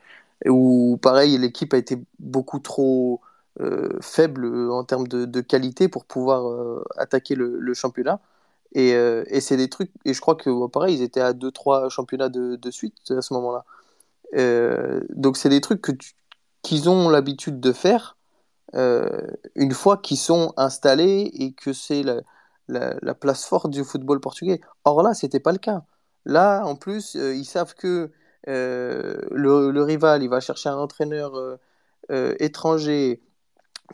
Ou 0.45 0.99
pareil, 1.01 1.37
l'équipe 1.37 1.73
a 1.73 1.77
été 1.77 1.97
beaucoup 2.19 2.59
trop 2.59 3.21
euh, 3.61 3.97
faible 4.01 4.45
euh, 4.45 4.71
en 4.71 4.83
termes 4.83 5.07
de, 5.07 5.41
qualité 5.41 5.87
pour 5.87 6.05
pouvoir 6.05 6.47
euh, 6.47 6.83
attaquer 6.97 7.35
le, 7.35 7.73
championnat. 7.73 8.19
Et, 8.75 8.91
et 8.91 9.41
c'est 9.41 9.57
des 9.57 9.67
trucs, 9.67 9.89
et 10.05 10.13
je 10.13 10.21
crois 10.21 10.35
que 10.35 10.67
pareil, 10.67 10.95
ils 10.97 11.01
étaient 11.01 11.21
à 11.21 11.33
2-3 11.33 11.89
championnats 11.89 12.29
de, 12.29 12.55
de, 12.55 12.71
suite 12.71 12.93
à 13.09 13.21
ce 13.23 13.33
moment-là. 14.33 14.99
donc 15.09 15.37
c'est 15.37 15.49
des 15.49 15.61
trucs 15.61 15.81
que 15.81 15.91
qu'ils 16.61 16.89
ont 16.89 17.09
l'habitude 17.09 17.59
de 17.59 17.71
faire 17.71 18.17
une 18.73 19.71
fois 19.71 19.97
qu'ils 19.97 20.17
sont 20.17 20.53
installés 20.57 21.31
et 21.33 21.53
que 21.53 21.73
c'est 21.73 22.03
la, 22.03 22.21
la, 22.67 22.95
la, 23.01 23.15
place 23.15 23.45
forte 23.45 23.69
du 23.71 23.83
football 23.83 24.19
portugais. 24.19 24.61
Or 24.85 25.01
là, 25.03 25.13
c'était 25.13 25.39
pas 25.39 25.51
le 25.51 25.57
cas. 25.57 25.83
Là, 26.25 26.63
en 26.65 26.75
plus, 26.75 27.15
euh, 27.15 27.35
ils 27.35 27.45
savent 27.45 27.73
que 27.73 28.11
euh, 28.47 29.21
le, 29.31 29.81
rival, 29.83 30.23
il 30.23 30.29
va 30.29 30.39
chercher 30.39 30.69
un 30.69 30.77
entraîneur 30.77 31.33
euh, 32.11 32.35
étranger, 32.39 33.21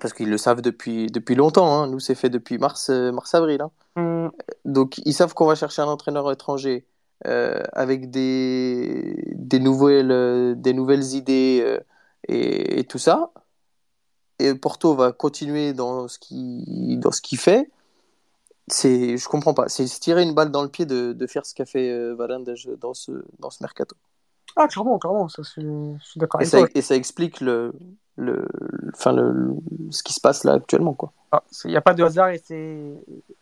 parce 0.02 0.14
qu'ils 0.14 0.30
le 0.30 0.38
savent 0.38 0.62
depuis, 0.62 1.08
depuis 1.08 1.36
longtemps. 1.36 1.74
Hein. 1.74 1.88
Nous, 1.88 2.00
c'est 2.00 2.16
fait 2.16 2.30
depuis 2.30 2.58
mars, 2.58 2.90
mars 2.90 3.34
avril. 3.36 3.62
Hein. 3.62 4.02
Mm. 4.02 4.32
Donc, 4.66 4.98
ils 5.06 5.14
savent 5.14 5.34
qu'on 5.34 5.46
va 5.46 5.56
chercher 5.56 5.82
un 5.82 5.88
entraîneur 5.88 6.32
étranger 6.32 6.86
avec 7.24 8.10
des, 8.12 9.34
des, 9.36 9.60
nouvelles, 9.60 10.60
des 10.60 10.74
nouvelles 10.74 11.14
idées 11.14 11.80
et, 12.28 12.84
tout 12.86 13.00
ça. 13.00 13.32
Et 14.40 14.54
Porto 14.56 14.96
va 14.96 15.12
continuer 15.12 15.74
dans 15.74 16.08
ce 16.08 16.20
qu'il 16.20 17.38
fait. 17.40 17.70
Je 18.70 19.28
comprends 19.28 19.54
pas. 19.54 19.70
C'est 19.70 19.86
tirer 19.86 20.24
une 20.24 20.34
balle 20.34 20.52
dans 20.52 20.64
le 20.64 20.70
pied 20.70 20.86
de, 20.86 21.14
de 21.14 21.28
faire 21.28 21.46
ce 21.46 21.54
qu'a 21.54 21.66
fait 21.66 21.90
euh, 21.90 22.16
dans 22.80 22.94
ce 22.94 23.12
dans 23.40 23.50
ce 23.50 23.64
mercato 23.64 23.96
ah 24.56 24.68
clairement 24.68 25.00
clairement 25.00 25.28
ça, 25.28 25.42
je 25.44 25.98
suis 26.00 26.20
d'accord 26.20 26.42
et, 26.42 26.46
ça, 26.46 26.60
et 26.74 26.82
ça 26.82 26.96
explique 26.96 27.42
le 27.42 27.74
le 28.18 28.48
enfin 28.94 29.12
le, 29.12 29.56
ce 29.92 30.02
qui 30.02 30.14
se 30.14 30.22
passe 30.22 30.44
là 30.44 30.54
actuellement 30.54 30.94
quoi 30.94 31.12
il 31.34 31.38
ah, 31.38 31.44
n'y 31.66 31.76
a 31.76 31.82
pas 31.82 31.94
de 31.94 32.04
hasard 32.04 32.30
et 32.30 32.42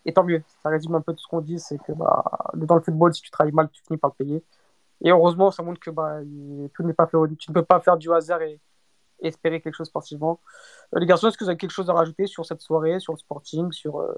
et 0.06 0.14
tant 0.14 0.24
mieux 0.24 0.42
ça 0.64 0.70
résume 0.70 0.96
un 0.96 1.02
peu 1.02 1.14
tout 1.14 1.20
ce 1.20 1.28
qu'on 1.28 1.42
dit 1.42 1.60
c'est 1.60 1.78
que 1.78 1.92
bah, 1.92 2.24
dans 2.56 2.76
le 2.76 2.82
football 2.82 3.14
si 3.14 3.22
tu 3.22 3.30
travailles 3.30 3.54
mal 3.54 3.70
tu 3.72 3.84
finis 3.84 3.98
par 3.98 4.12
le 4.18 4.26
payer 4.26 4.44
et 5.02 5.12
heureusement 5.12 5.52
ça 5.52 5.62
montre 5.62 5.80
que 5.80 5.92
bah, 5.92 6.20
tout 6.74 6.84
n'est 6.84 6.94
pas 6.94 7.06
fait 7.06 7.18
tu 7.38 7.52
ne 7.52 7.54
peux 7.54 7.64
pas 7.64 7.80
faire 7.80 7.98
du 7.98 8.12
hasard 8.12 8.42
et, 8.42 8.60
espérer 9.20 9.62
quelque 9.62 9.76
chose 9.76 9.88
sportivement 9.88 10.42
euh, 10.94 11.00
les 11.00 11.06
garçons 11.06 11.30
est-ce 11.30 11.38
que 11.38 11.46
vous 11.46 11.50
avez 11.50 11.58
quelque 11.58 11.72
chose 11.72 11.90
à 11.90 11.94
rajouter 11.94 12.28
sur 12.28 12.46
cette 12.46 12.60
soirée 12.60 13.00
sur 13.00 13.14
le 13.14 13.20
sporting 13.20 13.72
sur 13.72 14.02
euh, 14.02 14.14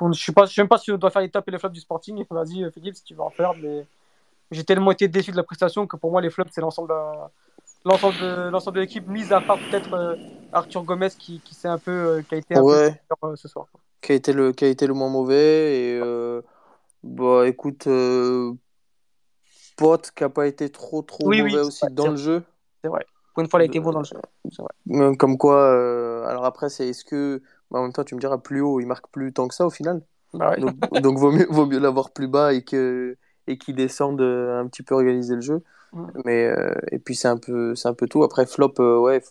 je 0.00 0.04
ne 0.06 0.12
sais, 0.12 0.32
même 0.58 0.68
pas 0.68 0.78
si 0.78 0.90
on 0.90 0.98
doit 0.98 1.10
faire 1.10 1.22
les 1.22 1.30
tops 1.30 1.46
et 1.48 1.50
les 1.50 1.58
flops 1.58 1.74
du 1.74 1.80
Sporting. 1.80 2.24
Vas-y, 2.30 2.70
Philippe, 2.72 2.96
si 2.96 3.04
tu 3.04 3.14
veux 3.14 3.22
en 3.22 3.30
faire. 3.30 3.52
Mais 3.54 3.86
j'ai 4.54 4.64
tellement 4.64 4.90
été 4.90 5.08
déçu 5.08 5.30
de 5.30 5.36
la 5.36 5.42
prestation 5.42 5.86
que 5.86 5.96
pour 5.96 6.10
moi, 6.10 6.20
les 6.20 6.30
flops, 6.30 6.50
c'est 6.52 6.60
l'ensemble 6.60 6.88
de, 6.88 6.94
l'ensemble 7.84 8.18
de, 8.20 8.48
l'ensemble 8.50 8.76
de 8.76 8.82
l'équipe, 8.82 9.06
mise 9.08 9.32
à 9.32 9.40
part 9.40 9.58
peut-être 9.58 9.92
euh, 9.94 10.16
Arthur 10.52 10.84
Gomez 10.84 11.10
qui, 11.18 11.40
qui, 11.40 11.56
un 11.66 11.78
peu, 11.78 11.90
euh, 11.90 12.22
qui 12.22 12.34
a 12.34 12.38
été 12.38 12.56
un 12.56 12.62
peu 12.62 12.90
euh, 13.24 13.36
ce 13.36 13.48
soir. 13.48 13.66
Qui 14.00 14.12
a, 14.12 14.14
été 14.14 14.32
le, 14.32 14.52
qui 14.52 14.64
a 14.64 14.68
été 14.68 14.86
le 14.86 14.94
moins 14.94 15.08
mauvais. 15.08 15.78
Et 15.78 16.00
bah, 17.02 17.46
écoute, 17.46 17.88
Pot 19.76 20.10
qui 20.14 20.22
n'a 20.22 20.28
pas 20.28 20.46
été 20.46 20.70
trop, 20.70 21.02
trop 21.02 21.24
mauvais 21.24 21.60
aussi 21.60 21.84
dans 21.90 22.08
le 22.08 22.16
jeu. 22.16 22.42
C'est 22.82 22.88
vrai. 22.88 23.06
Pour 23.34 23.42
une 23.42 23.48
fois, 23.48 23.60
il 23.60 23.64
a 23.64 23.66
été 23.66 23.80
bon 23.80 23.90
dans 23.90 23.98
le 24.00 24.04
jeu. 24.04 24.16
Vrai. 24.58 25.16
Comme 25.16 25.36
quoi, 25.38 25.70
alors 26.28 26.44
après, 26.44 26.68
c'est 26.68 26.88
est-ce 26.88 27.04
que 27.04 27.42
bah, 27.70 27.80
en 27.80 27.82
même 27.82 27.92
temps, 27.92 28.04
tu 28.04 28.14
me 28.14 28.20
diras, 28.20 28.38
plus 28.38 28.60
haut, 28.60 28.80
il 28.80 28.86
marque 28.86 29.08
plus 29.08 29.32
tant 29.32 29.48
que 29.48 29.54
ça 29.54 29.66
au 29.66 29.70
final? 29.70 30.02
Bah 30.34 30.56
donc, 30.56 31.18
vaut 31.18 31.30
mieux, 31.30 31.46
vaut 31.48 31.66
mieux 31.66 31.78
l'avoir 31.78 32.10
plus 32.10 32.26
bas 32.26 32.52
et 32.52 32.62
que 32.62 33.16
et 33.46 33.58
qu'il 33.58 33.74
descende 33.76 34.20
euh, 34.20 34.60
un 34.60 34.66
petit 34.66 34.82
peu 34.82 34.94
organiser 34.94 35.34
le 35.34 35.40
jeu. 35.40 35.62
Mais 36.24 36.46
euh, 36.46 36.74
et 36.90 36.98
puis 36.98 37.14
c'est 37.14 37.28
un 37.28 37.36
peu 37.36 37.74
c'est 37.76 37.88
un 37.88 37.94
peu 37.94 38.08
tout. 38.08 38.24
Après 38.24 38.46
flop, 38.46 38.74
euh, 38.80 38.98
ouais, 38.98 39.22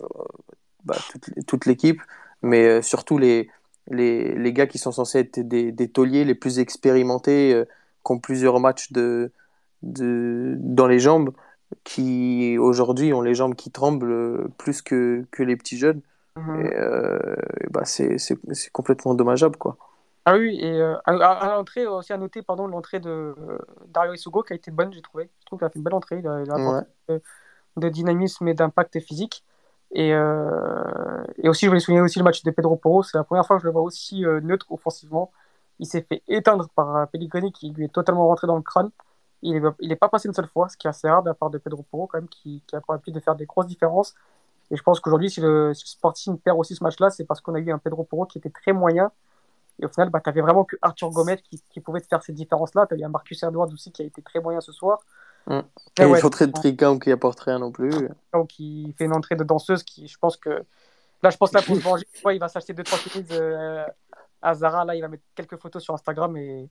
bah, 0.86 0.95
toute, 1.11 1.45
toute 1.45 1.66
l'équipe, 1.66 2.01
mais 2.41 2.82
surtout 2.82 3.18
les 3.18 3.49
les, 3.88 4.34
les 4.36 4.53
gars 4.53 4.68
qui 4.68 4.78
sont 4.78 4.93
censés 4.93 5.20
être 5.20 5.39
des, 5.41 5.74
des 5.74 5.89
tauliers 5.89 6.24
les 6.24 6.36
plus 6.36 6.59
expérimentés, 6.59 7.64
qui 8.05 8.11
ont 8.11 8.20
plusieurs 8.20 8.61
matchs 8.61 8.93
de, 8.93 9.32
de, 9.82 10.55
dans 10.57 10.88
les 10.88 10.99
jambes, 10.99 11.32
qui 11.84 12.57
aujourd'hui 12.57 13.11
ont 13.14 13.22
les 13.22 13.36
jambes 13.36 13.55
qui 13.55 13.72
tremblent 13.72 14.49
plus 14.57 14.82
que, 14.82 15.26
que 15.32 15.43
les 15.43 15.57
petits 15.57 15.78
jeunes. 15.78 16.01
Mhm. 16.38 16.66
Et, 16.66 16.74
euh, 16.76 17.36
bah 17.72 17.84
c'est 17.86 18.18
complètement 18.72 19.16
dommageable. 19.16 19.57
Quoi. 19.57 19.78
Ah 20.26 20.36
oui, 20.38 20.57
et 20.61 20.71
euh, 20.71 20.95
à, 21.05 21.55
l'entrée, 21.55 21.86
aussi 21.86 22.13
à 22.13 22.17
noter 22.17 22.41
pardon, 22.41 22.67
l'entrée 22.67 22.99
de 23.01 23.36
Dario 23.88 24.13
Isugo 24.13 24.41
qui 24.43 24.53
a 24.53 24.55
été 24.55 24.71
bonne, 24.71 24.93
j'ai 24.93 25.01
trouvé. 25.01 25.30
Je 25.41 25.45
trouve 25.45 25.59
qu'il 25.59 25.65
a 25.65 25.69
fait 25.69 25.80
une 25.80 25.84
belle 25.84 25.93
entrée. 25.93 26.19
Il 26.19 26.28
a, 26.28 26.43
de, 27.09 27.21
de, 27.78 27.89
dynamisme 27.89 28.47
et 28.47 28.53
d'impact 28.53 28.99
physique. 29.01 29.43
Et, 29.93 30.13
euh, 30.13 31.24
et 31.38 31.49
aussi, 31.49 31.65
je 31.65 31.69
voulais 31.69 31.80
souligner 31.80 32.01
aussi 32.01 32.19
le 32.19 32.26
match 32.26 32.43
de 32.43 32.51
Pedro 32.51 32.76
Porro. 32.76 33.03
C'est 33.03 33.17
la 33.17 33.24
première 33.24 33.45
fois 33.45 33.57
que 33.57 33.61
je 33.61 33.67
le 33.67 33.74
vois 33.74 33.84
aussi 33.84 34.26
euh, 34.26 34.41
neutre 34.41 34.71
offensivement. 34.71 35.32
Il 35.80 35.86
s'est 35.88 36.01
fait 36.01 36.24
éteindre 36.28 36.67
par 36.76 36.95
euh, 36.95 37.05
Pellegrini 37.05 37.51
qui 37.51 37.71
lui 37.71 37.86
est 37.86 37.93
totalement 37.93 38.28
rentré 38.28 38.47
dans 38.47 38.55
le 38.55 38.63
crâne. 38.63 38.89
Il 39.43 39.61
n'est 39.61 39.69
il 39.82 39.91
est 39.91 39.95
pas 39.97 40.09
passé 40.09 40.28
une 40.28 40.34
seule 40.34 40.47
fois, 40.47 40.69
ce 40.69 40.78
qui 40.78 40.88
est 40.88 40.89
assez 40.89 41.07
rare 41.09 41.21
de 41.24 41.30
la 41.30 41.34
part 41.36 41.49
de 41.49 41.57
Pedro 41.57 41.84
Porro, 41.84 42.07
quand 42.07 42.17
même, 42.17 42.30
qui, 42.30 42.63
qui 42.65 42.76
a 42.76 42.82
pu 42.97 43.11
de 43.11 43.19
faire 43.19 43.36
des 43.36 43.45
grosses 43.45 43.67
différences. 43.67 44.15
Et 44.71 44.78
je 44.78 44.84
pense 44.84 44.99
qu'aujourd'hui, 44.99 45.30
si 45.30 45.41
le, 45.41 45.74
si 45.74 45.84
le, 45.84 45.89
Sporting 45.89 46.39
perd 46.39 46.57
aussi 46.57 46.76
ce 46.76 46.84
match-là, 46.84 47.09
c'est 47.09 47.26
parce 47.26 47.41
qu'on 47.41 47.53
a 47.53 47.59
eu 47.59 47.71
un 47.71 47.78
Pedro 47.78 48.03
Porro 48.03 48.26
qui 48.26 48.38
était 48.38 48.49
très 48.49 48.74
moyen. 48.74 49.11
Et 49.82 49.86
au 49.86 49.89
final, 49.89 50.09
bah, 50.09 50.19
tu 50.21 50.30
n'avais 50.30 50.41
vraiment 50.41 50.63
que 50.65 50.76
Arthur 50.82 51.09
Gomet 51.09 51.38
qui, 51.38 51.61
qui, 51.69 51.80
pouvait 51.80 52.01
te 52.01 52.07
faire 52.07 52.21
ces 52.21 52.34
différences-là. 52.34 52.86
Tu 52.88 52.93
as 52.93 52.97
eu 52.97 53.03
un 53.03 53.09
Marcus 53.09 53.41
Edwards 53.41 53.71
aussi 53.74 53.91
qui 53.91 54.03
a 54.03 54.05
été 54.05 54.21
très 54.21 54.39
moyen 54.39 54.61
ce 54.61 54.71
soir. 54.71 54.99
Mm. 55.47 55.59
Et 55.99 56.03
il 56.03 56.15
faut 56.17 56.30
très 56.30 56.47
de 56.47 56.51
Tricam 56.51 56.99
qui 56.99 57.11
apporte 57.11 57.39
rien 57.39 57.59
non 57.59 57.71
plus. 57.71 58.09
Qui 58.49 58.93
fait 58.97 59.05
une 59.05 59.13
entrée 59.13 59.36
de 59.36 59.43
danseuse 59.43 59.84
qui, 59.84 60.07
je 60.07 60.17
pense 60.17 60.38
que. 60.38 60.63
Là, 61.21 61.30
je 61.30 61.38
pense 61.38 61.53
là 61.53 61.61
pour 61.61 61.76
se 61.76 61.82
venger, 61.82 62.05
il 62.32 62.39
va 62.39 62.49
s'acheter 62.49 62.74
2-3 62.74 63.09
chemises 63.09 63.28
euh, 63.32 63.86
à 64.41 64.53
Zara. 64.53 64.86
Là, 64.86 64.95
il 64.95 65.01
va 65.01 65.07
mettre 65.07 65.24
quelques 65.36 65.57
photos 65.57 65.82
sur 65.82 65.93
Instagram 65.93 66.36
et, 66.38 66.69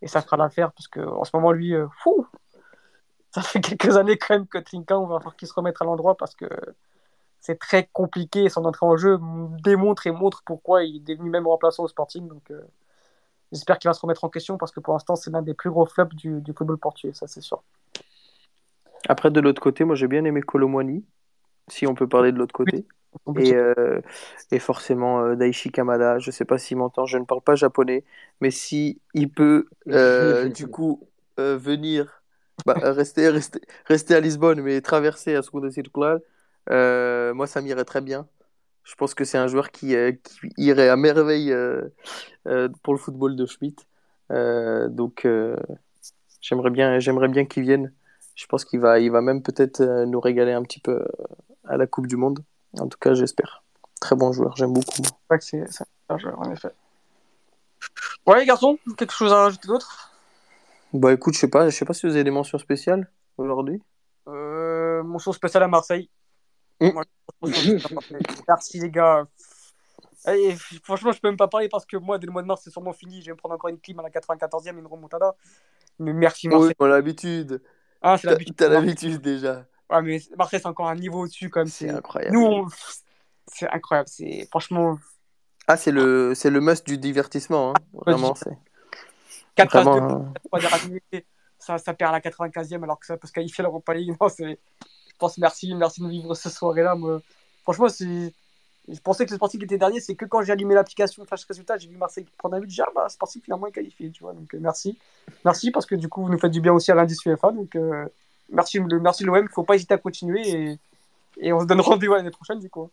et 0.00 0.06
ça 0.08 0.22
fera 0.22 0.36
l'affaire 0.36 0.72
parce 0.72 0.88
qu'en 0.88 1.24
ce 1.24 1.30
moment, 1.34 1.52
lui, 1.52 1.74
euh, 1.74 1.86
fou, 2.02 2.26
ça 3.30 3.42
fait 3.42 3.60
quelques 3.60 3.96
années 3.96 4.16
quand 4.16 4.34
même 4.34 4.46
que 4.46 4.58
Trinka, 4.58 4.98
on 4.98 5.06
va 5.06 5.18
falloir 5.18 5.36
qu'il 5.36 5.48
se 5.48 5.54
remette 5.54 5.76
à 5.80 5.84
l'endroit 5.84 6.16
parce 6.16 6.34
que 6.34 6.48
c'est 7.48 7.58
très 7.58 7.88
compliqué. 7.94 8.50
Son 8.50 8.66
entrée 8.66 8.84
en 8.84 8.98
jeu 8.98 9.18
démontre 9.64 10.06
et 10.06 10.10
montre 10.10 10.42
pourquoi 10.44 10.84
il 10.84 10.96
est 10.96 11.16
devenu 11.16 11.30
même 11.30 11.46
remplaçant 11.46 11.84
au 11.84 11.88
Sporting. 11.88 12.28
Donc, 12.28 12.42
euh, 12.50 12.60
j'espère 13.52 13.78
qu'il 13.78 13.88
va 13.88 13.94
se 13.94 14.02
remettre 14.02 14.22
en 14.24 14.28
question 14.28 14.58
parce 14.58 14.70
que 14.70 14.80
pour 14.80 14.92
l'instant, 14.92 15.16
c'est 15.16 15.30
l'un 15.30 15.40
des 15.40 15.54
plus 15.54 15.70
gros 15.70 15.86
flops 15.86 16.14
du, 16.14 16.42
du 16.42 16.52
football 16.52 16.76
portugais, 16.76 17.14
ça 17.14 17.26
c'est 17.26 17.40
sûr. 17.40 17.62
Après, 19.08 19.30
de 19.30 19.40
l'autre 19.40 19.62
côté, 19.62 19.84
moi 19.84 19.94
j'ai 19.94 20.08
bien 20.08 20.24
aimé 20.26 20.42
Colomwani, 20.42 21.06
si 21.68 21.86
on 21.86 21.94
peut 21.94 22.06
parler 22.06 22.32
de 22.32 22.36
l'autre 22.36 22.52
côté. 22.52 22.84
Et, 23.38 23.54
euh, 23.54 24.02
et, 24.50 24.58
forcément 24.58 25.22
euh, 25.22 25.34
Daichi 25.34 25.72
Kamada, 25.72 26.18
je 26.18 26.30
sais 26.30 26.44
pas 26.44 26.58
s'il 26.58 26.76
m'entend, 26.76 27.06
je 27.06 27.16
ne 27.16 27.24
parle 27.24 27.40
pas 27.40 27.54
japonais, 27.54 28.04
mais 28.42 28.50
si 28.50 29.00
il 29.14 29.30
peut 29.30 29.68
euh, 29.88 30.50
du 30.50 30.68
coup 30.68 31.08
venir, 31.38 32.22
bah, 32.66 32.74
rester, 32.82 33.30
rester, 33.30 33.60
rester 33.86 34.14
à 34.14 34.20
Lisbonne, 34.20 34.60
mais 34.60 34.82
traverser 34.82 35.34
à 35.34 35.42
Segunda 35.42 35.70
Circular, 35.70 36.18
moi 36.68 37.46
ça 37.46 37.60
m'irait 37.60 37.84
très 37.84 38.00
bien. 38.00 38.26
Je 38.84 38.94
pense 38.94 39.14
que 39.14 39.24
c'est 39.24 39.38
un 39.38 39.48
joueur 39.48 39.70
qui, 39.70 39.88
qui, 40.22 40.48
irait 40.56 40.88
à 40.88 40.96
merveille 40.96 41.54
pour 42.82 42.94
le 42.94 42.98
football 42.98 43.36
de 43.36 43.46
Schmidt. 43.46 43.84
donc 44.30 45.26
j'aimerais 46.40 46.70
bien, 46.70 46.98
j'aimerais 46.98 47.28
bien 47.28 47.44
qu'il 47.44 47.64
vienne 47.64 47.92
je 48.38 48.46
pense 48.46 48.64
qu'il 48.64 48.78
va, 48.78 49.00
il 49.00 49.10
va 49.10 49.20
même 49.20 49.42
peut-être 49.42 49.80
euh, 49.80 50.06
nous 50.06 50.20
régaler 50.20 50.52
un 50.52 50.62
petit 50.62 50.78
peu 50.78 50.92
euh, 50.92 51.06
à 51.64 51.76
la 51.76 51.88
Coupe 51.88 52.06
du 52.06 52.16
Monde. 52.16 52.44
En 52.78 52.86
tout 52.86 52.98
cas, 52.98 53.12
j'espère. 53.12 53.64
Très 54.00 54.14
bon 54.14 54.32
joueur, 54.32 54.56
j'aime 54.56 54.72
beaucoup. 54.72 55.02
Ouais, 55.28 55.38
c'est 55.40 55.66
un 56.08 56.18
joueur, 56.18 56.38
en 56.38 56.52
effet. 56.52 56.70
Ouais, 58.26 58.46
garçon, 58.46 58.78
quelque 58.96 59.12
chose 59.12 59.32
à 59.32 59.42
rajouter 59.42 59.66
d'autre? 59.66 60.12
Bah 60.92 61.12
écoute, 61.12 61.34
je 61.34 61.40
sais 61.40 61.48
pas, 61.48 61.68
je 61.68 61.76
sais 61.76 61.84
pas 61.84 61.94
si 61.94 62.06
vous 62.06 62.14
avez 62.14 62.22
des 62.22 62.30
mentions 62.30 62.58
spéciales 62.58 63.10
aujourd'hui. 63.38 63.82
Euh, 64.28 65.02
mention 65.02 65.32
spéciale 65.32 65.64
à 65.64 65.68
Marseille. 65.68 66.08
Mmh. 66.80 67.02
Merci 68.48 68.80
les 68.80 68.90
gars. 68.90 69.26
franchement, 70.82 71.12
je 71.12 71.20
peux 71.20 71.28
même 71.28 71.36
pas 71.36 71.48
parler 71.48 71.68
parce 71.68 71.86
que 71.86 71.96
moi, 71.96 72.18
dès 72.18 72.26
le 72.26 72.32
mois 72.32 72.42
de 72.42 72.46
mars, 72.46 72.62
c'est 72.64 72.70
sûrement 72.70 72.92
fini. 72.92 73.20
Je 73.20 73.26
vais 73.26 73.32
me 73.32 73.36
prendre 73.36 73.54
encore 73.54 73.70
une 73.70 73.80
clim 73.80 73.98
à 73.98 74.02
la 74.02 74.10
94e, 74.10 74.78
une 74.78 74.86
remontada. 74.86 75.34
Mais 75.98 76.12
merci 76.12 76.48
Marseille. 76.48 76.74
Oui, 76.78 76.88
l'habitude. 76.88 77.62
Ah, 78.00 78.16
c'est 78.16 78.28
l'habitude. 78.28 78.56
T'as 78.56 78.68
l'habitude 78.68 79.20
déjà. 79.20 79.66
Ouais, 79.90 80.02
mais 80.02 80.20
Marseille, 80.36 80.60
c'est 80.60 80.68
encore 80.68 80.88
un 80.88 80.94
niveau 80.94 81.24
au-dessus, 81.24 81.50
comme 81.50 81.66
c'est 81.66 81.90
incroyable. 81.90 82.36
Nous, 82.36 82.68
c'est 83.46 83.68
incroyable. 83.68 84.08
C'est 84.08 84.46
franchement. 84.50 84.98
Ah, 85.66 85.76
c'est 85.76 85.90
le, 85.90 86.34
c'est 86.34 86.50
le 86.50 86.60
must 86.60 86.86
du 86.86 86.98
divertissement. 86.98 87.70
Hein. 87.70 87.74
Vraiment, 87.92 88.34
c'est. 88.34 88.56
4 89.56 89.82
Vraiment... 89.82 90.32
de 91.12 91.24
ça, 91.58 91.78
ça 91.78 91.92
perd 91.92 92.10
à 92.10 92.12
la 92.12 92.20
95e 92.20 92.84
alors 92.84 93.00
que 93.00 93.06
ça 93.06 93.16
peut 93.16 93.26
se 93.26 93.32
qualifier 93.32 93.62
l'Europa 93.62 93.92
League. 93.94 94.14
Non, 94.20 94.28
c'est... 94.28 94.58
Pense 95.18 95.38
merci, 95.38 95.74
merci 95.74 96.00
de 96.00 96.08
vivre 96.08 96.34
ce 96.34 96.48
soir-là. 96.48 96.96
Franchement. 97.62 97.88
Je 98.88 99.00
pensais 99.00 99.26
que 99.26 99.30
le 99.30 99.36
Sporting 99.36 99.62
était 99.62 99.76
dernier, 99.76 100.00
c'est 100.00 100.14
que 100.14 100.24
quand 100.24 100.42
j'ai 100.42 100.52
allumé 100.52 100.74
l'application 100.74 101.22
Flash 101.26 101.44
Résultat, 101.44 101.76
j'ai 101.76 101.88
vu 101.88 101.96
Marseille 101.98 102.24
prendre 102.38 102.56
un 102.56 102.60
but, 102.60 102.70
j'ai 102.70 102.76
dit, 102.76 102.82
ah 102.86 102.90
bah, 102.94 103.08
Sporting 103.10 103.42
finalement 103.42 103.66
est 103.66 103.72
qualifié, 103.72 104.10
tu 104.10 104.22
vois. 104.22 104.32
Donc 104.32 104.54
euh, 104.54 104.58
merci. 104.60 104.98
Merci 105.44 105.70
parce 105.70 105.84
que 105.84 105.94
du 105.94 106.08
coup, 106.08 106.22
vous 106.22 106.30
nous 106.30 106.38
faites 106.38 106.50
du 106.50 106.62
bien 106.62 106.72
aussi 106.72 106.90
à 106.90 106.94
l'indice 106.94 107.22
UEFA. 107.26 107.52
Donc 107.52 107.76
euh, 107.76 108.06
merci, 108.48 108.78
le, 108.78 108.98
merci 108.98 109.24
l'OM, 109.24 109.36
il 109.36 109.42
ne 109.42 109.48
faut 109.48 109.62
pas 109.62 109.74
hésiter 109.74 109.92
à 109.92 109.98
continuer 109.98 110.48
et, 110.48 110.78
et 111.38 111.52
on 111.52 111.60
se 111.60 111.66
donne 111.66 111.82
rendez-vous 111.82 112.14
l'année 112.14 112.30
prochaine, 112.30 112.60
du 112.60 112.70
coup. 112.70 112.90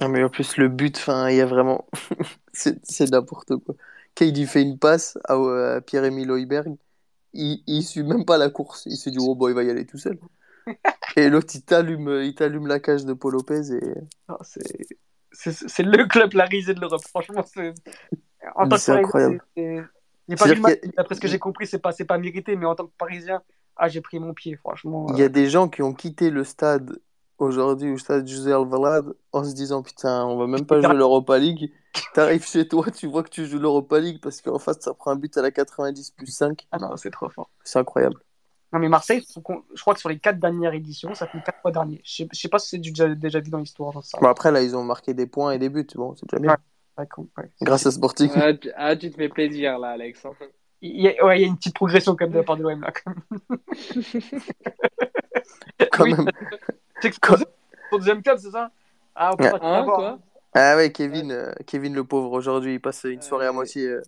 Ah, 0.00 0.08
mais 0.08 0.24
en 0.24 0.28
plus, 0.28 0.56
le 0.56 0.68
but, 0.68 1.04
il 1.06 1.36
y 1.36 1.40
a 1.40 1.46
vraiment. 1.46 1.86
c'est 2.52 3.10
n'importe 3.10 3.56
quoi. 3.58 3.76
Kaidi 4.16 4.46
fait 4.46 4.62
une 4.62 4.78
passe 4.78 5.16
à, 5.28 5.80
Pierre-Emile 5.80 6.30
Hoiberg, 6.32 6.76
il 7.32 7.62
ne 7.68 7.80
suit 7.80 8.02
même 8.02 8.24
pas 8.24 8.36
la 8.36 8.50
course. 8.50 8.82
Il 8.86 8.96
se 8.96 9.10
dit, 9.10 9.18
oh, 9.20 9.36
bon, 9.36 9.48
il 9.48 9.54
va 9.54 9.62
y 9.62 9.70
aller 9.70 9.86
tout 9.86 9.98
seul. 9.98 10.18
et 11.16 11.28
l'autre, 11.28 11.54
il 11.54 11.62
t'allume, 11.62 12.20
il 12.22 12.34
t'allume 12.34 12.66
la 12.66 12.80
cage 12.80 13.04
de 13.04 13.12
Paul 13.12 13.34
Lopez. 13.34 13.72
Et... 13.72 13.94
C'est 15.32 15.82
le 15.82 16.06
club 16.06 16.34
la 16.34 16.44
risée 16.44 16.74
de 16.74 16.80
l'Europe. 16.80 17.02
Franchement, 17.08 17.44
c'est 17.44 17.74
incroyable. 18.92 19.42
pas 19.56 20.46
vu 20.46 20.60
D'après 20.96 21.14
ce 21.14 21.20
que 21.20 21.28
j'ai 21.28 21.38
compris, 21.38 21.66
c'est 21.66 21.78
pas, 21.78 21.92
pas 21.92 22.18
mérité. 22.18 22.56
Mais 22.56 22.66
en 22.66 22.74
tant 22.74 22.86
que 22.86 22.92
Parisien, 22.96 23.42
ah, 23.76 23.88
j'ai 23.88 24.00
pris 24.00 24.18
mon 24.18 24.34
pied, 24.34 24.56
franchement. 24.56 25.06
Il 25.10 25.18
y 25.18 25.22
a 25.22 25.26
euh. 25.26 25.28
des 25.28 25.48
gens 25.48 25.68
qui 25.68 25.82
ont 25.82 25.94
quitté 25.94 26.30
le 26.30 26.44
stade 26.44 26.98
aujourd'hui, 27.38 27.92
au 27.92 27.98
stade 27.98 28.26
José 28.26 28.52
Alvalade, 28.52 29.14
en 29.32 29.44
se 29.44 29.54
disant 29.54 29.82
Putain, 29.82 30.24
on 30.24 30.36
va 30.36 30.46
même 30.46 30.66
pas 30.66 30.80
jouer 30.80 30.94
l'Europa 30.94 31.38
League. 31.38 31.72
T'arrives 32.14 32.46
chez 32.46 32.66
toi, 32.66 32.90
tu 32.90 33.06
vois 33.06 33.22
que 33.22 33.30
tu 33.30 33.46
joues 33.46 33.58
l'Europa 33.58 33.98
League 33.98 34.20
parce 34.22 34.40
qu'en 34.40 34.58
face, 34.58 34.80
ça 34.80 34.94
prend 34.94 35.12
un 35.12 35.16
but 35.16 35.36
à 35.36 35.42
la 35.42 35.50
90 35.50 36.12
plus 36.12 36.26
5. 36.26 36.66
Ah 36.70 36.78
non, 36.78 36.96
c'est 36.96 37.10
trop 37.10 37.28
fort. 37.28 37.50
C'est 37.64 37.78
incroyable. 37.78 38.16
Non, 38.74 38.80
mais 38.80 38.88
Marseille, 38.88 39.24
je 39.32 39.80
crois 39.80 39.94
que 39.94 40.00
sur 40.00 40.08
les 40.08 40.18
quatre 40.18 40.40
dernières 40.40 40.74
éditions, 40.74 41.14
ça 41.14 41.28
fait 41.28 41.40
quatre 41.44 41.60
fois 41.62 41.70
dernier. 41.70 42.00
Je 42.02 42.12
sais, 42.12 42.28
sais 42.32 42.48
pas 42.48 42.58
si 42.58 42.70
c'est 42.70 42.78
déjà, 42.78 43.08
déjà 43.08 43.38
vu 43.38 43.48
dans 43.48 43.58
l'histoire. 43.58 43.92
Bon, 43.92 44.28
après, 44.28 44.50
là, 44.50 44.62
ils 44.62 44.76
ont 44.76 44.82
marqué 44.82 45.14
des 45.14 45.28
points 45.28 45.52
et 45.52 45.58
des 45.58 45.68
buts. 45.68 45.86
Bon, 45.94 46.16
c'est 46.16 46.28
déjà 46.28 46.40
bien. 46.40 46.56
Grâce 47.62 47.86
à 47.86 47.92
Sporting. 47.92 48.30
Ah, 48.34 48.50
ah, 48.74 48.96
tu 48.96 49.12
te 49.12 49.16
fais 49.16 49.28
plaisir, 49.28 49.78
là, 49.78 49.90
Alex. 49.90 50.26
Il 50.82 51.02
y, 51.02 51.08
a, 51.08 51.24
ouais, 51.24 51.38
il 51.38 51.42
y 51.42 51.44
a 51.44 51.46
une 51.46 51.56
petite 51.56 51.76
progression 51.76 52.16
quand 52.16 52.24
même 52.24 52.32
de 52.32 52.38
la 52.38 52.42
part 52.42 52.56
de 52.56 52.64
l'OM, 52.64 52.80
là. 52.80 52.90
Quand 52.92 53.14
même. 53.14 53.60
quand 55.92 56.06
même. 56.06 56.26
C'est 57.00 57.16
que 57.20 57.36
ton 57.92 57.98
deuxième 57.98 58.24
club, 58.24 58.38
c'est 58.38 58.50
ça? 58.50 58.72
Ah, 59.14 59.30
on 59.32 59.36
peut 59.36 59.50
pas 59.50 59.58
hein, 59.62 59.84
quoi? 59.84 60.18
Ah 60.52 60.74
ouais, 60.74 60.90
Kevin, 60.90 61.30
euh, 61.30 61.52
Kevin 61.64 61.94
le 61.94 62.02
pauvre, 62.02 62.32
aujourd'hui, 62.32 62.74
il 62.74 62.80
passe 62.80 63.04
une 63.04 63.22
soirée 63.22 63.46
à 63.46 63.52
moitié. 63.52 63.86
Euh, 63.86 64.02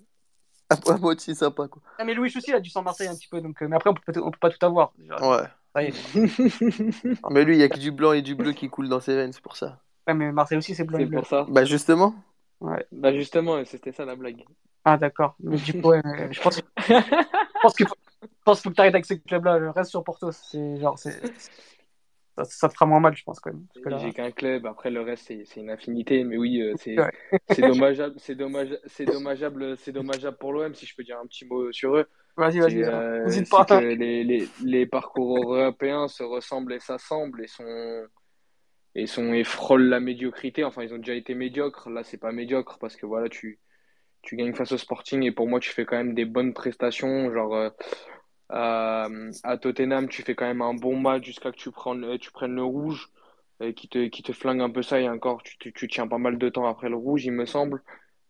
à 0.89 0.97
moitié 0.99 1.35
sympa 1.35 1.69
quoi. 1.69 1.83
Ah, 1.99 2.05
mais 2.05 2.15
Louis 2.15 2.33
aussi 2.37 2.45
il 2.49 2.55
a 2.55 2.61
du 2.61 2.71
sang 2.71 2.83
Marseille 2.83 3.09
un 3.09 3.15
petit 3.15 3.29
peu 3.29 3.41
donc 3.41 3.63
euh, 3.63 3.69
mais 3.69 3.77
après 3.77 3.91
on 3.91 3.95
peut, 3.95 4.21
on 4.23 4.31
peut 4.31 4.39
pas 4.39 4.51
tout 4.51 4.65
avoir. 4.65 4.93
Ouais. 4.99 5.47
mais 7.31 7.45
lui 7.45 7.57
il 7.57 7.61
y 7.61 7.63
a 7.63 7.69
que 7.69 7.79
du 7.79 7.93
blanc 7.93 8.13
et 8.13 8.23
du 8.23 8.35
bleu 8.35 8.53
qui 8.53 8.69
coulent 8.69 8.89
dans 8.89 9.01
ses 9.01 9.15
veines 9.15 9.33
c'est 9.33 9.43
pour 9.43 9.57
ça. 9.57 9.81
Ouais 10.07 10.15
mais 10.15 10.33
Marseille 10.33 10.59
aussi 10.59 10.75
c'est 10.75 10.85
blanc 10.85 10.99
et 10.99 11.07
bleu. 11.07 11.19
pour 11.19 11.27
ça. 11.27 11.47
Bah 11.49 11.65
justement. 11.65 12.15
Ouais. 12.61 12.87
Bah 12.91 13.13
justement 13.13 13.65
c'était 13.65 13.93
ça 13.93 14.05
la 14.05 14.17
blague. 14.17 14.45
Ah 14.85 14.97
d'accord. 14.97 15.37
Mais 15.41 15.57
du 15.57 15.81
coup 15.81 15.91
ouais, 15.91 16.03
je 16.31 16.41
pense 16.41 16.61
je 16.89 17.61
pense 17.63 17.75
qu'il 17.75 17.87
faut... 17.87 17.95
pense 18.45 18.63
faut 18.63 18.71
que 18.71 18.75
t'arrêtes 18.75 18.95
avec 18.95 19.07
ce 19.07 19.15
club 19.15 19.45
là 19.45 19.73
reste 19.73 19.91
sur 19.91 20.03
Porto 20.03 20.33
c'est 20.33 20.79
genre 20.79 20.99
c'est 20.99 21.21
ça, 22.45 22.69
te 22.69 22.75
fera 22.75 22.87
moins 22.87 23.01
mal, 23.01 23.17
je 23.17 23.25
pense, 23.25 23.41
quand 23.41 23.53
même. 23.53 23.67
J'ai 23.99 24.13
qu'un 24.13 24.31
club, 24.31 24.67
après 24.67 24.91
le 24.91 25.01
reste, 25.01 25.33
c'est 25.45 25.61
une 25.61 25.71
infinité. 25.71 26.25
Mais 26.25 26.37
oui, 26.37 26.61
euh, 26.61 26.75
c'est 26.77 26.97
dommageable, 27.61 28.15
c'est 28.19 28.35
dommage, 28.35 28.79
dommageable, 29.01 29.77
c'est 29.79 29.93
dommageable 29.93 30.37
pour 30.39 30.53
l'OM, 30.53 30.75
si 30.75 30.87
je 30.87 30.95
peux 30.95 31.05
dire 31.05 31.19
un 31.19 31.27
petit 31.27 31.47
mot 31.47 31.73
sur 31.73 31.97
eux. 31.97 32.07
Vas-y, 32.37 32.59
vas-y. 32.59 32.83
Euh, 32.83 33.27
les, 33.81 34.23
les, 34.23 34.49
les, 34.63 34.87
parcours 34.87 35.39
européens 35.39 36.07
se 36.09 36.23
ressemblent 36.23 36.75
et 36.75 36.81
s'assemblent 36.81 37.43
et 37.43 37.47
sont 37.47 38.05
et 38.95 39.07
sont 39.07 39.33
et 39.33 39.45
frôlent 39.45 39.89
la 39.89 40.01
médiocrité. 40.01 40.63
Enfin, 40.63 40.83
ils 40.83 40.93
ont 40.93 40.99
déjà 40.99 41.15
été 41.15 41.35
médiocres. 41.35 41.89
Là, 41.89 42.03
c'est 42.03 42.19
pas 42.19 42.33
médiocre 42.33 42.79
parce 42.79 42.97
que 42.97 43.07
voilà, 43.07 43.31
tu 43.31 43.59
tu 44.23 44.37
gagnes 44.37 44.55
face 44.55 44.73
au 44.73 44.79
Sporting 44.79 45.23
et 45.23 45.33
pour 45.33 45.49
moi, 45.49 45.61
tu 45.61 45.71
fais 45.71 45.87
quand 45.87 45.97
même 45.97 46.15
des 46.15 46.25
bonnes 46.25 46.53
prestations. 46.53 47.33
Genre, 47.33 47.55
euh, 47.55 47.71
à 48.49 49.59
Tottenham, 49.61 50.09
tu 50.09 50.23
fais 50.23 50.35
quand 50.35 50.47
même 50.47 50.63
un 50.63 50.75
bon 50.75 50.99
match 50.99 51.25
jusqu'à 51.25 51.51
que 51.51 51.57
tu 51.57 51.71
prennes, 51.71 52.19
tu 52.19 52.31
prennes 52.31 52.55
le 52.55 52.65
rouge. 52.65 53.11
qui 53.75 53.89
te, 53.89 54.07
qui 54.09 54.23
te 54.23 54.33
flingue 54.33 54.61
un 54.61 54.71
peu 54.71 54.83
ça 54.83 55.01
et 55.01 55.09
encore, 55.09 55.43
tu, 55.43 55.73
tu, 55.73 55.89
tiens 55.89 56.07
pas 56.07 56.19
mal 56.19 56.39
de 56.39 56.49
temps 56.49 56.67
après 56.67 56.89
le 56.89 56.97
rouge, 56.97 57.25
il 57.25 57.33
me 57.33 57.47
semble. 57.47 57.83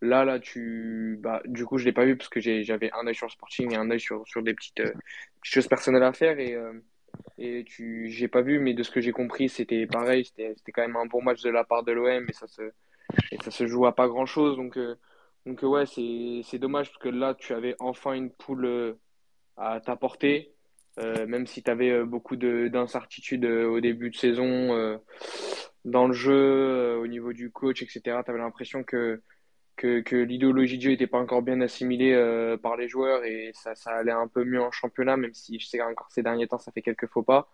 Là, 0.03 0.25
là, 0.25 0.39
tu, 0.39 1.19
bah, 1.21 1.43
du 1.47 1.65
coup, 1.65 1.79
je 1.79 1.85
l'ai 1.85 1.93
pas 1.93 2.05
vu 2.05 2.17
parce 2.17 2.29
que 2.29 2.41
j'avais 2.41 2.91
un 2.93 3.07
œil 3.07 3.15
sur 3.15 3.27
le 3.27 3.33
Sporting 3.33 3.73
et 3.73 3.77
un 3.77 3.91
œil 3.91 4.01
sur, 4.01 4.27
sur 4.29 4.43
des 4.43 4.55
petites, 4.55 4.83
choses 5.43 5.69
personnelles 5.69 6.03
à 6.03 6.13
faire 6.13 6.39
et, 6.39 6.57
et 7.39 7.65
tu, 7.65 8.09
j'ai 8.11 8.29
pas 8.29 8.43
vu, 8.43 8.59
mais 8.59 8.75
de 8.75 8.83
ce 8.83 8.91
que 8.91 9.01
j'ai 9.01 9.13
compris, 9.13 9.49
c'était 9.49 9.87
pareil, 9.87 10.25
c'était, 10.25 10.55
quand 10.73 10.83
même 10.83 10.97
un 10.97 11.07
bon 11.07 11.23
match 11.23 11.43
de 11.43 11.51
la 11.51 11.65
part 11.65 11.83
de 11.83 11.93
l'OM 11.93 12.27
et 12.29 12.33
ça 12.33 12.47
se, 12.47 12.63
ça 13.43 13.51
se 13.51 13.67
joue 13.67 13.87
à 13.87 13.95
pas 13.95 14.09
grand 14.09 14.27
chose, 14.27 14.57
donc, 14.57 14.79
donc 15.47 15.63
ouais, 15.63 15.85
c'est 15.87 16.59
dommage 16.59 16.89
parce 16.89 16.99
que 16.99 17.09
là, 17.09 17.35
tu 17.35 17.53
avais 17.53 17.75
enfin 17.79 18.13
une 18.13 18.31
poule 18.31 18.97
à 19.57 19.81
ta 19.81 19.97
portée 19.97 20.57
euh, 20.99 21.27
même 21.27 21.47
si 21.47 21.63
tu 21.63 21.71
avais 21.71 21.91
euh, 21.91 22.07
beaucoup 22.07 22.37
d'incertitudes 22.37 23.45
euh, 23.45 23.67
au 23.67 23.81
début 23.81 24.11
de 24.11 24.17
saison 24.17 24.99
dans 25.85 26.09
le 26.09 26.15
jeu, 26.15 26.97
au 26.99 27.07
niveau 27.07 27.33
du 27.33 27.51
coach, 27.51 27.83
etc., 27.83 28.01
tu 28.25 28.31
avais 28.31 28.41
l'impression 28.41 28.83
que, 28.83 29.23
que, 29.77 30.01
que 30.01 30.17
l'idéologie 30.17 30.79
de 30.79 30.83
jeu 30.83 30.91
n'était 30.91 31.07
pas 31.07 31.19
encore 31.19 31.43
bien 31.43 31.61
assimilée 31.61 32.13
par 32.61 32.77
les 32.77 32.89
joueurs 32.89 33.25
et 33.25 33.53
ça, 33.55 33.77
ça 33.77 33.93
allait 33.93 34.11
un 34.11 34.27
peu 34.27 34.45
mieux 34.45 34.61
en 34.61 34.73
championnat, 34.73 35.17
même 35.17 35.33
si 35.33 35.61
je 35.61 35.67
sais 35.67 35.81
encore 35.81 36.09
ces 36.11 36.25
derniers 36.25 36.49
temps 36.49 36.59
ça 36.59 36.73
fait 36.73 36.83
quelques 36.83 37.07
faux 37.07 37.23
pas. 37.23 37.49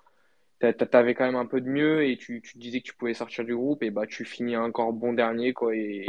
Tu 0.60 0.66
avais 0.92 1.14
quand 1.14 1.26
même 1.26 1.36
un 1.36 1.44
peu 1.44 1.60
de 1.60 1.68
mieux 1.68 2.04
et 2.06 2.16
tu, 2.16 2.40
tu 2.40 2.56
disais 2.56 2.80
que 2.80 2.86
tu 2.86 2.94
pouvais 2.94 3.14
sortir 3.14 3.44
du 3.44 3.54
groupe 3.54 3.82
et 3.82 3.90
bah 3.90 4.06
tu 4.06 4.24
finis 4.24 4.56
encore 4.56 4.92
bon 4.94 5.12
dernier 5.12 5.52
quoi 5.52 5.74
et, 5.76 6.06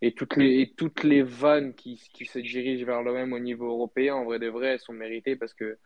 et 0.00 0.12
toutes 0.12 0.36
les 0.36 0.60
et 0.60 0.74
toutes 0.76 1.02
les 1.02 1.22
vannes 1.22 1.74
qui, 1.74 2.00
qui 2.12 2.24
se 2.26 2.38
dirigent 2.38 2.86
vers 2.86 3.02
l'OM 3.02 3.32
au 3.32 3.38
niveau 3.38 3.66
européen 3.66 4.14
en 4.14 4.24
vrai 4.24 4.38
de 4.38 4.48
vrai 4.48 4.68
elles 4.68 4.80
sont 4.80 4.92
méritées 4.92 5.36
parce 5.36 5.54
que 5.54 5.78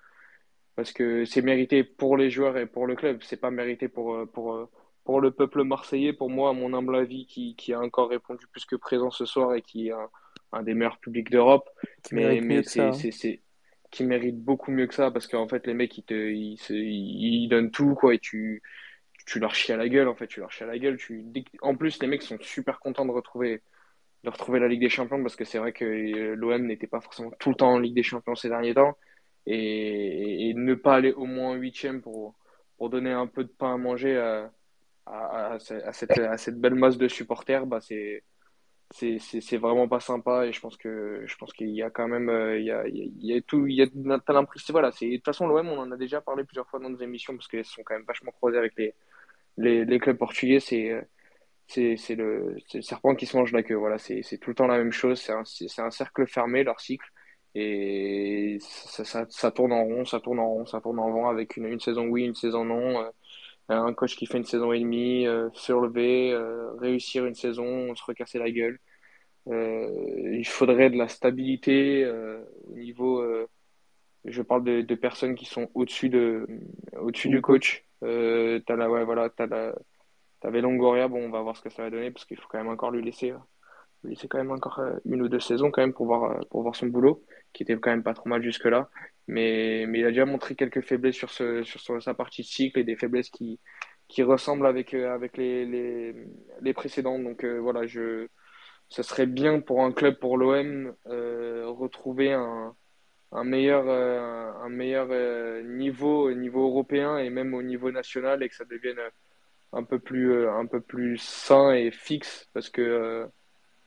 parce 0.74 0.92
que 0.92 1.24
c'est 1.24 1.42
mérité 1.42 1.84
pour 1.84 2.16
les 2.16 2.30
joueurs 2.30 2.56
et 2.56 2.66
pour 2.66 2.86
le 2.86 2.96
club. 2.96 3.20
C'est 3.22 3.40
pas 3.40 3.50
mérité 3.50 3.88
pour, 3.88 4.14
euh, 4.14 4.26
pour, 4.26 4.54
euh, 4.54 4.70
pour 5.04 5.20
le 5.20 5.30
peuple 5.30 5.64
marseillais. 5.64 6.12
Pour 6.12 6.30
moi, 6.30 6.50
à 6.50 6.52
mon 6.52 6.72
humble 6.72 6.96
avis, 6.96 7.26
qui, 7.26 7.54
qui 7.56 7.72
a 7.72 7.80
encore 7.80 8.08
répondu 8.08 8.46
plus 8.50 8.64
que 8.64 8.76
présent 8.76 9.10
ce 9.10 9.24
soir 9.24 9.54
et 9.54 9.62
qui 9.62 9.88
est 9.88 9.92
un, 10.52 10.62
des 10.62 10.74
meilleurs 10.74 10.98
publics 10.98 11.30
d'Europe. 11.30 11.68
Mais, 12.10 12.40
mais 12.40 12.62
c'est, 12.62 12.80
hein. 12.80 12.92
c'est, 12.92 13.42
qui 13.90 14.04
mérite 14.04 14.42
beaucoup 14.42 14.70
mieux 14.70 14.86
que 14.86 14.94
ça 14.94 15.10
parce 15.10 15.26
qu'en 15.26 15.46
fait, 15.46 15.66
les 15.66 15.74
mecs, 15.74 15.96
ils, 15.98 16.04
te, 16.04 16.14
ils, 16.14 16.58
ils, 16.70 17.48
donnent 17.48 17.70
tout, 17.70 17.94
quoi, 17.94 18.14
et 18.14 18.18
tu, 18.18 18.62
tu 19.26 19.38
leur 19.38 19.54
chies 19.54 19.72
à 19.72 19.76
la 19.76 19.88
gueule, 19.88 20.08
en 20.08 20.14
fait, 20.14 20.26
tu 20.26 20.40
leur 20.40 20.50
chies 20.50 20.64
à 20.64 20.66
la 20.66 20.78
gueule. 20.78 20.96
Tu... 20.96 21.26
En 21.60 21.76
plus, 21.76 22.00
les 22.00 22.08
mecs 22.08 22.22
sont 22.22 22.38
super 22.40 22.80
contents 22.80 23.04
de 23.04 23.10
retrouver, 23.10 23.62
de 24.25 24.31
retrouver 24.31 24.61
la 24.61 24.68
Ligue 24.68 24.81
des 24.81 24.89
Champions 24.89 25.20
parce 25.23 25.37
que 25.37 25.45
c'est 25.45 25.59
vrai 25.59 25.73
que 25.73 25.85
euh, 25.85 26.35
l'OM 26.37 26.66
n'était 26.66 26.87
pas 26.87 27.01
forcément 27.01 27.31
tout 27.39 27.51
le 27.51 27.57
temps 27.57 27.73
en 27.73 27.79
Ligue 27.79 27.95
des 27.95 28.03
Champions 28.03 28.35
ces 28.35 28.49
derniers 28.49 28.75
temps. 28.75 28.97
Et, 29.47 30.53
ne 30.55 30.75
pas 30.75 30.97
aller 30.97 31.12
au 31.12 31.25
moins 31.27 31.55
huitième 31.55 32.01
pour, 32.03 32.35
pour 32.77 32.91
donner 32.91 33.11
un 33.11 33.27
peu 33.27 33.45
de 33.45 33.49
pain 33.49 33.75
à 33.75 33.77
manger 33.77 34.16
à, 34.16 34.53
à, 35.07 35.55
à, 35.55 35.59
cette, 35.59 36.18
à 36.18 36.37
cette, 36.39 36.61
belle 36.61 36.75
masse 36.75 36.99
de 36.99 37.09
supporters, 37.09 37.66
bah 37.66 37.81
c'est 37.81 38.23
c'est 38.91 39.57
vraiment 39.57 39.89
pas 39.89 40.01
sympa. 40.01 40.47
Et 40.47 40.53
je 40.53 40.61
pense 40.61 40.77
que 40.77 41.25
je 41.27 41.37
pense 41.37 41.53
qu'il 41.53 41.70
y 41.70 41.83
a 41.83 41.91
quand 41.91 42.09
même 42.09 42.29
euh, 42.29 42.59
il 42.59 42.66
y 42.66 42.70
a, 42.70 42.87
il 42.87 43.25
y 43.25 43.37
a 43.37 43.41
tout 43.43 43.66
il 43.66 43.75
y 43.75 43.83
a 43.83 43.87
l'impression 44.29 44.73
voilà 44.73 44.93
c'est 44.93 45.09
de 45.09 45.16
toute 45.16 45.25
façon 45.25 45.47
l'OM 45.47 45.66
on 45.68 45.79
en 45.79 45.91
a 45.91 45.97
déjà 45.97 46.20
parlé 46.20 46.45
plusieurs 46.45 46.68
fois 46.68 46.79
dans 46.79 46.91
nos 46.91 46.99
émissions 46.99 47.35
parce 47.35 47.49
qu'elles 47.49 47.64
sont 47.64 47.83
quand 47.85 47.95
même 47.95 48.05
vachement 48.07 48.33
croisées 48.33 48.59
avec 48.59 48.75
les 48.77 48.95
les, 49.59 49.85
les 49.85 49.99
clubs 49.99 50.18
portugais. 50.18 50.61
C'est 50.61 51.07
c'est 51.73 52.14
le, 52.14 52.57
le 52.75 52.83
serpent 52.83 53.14
qui 53.14 53.27
se 53.27 53.37
mange 53.37 53.53
la 53.53 53.62
queue 53.62 53.75
voilà 53.75 53.99
c'est 53.99 54.23
tout 54.39 54.51
le 54.51 54.55
temps 54.55 54.66
la 54.66 54.79
même 54.79 54.93
chose 54.93 55.20
c'est 55.20 55.33
un 55.33 55.43
un 55.85 55.91
cercle 55.91 56.27
fermé 56.27 56.64
leur 56.64 56.81
cycle 56.81 57.07
et 57.55 58.59
ça, 58.61 59.05
ça, 59.05 59.27
ça, 59.29 59.51
tourne 59.51 59.73
en 59.73 59.85
rond, 59.85 60.05
ça 60.05 60.20
tourne 60.20 60.39
en 60.39 60.49
rond, 60.49 60.66
ça 60.66 60.81
tourne 60.81 60.99
en 60.99 61.12
rond 61.12 61.29
avec 61.29 61.57
une, 61.57 61.66
une 61.66 61.81
saison 61.81 62.07
oui, 62.07 62.25
une 62.25 62.35
saison 62.35 62.64
non. 62.64 63.01
Euh, 63.01 63.11
un 63.68 63.93
coach 63.95 64.16
qui 64.16 64.27
fait 64.27 64.39
une 64.39 64.45
saison 64.45 64.73
et 64.73 64.81
demie, 64.81 65.27
euh, 65.27 65.49
se 65.55 65.73
relever, 65.73 66.33
euh, 66.33 66.73
réussir 66.77 67.27
une 67.27 67.35
saison, 67.35 67.95
se 67.95 68.05
recasser 68.05 68.39
la 68.39 68.51
gueule. 68.51 68.79
il 69.47 70.45
faudrait 70.47 70.91
de 70.91 70.97
la 70.99 71.09
stabilité 71.09 72.07
au 72.68 72.77
niveau. 72.77 73.25
je 74.25 74.43
parle 74.43 74.64
de, 74.64 74.83
de, 74.83 74.95
personnes 74.95 75.35
qui 75.35 75.47
sont 75.47 75.68
au-dessus 75.75 76.09
de, 76.09 76.47
au-dessus 77.01 77.29
du 77.29 77.41
coach. 77.43 77.85
t'as 78.01 78.77
la, 78.77 78.91
ouais, 78.91 79.05
voilà, 79.05 79.31
t'as 79.31 79.47
la, 79.47 79.75
t'avais 80.43 80.61
Longoria. 80.61 81.09
Bon, 81.09 81.24
on 81.24 81.30
va 81.30 81.40
voir 81.40 81.57
ce 81.57 81.62
que 81.62 81.70
ça 81.70 81.82
va 81.82 81.90
donner 81.90 82.11
parce 82.11 82.24
qu'il 82.24 82.38
faut 82.38 82.49
quand 82.49 82.59
même 82.59 82.68
encore 82.68 82.90
lui 82.90 83.03
laisser, 83.03 83.32
lui 84.05 84.11
laisser 84.11 84.28
quand 84.28 84.38
même 84.38 84.51
encore 84.51 84.80
une 85.05 85.22
ou 85.22 85.28
deux 85.28 85.40
saisons 85.40 85.70
quand 85.70 85.82
même 85.82 85.95
pour 85.95 86.07
voir, 86.07 86.45
pour 86.51 86.62
voir 86.62 86.74
son 86.76 86.86
boulot 86.86 87.24
qui 87.53 87.62
était 87.62 87.76
quand 87.76 87.90
même 87.90 88.03
pas 88.03 88.14
trop 88.14 88.28
mal 88.28 88.43
jusque-là. 88.43 88.90
Mais, 89.28 89.86
mais 89.88 90.01
il 90.01 90.05
a 90.05 90.09
déjà 90.09 90.24
montré 90.26 90.55
quelques 90.57 90.82
faiblesses 90.82 91.14
sur, 91.14 91.30
ce, 91.30 91.62
sur, 91.62 92.03
sa 92.03 92.14
partie 92.14 92.43
de 92.43 92.47
cycle 92.47 92.78
et 92.80 92.84
des 92.84 92.97
faiblesses 92.97 93.30
qui, 93.30 93.61
qui 94.09 94.22
ressemblent 94.22 94.66
avec, 94.66 94.95
euh, 94.95 95.14
avec 95.14 95.36
les, 95.36 95.64
les, 96.61 96.74
précédents. 96.74 97.18
Donc 97.18 97.45
euh, 97.45 97.59
voilà, 97.59 97.86
je, 97.86 98.28
ça 98.88 99.03
serait 99.03 99.26
bien 99.26 99.61
pour 99.61 99.84
un 99.84 99.93
club, 99.93 100.18
pour 100.18 100.36
l'OM, 100.36 100.95
euh, 101.07 101.66
retrouver 101.68 102.32
un, 102.32 102.74
un 103.32 103.45
meilleur, 103.45 103.88
un 103.88 104.68
meilleur 104.68 105.09
niveau, 105.64 106.32
niveau 106.32 106.66
européen 106.68 107.18
et 107.18 107.30
même 107.30 107.55
au 107.55 107.62
niveau 107.62 107.90
national 107.90 108.43
et 108.43 108.49
que 108.49 108.57
ça 108.57 108.64
devienne 108.64 108.99
un 109.73 109.85
peu 109.85 109.99
plus, 109.99 110.49
un 110.49 110.66
peu 110.66 110.81
plus 110.81 111.18
sain 111.18 111.73
et 111.73 111.91
fixe 111.91 112.49
parce 112.53 112.68
que 112.68 113.27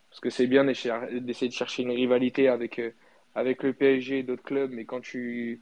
parce 0.09 0.19
que 0.21 0.29
c'est 0.29 0.47
bien 0.47 0.63
d'essayer 0.63 1.49
de 1.49 1.53
chercher 1.53 1.83
une 1.83 1.91
rivalité 1.91 2.47
avec 2.47 2.79
avec 3.35 3.63
le 3.63 3.73
PSG 3.73 4.19
et 4.19 4.23
d'autres 4.23 4.43
clubs, 4.43 4.71
mais 4.71 4.85
quand 4.85 5.01
tu, 5.01 5.61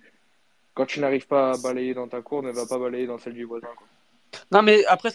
quand 0.76 0.86
tu 0.86 1.00
n'arrives 1.00 1.28
pas 1.28 1.54
à 1.54 1.58
balayer 1.58 1.96
dans 1.96 2.08
ta 2.08 2.22
cour, 2.22 2.44
ne 2.44 2.52
va 2.52 2.66
pas 2.68 2.78
balayer 2.78 3.08
dans 3.08 3.18
celle 3.18 3.34
du 3.34 3.44
voisin. 3.44 3.68
Non, 4.52 4.62
mais 4.62 4.86
après, 4.86 5.10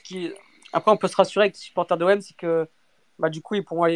après, 0.72 0.90
on 0.90 0.96
peut 0.96 1.08
se 1.08 1.16
rassurer 1.16 1.44
avec 1.44 1.54
les 1.54 1.60
supporters 1.60 1.96
de 1.96 2.04
l'OM, 2.04 2.20
c'est 2.20 2.36
que 2.36 2.68
bah, 3.18 3.30
du 3.30 3.40
coup, 3.40 3.54
ils 3.54 3.64
pourront 3.64 3.86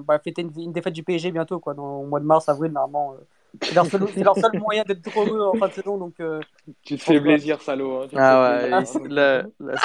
bah, 0.00 0.18
fêter 0.18 0.42
une, 0.42 0.72
défaite 0.72 0.94
du 0.94 1.04
PSG 1.04 1.30
bientôt, 1.30 1.60
quoi, 1.60 1.74
dans, 1.74 2.00
au 2.00 2.06
mois 2.06 2.20
de 2.20 2.26
mars, 2.26 2.48
avril, 2.48 2.72
normalement. 2.72 3.14
Euh. 3.14 3.24
C'est 3.62 3.74
leur, 3.74 3.86
seul 3.86 4.58
moyen 4.60 4.84
d'être 4.84 5.08
heureux 5.16 5.40
en 5.40 5.54
fin 5.54 5.68
de 5.68 5.72
saison. 5.72 5.98
Donc, 5.98 6.14
euh, 6.20 6.40
tu 6.82 6.96
te 6.96 7.02
fais 7.02 7.20
plaisir, 7.20 7.60
salaud. 7.60 8.02
Hein, 8.02 8.08
ah 8.14 8.60
ouais, 8.60 8.68
là, 8.68 8.82
là, 9.08 9.42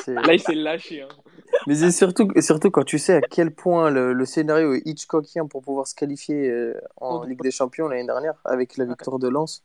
là, 0.07 0.33
il 0.33 0.39
s'est 0.39 0.55
lâché. 0.55 1.01
Hein. 1.01 1.07
Mais 1.67 1.75
c'est 1.75 1.91
surtout, 1.91 2.27
surtout 2.41 2.71
quand 2.71 2.83
tu 2.83 2.99
sais 2.99 3.15
à 3.15 3.21
quel 3.21 3.51
point 3.51 3.89
le, 3.89 4.25
scénario 4.25 4.73
est 4.73 4.81
Hitchcockien 4.85 5.47
pour 5.47 5.61
pouvoir 5.61 5.87
se 5.87 5.95
qualifier 5.95 6.49
euh, 6.49 6.73
en 6.97 7.23
Ligue 7.23 7.41
des 7.41 7.51
Champions 7.51 7.87
l'année 7.87 8.05
dernière 8.05 8.35
avec 8.45 8.77
la 8.77 8.85
victoire 8.85 9.19
de 9.19 9.27
Lens. 9.27 9.63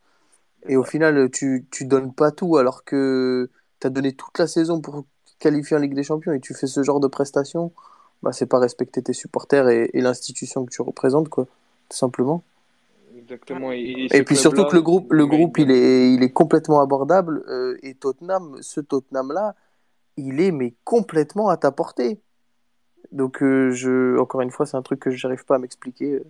Et 0.68 0.76
au 0.76 0.84
final, 0.84 1.30
tu, 1.30 1.66
tu 1.70 1.84
donnes 1.84 2.12
pas 2.12 2.30
tout 2.30 2.56
alors 2.56 2.84
que 2.84 3.50
tu 3.80 3.86
as 3.86 3.90
donné 3.90 4.12
toute 4.12 4.38
la 4.38 4.46
saison 4.46 4.80
pour 4.80 5.04
qualifier 5.38 5.76
en 5.76 5.80
Ligue 5.80 5.94
des 5.94 6.02
Champions 6.02 6.32
et 6.32 6.40
tu 6.40 6.54
fais 6.54 6.66
ce 6.66 6.82
genre 6.82 7.00
de 7.00 7.06
prestations. 7.06 7.72
Bah, 8.22 8.32
c'est 8.32 8.46
pas 8.46 8.58
respecter 8.58 9.02
tes 9.02 9.12
supporters 9.12 9.68
et, 9.68 9.90
l'institution 9.94 10.64
que 10.64 10.70
tu 10.70 10.82
représentes, 10.82 11.28
quoi, 11.28 11.44
tout 11.88 11.96
simplement. 11.96 12.42
Exactement. 13.28 13.72
Et, 13.72 14.08
puis 14.24 14.36
surtout 14.36 14.64
que 14.64 14.74
le 14.74 14.80
groupe, 14.80 15.12
le 15.12 15.26
groupe 15.26 15.58
il, 15.58 15.70
est, 15.70 16.14
il 16.14 16.22
est 16.22 16.30
complètement 16.30 16.80
abordable. 16.80 17.44
Euh, 17.48 17.76
et 17.82 17.94
Tottenham, 17.94 18.56
ce 18.62 18.80
Tottenham-là, 18.80 19.54
il 20.16 20.40
est 20.40 20.50
mais 20.50 20.74
complètement 20.84 21.50
à 21.50 21.58
ta 21.58 21.70
portée. 21.70 22.20
Donc, 23.12 23.42
euh, 23.42 23.70
je, 23.72 24.18
encore 24.18 24.40
une 24.40 24.50
fois, 24.50 24.64
c'est 24.64 24.78
un 24.78 24.82
truc 24.82 25.00
que 25.00 25.10
je 25.10 25.26
n'arrive 25.26 25.44
pas 25.44 25.56
à 25.56 25.58
m'expliquer. 25.58 26.22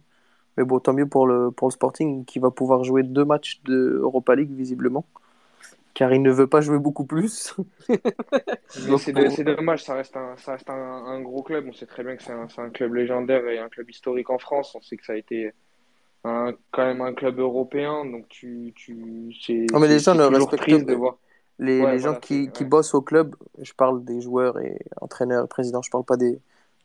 Mais 0.56 0.64
bon, 0.64 0.80
tant 0.80 0.92
mieux 0.92 1.06
pour 1.06 1.28
le, 1.28 1.52
pour 1.52 1.68
le 1.68 1.72
Sporting 1.72 2.24
qui 2.24 2.40
va 2.40 2.50
pouvoir 2.50 2.82
jouer 2.82 3.04
deux 3.04 3.24
matchs 3.24 3.60
de 3.64 4.00
Europa 4.02 4.34
League, 4.34 4.50
visiblement. 4.50 5.06
Car 5.94 6.12
il 6.12 6.22
ne 6.22 6.32
veut 6.32 6.48
pas 6.48 6.60
jouer 6.60 6.80
beaucoup 6.80 7.04
plus. 7.04 7.56
c'est 8.68 9.44
dommage, 9.44 9.84
ça 9.84 9.94
reste, 9.94 10.16
un, 10.16 10.36
ça 10.36 10.52
reste 10.52 10.68
un, 10.68 11.20
gros 11.20 11.44
club. 11.44 11.66
On 11.68 11.72
sait 11.72 11.86
très 11.86 12.02
bien 12.02 12.16
que 12.16 12.24
c'est 12.24 12.32
un, 12.32 12.48
un, 12.58 12.70
club 12.70 12.94
légendaire 12.94 13.46
et 13.46 13.58
un 13.58 13.68
club 13.68 13.88
historique 13.88 14.30
en 14.30 14.38
France. 14.38 14.74
On 14.74 14.80
sait 14.80 14.96
que 14.96 15.04
ça 15.04 15.12
a 15.12 15.16
été 15.16 15.52
un, 16.24 16.52
quand 16.72 16.84
même 16.84 17.00
un 17.00 17.12
club 17.14 17.38
européen. 17.38 18.04
Donc, 18.04 18.28
tu, 18.28 18.72
tu, 18.74 19.34
c'est 19.44 19.66
oh, 19.72 19.78
mais 19.78 19.88
les 19.88 19.98
gens 19.98 20.14
ne 20.14 20.24
respectent 20.24 20.86
de 20.86 20.94
voir. 20.94 21.16
Les, 21.60 21.98
gens 21.98 22.14
qui, 22.14 22.50
qui, 22.50 22.64
bossent 22.64 22.94
au 22.94 23.02
club, 23.02 23.34
je 23.60 23.72
parle 23.72 24.04
des 24.04 24.20
joueurs 24.20 24.60
et 24.60 24.78
entraîneurs, 25.00 25.48
présidents, 25.48 25.82
je 25.82 25.90
parle 25.90 26.04
pas 26.04 26.16
des, 26.16 26.40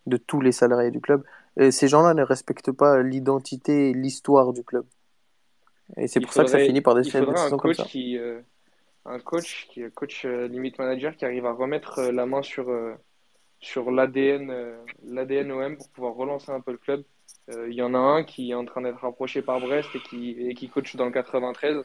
de 0.08 0.18
tous 0.18 0.42
les 0.42 0.52
salariés 0.52 0.92
du 0.92 1.00
club. 1.00 1.24
Et 1.58 1.72
ces 1.72 1.88
gens-là 1.88 2.14
ne 2.14 2.24
respectent 2.24 2.72
pas 2.72 3.02
l'identité 3.02 3.90
et 3.90 3.94
l'histoire 3.94 4.54
du 4.54 4.64
club. 4.64 4.86
Et 5.98 6.08
c'est 6.08 6.20
pour 6.20 6.34
ça 6.34 6.44
que 6.44 6.50
ça 6.50 6.60
finit 6.60 6.82
par 6.82 6.96
des, 6.96 7.08
il 7.08 7.18
un 7.18 7.58
coach 7.58 7.84
Qui, 7.84 8.18
euh, 8.18 8.42
un 9.06 9.20
coach 9.20 9.68
qui 9.70 9.84
coach 9.92 10.26
euh, 10.26 10.48
limite 10.48 10.80
manager 10.80 11.16
qui 11.16 11.26
arrive 11.26 11.46
à 11.46 11.52
remettre 11.52 12.00
euh, 12.00 12.12
la 12.12 12.26
main 12.26 12.42
sur, 12.42 12.72
sur 13.60 13.92
l'ADN 13.92 14.52
l'ADN 15.04 15.52
OM 15.52 15.78
pour 15.78 15.90
pouvoir 15.90 16.14
relancer 16.16 16.52
un 16.52 16.62
peu 16.62 16.72
le 16.72 16.78
club. 16.78 17.04
Il 17.50 17.74
y 17.74 17.82
en 17.82 17.94
a 17.94 17.98
un 17.98 18.24
qui 18.24 18.52
est 18.52 18.56
en 18.56 18.66
train 18.66 18.82
d'être 18.82 19.04
approché 19.04 19.42
par 19.42 19.60
Brest 19.60 19.90
et 19.96 20.00
qui, 20.00 20.32
et 20.40 20.54
qui 20.54 20.70
coach 20.70 20.96
dans 20.96 21.06
le 21.06 21.12
93. 21.12 21.84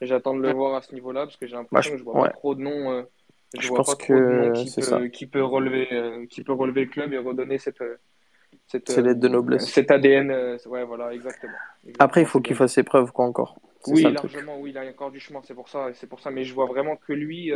J'attends 0.00 0.34
de 0.34 0.40
le 0.40 0.52
voir 0.52 0.76
à 0.76 0.82
ce 0.82 0.94
niveau-là 0.94 1.26
parce 1.26 1.36
que 1.36 1.46
j'ai 1.46 1.56
l'impression 1.56 1.90
bah, 1.90 1.96
que 1.96 1.98
je 1.98 2.04
vois 2.04 2.22
pas 2.24 2.30
trop 2.30 2.54
de 2.54 2.62
noms. 2.62 2.90
Euh, 2.90 3.02
je, 3.58 3.68
vois 3.68 3.84
pas 3.84 3.94
trop 3.94 4.14
de 4.14 4.48
noms 4.48 4.52
qui 4.52 4.80
peut, 4.80 5.08
qui 5.08 5.26
peut, 5.26 5.44
relever, 5.44 5.88
euh, 5.92 6.26
qui 6.26 6.42
peut 6.42 6.52
relever 6.52 6.84
le 6.84 6.90
club 6.90 7.12
et 7.12 7.18
redonner 7.18 7.58
cette. 7.58 7.80
Euh, 7.82 7.98
cette, 8.66 8.90
de 8.98 9.28
noblesse. 9.28 9.68
Cet 9.68 9.90
ADN, 9.90 10.58
ouais, 10.66 10.84
voilà, 10.84 11.12
exactement. 11.12 11.52
Après, 11.98 12.22
il 12.22 12.26
faut 12.26 12.40
qu'il 12.40 12.54
fasse 12.54 12.74
ses 12.74 12.84
preuves, 12.84 13.10
quoi, 13.10 13.24
encore. 13.24 13.58
Oui, 13.88 14.02
largement, 14.02 14.60
oui, 14.60 14.70
il 14.70 14.78
a 14.78 14.88
encore 14.88 15.10
du 15.10 15.18
chemin, 15.18 15.40
c'est 15.42 15.54
pour 15.54 15.68
ça, 15.68 15.88
c'est 15.94 16.06
pour 16.06 16.20
ça. 16.20 16.30
Mais 16.30 16.44
je 16.44 16.54
vois 16.54 16.66
vraiment 16.66 16.96
que 16.96 17.12
lui, 17.12 17.52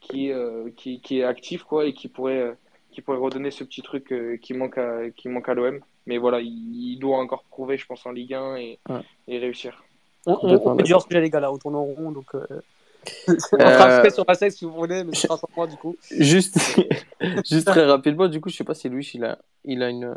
qui, 0.00 0.32
qui, 0.76 1.00
qui, 1.00 1.20
est 1.20 1.24
actif, 1.24 1.62
quoi, 1.62 1.86
et 1.86 1.92
qui 1.92 2.08
pourrait, 2.08 2.56
qui 2.90 3.02
pourrait 3.02 3.18
redonner 3.18 3.52
ce 3.52 3.62
petit 3.62 3.82
truc 3.82 4.12
qui 4.40 4.54
manque 4.54 4.78
à, 4.78 5.10
qui 5.10 5.28
manque 5.28 5.48
à 5.48 5.54
l'OM. 5.54 5.80
Mais 6.06 6.18
voilà, 6.18 6.40
il, 6.40 6.98
doit 6.98 7.18
encore 7.18 7.44
prouver, 7.44 7.76
je 7.76 7.86
pense, 7.86 8.04
en 8.06 8.12
Ligue 8.12 8.34
1 8.34 8.56
et, 8.56 8.78
et 9.28 9.38
réussir. 9.38 9.82
On, 10.26 10.38
on, 10.42 10.76
fait 10.76 10.82
du 10.82 10.92
hors 10.94 11.06
les 11.10 11.30
gars, 11.30 11.40
là, 11.40 11.52
on 11.52 11.58
tourne 11.58 11.76
en 11.76 11.84
rond, 11.84 12.12
donc. 12.12 12.34
on 13.28 13.32
fera 13.32 14.10
sur 14.10 14.24
ma 14.26 14.34
si 14.34 14.64
vous 14.64 14.72
voulez, 14.72 15.04
mais 15.04 15.14
ce 15.14 15.22
sera 15.22 15.36
sans 15.36 15.48
moi, 15.56 15.66
du 15.66 15.76
coup. 15.76 15.96
Juste, 16.10 16.58
juste 17.48 17.66
très 17.66 17.84
rapidement, 17.84 18.28
du 18.28 18.40
coup, 18.40 18.48
je 18.48 18.56
sais 18.56 18.64
pas 18.64 18.74
si 18.74 18.88
Louis, 18.88 19.10
il 19.14 19.24
a, 19.24 19.38
il 19.64 19.82
a 19.82 19.88
une 19.88 20.14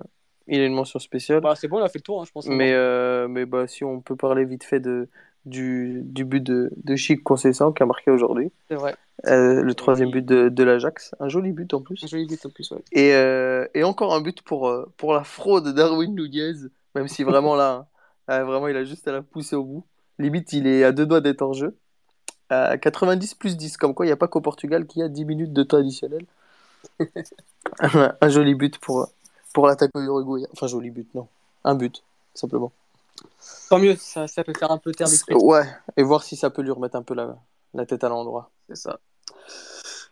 il 0.47 0.59
a 0.59 0.65
une 0.65 0.73
mention 0.73 0.99
spéciale. 0.99 1.41
Bah, 1.41 1.55
c'est 1.55 1.67
bon, 1.67 1.79
il 1.79 1.83
a 1.83 1.89
fait 1.89 1.99
le 1.99 2.03
tour, 2.03 2.21
hein, 2.21 2.25
je 2.25 2.31
pense. 2.31 2.47
Mais, 2.47 2.73
euh, 2.73 3.27
mais 3.27 3.45
bah, 3.45 3.67
si 3.67 3.83
on 3.83 4.01
peut 4.01 4.15
parler 4.15 4.45
vite 4.45 4.63
fait 4.63 4.79
de, 4.79 5.07
du, 5.45 6.01
du 6.03 6.25
but 6.25 6.41
de, 6.41 6.71
de 6.83 6.95
Chic 6.95 7.23
Concessant 7.23 7.71
qui 7.71 7.83
a 7.83 7.85
marqué 7.85 8.11
aujourd'hui. 8.11 8.51
C'est 8.69 8.75
vrai. 8.75 8.95
Euh, 9.27 9.61
le 9.61 9.73
troisième 9.73 10.11
but 10.11 10.25
de, 10.25 10.49
de 10.49 10.63
l'Ajax. 10.63 11.15
Un 11.19 11.29
joli 11.29 11.51
but 11.51 11.73
en 11.73 11.81
plus. 11.81 12.03
Un 12.03 12.07
joli 12.07 12.25
but 12.25 12.45
en 12.45 12.49
plus, 12.49 12.71
ouais. 12.71 12.83
Et, 12.91 13.13
euh, 13.13 13.67
et 13.73 13.83
encore 13.83 14.13
un 14.13 14.21
but 14.21 14.41
pour, 14.41 14.71
pour 14.97 15.13
la 15.13 15.23
fraude 15.23 15.73
Darwin 15.73 16.13
Nunez, 16.13 16.69
même 16.95 17.07
si 17.07 17.23
vraiment 17.23 17.55
là, 17.55 17.87
vraiment, 18.27 18.67
il 18.67 18.75
a 18.75 18.83
juste 18.83 19.07
à 19.07 19.11
la 19.11 19.21
pousser 19.21 19.55
au 19.55 19.63
bout. 19.63 19.85
Limite, 20.19 20.53
il 20.53 20.67
est 20.67 20.83
à 20.83 20.91
deux 20.91 21.05
doigts 21.05 21.21
d'être 21.21 21.41
en 21.41 21.53
jeu. 21.53 21.75
À 22.49 22.77
90 22.77 23.33
plus 23.35 23.57
10, 23.57 23.77
comme 23.77 23.93
quoi 23.93 24.05
il 24.05 24.09
n'y 24.09 24.13
a 24.13 24.17
pas 24.17 24.27
qu'au 24.27 24.41
Portugal 24.41 24.85
qui 24.85 25.01
a 25.01 25.09
10 25.09 25.25
minutes 25.25 25.53
de 25.53 25.63
temps 25.63 25.77
additionnel. 25.77 26.25
un 27.79 28.29
joli 28.29 28.53
but 28.55 28.77
pour, 28.77 29.09
pour 29.53 29.67
l'attaque 29.67 29.91
Uruguay. 29.95 30.45
Enfin, 30.53 30.67
joli 30.67 30.91
but, 30.91 31.07
non. 31.15 31.27
Un 31.63 31.75
but, 31.75 32.03
simplement. 32.33 32.71
Tant 33.69 33.79
mieux, 33.79 33.95
ça, 33.95 34.27
ça 34.27 34.43
peut 34.43 34.53
faire 34.57 34.71
un 34.71 34.77
peu 34.77 34.91
terre 34.91 35.07
d'esprit. 35.07 35.35
Ouais, 35.35 35.65
et 35.97 36.03
voir 36.03 36.23
si 36.23 36.35
ça 36.35 36.49
peut 36.49 36.61
lui 36.61 36.71
remettre 36.71 36.95
un 36.95 37.03
peu 37.03 37.13
la, 37.13 37.37
la 37.73 37.85
tête 37.85 38.03
à 38.03 38.09
l'endroit. 38.09 38.51
C'est 38.69 38.75
ça. 38.75 38.99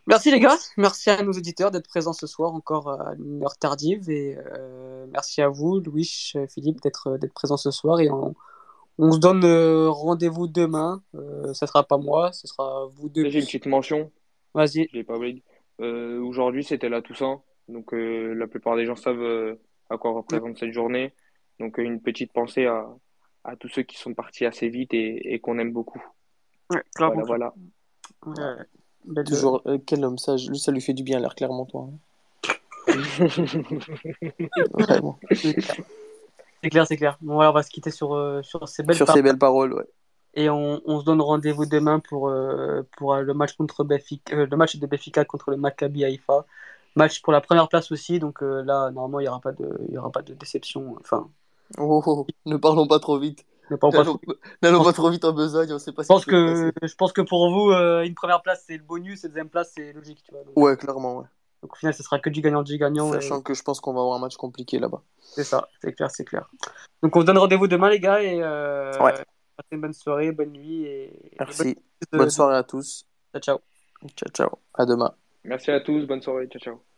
Merci 0.06 0.30
les 0.30 0.38
gars, 0.38 0.56
merci 0.76 1.08
à 1.08 1.22
nos 1.22 1.32
éditeurs 1.32 1.70
d'être 1.70 1.88
présents 1.88 2.12
ce 2.12 2.26
soir 2.26 2.52
encore 2.52 2.90
à 2.90 3.14
une 3.14 3.42
heure 3.42 3.56
tardive 3.56 4.10
et 4.10 4.36
euh, 4.36 5.06
merci 5.10 5.40
à 5.40 5.48
vous 5.48 5.80
Louis, 5.80 6.32
Philippe 6.50 6.82
d'être 6.82 7.16
d'être 7.16 7.32
présents 7.32 7.56
ce 7.56 7.70
soir 7.70 8.00
et 8.00 8.10
on, 8.10 8.34
on 8.98 9.12
se 9.12 9.18
donne 9.18 9.42
euh, 9.44 9.88
rendez-vous 9.88 10.46
demain. 10.46 11.02
Euh, 11.14 11.54
ça 11.54 11.66
sera 11.66 11.84
pas 11.84 11.96
moi, 11.96 12.32
ce 12.32 12.46
sera 12.46 12.86
vous 12.96 13.08
deux. 13.08 13.30
J'ai 13.30 13.38
une 13.38 13.46
petite 13.46 13.64
mention. 13.64 14.10
Vas-y. 14.52 14.88
Je 14.92 14.98
l'ai 14.98 15.04
pas 15.04 15.16
oublié. 15.16 15.42
Aujourd'hui 15.78 16.64
c'était 16.64 16.90
la 16.90 17.00
Toussaint. 17.00 17.40
Donc 17.68 17.94
euh, 17.94 18.34
la 18.34 18.46
plupart 18.46 18.76
des 18.76 18.86
gens 18.86 18.96
savent 18.96 19.22
euh, 19.22 19.54
à 19.90 19.96
quoi 19.96 20.12
représente 20.12 20.58
cette 20.58 20.72
journée. 20.72 21.12
Donc 21.60 21.78
euh, 21.78 21.82
une 21.82 22.00
petite 22.00 22.32
pensée 22.32 22.66
à, 22.66 22.86
à 23.44 23.56
tous 23.56 23.68
ceux 23.68 23.82
qui 23.82 23.96
sont 23.96 24.14
partis 24.14 24.46
assez 24.46 24.68
vite 24.68 24.94
et, 24.94 25.34
et 25.34 25.38
qu'on 25.38 25.58
aime 25.58 25.72
beaucoup. 25.72 26.02
Ouais, 26.70 26.82
clairement. 26.94 27.22
Voilà. 27.26 27.52
Toujours, 29.26 29.62
quel 29.86 30.04
homme 30.04 30.18
sage. 30.18 30.48
Lui, 30.48 30.58
ça 30.58 30.72
lui 30.72 30.80
fait 30.80 30.94
du 30.94 31.02
bien, 31.02 31.20
l'air 31.20 31.34
clairement, 31.34 31.66
toi. 31.66 31.88
Hein. 32.86 32.98
c'est 36.62 36.70
clair, 36.70 36.86
c'est 36.86 36.96
clair. 36.96 37.16
Bon, 37.20 37.42
on 37.42 37.52
va 37.52 37.62
se 37.62 37.70
quitter 37.70 37.90
sur, 37.90 38.40
sur 38.44 38.68
ces 38.68 38.82
belles 38.82 38.96
sur 38.96 39.08
ces 39.08 39.22
belles 39.22 39.38
paroles. 39.38 39.72
Ouais. 39.72 39.86
Et 40.34 40.50
on, 40.50 40.80
on 40.84 41.00
se 41.00 41.04
donne 41.04 41.20
rendez-vous 41.20 41.66
demain 41.66 42.00
pour, 42.00 42.32
pour 42.96 43.16
le 43.16 43.34
match 43.34 43.54
contre 43.54 43.84
le 43.84 44.56
match 44.56 44.76
de 44.76 44.86
Benfica 44.86 45.24
contre 45.24 45.50
le 45.50 45.56
Maccabi 45.56 46.04
Haïfa. 46.04 46.44
Match 46.96 47.22
pour 47.22 47.32
la 47.32 47.40
première 47.40 47.68
place 47.68 47.90
aussi, 47.90 48.20
donc 48.20 48.42
euh, 48.42 48.62
là, 48.62 48.90
normalement, 48.90 49.18
il 49.18 49.24
n'y 49.24 49.28
aura, 49.28 49.40
pas 49.40 49.52
de, 49.52 49.68
il 49.88 49.94
y 49.94 49.98
aura 49.98 50.10
pas 50.10 50.22
de 50.22 50.34
déception. 50.34 50.96
Enfin... 51.00 51.28
Oh, 51.78 52.02
oh, 52.04 52.16
oh, 52.20 52.26
ne 52.46 52.56
parlons 52.56 52.86
pas 52.86 52.98
trop 52.98 53.18
vite. 53.18 53.44
N'allons 53.70 53.78
pas, 54.78 54.84
pas, 54.84 54.92
trop 54.92 55.10
vite 55.10 55.24
en 55.24 55.32
besogne, 55.32 55.72
on 55.72 55.78
sait 55.78 55.92
pas 55.92 56.02
je 56.02 56.08
pense 56.08 56.26
que 56.26 56.70
Je 56.82 56.94
pense 56.96 57.12
que 57.12 57.22
pour 57.22 57.50
vous, 57.50 57.70
euh, 57.70 58.02
une 58.02 58.14
première 58.14 58.42
place, 58.42 58.64
c'est 58.66 58.76
le 58.76 58.82
bonus, 58.82 59.24
et 59.24 59.28
deuxième 59.28 59.48
place, 59.48 59.72
c'est 59.74 59.92
logique. 59.92 60.22
Tu 60.22 60.32
vois, 60.32 60.42
Ouais, 60.56 60.76
clairement, 60.76 61.18
ouais. 61.18 61.26
Donc 61.62 61.72
au 61.72 61.76
final, 61.76 61.94
ce 61.94 62.02
sera 62.02 62.18
que 62.18 62.28
du 62.28 62.42
gagnant, 62.42 62.62
du 62.62 62.76
gagnant. 62.76 63.10
Sachant 63.12 63.40
que 63.40 63.54
je 63.54 63.62
pense 63.62 63.80
qu'on 63.80 63.94
va 63.94 64.00
avoir 64.00 64.16
un 64.16 64.20
match 64.20 64.36
compliqué 64.36 64.78
là-bas. 64.78 65.02
C'est 65.18 65.44
ça, 65.44 65.66
c'est 65.80 65.94
clair, 65.94 66.10
c'est 66.10 66.24
clair. 66.24 66.50
Donc 67.02 67.16
on 67.16 67.22
se 67.22 67.26
donne 67.26 67.38
rendez-vous 67.38 67.66
demain, 67.66 67.88
les 67.88 68.00
gars, 68.00 68.22
et 68.22 68.42
euh, 68.42 68.92
ouais. 69.00 69.12
passez 69.12 69.68
une 69.72 69.80
bonne 69.80 69.94
soirée, 69.94 70.30
bonne 70.32 70.52
nuit. 70.52 70.84
Et... 70.84 71.32
Merci. 71.38 71.78
bonne 72.12 72.30
soirée 72.30 72.56
à 72.56 72.64
tous. 72.64 73.06
Ciao, 73.32 73.40
ciao. 73.40 73.58
Ciao, 74.14 74.28
ciao. 74.30 74.58
À 74.74 74.84
demain. 74.84 75.14
Merci 75.44 75.70
à 75.70 75.80
tous. 75.80 76.04
Bonne 76.06 76.20
soirée. 76.20 76.48
Ciao, 76.48 76.60
ciao. 76.60 76.93